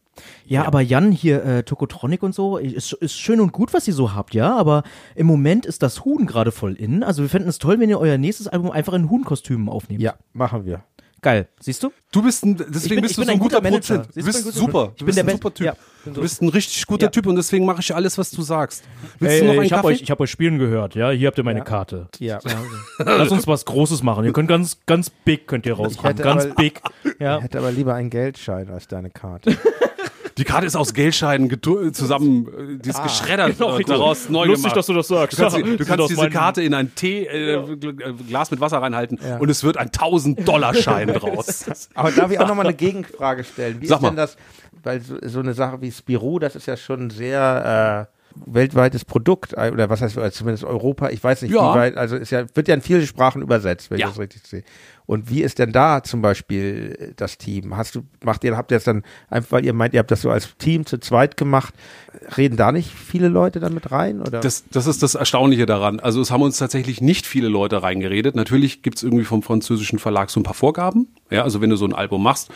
Ja, 0.47 0.67
aber 0.67 0.81
Jan 0.81 1.13
hier, 1.13 1.45
äh, 1.45 1.63
Tokotronic 1.63 2.23
und 2.23 2.35
so, 2.35 2.59
ist, 2.59 2.93
ist 2.95 3.19
schön 3.19 3.41
und 3.41 3.53
gut, 3.53 3.73
was 3.73 3.87
ihr 3.89 3.95
so 3.95 4.15
habt, 4.15 4.35
ja, 4.35 4.57
aber 4.57 4.83
im 5.15 5.27
Moment 5.27 5.65
ist 5.67 5.83
das 5.83 6.05
Huhn 6.05 6.27
gerade 6.27 6.53
voll 6.53 6.75
in. 6.75 7.03
Also 7.03 7.23
wir 7.23 7.29
fänden 7.31 7.49
es 7.49 7.59
toll, 7.59 7.79
wenn 7.81 7.89
ihr 7.89 7.99
euer 8.01 8.19
nächstes 8.19 8.49
Album 8.49 8.71
einfach 8.71 8.93
in 8.93 9.09
Huhnkostümen 9.09 9.69
aufnehmt. 9.69 10.03
ja, 10.03 10.15
machen 10.33 10.67
wir. 10.67 10.83
Geil, 11.23 11.49
siehst 11.61 11.83
du? 11.83 11.93
Du 12.13 12.23
bist 12.23 12.45
ein, 12.47 12.57
deswegen 12.57 12.95
bin- 12.97 13.03
bist 13.03 13.11
ich 13.13 13.17
du 13.17 13.23
so 13.25 13.29
ein 13.29 13.35
ein 13.35 13.39
guter, 13.39 13.59
guter 13.59 13.71
Manager. 13.71 13.99
Produzent. 13.99 14.17
Du 14.17 14.25
bist 14.25 14.39
ein 14.39 14.45
guter- 14.45 14.59
super. 14.59 14.85
ich 14.85 14.91
Du 14.93 14.97
bin 14.99 15.07
bist 15.07 15.19
der 15.19 15.25
ein 15.27 15.31
super 15.33 15.55
Typ. 15.55 15.67
ja. 15.67 15.75
Du 16.07 16.21
bist 16.23 16.41
ein 16.43 16.49
richtig 16.49 16.87
guter 16.87 17.07
Ja. 17.07 17.11
Typ 17.11 17.27
und 17.27 17.37
deswegen 17.37 17.67
mache 17.67 17.81
ich 17.81 17.95
alles, 17.95 18.17
was 18.17 18.31
du 18.31 18.41
sagst. 18.41 18.85
Willst 19.19 19.43
du 19.43 19.45
noch 19.45 19.53
einen 19.53 19.63
ich 19.65 19.73
habe 19.75 19.89
euch, 19.89 20.01
ich 20.01 20.11
hab 20.11 20.19
euch 20.21 20.31
spielen 20.31 20.59
gehört, 20.59 20.95
ja. 20.95 21.11
Hier 21.11 21.27
habt 21.29 21.37
ihr 21.37 21.45
meine 21.45 21.63
Karte. 21.63 22.09
Ja. 22.21 22.39
Lass 22.99 23.31
uns 23.31 23.47
was 23.47 23.67
Großes 23.67 24.03
machen. 24.03 24.25
Ihr 24.25 24.33
könnt 24.33 24.49
ganz, 24.49 24.79
ganz 24.87 25.11
big 25.11 25.47
könnt 25.47 25.67
ihr 25.67 25.75
rauskommen. 25.75 26.17
Ganz 26.17 26.47
aber- 26.47 26.55
big. 26.55 26.81
Ich 27.05 27.21
Ja. 27.21 27.39
hätte 27.39 27.59
aber 27.59 27.71
lieber 27.71 27.93
einen 27.95 28.09
Geldschein 28.09 28.71
als 28.71 28.89
deine 28.89 29.11
Karte. 29.11 29.55
Die 30.41 30.45
Karte 30.45 30.67
ist 30.67 30.75
aus 30.75 30.95
Geldscheinen 30.95 31.51
zusammen, 31.93 32.47
äh, 32.49 32.83
die 32.83 32.89
ist 32.89 33.03
geschreddert 33.03 33.59
Genau, 33.59 33.71
und 33.73 33.77
richtig. 33.77 33.95
daraus 33.95 34.29
neu 34.31 34.47
Lustig, 34.47 34.63
gemacht. 34.65 34.77
dass 34.79 34.87
du 34.87 34.95
das 34.95 35.09
sagst. 35.09 35.39
Du 35.39 35.43
kannst, 35.43 35.57
Ja, 35.59 35.63
du 35.77 35.85
kannst 35.85 36.11
diese 36.11 36.31
Karte 36.31 36.63
in 36.63 36.73
ein 36.73 36.95
Tee, 36.95 37.27
äh, 37.27 37.55
äh, 37.57 38.13
Glas 38.27 38.51
mit 38.51 38.59
Wasser 38.61 38.79
reinhalten 38.79 39.19
und 39.39 39.51
es 39.51 39.63
wird 39.63 39.77
ein 39.77 39.91
1000-Dollar-Schein 39.91 41.09
draus. 41.15 41.89
Aber 41.95 42.11
darf 42.11 42.31
ich 42.33 42.39
auch 42.41 42.49
nochmal 42.49 42.67
eine 42.67 42.75
Gegenfrage 42.75 43.45
stellen? 43.45 43.81
Wie 43.83 43.87
Sag 43.87 43.97
ist 43.99 44.03
mal. 44.03 44.09
denn 44.11 44.17
das, 44.17 44.37
weil 44.83 45.01
so, 45.03 45.17
so 45.23 45.41
eine 45.41 45.53
Sache 45.53 45.81
wie 45.83 45.93
Spirou, 45.93 46.39
das 46.39 46.57
ist 46.57 46.67
ja 46.67 46.77
schon 46.79 47.09
ein 47.09 47.11
sehr 47.11 48.09
äh, 48.09 48.41
weltweites 48.47 49.05
Produkt, 49.05 49.53
äh, 49.59 49.71
oder 49.73 49.91
was 49.91 50.01
heißt, 50.01 50.19
zumindest 50.33 50.65
Europa, 50.65 51.11
ich 51.11 51.23
weiß 51.23 51.43
nicht, 51.43 51.53
Ja. 51.53 51.75
wie 51.75 51.79
weit, 51.79 51.97
also 51.97 52.17
ist 52.17 52.31
ja, 52.31 52.45
wird 52.55 52.69
ja 52.69 52.75
in 52.75 52.81
viele 52.81 53.07
Sprachen 53.07 53.43
übersetzt, 53.43 53.91
wenn 53.91 53.99
Ja. 53.99 54.07
ich 54.07 54.13
das 54.13 54.21
richtig 54.21 54.43
sehe. 54.47 54.63
Und 55.11 55.29
wie 55.29 55.43
ist 55.43 55.59
denn 55.59 55.73
da 55.73 56.05
zum 56.05 56.23
Beispiel 56.23 56.97
äh, 56.97 57.13
das 57.17 57.37
Team? 57.37 57.77
Hast 57.77 57.97
du, 57.97 58.03
macht 58.23 58.45
ihr, 58.45 58.57
habt 58.57 58.71
ihr 58.71 58.77
das 58.77 58.85
dann 58.85 59.03
einfach, 59.29 59.51
weil 59.51 59.65
ihr 59.65 59.73
meint, 59.73 59.93
ihr 59.93 59.99
habt 59.99 60.13
das 60.13 60.23
so 60.23 60.31
als 60.31 60.57
Team 60.59 60.87
zu 60.87 60.99
zweit 60.99 61.37
gemacht, 61.37 61.75
reden 62.37 62.57
da 62.57 62.71
nicht 62.71 62.93
viele 62.93 63.27
Leute 63.27 63.59
dann 63.59 63.75
mit 63.75 63.91
rein? 63.91 64.21
Oder? 64.21 64.39
Das, 64.39 64.67
das 64.71 64.87
ist 64.87 65.03
das 65.03 65.17
Erstaunliche 65.17 65.67
daran. 65.67 65.99
Also 65.99 66.21
es 66.21 66.31
haben 66.31 66.43
uns 66.43 66.59
tatsächlich 66.59 67.01
nicht 67.01 67.27
viele 67.27 67.49
Leute 67.49 67.83
reingeredet. 67.83 68.37
Natürlich 68.37 68.83
gibt's 68.83 69.03
irgendwie 69.03 69.25
vom 69.25 69.43
französischen 69.43 69.99
Verlag 69.99 70.31
so 70.31 70.39
ein 70.39 70.45
paar 70.45 70.55
Vorgaben. 70.55 71.09
Ja, 71.29 71.43
also 71.43 71.61
wenn 71.61 71.71
du 71.71 71.77
so 71.77 71.87
ein 71.87 71.93
Album 71.93 72.23
machst, 72.23 72.53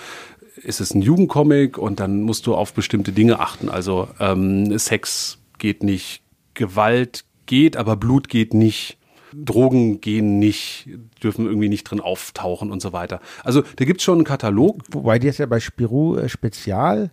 ist 0.63 0.81
es 0.81 0.95
ein 0.95 1.03
Jugendcomic 1.03 1.77
und 1.77 1.99
dann 1.99 2.23
musst 2.23 2.47
du 2.47 2.55
auf 2.55 2.73
bestimmte 2.73 3.11
Dinge 3.11 3.41
achten. 3.41 3.69
Also 3.69 4.07
ähm, 4.21 4.79
Sex 4.79 5.39
geht 5.59 5.83
nicht, 5.83 6.23
Gewalt 6.55 7.25
geht, 7.47 7.77
aber 7.77 7.97
Blut 7.97 8.29
geht 8.29 8.55
nicht. 8.55 8.97
Drogen 9.45 10.01
gehen 10.01 10.39
nicht, 10.39 10.89
dürfen 11.23 11.47
irgendwie 11.47 11.69
nicht 11.69 11.85
drin 11.85 12.01
auftauchen 12.01 12.71
und 12.71 12.81
so 12.81 12.93
weiter. 12.93 13.21
Also 13.43 13.63
da 13.77 13.85
gibt's 13.85 14.05
schon 14.05 14.19
einen 14.19 14.25
Katalog. 14.25 14.81
Wobei 14.91 15.19
die 15.19 15.29
ist 15.29 15.39
ja 15.39 15.47
bei 15.47 15.61
Spirou 15.61 16.17
äh, 16.17 16.29
Spezial 16.29 17.11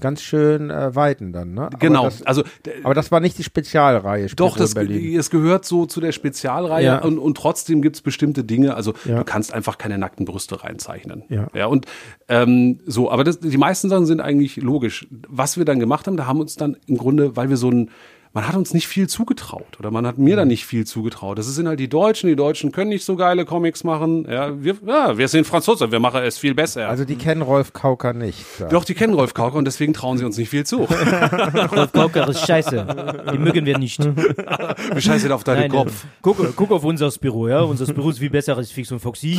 ganz 0.00 0.22
schön 0.22 0.70
äh, 0.70 0.94
weiten 0.94 1.32
dann, 1.32 1.54
ne? 1.54 1.62
Aber 1.66 1.78
Genau. 1.78 2.04
Das, 2.04 2.22
also 2.24 2.42
aber 2.82 2.94
das 2.94 3.12
war 3.12 3.20
nicht 3.20 3.38
die 3.38 3.44
Spezialreihe. 3.44 4.28
Spirou 4.28 4.48
Doch, 4.48 4.56
das, 4.56 4.74
es 4.74 5.30
gehört 5.30 5.64
so 5.64 5.86
zu 5.86 6.00
der 6.00 6.12
Spezialreihe 6.12 6.84
Ja. 6.84 6.98
und, 7.02 7.18
und 7.18 7.36
trotzdem 7.36 7.80
gibt's 7.80 8.00
bestimmte 8.00 8.44
Dinge. 8.44 8.74
Also 8.74 8.94
Ja. 9.04 9.18
du 9.18 9.24
kannst 9.24 9.54
einfach 9.54 9.78
keine 9.78 9.96
nackten 9.96 10.26
Brüste 10.26 10.62
reinzeichnen. 10.64 11.22
Ja. 11.28 11.46
ja 11.54 11.66
und 11.66 11.86
ähm, 12.28 12.80
so, 12.86 13.10
aber 13.10 13.24
das, 13.24 13.38
die 13.38 13.56
meisten 13.56 13.88
Sachen 13.88 14.06
sind 14.06 14.20
eigentlich 14.20 14.56
logisch. 14.56 15.06
Was 15.28 15.56
wir 15.58 15.64
dann 15.64 15.78
gemacht 15.78 16.06
haben, 16.06 16.16
da 16.16 16.26
haben 16.26 16.40
uns 16.40 16.56
dann 16.56 16.76
im 16.86 16.98
Grunde, 16.98 17.36
weil 17.36 17.48
wir 17.48 17.56
so 17.56 17.70
ein 17.70 17.90
man 18.34 18.48
hat 18.48 18.56
uns 18.56 18.74
nicht 18.74 18.88
viel 18.88 19.08
zugetraut 19.08 19.78
oder 19.78 19.92
man 19.92 20.04
hat 20.08 20.18
mir 20.18 20.34
dann 20.34 20.48
nicht 20.48 20.66
viel 20.66 20.84
zugetraut. 20.84 21.38
Das 21.38 21.46
sind 21.46 21.68
halt 21.68 21.78
die 21.78 21.88
Deutschen, 21.88 22.28
die 22.28 22.34
Deutschen 22.34 22.72
können 22.72 22.88
nicht 22.90 23.04
so 23.04 23.14
geile 23.14 23.44
Comics 23.44 23.84
machen. 23.84 24.26
Ja, 24.28 24.60
wir, 24.60 24.74
ja, 24.84 25.16
wir 25.16 25.28
sind 25.28 25.46
Franzosen, 25.46 25.92
wir 25.92 26.00
machen 26.00 26.20
es 26.24 26.36
viel 26.36 26.52
besser. 26.52 26.88
Also 26.88 27.04
die 27.04 27.14
kennen 27.14 27.42
Rolf 27.42 27.72
Kauker 27.72 28.12
nicht. 28.12 28.44
Ja. 28.58 28.66
Doch, 28.66 28.84
die 28.84 28.94
kennen 28.94 29.14
Rolf 29.14 29.34
Kauker 29.34 29.56
und 29.56 29.66
deswegen 29.66 29.92
trauen 29.94 30.18
sie 30.18 30.24
uns 30.24 30.36
nicht 30.36 30.48
viel 30.48 30.66
zu. 30.66 30.78
Rolf 31.76 31.92
Kauker 31.92 32.28
ist 32.28 32.44
scheiße. 32.44 33.24
Die 33.32 33.38
mögen 33.38 33.66
wir 33.66 33.78
nicht. 33.78 34.04
Wie 34.04 35.00
scheiße 35.00 35.32
auf 35.32 35.44
deinen 35.44 35.60
Nein, 35.60 35.70
Kopf. 35.70 36.04
guck, 36.20 36.56
guck 36.56 36.72
auf 36.72 36.82
unser 36.82 37.08
Büro, 37.12 37.46
ja. 37.46 37.60
Unser 37.60 37.86
Büro 37.94 38.10
ist 38.10 38.18
viel 38.18 38.30
besser 38.30 38.56
als 38.56 38.72
Fix 38.72 38.90
und 38.90 38.98
Foxy. 38.98 39.36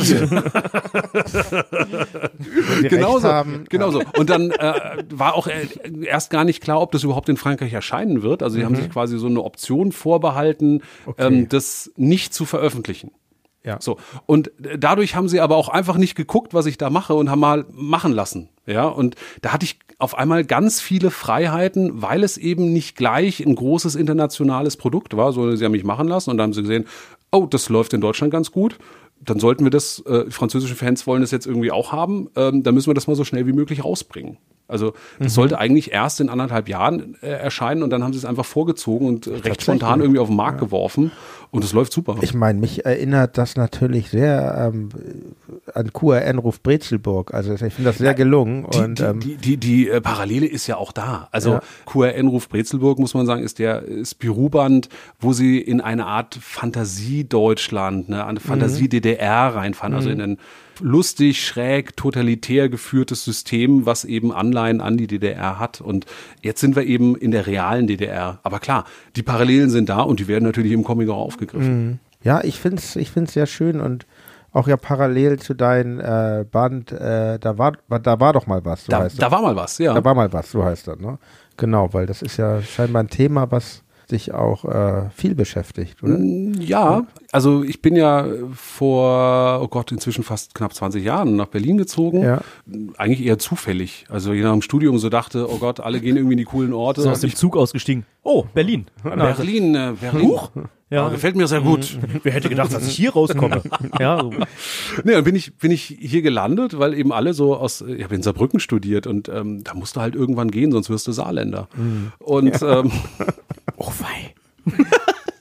Wenn 2.38 2.82
sie 2.82 2.88
Genau 2.88 3.12
recht 3.12 3.22
so, 3.22 3.28
haben. 3.28 3.64
genau 3.68 3.90
so. 3.90 4.02
Und 4.16 4.30
dann 4.30 4.52
äh, 4.52 5.04
war 5.10 5.34
auch 5.34 5.48
äh, 5.48 5.66
erst 6.02 6.30
gar 6.30 6.44
nicht 6.44 6.62
klar, 6.62 6.80
ob 6.80 6.92
das 6.92 7.04
überhaupt 7.04 7.28
in 7.28 7.36
Frankreich 7.36 7.74
erscheinen 7.74 8.22
wird. 8.22 8.42
Also 8.42 8.56
die 8.56 8.64
haben 8.64 8.74
sich 8.74 8.85
quasi 8.88 9.18
so 9.18 9.26
eine 9.26 9.42
Option 9.42 9.92
vorbehalten, 9.92 10.82
ähm, 11.18 11.48
das 11.48 11.92
nicht 11.96 12.34
zu 12.34 12.44
veröffentlichen. 12.44 13.10
Ja. 13.66 13.78
So. 13.80 13.98
Und 14.26 14.52
dadurch 14.78 15.16
haben 15.16 15.28
sie 15.28 15.40
aber 15.40 15.56
auch 15.56 15.68
einfach 15.68 15.96
nicht 15.96 16.14
geguckt, 16.14 16.54
was 16.54 16.66
ich 16.66 16.78
da 16.78 16.88
mache 16.88 17.14
und 17.14 17.30
haben 17.30 17.40
mal 17.40 17.66
machen 17.72 18.12
lassen. 18.12 18.48
Ja. 18.64 18.86
Und 18.86 19.16
da 19.42 19.52
hatte 19.52 19.64
ich 19.64 19.80
auf 19.98 20.16
einmal 20.16 20.44
ganz 20.44 20.80
viele 20.80 21.10
Freiheiten, 21.10 22.00
weil 22.00 22.22
es 22.22 22.38
eben 22.38 22.72
nicht 22.72 22.96
gleich 22.96 23.40
ein 23.40 23.56
großes 23.56 23.96
internationales 23.96 24.76
Produkt 24.76 25.16
war, 25.16 25.32
sondern 25.32 25.56
sie 25.56 25.64
haben 25.64 25.72
mich 25.72 25.84
machen 25.84 26.06
lassen 26.06 26.30
und 26.30 26.38
dann 26.38 26.48
haben 26.48 26.52
sie 26.52 26.62
gesehen, 26.62 26.86
oh, 27.32 27.46
das 27.46 27.68
läuft 27.68 27.92
in 27.92 28.00
Deutschland 28.00 28.32
ganz 28.32 28.52
gut. 28.52 28.78
Dann 29.20 29.40
sollten 29.40 29.64
wir 29.64 29.70
das, 29.70 30.00
äh, 30.06 30.30
französische 30.30 30.76
Fans 30.76 31.06
wollen 31.06 31.22
das 31.22 31.30
jetzt 31.30 31.46
irgendwie 31.46 31.72
auch 31.72 31.90
haben, 31.90 32.28
ähm, 32.36 32.62
dann 32.62 32.74
müssen 32.74 32.88
wir 32.90 32.94
das 32.94 33.06
mal 33.06 33.16
so 33.16 33.24
schnell 33.24 33.46
wie 33.46 33.52
möglich 33.52 33.82
rausbringen. 33.82 34.36
Also 34.68 34.94
das 35.20 35.34
sollte 35.34 35.58
eigentlich 35.58 35.92
erst 35.92 36.20
in 36.20 36.28
anderthalb 36.28 36.68
Jahren 36.68 37.16
äh, 37.22 37.28
erscheinen 37.28 37.82
und 37.82 37.90
dann 37.90 38.02
haben 38.02 38.12
sie 38.12 38.18
es 38.18 38.24
einfach 38.24 38.44
vorgezogen 38.44 39.06
und 39.06 39.26
äh, 39.26 39.36
recht 39.36 39.62
spontan 39.62 40.00
irgendwie 40.00 40.18
auf 40.18 40.28
den 40.28 40.36
Markt 40.36 40.58
geworfen 40.58 41.12
und 41.56 41.64
es 41.64 41.72
läuft 41.72 41.92
super. 41.92 42.16
Ich 42.20 42.34
meine, 42.34 42.60
mich 42.60 42.84
erinnert 42.84 43.38
das 43.38 43.56
natürlich 43.56 44.10
sehr 44.10 44.70
ähm, 44.74 44.90
an 45.72 45.92
QRN-Ruf 45.92 46.62
Brezelburg. 46.62 47.32
Also 47.32 47.54
ich 47.54 47.58
finde 47.60 47.84
das 47.84 47.98
sehr 47.98 48.14
gelungen. 48.14 48.66
Die, 48.70 48.78
und 48.78 48.98
die, 48.98 49.02
ähm, 49.02 49.20
die, 49.20 49.36
die, 49.36 49.56
die 49.56 49.88
äh, 49.88 50.00
Parallele 50.02 50.46
ist 50.46 50.66
ja 50.66 50.76
auch 50.76 50.92
da. 50.92 51.28
Also 51.32 51.52
Ja. 51.52 51.62
QRN 51.86 52.28
Ruf 52.28 52.50
Brezelburg, 52.50 52.98
muss 52.98 53.14
man 53.14 53.24
sagen, 53.24 53.42
ist 53.42 53.58
der 53.58 53.82
Spirou-Band, 54.04 54.90
wo 55.18 55.32
sie 55.32 55.58
in 55.58 55.80
eine 55.80 56.04
Art 56.04 56.38
Fantasie-Deutschland, 56.40 58.10
ne, 58.10 58.26
eine 58.26 58.40
Fantasie-DDR 58.40 59.54
reinfahren, 59.54 59.94
also 59.94 60.10
in 60.10 60.20
ein 60.20 60.38
lustig, 60.80 61.44
schräg, 61.44 61.96
totalitär 61.96 62.68
geführtes 62.68 63.24
System, 63.24 63.86
was 63.86 64.04
eben 64.04 64.32
Anleihen 64.32 64.80
an 64.80 64.96
die 64.96 65.06
DDR 65.06 65.58
hat. 65.58 65.80
Und 65.80 66.06
jetzt 66.42 66.60
sind 66.60 66.76
wir 66.76 66.84
eben 66.84 67.16
in 67.16 67.30
der 67.30 67.46
realen 67.46 67.86
DDR. 67.86 68.40
Aber 68.42 68.58
klar, 68.58 68.84
die 69.16 69.22
Parallelen 69.22 69.70
sind 69.70 69.88
da 69.88 70.00
und 70.00 70.20
die 70.20 70.28
werden 70.28 70.44
natürlich 70.44 70.72
im 70.72 70.84
Comic 70.84 71.08
auch 71.08 71.18
aufgegriffen. 71.18 71.45
Ja, 72.22 72.42
ich 72.42 72.58
finde 72.60 72.78
es 72.78 72.96
ich 72.96 73.10
find's 73.10 73.32
sehr 73.32 73.46
schön 73.46 73.80
und 73.80 74.06
auch 74.52 74.68
ja 74.68 74.76
parallel 74.76 75.38
zu 75.38 75.54
deinem 75.54 76.00
äh, 76.00 76.44
Band, 76.50 76.90
äh, 76.90 77.38
da 77.38 77.58
war 77.58 77.72
da 77.88 78.20
war 78.20 78.32
doch 78.32 78.46
mal 78.46 78.64
was, 78.64 78.86
so 78.86 78.90
Da, 78.90 79.00
heißt 79.00 79.20
da 79.20 79.30
war 79.30 79.42
mal 79.42 79.54
was, 79.54 79.78
ja. 79.78 79.92
Da 79.92 80.02
war 80.02 80.14
mal 80.14 80.32
was, 80.32 80.50
so 80.50 80.64
heißt 80.64 80.88
das, 80.88 80.98
ne? 80.98 81.18
Genau, 81.56 81.92
weil 81.92 82.06
das 82.06 82.22
ist 82.22 82.36
ja 82.38 82.62
scheinbar 82.62 83.02
ein 83.02 83.08
Thema, 83.08 83.50
was 83.50 83.82
dich 84.10 84.32
auch 84.32 84.64
äh, 84.64 85.10
viel 85.10 85.34
beschäftigt, 85.34 86.02
oder? 86.02 86.16
Ja, 86.18 87.06
also 87.32 87.64
ich 87.64 87.82
bin 87.82 87.96
ja 87.96 88.26
vor, 88.54 89.60
oh 89.62 89.68
Gott, 89.68 89.90
inzwischen 89.90 90.22
fast 90.22 90.54
knapp 90.54 90.74
20 90.74 91.04
Jahren 91.04 91.36
nach 91.36 91.46
Berlin 91.46 91.76
gezogen. 91.76 92.22
Ja. 92.22 92.40
Eigentlich 92.96 93.26
eher 93.26 93.38
zufällig. 93.38 94.06
Also 94.08 94.32
je 94.32 94.42
nach 94.42 94.52
dem 94.52 94.62
Studium 94.62 94.98
so 94.98 95.08
dachte, 95.08 95.50
oh 95.50 95.58
Gott, 95.58 95.80
alle 95.80 96.00
gehen 96.00 96.16
irgendwie 96.16 96.34
in 96.34 96.38
die 96.38 96.44
coolen 96.44 96.72
Orte. 96.72 97.02
So 97.02 97.10
aus 97.10 97.20
dem 97.20 97.34
Zug 97.34 97.56
ausgestiegen. 97.56 98.06
Oh, 98.22 98.44
Berlin. 98.54 98.86
Berlin, 99.02 99.74
äh, 99.74 99.94
Berlin. 100.00 100.38
Ja. 100.88 101.04
Ja. 101.04 101.08
Gefällt 101.08 101.34
mir 101.34 101.48
sehr 101.48 101.62
gut. 101.62 101.98
Wer 102.22 102.32
hätte 102.32 102.48
gedacht, 102.48 102.72
dass 102.72 102.86
ich 102.86 102.94
hier 102.94 103.12
rauskomme? 103.12 103.62
ja, 103.98 104.20
so. 104.20 104.30
Nee, 104.30 105.12
dann 105.12 105.24
bin 105.24 105.34
ich, 105.34 105.56
bin 105.56 105.72
ich 105.72 105.96
hier 105.98 106.22
gelandet, 106.22 106.78
weil 106.78 106.94
eben 106.94 107.12
alle 107.12 107.34
so 107.34 107.56
aus, 107.56 107.80
ich 107.80 108.04
habe 108.04 108.14
in 108.14 108.22
Saarbrücken 108.22 108.60
studiert 108.60 109.06
und 109.08 109.28
ähm, 109.28 109.64
da 109.64 109.74
musst 109.74 109.96
du 109.96 110.00
halt 110.00 110.14
irgendwann 110.14 110.50
gehen, 110.50 110.70
sonst 110.70 110.88
wirst 110.88 111.06
du 111.08 111.12
Saarländer. 111.12 111.68
Und 112.18 112.62
ähm, 112.62 112.92
Oh, 113.76 113.92
wei. 113.98 114.34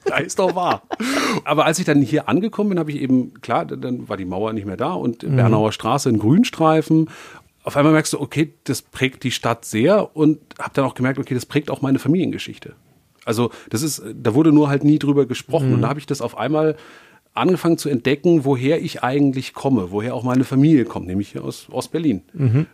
Da 0.07 0.17
ist 0.17 0.37
doch 0.37 0.55
wahr. 0.55 0.83
Aber 1.45 1.65
als 1.65 1.79
ich 1.79 1.85
dann 1.85 1.99
hier 2.01 2.29
angekommen 2.29 2.69
bin, 2.69 2.79
habe 2.79 2.91
ich 2.91 3.01
eben, 3.01 3.33
klar, 3.41 3.65
dann 3.65 4.07
war 4.07 4.17
die 4.17 4.25
Mauer 4.25 4.53
nicht 4.53 4.65
mehr 4.67 4.77
da 4.77 4.93
und 4.93 5.25
Bernauer 5.35 5.71
Straße 5.71 6.09
in 6.09 6.19
Grünstreifen. 6.19 7.09
Auf 7.63 7.75
einmal 7.75 7.91
merkst 7.91 8.13
du, 8.13 8.21
okay, 8.21 8.53
das 8.65 8.83
prägt 8.83 9.23
die 9.23 9.31
Stadt 9.31 9.65
sehr 9.65 10.15
und 10.15 10.37
habe 10.59 10.71
dann 10.75 10.85
auch 10.85 10.93
gemerkt, 10.93 11.17
okay, 11.17 11.33
das 11.33 11.47
prägt 11.47 11.71
auch 11.71 11.81
meine 11.81 11.97
Familiengeschichte. 11.97 12.75
Also 13.25 13.49
das 13.69 13.81
ist, 13.81 14.01
da 14.15 14.33
wurde 14.33 14.51
nur 14.51 14.69
halt 14.69 14.83
nie 14.83 14.99
drüber 14.99 15.25
gesprochen 15.25 15.73
und 15.73 15.81
da 15.81 15.89
habe 15.89 15.99
ich 15.99 16.05
das 16.05 16.21
auf 16.21 16.37
einmal 16.37 16.75
angefangen 17.33 17.77
zu 17.77 17.89
entdecken, 17.89 18.45
woher 18.45 18.81
ich 18.81 19.03
eigentlich 19.03 19.53
komme, 19.53 19.91
woher 19.91 20.15
auch 20.15 20.23
meine 20.23 20.45
Familie 20.45 20.85
kommt, 20.85 21.07
nämlich 21.07 21.33
hier 21.33 21.43
aus, 21.43 21.67
aus 21.69 21.89
Berlin. 21.89 22.21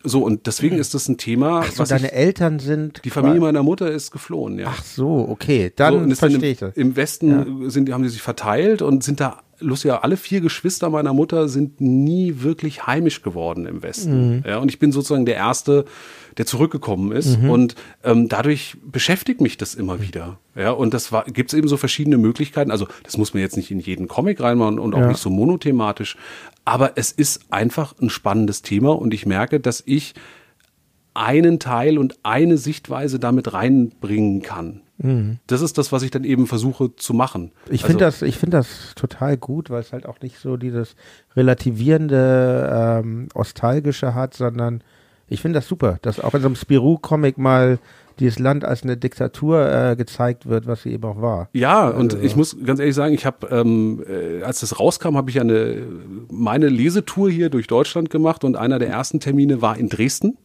So, 0.03 0.23
und 0.23 0.45
deswegen 0.45 0.77
ist 0.77 0.93
das 0.93 1.07
ein 1.09 1.17
Thema, 1.17 1.63
So, 1.63 1.79
was 1.79 1.89
deine 1.89 2.07
ich, 2.07 2.13
Eltern 2.13 2.59
sind 2.59 3.01
die 3.03 3.09
Familie 3.09 3.39
meiner 3.39 3.63
Mutter 3.63 3.89
ist 3.89 4.11
geflohen, 4.11 4.59
ja. 4.59 4.67
Ach 4.69 4.83
so, 4.83 5.25
okay, 5.29 5.69
So, 5.69 5.73
dann 5.77 5.99
sind 6.09 6.15
verstehe 6.15 6.51
ich 6.51 6.61
im, 6.61 6.67
das. 6.67 6.77
Im 6.77 6.95
Westen 6.95 7.69
sind, 7.71 7.91
haben 7.91 8.03
die 8.03 8.09
sich 8.09 8.21
verteilt 8.21 8.83
und 8.83 9.03
sind 9.03 9.19
da, 9.19 9.39
lustig, 9.61 9.91
alle 9.93 10.17
vier 10.17 10.41
Geschwister 10.41 10.89
meiner 10.89 11.13
Mutter 11.13 11.47
sind 11.47 11.79
nie 11.79 12.35
wirklich 12.41 12.85
heimisch 12.87 13.21
geworden 13.21 13.65
im 13.65 13.81
Westen. 13.83 14.35
Mhm. 14.37 14.43
Ja, 14.47 14.57
und 14.57 14.69
ich 14.69 14.79
bin 14.79 14.91
sozusagen 14.91 15.25
der 15.25 15.35
Erste, 15.35 15.85
der 16.37 16.45
zurückgekommen 16.45 17.11
ist. 17.11 17.39
Mhm. 17.39 17.49
Und 17.49 17.75
ähm, 18.03 18.27
dadurch 18.27 18.77
beschäftigt 18.83 19.41
mich 19.41 19.57
das 19.57 19.75
immer 19.75 20.01
wieder. 20.01 20.39
Ja, 20.55 20.71
und 20.71 20.93
das 20.93 21.11
war, 21.11 21.25
gibt 21.25 21.51
es 21.53 21.57
eben 21.57 21.67
so 21.67 21.77
verschiedene 21.77 22.17
Möglichkeiten. 22.17 22.71
Also, 22.71 22.87
das 23.03 23.17
muss 23.17 23.33
man 23.33 23.41
jetzt 23.41 23.57
nicht 23.57 23.71
in 23.71 23.79
jeden 23.79 24.07
Comic 24.07 24.41
reinmachen 24.41 24.79
und 24.79 24.93
auch 24.95 24.99
Ja. 24.99 25.07
nicht 25.07 25.21
so 25.21 25.29
monothematisch. 25.29 26.17
Aber 26.65 26.93
es 26.95 27.11
ist 27.11 27.45
einfach 27.51 27.95
ein 28.01 28.09
spannendes 28.09 28.61
Thema 28.61 28.91
und 28.97 29.13
ich 29.13 29.25
merke, 29.25 29.59
dass 29.59 29.81
ich 29.85 30.13
einen 31.13 31.59
Teil 31.59 31.97
und 31.97 32.17
eine 32.23 32.57
Sichtweise 32.57 33.19
damit 33.19 33.53
reinbringen 33.53 34.41
kann. 34.41 34.81
Das 35.47 35.61
ist 35.61 35.77
das, 35.77 35.91
was 35.91 36.03
ich 36.03 36.11
dann 36.11 36.23
eben 36.23 36.47
versuche 36.47 36.95
zu 36.95 37.13
machen. 37.13 37.43
Mhm. 37.43 37.49
Ich 37.73 37.81
Also, 37.83 37.87
finde 37.87 38.05
das, 38.05 38.21
ich 38.21 38.37
finde 38.37 38.57
das 38.57 38.93
total 38.95 39.37
gut, 39.37 39.69
weil 39.69 39.81
es 39.81 39.91
halt 39.93 40.05
auch 40.05 40.21
nicht 40.21 40.37
so 40.39 40.57
dieses 40.57 40.95
relativierende, 41.35 42.69
ähm, 43.03 43.27
nostalgische 43.35 44.13
hat, 44.15 44.33
sondern 44.33 44.83
ich 45.27 45.41
finde 45.41 45.59
das 45.59 45.67
super, 45.67 45.97
dass 46.01 46.19
auch 46.19 46.33
in 46.33 46.41
so 46.41 46.47
einem 46.47 46.55
Spirou-Comic 46.55 47.37
mal 47.37 47.79
dieses 48.19 48.37
Land 48.37 48.65
als 48.65 48.83
eine 48.83 48.97
Diktatur 48.97 49.65
äh, 49.71 49.95
gezeigt 49.95 50.45
wird, 50.47 50.67
was 50.67 50.83
sie 50.83 50.91
eben 50.91 51.03
auch 51.05 51.21
war. 51.21 51.49
Ja, 51.53 51.87
und 51.87 52.13
Also- 52.13 52.25
ich 52.25 52.35
muss 52.35 52.57
ganz 52.65 52.79
ehrlich 52.79 52.93
sagen, 52.95 53.13
ich 53.13 53.25
habe, 53.25 53.47
ähm, 53.47 54.03
äh, 54.07 54.43
als 54.43 54.59
das 54.59 54.79
rauskam, 54.79 55.15
habe 55.15 55.29
ich 55.31 55.39
eine 55.39 55.77
meine 56.29 56.67
Lesetour 56.67 57.29
hier 57.31 57.49
durch 57.49 57.67
Deutschland 57.67 58.09
gemacht 58.09 58.43
und 58.43 58.57
einer 58.57 58.77
der 58.79 58.89
ersten 58.89 59.19
Termine 59.19 59.61
war 59.61 59.77
in 59.77 59.89
Dresden. 59.89 60.37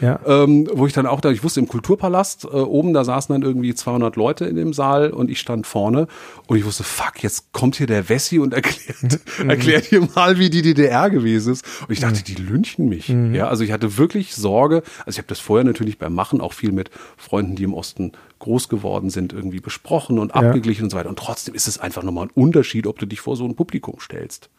Ja. 0.00 0.18
ähm, 0.26 0.68
wo 0.72 0.86
ich 0.86 0.92
dann 0.92 1.06
auch 1.06 1.20
da, 1.20 1.30
ich 1.30 1.44
wusste 1.44 1.60
im 1.60 1.68
Kulturpalast, 1.68 2.44
äh, 2.44 2.48
oben, 2.48 2.92
da 2.92 3.04
saßen 3.04 3.32
dann 3.32 3.42
irgendwie 3.42 3.74
200 3.74 4.16
Leute 4.16 4.44
in 4.44 4.56
dem 4.56 4.72
Saal 4.72 5.10
und 5.10 5.30
ich 5.30 5.40
stand 5.40 5.66
vorne 5.66 6.06
und 6.46 6.56
ich 6.56 6.64
wusste, 6.64 6.84
fuck, 6.84 7.22
jetzt 7.22 7.52
kommt 7.52 7.76
hier 7.76 7.86
der 7.86 8.08
Wessi 8.08 8.38
und 8.38 8.54
erklärt, 8.54 9.20
erklärt 9.46 9.84
hier 9.84 10.06
mal, 10.14 10.38
wie 10.38 10.50
die 10.50 10.62
DDR 10.62 11.10
gewesen 11.10 11.52
ist. 11.52 11.64
Und 11.86 11.92
ich 11.92 12.00
dachte, 12.00 12.22
die 12.24 12.34
lynchen 12.34 12.88
mich. 12.88 13.08
Ja, 13.08 13.48
also 13.48 13.64
ich 13.64 13.72
hatte 13.72 13.96
wirklich 13.96 14.34
Sorge, 14.34 14.82
also 15.06 15.16
ich 15.16 15.18
habe 15.18 15.28
das 15.28 15.40
vorher 15.40 15.64
natürlich 15.64 15.98
beim 15.98 16.14
Machen 16.14 16.40
auch 16.40 16.52
viel 16.52 16.72
mit 16.72 16.90
Freunden, 17.16 17.56
die 17.56 17.64
im 17.64 17.74
Osten 17.74 18.12
groß 18.44 18.68
geworden 18.68 19.08
sind, 19.08 19.32
irgendwie 19.32 19.60
besprochen 19.60 20.18
und 20.18 20.34
abgeglichen 20.34 20.84
und 20.84 20.90
so 20.90 20.98
weiter. 20.98 21.08
Und 21.08 21.18
trotzdem 21.18 21.54
ist 21.54 21.66
es 21.66 21.78
einfach 21.78 22.02
nochmal 22.02 22.26
ein 22.26 22.30
Unterschied, 22.34 22.86
ob 22.86 22.98
du 22.98 23.06
dich 23.06 23.20
vor 23.20 23.36
so 23.36 23.44
ein 23.46 23.56
Publikum 23.56 24.00
stellst. 24.00 24.50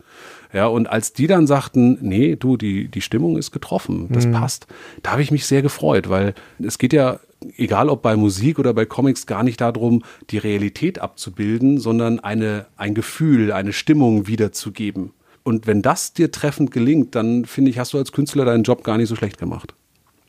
Ja, 0.54 0.68
und 0.68 0.90
als 0.90 1.14
die 1.14 1.28
dann 1.28 1.46
sagten, 1.46 2.00
nee, 2.02 2.36
du, 2.36 2.58
die, 2.58 2.88
die 2.88 3.02
Stimmung 3.02 3.38
ist 3.38 3.52
getroffen, 3.52 4.08
das 4.12 4.30
passt, 4.32 4.68
da 5.04 5.12
habe 5.12 5.22
ich 5.22 5.30
mich 5.30 5.46
sehr 5.46 5.62
gefreut, 5.62 6.10
weil 6.10 6.34
es 6.58 6.78
geht 6.78 6.94
ja, 6.94 7.20
egal 7.58 7.90
ob 7.90 8.02
bei 8.02 8.16
Musik 8.16 8.58
oder 8.58 8.74
bei 8.74 8.86
Comics, 8.86 9.28
gar 9.28 9.44
nicht 9.44 9.62
darum, 9.62 10.04
die 10.32 10.38
Realität 10.38 11.00
abzubilden, 11.00 11.80
sondern 11.80 12.20
eine, 12.20 12.66
ein 12.78 12.96
Gefühl, 12.96 13.52
eine 13.52 13.74
Stimmung 13.74 14.28
wiederzugeben. 14.28 15.12
Und 15.44 15.68
wenn 15.68 15.84
das 15.84 16.14
dir 16.14 16.32
treffend 16.32 16.72
gelingt, 16.72 17.14
dann 17.14 17.46
finde 17.46 17.70
ich, 17.70 17.78
hast 17.78 17.94
du 17.94 18.00
als 18.00 18.12
Künstler 18.12 18.46
deinen 18.46 18.64
Job 18.64 18.84
gar 18.84 18.98
nicht 18.98 19.10
so 19.10 19.16
schlecht 19.16 19.38
gemacht. 19.38 19.76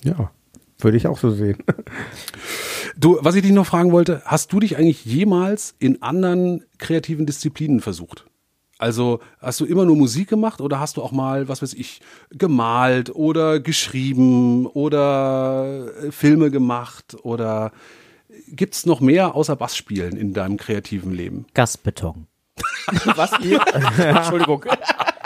Ja, 0.05 0.31
würde 0.79 0.97
ich 0.97 1.07
auch 1.07 1.19
so 1.19 1.31
sehen. 1.31 1.59
Du, 2.99 3.19
was 3.21 3.35
ich 3.35 3.43
dich 3.43 3.53
noch 3.53 3.67
fragen 3.67 3.93
wollte, 3.93 4.23
hast 4.25 4.55
du 4.55 4.61
dich 4.61 4.79
eigentlich 4.79 5.05
jemals 5.05 5.75
in 5.79 6.01
anderen 6.01 6.65
kreativen 6.79 7.27
Disziplinen 7.27 7.81
versucht? 7.81 8.25
Also 8.79 9.21
hast 9.39 9.61
du 9.61 9.67
immer 9.67 9.85
nur 9.85 9.97
Musik 9.97 10.29
gemacht 10.29 10.63
oder 10.63 10.81
hast 10.81 10.97
du 10.97 11.03
auch 11.03 11.13
mal, 11.13 11.47
was 11.49 11.61
weiß 11.61 11.75
ich, 11.75 12.01
gemalt 12.31 13.15
oder 13.15 13.61
geschrieben 13.61 14.67
oder 14.67 15.89
äh, 16.03 16.11
Filme 16.11 16.51
gemacht 16.51 17.17
oder 17.23 17.73
gibt's 18.49 18.87
noch 18.87 19.01
mehr 19.01 19.35
außer 19.35 19.57
Bassspielen 19.57 20.17
in 20.17 20.33
deinem 20.33 20.57
kreativen 20.57 21.13
Leben? 21.13 21.47
Gasbeton. 21.53 22.27
Was? 23.17 23.33
Entschuldigung. 23.99 24.65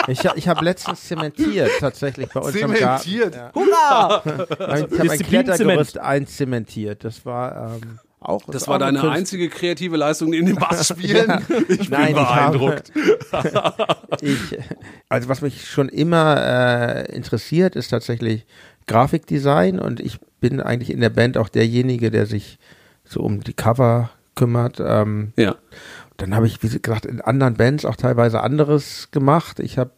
Ich, 0.09 0.25
ich 0.25 0.49
habe 0.49 0.65
letztens 0.65 1.05
zementiert, 1.05 1.71
tatsächlich 1.81 2.29
bei 2.31 2.41
uns 2.41 2.55
im 2.55 2.73
Garten. 2.75 3.11
Ja. 3.33 3.53
Hurra! 3.55 4.23
Ich 4.25 4.33
habe 4.33 4.57
ein 4.69 4.89
Disziplin 4.89 5.45
Klettergerüst 5.45 5.99
einzementiert. 5.99 7.05
Das 7.05 7.25
war, 7.27 7.75
ähm, 7.83 7.99
auch. 8.21 8.43
Das 8.47 8.69
war 8.69 8.79
deine 8.79 9.01
Künst- 9.01 9.17
einzige 9.17 9.49
kreative 9.49 9.97
Leistung 9.97 10.33
in 10.33 10.47
den 10.47 10.57
Bassspielen. 10.57 11.45
Ich 11.69 11.79
bin 11.79 11.91
Nein, 11.91 12.09
ich 12.09 12.15
beeindruckt. 12.15 12.93
ich, 14.21 14.59
also 15.09 15.29
was 15.29 15.41
mich 15.43 15.69
schon 15.69 15.89
immer 15.89 16.37
äh, 17.07 17.13
interessiert, 17.15 17.77
ist 17.77 17.89
tatsächlich 17.89 18.47
Grafikdesign 18.87 19.79
und 19.79 20.01
ich 20.01 20.19
bin 20.41 20.61
eigentlich 20.61 20.91
in 20.91 21.01
der 21.01 21.11
Band 21.11 21.37
auch 21.39 21.49
derjenige, 21.49 22.11
der 22.11 22.27
sich 22.27 22.59
so 23.05 23.21
um 23.21 23.41
die 23.43 23.53
Cover 23.55 24.11
kümmert. 24.35 24.81
Ähm, 24.81 25.33
Ja. 25.37 25.57
Dann 26.21 26.35
habe 26.35 26.47
ich, 26.47 26.63
wie 26.63 26.69
gesagt, 26.69 27.07
in 27.07 27.21
anderen 27.21 27.55
Bands 27.55 27.85
auch 27.85 27.97
teilweise 27.97 28.41
anderes 28.43 29.11
gemacht. 29.11 29.59
Ich 29.61 29.79
habe 29.79 29.93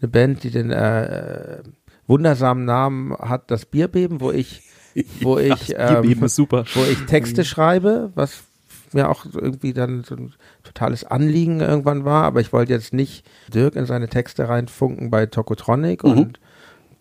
eine 0.00 0.08
Band, 0.08 0.42
die 0.42 0.50
den 0.50 0.70
äh, 0.70 1.62
wundersamen 2.06 2.64
Namen 2.64 3.16
hat, 3.16 3.50
das 3.50 3.66
Bierbeben, 3.66 4.20
wo 4.20 4.32
ich, 4.32 4.62
wo 5.20 5.38
ich, 5.38 5.74
ähm, 5.76 6.24
ist 6.24 6.34
super. 6.34 6.64
wo 6.74 6.84
ich 6.84 7.06
Texte 7.06 7.44
schreibe, 7.44 8.10
was 8.14 8.42
mir 8.92 9.08
auch 9.10 9.26
irgendwie 9.32 9.72
dann 9.72 10.02
so 10.02 10.16
ein 10.16 10.34
totales 10.64 11.04
Anliegen 11.04 11.60
irgendwann 11.60 12.04
war, 12.04 12.24
aber 12.24 12.40
ich 12.40 12.52
wollte 12.52 12.72
jetzt 12.72 12.94
nicht 12.94 13.24
Dirk 13.52 13.76
in 13.76 13.84
seine 13.84 14.08
Texte 14.08 14.48
reinfunken 14.48 15.10
bei 15.10 15.26
Tokotronic 15.26 16.04
und 16.04 16.40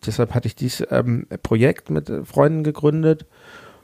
deshalb 0.06 0.34
hatte 0.34 0.48
ich 0.48 0.56
dieses 0.56 0.86
ähm, 0.92 1.28
Projekt 1.44 1.90
mit 1.90 2.10
äh, 2.10 2.26
Freunden 2.26 2.64
gegründet. 2.64 3.26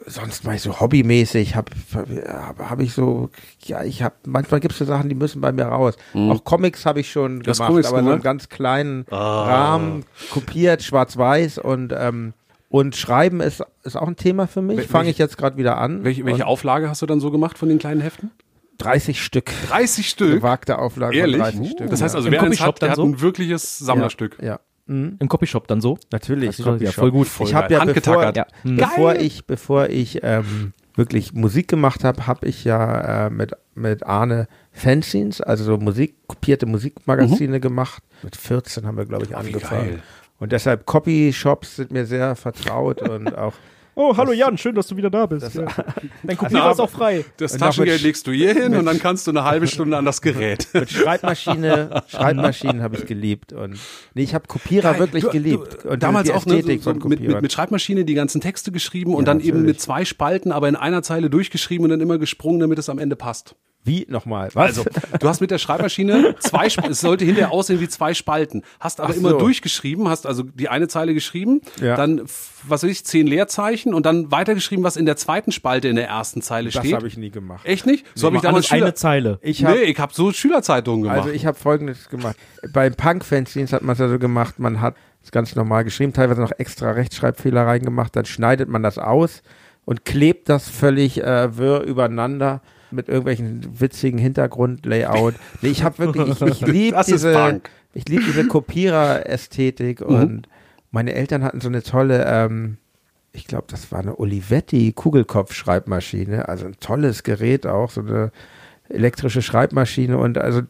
Sonst 0.06 0.44
mal 0.44 0.58
so 0.58 0.80
hobbymäßig 0.80 1.56
habe 1.56 1.72
hab, 1.94 2.80
ich 2.80 2.94
so, 2.94 3.30
ja, 3.64 3.84
ich 3.84 4.04
habe, 4.04 4.16
manchmal 4.26 4.60
gibt 4.60 4.74
es 4.74 4.80
so 4.80 4.86
Sachen, 4.86 5.10
die 5.10 5.16
müssen 5.16 5.42
bei 5.42 5.52
mir 5.52 5.66
raus. 5.66 5.96
Auch 6.14 6.44
Comics 6.44 6.86
habe 6.86 7.00
ich 7.00 7.12
schon 7.12 7.40
Du 7.42 7.50
hast 7.50 7.58
gemacht, 7.58 7.70
Comics 7.70 7.88
aber 7.88 7.98
so 7.98 8.04
gemacht? 8.04 8.14
einen 8.16 8.24
ganz 8.24 8.50
kleinen 8.50 9.06
Rahmen, 9.10 10.06
kopiert, 10.32 10.84
schwarz-weiß 10.84 11.58
und 11.60 11.94
ähm, 11.98 12.34
und 12.70 12.96
Schreiben 12.96 13.40
ist, 13.40 13.64
ist 13.84 13.96
auch 13.96 14.08
ein 14.08 14.16
Thema 14.16 14.48
für 14.48 14.64
mich. 14.64 14.88
Fange 14.88 15.12
ich 15.12 15.20
jetzt 15.20 15.38
gerade 15.38 15.58
wieder 15.58 15.78
an. 15.78 16.04
Welche, 16.04 16.26
welche 16.26 16.48
Auflage 16.48 16.90
hast 16.90 17.04
du 17.04 17.06
dann 17.06 17.20
so 17.20 17.30
gemacht 17.30 17.56
von 17.58 17.70
den 17.70 17.78
kleinen 17.78 18.02
Heften? 18.02 18.32
30 18.80 19.24
Stück. 19.24 19.52
30 19.70 20.10
Stück. 20.10 20.32
Gewagte 20.32 20.80
Auflage 20.80 21.16
Ehrlich? 21.16 21.40
von 21.42 21.52
30 21.52 21.72
Stück. 21.72 21.90
Das 21.92 22.02
heißt 22.02 22.16
also, 22.16 22.32
wer 22.32 22.42
eins 22.42 22.58
Copyshop 22.58 22.68
hat, 22.76 22.82
der 22.82 22.90
dann 22.90 22.92
hat 22.92 22.96
so? 22.98 23.04
ein 23.06 23.22
wirkliches 23.22 23.78
Sammlerstück. 23.78 24.38
ja. 24.42 24.60
Mhm. 24.86 25.16
Im 25.20 25.30
Copyshop 25.30 25.68
dann 25.68 25.80
so? 25.82 25.98
Natürlich. 26.12 26.58
Doch- 26.58 26.66
ja, 26.66 26.72
Copyshop. 26.74 26.94
voll 26.96 27.12
gut. 27.12 27.28
Voll 27.28 27.48
ich 27.48 27.54
habe 27.54 27.74
ja 27.74 27.86
bevor. 27.86 28.34
Ja. 28.36 28.46
Hm. 28.64 28.76
bevor 28.78 29.16
ich, 29.16 29.46
bevor 29.46 29.90
ich 29.90 30.20
ähm, 30.24 30.74
wirklich 30.96 31.34
Musik 31.34 31.68
gemacht 31.70 32.04
habe, 32.04 32.28
habe 32.28 32.48
ich 32.48 32.64
ja 32.66 33.28
äh, 33.28 33.30
mit, 33.30 33.54
mit 33.76 34.04
Arne 34.04 34.48
Fanzines, 34.72 35.42
also 35.42 35.64
so 35.64 35.78
Musik, 35.78 36.16
kopierte 36.28 36.66
Musikmagazine 36.66 37.60
gemacht. 37.60 38.04
Mit 38.24 38.36
14 38.36 38.86
haben 38.86 38.98
wir, 38.98 39.06
glaube 39.06 39.24
ich, 39.24 39.30
Mhm. 39.32 39.36
Oh, 39.36 39.40
angefangen. 39.40 40.02
Und 40.40 40.52
deshalb 40.52 40.86
Copyshops 40.86 41.78
sind 41.78 41.92
mir 41.92 42.06
sehr 42.06 42.36
vertraut 42.36 43.02
und 43.02 43.28
auch 43.38 43.54
Oh, 43.96 44.18
hallo 44.18 44.32
Jan, 44.32 44.58
schön, 44.58 44.74
dass 44.74 44.88
du 44.88 44.98
wieder 44.98 45.10
da 45.12 45.28
bist. 45.28 45.54
Ja. 45.54 45.66
Dein 46.24 46.36
Kopierer 46.36 46.72
ist 46.72 46.80
auch 46.80 46.90
frei. 46.90 47.24
Das 47.38 47.54
Und 47.54 47.60
noch 47.62 47.68
Taschengeld 47.68 48.02
legst 48.02 48.26
du 48.26 48.32
hier 48.32 48.54
hin 48.54 48.76
und 48.76 48.86
dann 48.86 48.98
kannst 49.00 49.28
du 49.28 49.32
eine 49.32 49.44
halbe 49.44 49.68
Stunde 49.68 49.96
an 49.98 50.04
das 50.06 50.22
Gerät. 50.22 50.68
mit 50.74 50.90
Schreibmaschine, 50.90 52.02
Schreibmaschinen 52.08 52.82
habe 52.82 52.96
ich 52.96 53.06
geliebt 53.06 53.54
und 53.54 53.78
nee, 54.16 54.24
ich 54.24 54.34
habe 54.34 54.48
Kopierer 54.48 54.98
wirklich 54.98 55.24
Du- 55.26 55.30
geliebt 55.30 55.86
und 55.86 56.02
damals 56.02 56.32
auch 56.32 56.46
ne, 56.48 56.62
so, 56.62 56.68
mit, 56.94 57.06
mit, 57.20 57.42
mit 57.42 57.54
Schreibmaschine 57.54 58.04
die 58.04 58.16
ganzen 58.16 58.42
Texte 58.42 58.72
geschrieben 58.72 59.14
und 59.14 59.22
Ja, 59.28 59.34
dann 59.34 59.40
eben 59.40 59.50
natürlich. 59.50 59.68
mit 59.68 59.82
zwei 59.82 60.06
Spalten, 60.06 60.52
aber 60.52 60.68
in 60.70 60.76
einer 60.76 61.04
Zeile 61.04 61.30
durchgeschrieben 61.30 61.84
und 61.84 61.92
dann 61.92 62.02
immer 62.02 62.18
gesprungen, 62.18 62.60
damit 62.60 62.80
es 62.80 62.90
am 62.90 62.98
Ende 62.98 63.16
passt. 63.16 63.56
Wie 63.86 64.06
nochmal? 64.10 64.50
Was? 64.54 64.78
Also, 64.78 64.86
du 65.20 65.28
hast 65.28 65.42
mit 65.42 65.52
der 65.52 65.58
Schreibmaschine 65.58 66.36
zwei, 66.40 66.68
Sp- 66.72 66.88
es 66.90 67.02
sollte 67.02 67.26
hinterher 67.26 67.52
aussehen 67.52 67.82
wie 67.82 67.90
zwei 67.90 68.14
Spalten. 68.14 68.64
Hast 68.80 69.02
aber 69.02 69.12
Ach 69.14 69.18
immer 69.18 69.32
so. 69.32 69.40
durchgeschrieben, 69.40 70.08
hast 70.08 70.26
also 70.26 70.44
die 70.44 70.70
eine 70.70 70.88
Zeile 70.88 71.14
geschrieben, 71.14 71.62
Ja. 71.82 71.96
dann, 71.98 72.22
was 72.66 72.84
weiß 72.84 72.90
ich, 72.90 73.04
zehn 73.06 73.28
Leerzeichen 73.28 73.94
und 73.94 74.06
dann 74.06 74.32
weitergeschrieben, 74.32 74.86
was 74.86 74.96
in 74.96 75.06
der 75.06 75.18
zweiten 75.18 75.52
Spalte 75.52 75.90
in 75.90 75.98
der 75.98 76.08
ersten 76.08 76.42
Zeile 76.42 76.70
das 76.70 76.82
steht. 76.82 76.96
habe 76.96 77.08
ich 77.08 77.18
nie 77.18 77.30
gemacht. 77.30 77.66
Echt 77.66 77.86
nicht? 77.86 78.06
So 78.16 78.28
habe 78.28 78.38
ich 78.38 78.42
damals 78.42 78.68
Schüler, 78.68 78.86
eine 78.86 78.94
Zeile. 78.94 79.40
Ich 79.42 79.66
hab, 79.66 79.76
Nee, 79.76 79.82
ich 79.82 80.00
habe 80.00 80.14
so 80.14 80.32
Schülerzeitungen 80.32 81.04
gemacht. 81.04 81.18
Also 81.20 81.32
ich 81.32 81.46
habe 81.46 81.58
folgendes 81.58 82.08
gemacht. 82.08 82.38
Bei 82.72 82.90
Punk-Fanzines 82.90 83.74
hat 83.74 83.82
man 83.82 83.94
es 83.94 84.00
ja 84.00 84.08
so 84.08 84.18
gemacht, 84.18 84.60
man 84.60 84.80
hat 84.80 84.96
es 85.24 85.32
ganz 85.32 85.56
normal 85.56 85.84
geschrieben, 85.84 86.14
teilweise 86.14 86.40
noch 86.42 86.52
extra 86.58 86.92
Rechtschreibfehler 86.92 87.66
reingemacht, 87.68 88.16
dann 88.16 88.26
schneidet 88.26 88.70
man 88.70 88.82
das 88.84 88.98
aus 88.98 89.42
und 89.86 90.06
klebt 90.06 90.48
das 90.48 90.70
völlig 90.70 91.22
äh, 91.22 91.58
wirr 91.58 91.82
übereinander 91.82 92.62
mit 92.94 93.10
irgendwelchen 93.10 93.80
witzigen 93.80 94.18
Hintergrundlayout. 94.18 95.36
Nee, 95.62 95.70
ich 95.70 95.84
habe 95.84 95.98
wirklich, 96.00 96.30
ich, 96.30 96.42
ich 96.42 96.62
liebe 96.62 97.02
diese, 97.06 97.62
ich 97.94 98.08
liebe 98.08 98.24
diese 98.24 98.48
Kopierer-Ästhetik 98.48 100.02
und 100.02 100.48
meine 100.92 101.14
Eltern 101.14 101.44
hatten 101.44 101.62
so 101.62 101.68
eine 101.68 101.84
tolle, 101.84 102.26
ähm, 102.28 102.78
ich 103.32 103.48
glaube, 103.48 103.66
das 103.70 103.92
war 103.92 104.00
eine 104.00 104.20
Olivetti 104.20 104.94
Kugelkopf-Schreibmaschine, 104.94 106.48
also 106.48 106.68
ein 106.68 106.78
tolles 106.80 107.24
Gerät 107.24 107.66
auch, 107.66 107.90
so 107.90 108.02
eine 108.02 108.32
elektrische 108.90 109.42
Schreibmaschine 109.42 110.18
und 110.18 110.38
also 110.38 110.62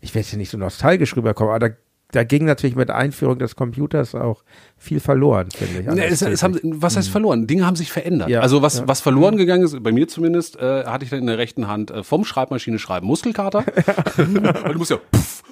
ich 0.00 0.14
werde 0.14 0.20
jetzt 0.20 0.30
hier 0.30 0.38
nicht 0.38 0.50
so 0.50 0.58
nostalgisch 0.58 1.16
rüberkommen, 1.16 1.54
aber 1.54 1.68
da, 1.68 1.74
da 2.12 2.24
ging 2.24 2.44
natürlich 2.44 2.76
mit 2.76 2.88
der 2.88 2.96
Einführung 2.96 3.38
des 3.38 3.56
Computers 3.56 4.14
auch 4.14 4.44
viel 4.76 5.00
verloren, 5.00 5.50
finde 5.50 5.80
ich. 5.80 5.86
Nee, 5.86 6.04
es, 6.04 6.22
es 6.22 6.42
haben, 6.42 6.58
was 6.62 6.96
heißt 6.96 7.08
verloren? 7.08 7.46
Dinge 7.46 7.66
haben 7.66 7.76
sich 7.76 7.90
verändert. 7.90 8.28
Mhm. 8.28 8.34
Ja, 8.34 8.40
also 8.40 8.62
was, 8.62 8.78
ja. 8.78 8.88
was 8.88 9.00
verloren 9.00 9.36
gegangen 9.36 9.64
ist, 9.64 9.82
bei 9.82 9.92
mir 9.92 10.06
zumindest, 10.06 10.56
äh, 10.56 10.84
hatte 10.84 11.04
ich 11.04 11.10
dann 11.10 11.20
in 11.20 11.26
der 11.26 11.38
rechten 11.38 11.66
Hand 11.66 11.90
äh, 11.90 12.04
vom 12.04 12.24
Schreibmaschine 12.24 12.78
schreiben 12.78 13.06
Muskelkater. 13.06 13.64
Weil 14.16 14.72
du 14.72 14.78
musst 14.78 14.92
ja 14.92 14.98
pff, 14.98 15.42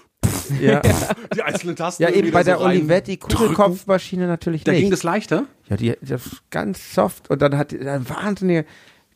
ja. 0.60 0.80
die 1.34 1.42
einzelnen 1.42 1.76
Tasten 1.76 2.02
ja, 2.02 2.10
eben 2.10 2.30
bei 2.30 2.40
da 2.40 2.52
der 2.52 2.58
so 2.58 2.64
rein 2.64 2.78
Olivetti 2.78 3.18
drücken. 3.18 3.36
Kugelkopfmaschine 3.36 4.26
natürlich 4.26 4.64
Da 4.64 4.72
nicht. 4.72 4.82
ging 4.82 4.90
das 4.90 5.02
leichter. 5.02 5.46
Ja, 5.68 5.76
die, 5.76 5.96
das 6.02 6.22
ganz 6.50 6.94
soft 6.94 7.30
und 7.30 7.42
dann 7.42 7.56
hat 7.56 7.72
die 7.72 7.80
eine 7.80 8.08
wahnsinnige 8.08 8.64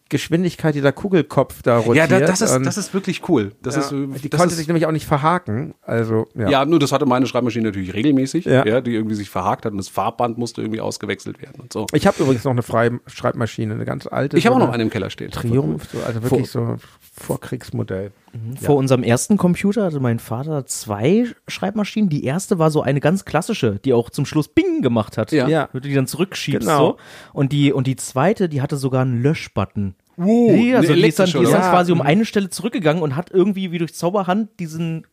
Geschwindigkeit 0.08 0.74
dieser 0.74 0.92
Kugelkopf 0.92 1.62
da 1.62 1.78
rotiert. 1.78 2.10
Ja, 2.10 2.20
da, 2.20 2.26
das, 2.26 2.40
ist, 2.40 2.58
das 2.64 2.78
ist 2.78 2.94
wirklich 2.94 3.28
cool. 3.28 3.52
Das 3.62 3.74
ja, 3.74 3.82
ist, 3.82 3.92
äh, 3.92 4.06
die 4.22 4.30
das 4.30 4.38
konnte 4.38 4.52
ist, 4.52 4.58
sich 4.58 4.66
nämlich 4.66 4.86
auch 4.86 4.92
nicht 4.92 5.06
verhaken. 5.06 5.74
Also, 5.82 6.26
ja. 6.34 6.48
ja. 6.48 6.64
nur 6.64 6.78
das 6.78 6.92
hatte 6.92 7.06
meine 7.06 7.26
Schreibmaschine 7.26 7.68
natürlich 7.68 7.94
regelmäßig, 7.94 8.46
ja. 8.46 8.64
Ja. 8.64 8.80
die 8.80 8.94
irgendwie 8.94 9.14
sich 9.14 9.30
verhakt 9.30 9.64
hat 9.64 9.72
und 9.72 9.78
das 9.78 9.88
Farbband 9.88 10.38
musste 10.38 10.62
irgendwie 10.62 10.80
ausgewechselt 10.80 11.40
werden 11.42 11.60
und 11.60 11.72
so. 11.72 11.86
Ich 11.92 12.06
habe 12.06 12.22
übrigens 12.22 12.44
noch 12.44 12.52
eine 12.52 12.62
freie 12.62 13.00
Schreibmaschine, 13.06 13.74
eine 13.74 13.84
ganz 13.84 14.06
alte. 14.06 14.38
Ich 14.38 14.46
habe 14.46 14.56
so 14.56 14.62
auch 14.62 14.66
noch 14.66 14.74
eine 14.74 14.82
im 14.82 14.90
Keller 14.90 15.10
stehen. 15.10 15.30
Triumph, 15.30 15.88
so, 15.92 15.98
also 16.02 16.22
wirklich 16.22 16.50
so 16.50 16.76
Vorkriegsmodell. 17.20 18.12
Vor 18.60 18.76
unserem 18.76 19.02
ersten 19.02 19.36
Computer 19.36 19.84
hatte 19.84 20.00
mein 20.00 20.18
Vater 20.18 20.66
zwei 20.66 21.26
Schreibmaschinen. 21.46 22.08
Die 22.08 22.24
erste 22.24 22.58
war 22.58 22.70
so 22.70 22.82
eine 22.82 23.00
ganz 23.00 23.24
klassische, 23.24 23.78
die 23.84 23.92
auch 23.92 24.10
zum 24.10 24.26
Schluss 24.26 24.48
Bing 24.48 24.82
gemacht 24.82 25.16
hat. 25.18 25.32
Ja. 25.32 25.48
Ja. 25.48 25.68
Wenn 25.72 25.82
du 25.82 25.88
die 25.88 25.94
dann 25.94 26.06
zurückschiebst 26.06 26.66
Genau. 26.68 26.78
so. 26.78 26.96
Und 27.32 27.52
die, 27.52 27.72
und 27.72 27.86
die 27.86 27.96
zweite, 27.96 28.48
die 28.48 28.60
hatte 28.62 28.76
sogar 28.76 29.02
einen 29.02 29.22
Löschbutton. 29.22 29.94
Uh, 30.16 30.50
ja, 30.50 30.78
also 30.78 30.94
die 30.94 31.06
ist 31.06 31.18
dann, 31.18 31.30
die 31.30 31.38
ist 31.38 31.52
dann 31.52 31.62
quasi 31.62 31.92
um 31.92 32.00
eine 32.00 32.24
Stelle 32.24 32.50
zurückgegangen 32.50 33.02
und 33.02 33.14
hat 33.14 33.30
irgendwie 33.30 33.70
wie 33.70 33.78
durch 33.78 33.94
Zauberhand 33.94 34.58
diesen 34.58 35.06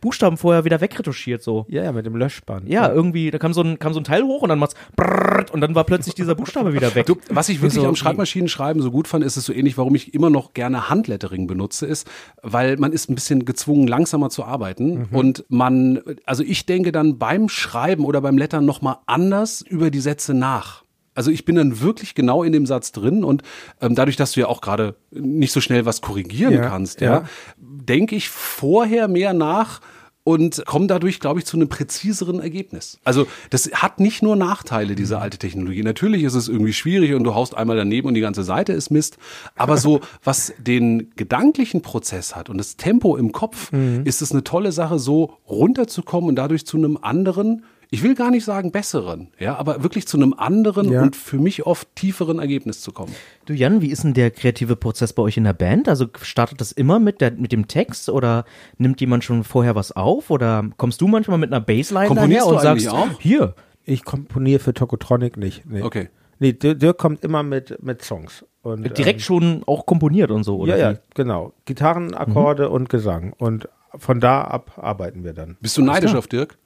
Buchstaben 0.00 0.36
vorher 0.36 0.64
wieder 0.64 0.80
wegretuschiert 0.80 1.42
so. 1.42 1.66
Ja, 1.68 1.82
ja, 1.82 1.92
mit 1.92 2.06
dem 2.06 2.16
Löschband. 2.16 2.68
Ja, 2.68 2.90
irgendwie, 2.92 3.30
da 3.30 3.38
kam 3.38 3.52
so 3.52 3.62
ein, 3.62 3.78
kam 3.78 3.92
so 3.92 4.00
ein 4.00 4.04
Teil 4.04 4.22
hoch 4.22 4.42
und 4.42 4.48
dann 4.48 4.58
macht's 4.58 4.74
brrrt 4.96 5.50
und 5.50 5.60
dann 5.60 5.74
war 5.74 5.84
plötzlich 5.84 6.14
dieser 6.14 6.34
Buchstabe 6.34 6.72
wieder 6.72 6.94
weg. 6.94 7.06
Du, 7.06 7.16
was 7.30 7.48
ich 7.48 7.60
wirklich 7.60 7.82
So, 7.82 7.86
am 7.86 7.96
Schreibmaschinenschreiben 7.96 8.82
so 8.82 8.90
gut 8.90 9.08
fand, 9.08 9.24
ist 9.24 9.36
es 9.36 9.44
so 9.44 9.52
ähnlich, 9.52 9.78
warum 9.78 9.94
ich 9.94 10.14
immer 10.14 10.30
noch 10.30 10.54
gerne 10.54 10.88
Handlettering 10.88 11.46
benutze, 11.46 11.86
ist, 11.86 12.08
weil 12.42 12.76
man 12.76 12.92
ist 12.92 13.10
ein 13.10 13.14
bisschen 13.14 13.44
gezwungen, 13.44 13.86
langsamer 13.88 14.30
zu 14.30 14.44
arbeiten 14.44 15.08
und 15.12 15.44
man, 15.48 16.00
also 16.24 16.42
ich 16.42 16.66
denke 16.66 16.92
dann 16.92 17.18
beim 17.18 17.48
Schreiben 17.48 18.04
oder 18.04 18.20
beim 18.20 18.38
Lettern 18.38 18.64
nochmal 18.64 18.98
anders 19.06 19.62
über 19.62 19.90
die 19.90 20.00
Sätze 20.00 20.34
nach. 20.34 20.84
Also 21.18 21.32
ich 21.32 21.44
bin 21.44 21.56
dann 21.56 21.80
wirklich 21.80 22.14
genau 22.14 22.44
in 22.44 22.52
dem 22.52 22.64
Satz 22.64 22.92
drin 22.92 23.24
und 23.24 23.42
ähm, 23.80 23.96
dadurch, 23.96 24.14
dass 24.14 24.30
du 24.32 24.40
ja 24.40 24.46
auch 24.46 24.60
gerade 24.60 24.94
nicht 25.10 25.52
so 25.52 25.60
schnell 25.60 25.84
was 25.84 26.00
korrigieren 26.00 26.54
Ja, 26.54 26.68
kannst, 26.68 27.00
ja, 27.00 27.10
ja. 27.10 27.24
denke 27.58 28.14
ich 28.14 28.28
vorher 28.28 29.08
mehr 29.08 29.32
nach 29.32 29.80
und 30.22 30.62
komme 30.64 30.86
dadurch, 30.86 31.18
glaube 31.18 31.40
ich, 31.40 31.46
zu 31.46 31.56
einem 31.56 31.68
präziseren 31.68 32.38
Ergebnis. 32.38 33.00
Also 33.02 33.26
das 33.50 33.68
hat 33.72 33.98
nicht 33.98 34.22
nur 34.22 34.36
Nachteile, 34.36 34.94
diese 34.94 35.18
alte 35.18 35.38
Technologie. 35.38 35.82
Natürlich 35.82 36.22
ist 36.22 36.34
es 36.34 36.46
irgendwie 36.46 36.72
schwierig 36.72 37.14
und 37.14 37.24
du 37.24 37.34
haust 37.34 37.56
einmal 37.56 37.76
daneben 37.76 38.06
und 38.06 38.14
die 38.14 38.20
ganze 38.20 38.44
Seite 38.44 38.72
ist 38.72 38.90
Mist. 38.90 39.18
Aber 39.56 39.76
so, 39.76 40.00
was 40.22 40.52
den 40.56 41.10
gedanklichen 41.16 41.82
Prozess 41.82 42.36
hat 42.36 42.48
und 42.48 42.58
das 42.58 42.76
Tempo 42.76 43.16
im 43.16 43.32
Kopf, 43.32 43.72
ist 44.04 44.22
es 44.22 44.30
eine 44.30 44.44
tolle 44.44 44.70
Sache, 44.70 45.00
so 45.00 45.32
runterzukommen 45.48 46.28
und 46.28 46.36
dadurch 46.36 46.64
zu 46.64 46.76
einem 46.76 46.96
anderen, 46.96 47.64
ich 47.90 48.02
will 48.02 48.14
gar 48.14 48.30
nicht 48.30 48.44
sagen 48.44 48.70
besseren, 48.70 49.28
ja, 49.38 49.56
aber 49.56 49.82
wirklich 49.82 50.06
zu 50.06 50.16
einem 50.16 50.34
anderen 50.34 50.90
Ja. 50.92 51.02
und 51.02 51.16
für 51.16 51.38
mich 51.38 51.64
oft 51.66 51.88
tieferen 51.94 52.38
Ergebnis 52.38 52.80
zu 52.80 52.92
kommen. 52.92 53.14
Du 53.46 53.54
Jan, 53.54 53.80
wie 53.80 53.90
ist 53.90 54.04
denn 54.04 54.14
der 54.14 54.30
kreative 54.30 54.76
Prozess 54.76 55.12
bei 55.12 55.22
euch 55.22 55.36
in 55.36 55.44
der 55.44 55.54
Band? 55.54 55.88
Also 55.88 56.06
startet 56.20 56.60
das 56.60 56.72
immer 56.72 56.98
mit, 56.98 57.20
der, 57.20 57.32
mit 57.32 57.52
dem 57.52 57.66
Text 57.66 58.08
oder 58.10 58.44
nimmt 58.76 59.00
jemand 59.00 59.24
schon 59.24 59.42
vorher 59.44 59.74
was 59.74 59.92
auf 59.92 60.30
oder 60.30 60.68
kommst 60.76 61.00
du 61.00 61.08
manchmal 61.08 61.38
mit 61.38 61.52
einer 61.52 61.60
Bassline 61.62 62.08
Komponierst 62.08 62.46
daher 62.46 62.56
und 62.56 62.62
sagst, 62.62 62.88
auch? 62.88 63.20
hier, 63.20 63.54
Ich 63.84 64.04
komponiere 64.04 64.58
für 64.58 64.74
Tokotronic 64.74 65.38
nicht. 65.38 65.64
Nee. 65.64 65.82
Okay. 65.82 66.10
Nee, 66.40 66.52
Dirk, 66.52 66.78
Dirk 66.78 66.98
kommt 66.98 67.24
immer 67.24 67.42
mit, 67.42 67.82
mit 67.82 68.02
Songs. 68.02 68.44
Und, 68.62 68.98
direkt 68.98 69.22
schon 69.22 69.62
auch 69.66 69.86
komponiert 69.86 70.30
und 70.30 70.44
so, 70.44 70.56
ähm, 70.56 70.60
oder? 70.60 70.76
Ja, 70.76 70.90
wie? 70.90 70.94
ja, 70.94 71.00
genau. 71.14 71.54
Gitarren, 71.64 72.14
Akkorde 72.14 72.68
und 72.68 72.90
Gesang. 72.90 73.32
Und 73.38 73.68
von 73.96 74.20
da 74.20 74.42
ab 74.42 74.72
arbeiten 74.76 75.24
wir 75.24 75.32
dann. 75.32 75.56
Bist 75.60 75.78
du 75.78 75.82
neidisch 75.82 76.14
auf 76.14 76.26
Dirk? 76.26 76.58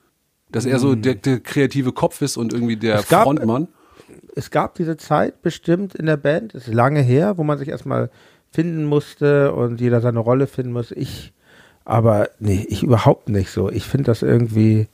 Dass 0.53 0.65
er 0.67 0.79
so 0.79 0.95
der, 0.95 1.15
der 1.15 1.41
kreative 1.41 1.93
Kopf 1.93 2.21
ist 2.23 2.37
und 2.37 2.53
irgendwie 2.53 2.77
der 2.77 3.03
gab- 3.09 3.25
Frontmann? 3.25 3.69
es 4.35 4.51
gab 4.51 4.75
diese 4.77 4.97
Zeit 4.97 5.43
bestimmt 5.43 5.95
in 5.95 6.07
der 6.07 6.17
Band, 6.17 6.55
ist 6.55 6.67
lange 6.67 7.01
her, 7.03 7.37
wo 7.39 7.45
man 7.45 7.59
sich 7.59 7.69
erstmal 7.69 8.11
finden 8.51 8.85
musste 8.85 9.53
und 9.53 9.81
jeder 9.81 10.01
seine 10.01 10.19
Rolle 10.21 10.47
finden 10.47 10.73
muss. 10.73 10.91
Ich, 10.91 11.33
aber 11.85 12.29
nee, 12.39 12.65
ich 12.69 12.83
überhaupt 12.83 13.29
nicht 13.29 13.51
so. 13.51 13.71
Ich 13.71 13.85
finde 13.85 14.05
das 14.05 14.23
irgendwie, 14.23 14.89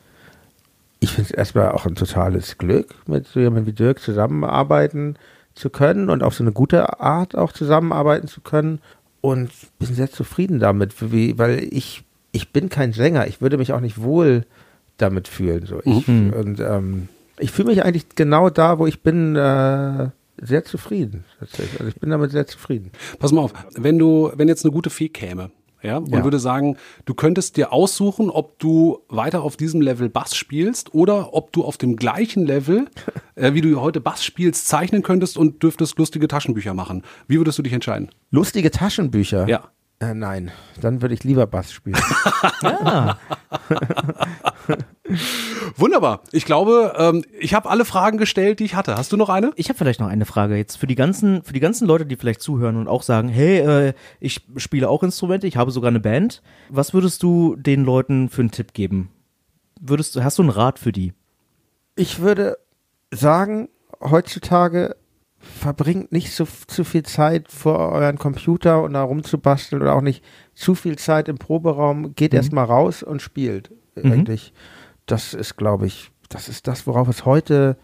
ich 1.00 1.10
finde 1.12 1.30
es 1.30 1.36
erstmal 1.36 1.70
auch 1.72 1.86
ein 1.86 1.94
totales 1.94 2.58
Glück, 2.58 2.94
mit 3.06 3.26
so 3.26 3.40
jemandem 3.40 3.66
wie 3.66 3.72
Dirk 3.72 4.00
zusammenarbeiten 4.00 5.16
zu 5.54 5.70
können 5.70 6.08
und 6.10 6.22
auf 6.22 6.34
so 6.34 6.44
eine 6.44 6.52
gute 6.52 7.00
Art 7.00 7.36
auch 7.36 7.52
zusammenarbeiten 7.52 8.28
zu 8.28 8.40
können 8.40 8.80
und 9.20 9.50
bin 9.78 9.92
sehr 9.94 10.10
zufrieden 10.10 10.60
damit, 10.60 10.94
wie, 11.12 11.36
weil 11.38 11.58
ich, 11.70 12.04
ich 12.32 12.52
bin 12.52 12.68
kein 12.68 12.92
Sänger, 12.92 13.26
ich 13.26 13.40
würde 13.40 13.58
mich 13.58 13.72
auch 13.72 13.80
nicht 13.80 14.00
wohl 14.00 14.44
damit 14.98 15.26
fühlen. 15.28 15.64
So. 15.66 15.80
Ich, 15.84 16.06
Und 16.08 16.60
ähm, 16.60 17.08
ich 17.38 17.50
fühle 17.50 17.68
mich 17.68 17.84
eigentlich 17.84 18.06
genau 18.14 18.50
da, 18.50 18.78
wo 18.78 18.86
ich 18.86 19.02
bin, 19.02 19.34
äh, 19.36 20.08
sehr 20.40 20.64
zufrieden. 20.64 21.24
tatsächlich. 21.40 21.80
Also 21.80 21.88
ich 21.88 21.96
bin 21.98 22.10
damit 22.10 22.30
sehr 22.30 22.46
zufrieden. 22.46 22.92
Pass 23.18 23.32
mal 23.32 23.40
auf, 23.42 23.52
wenn 23.74 23.98
du, 23.98 24.30
wenn 24.36 24.46
jetzt 24.48 24.64
eine 24.64 24.72
gute 24.72 24.90
Fee 24.90 25.08
käme, 25.08 25.50
ja, 25.80 25.98
und 25.98 26.12
Ja. 26.12 26.24
würde 26.24 26.40
sagen, 26.40 26.76
du 27.04 27.14
könntest 27.14 27.56
dir 27.56 27.72
aussuchen, 27.72 28.30
ob 28.30 28.58
du 28.58 28.98
weiter 29.08 29.42
auf 29.42 29.56
diesem 29.56 29.80
Level 29.80 30.08
Bass 30.08 30.34
spielst 30.34 30.92
oder 30.92 31.34
ob 31.34 31.52
du 31.52 31.64
auf 31.64 31.76
dem 31.76 31.94
gleichen 31.96 32.46
Level, 32.46 32.86
äh, 33.36 33.54
wie 33.54 33.60
du 33.60 33.80
heute 33.80 34.00
Bass 34.00 34.24
spielst, 34.24 34.66
zeichnen 34.66 35.02
könntest 35.02 35.36
und 35.38 35.62
dürftest 35.62 35.96
lustige 35.98 36.26
Taschenbücher 36.26 36.74
machen. 36.74 37.04
Wie 37.28 37.38
würdest 37.38 37.58
du 37.58 37.62
dich 37.62 37.72
entscheiden? 37.72 38.10
Lustige 38.32 38.70
Taschenbücher? 38.72 39.48
Ja. 39.48 39.70
Äh, 40.00 40.14
nein, 40.14 40.52
dann 40.80 41.02
würde 41.02 41.14
ich 41.14 41.24
lieber 41.24 41.46
Bass 41.46 41.72
spielen. 41.72 41.96
Wunderbar. 45.76 46.22
Ich 46.30 46.44
glaube, 46.44 46.94
ähm, 46.96 47.24
ich 47.40 47.54
habe 47.54 47.68
alle 47.68 47.84
Fragen 47.84 48.16
gestellt, 48.18 48.60
die 48.60 48.64
ich 48.64 48.76
hatte. 48.76 48.96
Hast 48.96 49.12
du 49.12 49.16
noch 49.16 49.28
eine? 49.28 49.52
Ich 49.56 49.68
habe 49.68 49.78
vielleicht 49.78 49.98
noch 49.98 50.06
eine 50.08 50.24
Frage 50.24 50.56
jetzt 50.56 50.76
für 50.76 50.86
die 50.86 50.94
ganzen, 50.94 51.42
für 51.42 51.52
die 51.52 51.60
ganzen 51.60 51.88
Leute, 51.88 52.06
die 52.06 52.16
vielleicht 52.16 52.42
zuhören 52.42 52.76
und 52.76 52.86
auch 52.86 53.02
sagen, 53.02 53.28
hey, 53.28 53.58
äh, 53.58 53.92
ich 54.20 54.42
spiele 54.56 54.88
auch 54.88 55.02
Instrumente, 55.02 55.46
ich 55.48 55.56
habe 55.56 55.72
sogar 55.72 55.88
eine 55.88 56.00
Band. 56.00 56.42
Was 56.68 56.94
würdest 56.94 57.22
du 57.22 57.56
den 57.56 57.84
Leuten 57.84 58.28
für 58.28 58.42
einen 58.42 58.52
Tipp 58.52 58.74
geben? 58.74 59.10
Würdest 59.80 60.14
du, 60.14 60.22
hast 60.22 60.38
du 60.38 60.42
einen 60.42 60.50
Rat 60.50 60.78
für 60.78 60.92
die? 60.92 61.12
ich 61.98 62.20
würde 62.20 62.58
sagen, 63.10 63.68
heutzutage 64.00 64.96
verbringt 65.38 66.12
nicht 66.12 66.32
so 66.32 66.46
zu 66.66 66.84
viel 66.84 67.04
Zeit 67.04 67.50
vor 67.50 67.78
euren 67.92 68.18
Computer 68.18 68.82
und 68.82 68.94
da 68.94 69.02
rumzubasteln 69.02 69.82
oder 69.82 69.94
auch 69.94 70.00
nicht 70.00 70.24
zu 70.54 70.74
viel 70.74 70.96
Zeit 70.96 71.28
im 71.28 71.38
Proberaum. 71.38 72.14
Geht 72.14 72.34
erst 72.34 72.52
mal 72.52 72.64
raus 72.64 73.02
und 73.02 73.22
spielt. 73.22 73.70
Eigentlich. 73.96 74.52
Das 75.06 75.34
ist, 75.34 75.56
glaube 75.56 75.86
ich, 75.86 76.10
das 76.28 76.48
ist 76.48 76.66
das, 76.66 76.86
worauf 76.86 77.08
es 77.08 77.24
heute 77.24 77.76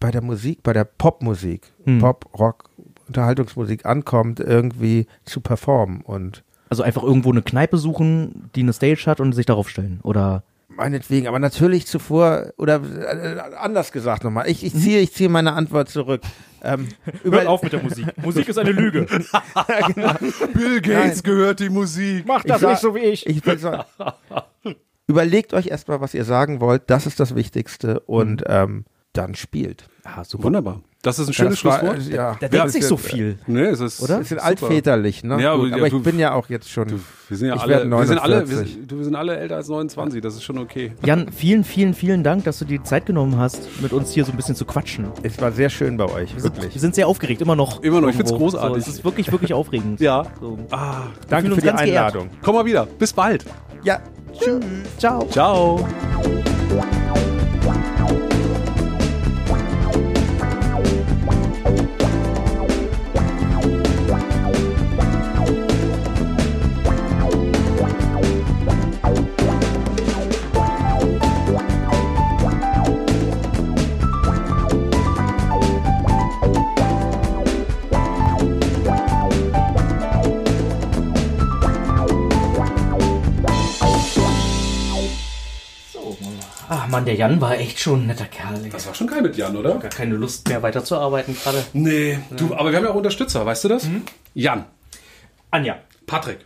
bei 0.00 0.10
der 0.10 0.22
Musik, 0.22 0.62
bei 0.62 0.72
der 0.72 0.84
Popmusik, 0.84 1.72
Pop, 2.00 2.28
Rock, 2.38 2.70
Unterhaltungsmusik 3.06 3.86
ankommt, 3.86 4.40
irgendwie 4.40 5.06
zu 5.24 5.40
performen. 5.40 6.00
Und 6.00 6.42
Also 6.68 6.82
einfach 6.82 7.02
irgendwo 7.02 7.30
eine 7.30 7.42
Kneipe 7.42 7.78
suchen, 7.78 8.50
die 8.54 8.62
eine 8.62 8.72
Stage 8.72 9.04
hat 9.06 9.20
und 9.20 9.32
sich 9.32 9.46
darauf 9.46 9.68
stellen. 9.68 10.00
Oder 10.02 10.42
Meinetwegen, 10.76 11.26
aber 11.26 11.38
natürlich 11.38 11.86
zuvor, 11.86 12.52
oder 12.56 12.80
äh, 12.82 13.38
anders 13.56 13.92
gesagt 13.92 14.24
nochmal, 14.24 14.48
ich, 14.48 14.64
ich 14.64 14.74
ziehe 14.74 15.00
ich 15.00 15.12
ziehe 15.12 15.28
meine 15.28 15.52
Antwort 15.52 15.88
zurück. 15.88 16.22
Ähm, 16.62 16.88
Hört 17.22 17.46
auf 17.46 17.62
mit 17.62 17.72
der 17.72 17.82
Musik. 17.82 18.06
Musik 18.18 18.48
ist 18.48 18.58
eine 18.58 18.70
Lüge. 18.70 19.06
Bill 20.54 20.80
Gates 20.80 21.22
gehört 21.22 21.60
die 21.60 21.68
Musik. 21.68 22.26
Macht 22.26 22.48
das 22.48 22.62
nicht 22.62 22.78
so 22.78 22.94
wie 22.94 23.00
ich. 23.00 23.26
ich 23.26 23.42
sagen, 23.60 23.82
überlegt 25.06 25.54
euch 25.54 25.66
erstmal, 25.66 26.00
was 26.00 26.14
ihr 26.14 26.24
sagen 26.24 26.60
wollt, 26.60 26.82
das 26.86 27.06
ist 27.06 27.20
das 27.20 27.34
Wichtigste 27.34 28.00
und 28.00 28.44
ähm, 28.46 28.84
dann 29.12 29.34
spielt. 29.34 29.84
ah, 30.04 30.24
super. 30.24 30.44
Wunderbar. 30.44 30.80
Das 31.04 31.18
ist 31.18 31.26
ein 31.26 31.32
schönes 31.34 31.58
Schlusswort. 31.58 31.98
Ja, 32.08 32.36
Da 32.38 32.46
Ja, 32.46 32.48
denkt 32.48 32.54
das 32.54 32.72
sich 32.74 32.86
so 32.86 32.96
viel. 32.96 33.36
Nee, 33.48 33.62
es 33.62 33.80
ist, 33.80 34.00
Oder? 34.02 34.18
Wir 34.18 34.24
sind 34.24 34.38
super. 34.38 34.44
altväterlich, 34.44 35.24
ne? 35.24 35.42
Ja, 35.42 35.56
Gut, 35.56 35.72
aber 35.72 35.90
du- 35.90 35.96
ich 35.96 36.02
bin 36.04 36.16
ja 36.20 36.32
auch 36.32 36.48
jetzt 36.48 36.70
schon. 36.70 36.88
Wir 37.28 37.36
sind 37.36 37.48
ja 37.48 37.56
alle, 37.56 37.68
werd 37.72 37.90
wir 37.90 38.06
sind 38.06 38.18
alle, 38.18 38.34
wir 38.48 38.56
49. 38.56 38.72
sind, 38.74 38.90
du, 38.92 38.98
wir 38.98 39.04
sind 39.04 39.16
alle 39.16 39.36
älter 39.36 39.56
als 39.56 39.66
29, 39.68 40.20
das 40.22 40.34
ist 40.34 40.44
schon 40.44 40.58
okay. 40.58 40.92
Jan, 41.04 41.32
vielen, 41.32 41.64
vielen, 41.64 41.94
vielen 41.94 42.22
Dank, 42.22 42.44
dass 42.44 42.60
du 42.60 42.64
dir 42.64 42.78
die 42.78 42.84
Zeit 42.84 43.04
genommen 43.06 43.36
hast, 43.36 43.82
mit 43.82 43.92
uns 43.92 44.12
hier 44.12 44.24
so 44.24 44.30
ein 44.30 44.36
bisschen 44.36 44.54
zu 44.54 44.64
quatschen. 44.64 45.06
Es 45.24 45.40
war 45.40 45.50
sehr 45.50 45.70
schön 45.70 45.96
bei 45.96 46.04
euch, 46.06 46.36
Wir 46.36 46.44
wirklich. 46.44 46.72
sind 46.80 46.94
sehr 46.94 47.08
aufgeregt, 47.08 47.42
immer 47.42 47.56
noch. 47.56 47.82
Immer 47.82 48.00
noch, 48.00 48.08
ich 48.08 48.14
find's 48.14 48.30
irgendwo. 48.30 48.50
großartig. 48.50 48.84
So, 48.84 48.90
es 48.90 48.96
ist 48.98 49.04
wirklich, 49.04 49.32
wirklich 49.32 49.52
aufregend. 49.54 50.00
Ja. 50.00 50.24
So. 50.40 50.56
Ah, 50.70 51.02
Danke 51.28 51.50
für 51.50 51.60
die 51.60 51.66
ganz 51.66 51.80
geehrt. 51.82 51.96
Einladung. 52.14 52.30
komm 52.42 52.54
mal 52.54 52.64
wieder. 52.64 52.86
Bis 52.86 53.12
bald. 53.12 53.44
Ja, 53.82 54.00
tschüss. 54.38 54.64
Ciao. 54.98 55.26
Ciao. 55.30 55.84
Ach 86.74 86.88
Mann, 86.88 87.04
der 87.04 87.16
Jan 87.16 87.38
war 87.38 87.58
echt 87.58 87.78
schon 87.78 88.04
ein 88.04 88.06
netter 88.06 88.24
Kerl. 88.24 88.64
ey. 88.64 88.70
Das 88.70 88.86
war 88.86 88.94
schon 88.94 89.06
geil 89.06 89.20
mit 89.20 89.36
Jan, 89.36 89.54
oder? 89.54 89.74
Gar 89.74 89.90
keine 89.90 90.14
Lust 90.14 90.48
mehr 90.48 90.62
weiterzuarbeiten 90.62 91.36
gerade. 91.36 91.62
Nee, 91.74 92.18
du, 92.30 92.54
aber 92.54 92.70
wir 92.70 92.78
haben 92.78 92.84
ja 92.86 92.92
auch 92.92 92.94
Unterstützer, 92.94 93.44
weißt 93.44 93.64
du 93.64 93.68
das? 93.68 93.86
Jan, 94.32 94.64
Anja, 95.50 95.76
Patrick, 96.06 96.38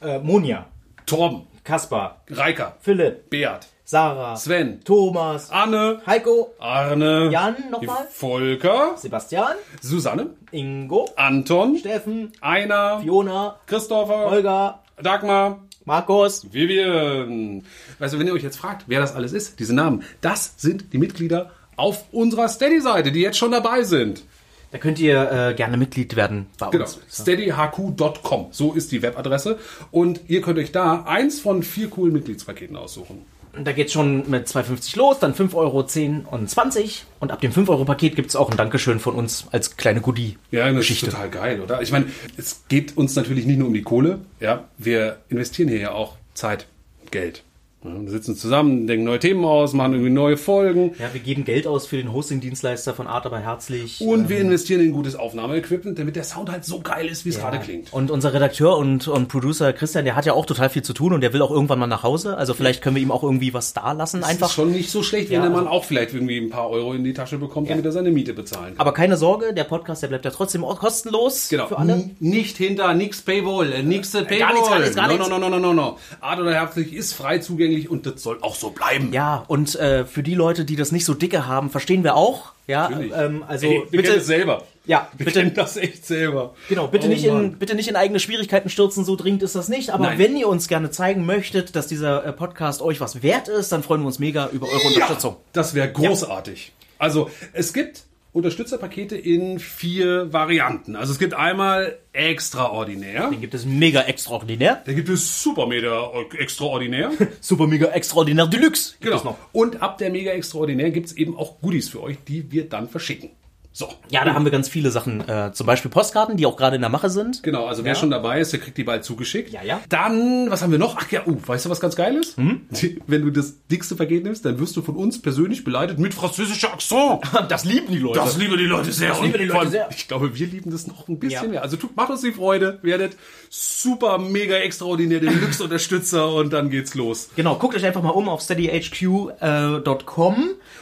äh, 0.00 0.18
Monja, 0.20 0.64
Torben, 1.04 1.42
Kaspar, 1.64 2.22
Reika, 2.30 2.76
Philipp, 2.80 3.28
Beat, 3.28 3.66
Sarah, 3.84 4.36
Sven, 4.36 4.80
Thomas, 4.84 5.50
Anne, 5.50 6.00
Heiko, 6.06 6.54
Arne, 6.58 7.28
Jan 7.30 7.54
nochmal, 7.70 8.06
Volker, 8.10 8.96
Sebastian, 8.96 9.56
Susanne, 9.82 10.30
Ingo, 10.50 11.10
Anton, 11.16 11.76
Steffen, 11.76 12.32
Einer, 12.40 13.00
Fiona, 13.00 13.56
Christopher, 13.66 14.30
Holger, 14.30 14.80
Dagmar, 15.02 15.58
Markus. 15.84 16.46
Vivian. 16.52 17.62
Weißt 17.98 18.14
du, 18.14 18.18
wenn 18.18 18.26
ihr 18.26 18.32
euch 18.32 18.42
jetzt 18.42 18.56
fragt, 18.56 18.84
wer 18.86 19.00
das 19.00 19.14
alles 19.14 19.32
ist, 19.32 19.58
diese 19.60 19.74
Namen, 19.74 20.02
das 20.20 20.54
sind 20.56 20.92
die 20.92 20.98
Mitglieder 20.98 21.50
auf 21.76 22.04
unserer 22.12 22.48
Steady-Seite, 22.48 23.12
die 23.12 23.20
jetzt 23.20 23.36
schon 23.38 23.50
dabei 23.52 23.82
sind. 23.82 24.22
Da 24.70 24.78
könnt 24.78 24.98
ihr 24.98 25.30
äh, 25.30 25.54
gerne 25.54 25.76
Mitglied 25.76 26.16
werden 26.16 26.46
bei 26.58 26.68
Genau, 26.70 26.84
uns. 26.84 26.98
steadyhq.com, 27.08 28.48
so 28.50 28.72
ist 28.72 28.90
die 28.90 29.02
Webadresse. 29.02 29.58
Und 29.92 30.20
ihr 30.26 30.40
könnt 30.40 30.58
euch 30.58 30.72
da 30.72 31.04
eins 31.04 31.38
von 31.40 31.62
vier 31.62 31.88
coolen 31.90 32.12
Mitgliedspaketen 32.12 32.76
aussuchen. 32.76 33.22
Da 33.62 33.72
geht's 33.72 33.92
schon 33.92 34.28
mit 34.28 34.48
2,50 34.48 34.96
los, 34.96 35.18
dann 35.18 35.34
5 35.34 35.54
Euro, 35.54 35.84
10 35.84 36.24
und 36.24 36.48
20. 36.48 37.04
Und 37.20 37.30
ab 37.30 37.40
dem 37.40 37.52
5-Euro-Paket 37.52 38.16
gibt's 38.16 38.36
auch 38.36 38.50
ein 38.50 38.56
Dankeschön 38.56 39.00
von 39.00 39.14
uns 39.14 39.46
als 39.52 39.76
kleine 39.76 40.00
Goodie. 40.00 40.38
Ja, 40.50 40.66
das 40.66 40.76
Geschichte. 40.76 41.06
ist 41.06 41.12
total 41.12 41.30
geil, 41.30 41.60
oder? 41.60 41.82
Ich 41.82 41.92
meine, 41.92 42.06
es 42.36 42.64
geht 42.68 42.96
uns 42.96 43.14
natürlich 43.16 43.46
nicht 43.46 43.58
nur 43.58 43.68
um 43.68 43.74
die 43.74 43.82
Kohle. 43.82 44.20
Ja, 44.40 44.64
wir 44.78 45.18
investieren 45.28 45.68
hier 45.68 45.78
ja 45.78 45.90
auch 45.92 46.16
Zeit, 46.34 46.66
Geld. 47.10 47.42
Ja, 47.84 47.90
wir 48.00 48.10
sitzen 48.10 48.34
zusammen, 48.34 48.86
denken 48.86 49.04
neue 49.04 49.18
Themen 49.18 49.44
aus, 49.44 49.74
machen 49.74 49.92
irgendwie 49.92 50.10
neue 50.10 50.38
Folgen. 50.38 50.92
Ja, 50.98 51.12
wir 51.12 51.20
geben 51.20 51.44
Geld 51.44 51.66
aus 51.66 51.86
für 51.86 51.98
den 51.98 52.12
Hosting-Dienstleister 52.14 52.94
von 52.94 53.06
Art 53.06 53.26
aber 53.26 53.38
herzlich. 53.40 54.00
Und 54.00 54.30
wir 54.30 54.38
investieren 54.38 54.80
in 54.80 54.92
gutes 54.92 55.16
Aufnahmeequipment, 55.16 55.98
damit 55.98 56.16
der 56.16 56.24
Sound 56.24 56.50
halt 56.50 56.64
so 56.64 56.80
geil 56.80 57.06
ist, 57.06 57.26
wie 57.26 57.28
es 57.28 57.38
gerade 57.38 57.58
klingt. 57.58 57.92
Und 57.92 58.10
unser 58.10 58.32
Redakteur 58.32 58.78
und, 58.78 59.06
und 59.06 59.28
Producer 59.28 59.72
Christian, 59.74 60.06
der 60.06 60.16
hat 60.16 60.24
ja 60.24 60.32
auch 60.32 60.46
total 60.46 60.70
viel 60.70 60.82
zu 60.82 60.94
tun 60.94 61.12
und 61.12 61.20
der 61.20 61.34
will 61.34 61.42
auch 61.42 61.50
irgendwann 61.50 61.78
mal 61.78 61.86
nach 61.86 62.02
Hause. 62.02 62.38
Also 62.38 62.54
vielleicht 62.54 62.80
können 62.80 62.96
wir 62.96 63.02
ihm 63.02 63.10
auch 63.10 63.22
irgendwie 63.22 63.52
was 63.52 63.74
da 63.74 63.92
lassen 63.92 64.20
Das 64.20 64.30
einfach. 64.30 64.48
ist 64.48 64.54
schon 64.54 64.72
nicht 64.72 64.88
so 64.90 65.02
schlecht, 65.02 65.28
wenn 65.28 65.36
Ja, 65.36 65.42
der 65.42 65.50
Mann 65.50 65.66
also- 65.66 65.70
auch 65.70 65.84
vielleicht 65.84 66.14
irgendwie 66.14 66.38
ein 66.38 66.48
paar 66.48 66.70
Euro 66.70 66.94
in 66.94 67.04
die 67.04 67.12
Tasche 67.12 67.36
bekommt, 67.36 67.68
damit 67.68 67.84
er 67.84 67.92
seine 67.92 68.10
Miete 68.10 68.32
bezahlen 68.32 68.68
kann. 68.76 68.80
Aber 68.80 68.94
keine 68.94 69.18
Sorge, 69.18 69.52
der 69.52 69.64
Podcast, 69.64 70.02
der 70.02 70.08
bleibt 70.08 70.24
ja 70.24 70.30
trotzdem 70.30 70.64
auch 70.64 70.78
kostenlos 70.78 71.50
Genau. 71.50 71.66
für 71.66 71.76
alle. 71.78 71.92
N- 71.92 72.16
Nicht 72.20 72.56
hinter, 72.56 72.94
nix 72.94 73.20
Paywall, 73.20 73.72
äh, 73.72 73.82
nix 73.82 74.14
äh, 74.14 74.22
Paywall. 74.24 74.54
nichts, 74.54 74.68
gar 74.70 74.78
nichts, 74.78 74.96
gar 74.96 75.06
no, 75.08 75.12
nichts. 75.14 75.28
no, 75.28 75.38
no, 75.38 75.48
no, 75.50 75.58
no, 75.58 75.74
no. 75.74 75.98
Art 76.22 76.40
oder 76.40 76.54
herzlich 76.54 76.94
ist 76.94 77.12
frei 77.12 77.38
zugänglich 77.38 77.73
und 77.82 78.06
das 78.06 78.22
soll 78.22 78.38
auch 78.40 78.54
so 78.54 78.70
bleiben. 78.70 79.12
Ja, 79.12 79.44
und 79.48 79.74
äh, 79.76 80.04
für 80.04 80.22
die 80.22 80.34
Leute, 80.34 80.64
die 80.64 80.76
das 80.76 80.92
nicht 80.92 81.04
so 81.04 81.14
dicke 81.14 81.46
haben, 81.46 81.70
verstehen 81.70 82.02
wir 82.04 82.14
auch. 82.16 82.52
Ja, 82.66 82.88
ähm, 82.90 83.44
also 83.46 83.66
Ey, 83.66 83.82
bitte, 83.90 84.20
selber. 84.22 84.62
ja, 84.86 85.08
Wir 85.18 85.26
bitte, 85.26 85.50
das 85.50 85.76
echt 85.76 86.06
selber. 86.06 86.54
genau, 86.68 86.86
bitte 86.88 87.06
Oh 87.06 87.10
nicht 87.10 87.24
in, 87.24 87.34
Mann. 87.34 87.52
bitte 87.58 87.74
nicht 87.74 87.88
in 87.88 87.96
eigene 87.96 88.18
Schwierigkeiten 88.20 88.70
stürzen. 88.70 89.04
So 89.04 89.16
dringend 89.16 89.42
ist 89.42 89.54
das 89.54 89.68
nicht. 89.68 89.90
Aber 89.90 90.04
Nein. 90.04 90.18
wenn 90.18 90.36
ihr 90.36 90.48
uns 90.48 90.66
gerne 90.66 90.90
zeigen 90.90 91.26
möchtet, 91.26 91.76
dass 91.76 91.88
dieser 91.88 92.24
äh, 92.24 92.32
Podcast 92.32 92.80
euch 92.80 93.00
was 93.02 93.22
wert 93.22 93.48
ist, 93.48 93.70
dann 93.72 93.82
freuen 93.82 94.00
wir 94.00 94.06
uns 94.06 94.18
mega 94.18 94.48
über 94.50 94.66
eure 94.66 94.86
Unterstützung. 94.86 95.36
Das 95.52 95.74
wäre 95.74 95.92
großartig. 95.92 96.72
Also, 96.98 97.28
es 97.52 97.74
gibt 97.74 98.04
Unterstützerpakete 98.34 99.16
in 99.16 99.60
vier 99.60 100.32
Varianten. 100.32 100.96
Also, 100.96 101.12
es 101.12 101.20
gibt 101.20 101.34
einmal 101.34 101.98
extraordinär. 102.12 103.30
Den 103.30 103.40
gibt 103.40 103.54
es 103.54 103.64
mega 103.64 104.02
extraordinär, 104.02 104.82
Da 104.84 104.92
gibt 104.92 105.08
es 105.08 105.40
super 105.40 105.68
mega 105.68 106.10
extraordinär. 106.36 107.12
super 107.40 107.68
mega 107.68 107.86
extraordinär 107.86 108.48
Deluxe. 108.48 108.96
Gibt 109.00 109.14
es 109.14 109.22
genau. 109.22 109.32
noch. 109.32 109.38
Und 109.52 109.82
ab 109.82 109.98
der 109.98 110.10
mega 110.10 110.32
extraordinär 110.32 110.90
gibt 110.90 111.06
es 111.06 111.16
eben 111.16 111.36
auch 111.38 111.60
Goodies 111.60 111.88
für 111.88 112.02
euch, 112.02 112.18
die 112.26 112.50
wir 112.50 112.68
dann 112.68 112.88
verschicken. 112.88 113.30
So. 113.76 113.88
Ja, 114.08 114.24
da 114.24 114.34
haben 114.34 114.44
wir 114.44 114.52
ganz 114.52 114.68
viele 114.68 114.92
Sachen. 114.92 115.28
Äh, 115.28 115.50
zum 115.52 115.66
Beispiel 115.66 115.90
Postkarten, 115.90 116.36
die 116.36 116.46
auch 116.46 116.56
gerade 116.56 116.76
in 116.76 116.82
der 116.82 116.90
Mache 116.90 117.10
sind. 117.10 117.42
Genau, 117.42 117.66
also 117.66 117.82
wer 117.82 117.94
Ja. 117.94 117.98
schon 117.98 118.08
dabei 118.08 118.38
ist, 118.38 118.52
der 118.52 118.60
kriegt 118.60 118.78
die 118.78 118.84
bald 118.84 119.02
zugeschickt. 119.02 119.50
Ja, 119.52 119.64
ja. 119.64 119.80
Dann, 119.88 120.48
was 120.48 120.62
haben 120.62 120.70
wir 120.70 120.78
noch? 120.78 120.96
Ach 120.96 121.10
ja, 121.10 121.26
uh, 121.26 121.36
weißt 121.44 121.64
du, 121.66 121.70
was 121.70 121.80
ganz 121.80 121.96
geil 121.96 122.14
ist? 122.16 122.36
Die- 122.38 123.00
Wenn 123.08 123.22
du 123.22 123.30
das 123.30 123.66
dickste 123.66 123.96
Paket 123.96 124.22
nimmst, 124.22 124.44
dann 124.44 124.60
wirst 124.60 124.76
du 124.76 124.82
von 124.82 124.94
uns 124.94 125.20
persönlich 125.20 125.64
beleidigt 125.64 125.98
mit 125.98 126.14
französischer 126.14 126.72
Akzent. 126.72 127.22
Das 127.48 127.64
lieben 127.64 127.88
die 127.90 127.98
Leute. 127.98 128.20
Das 128.20 128.36
lieben 128.36 128.56
die 128.58 128.64
Leute 128.64 128.92
sehr. 128.92 129.08
Das 129.08 129.20
lieben 129.20 129.38
die 129.38 129.44
Leute 129.46 129.70
sehr. 129.70 129.88
Ich 129.90 130.06
glaube, 130.06 130.38
wir 130.38 130.46
lieben 130.46 130.70
das 130.70 130.86
noch 130.86 131.08
ein 131.08 131.18
bisschen 131.18 131.42
Ja. 131.46 131.50
mehr. 131.50 131.62
Also 131.62 131.76
tut, 131.76 131.96
macht 131.96 132.10
uns 132.10 132.20
die 132.20 132.30
Freude, 132.30 132.78
werdet 132.82 133.16
super, 133.56 134.18
mega 134.18 134.56
extraordinär 134.56 135.20
Deluxe-Unterstützer 135.20 136.32
und 136.34 136.52
dann 136.52 136.70
geht's 136.70 136.94
los. 136.94 137.28
Genau, 137.36 137.56
guckt 137.56 137.74
euch 137.76 137.84
einfach 137.84 138.02
mal 138.02 138.10
um 138.10 138.28
auf 138.28 138.40
steadyhq.com 138.40 140.36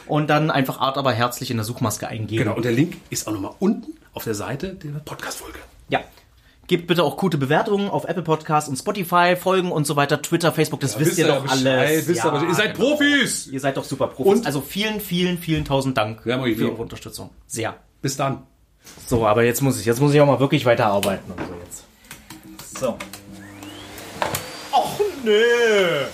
und 0.07 0.29
dann 0.29 0.49
einfach 0.51 0.79
Art 0.79 0.97
aber 0.97 1.11
herzlich 1.13 1.51
in 1.51 1.57
der 1.57 1.63
Suchmaske 1.65 2.07
eingeben. 2.07 2.43
Genau, 2.43 2.55
und 2.55 2.65
der 2.65 2.71
Link 2.71 2.97
ist 3.09 3.27
auch 3.27 3.31
nochmal 3.33 3.53
unten 3.59 3.93
auf 4.13 4.23
der 4.23 4.35
Seite 4.35 4.75
der 4.75 4.89
Podcast-Folge. 4.99 5.59
Ja. 5.89 5.99
Gebt 6.67 6.87
bitte 6.87 7.03
auch 7.03 7.17
gute 7.17 7.37
Bewertungen 7.37 7.89
auf 7.89 8.05
Apple 8.05 8.23
Podcasts 8.23 8.69
und 8.69 8.77
Spotify, 8.77 9.35
Folgen 9.35 9.69
und 9.71 9.85
so 9.85 9.97
weiter, 9.97 10.21
Twitter, 10.21 10.53
Facebook, 10.53 10.79
das 10.79 10.97
wisst 10.97 11.17
ihr 11.17 11.27
ja 11.27 11.35
doch 11.35 11.43
Bescheid, 11.43 11.67
alles. 11.67 12.07
Wisst 12.07 12.23
ihr, 12.23 12.31
Ja, 12.31 12.37
aber, 12.37 12.47
ihr 12.47 12.55
seid 12.55 12.75
genau. 12.75 12.91
Profis! 12.91 13.47
Ihr 13.47 13.59
seid 13.59 13.75
doch 13.75 13.83
super 13.83 14.07
Profis. 14.07 14.31
Und- 14.39 14.45
also 14.45 14.61
vielen, 14.61 15.01
vielen, 15.01 15.37
vielen 15.37 15.65
tausend 15.65 15.97
Dank 15.97 16.21
Ja, 16.25 16.39
für 16.41 16.47
lieb. 16.47 16.61
eure 16.61 16.81
Unterstützung. 16.81 17.31
Sehr. 17.47 17.75
Bis 18.01 18.15
dann. 18.15 18.43
So, 19.05 19.27
aber 19.27 19.43
jetzt 19.43 19.61
muss 19.61 19.77
ich, 19.79 19.85
jetzt 19.85 19.99
muss 19.99 20.13
ich 20.13 20.21
auch 20.21 20.25
mal 20.25 20.39
wirklich 20.39 20.65
weiterarbeiten 20.65 21.31
und 21.33 21.39
so 21.39 21.53
jetzt. 21.65 21.83
So. 22.79 22.97
Och, 24.71 25.01
nö. 25.23 26.05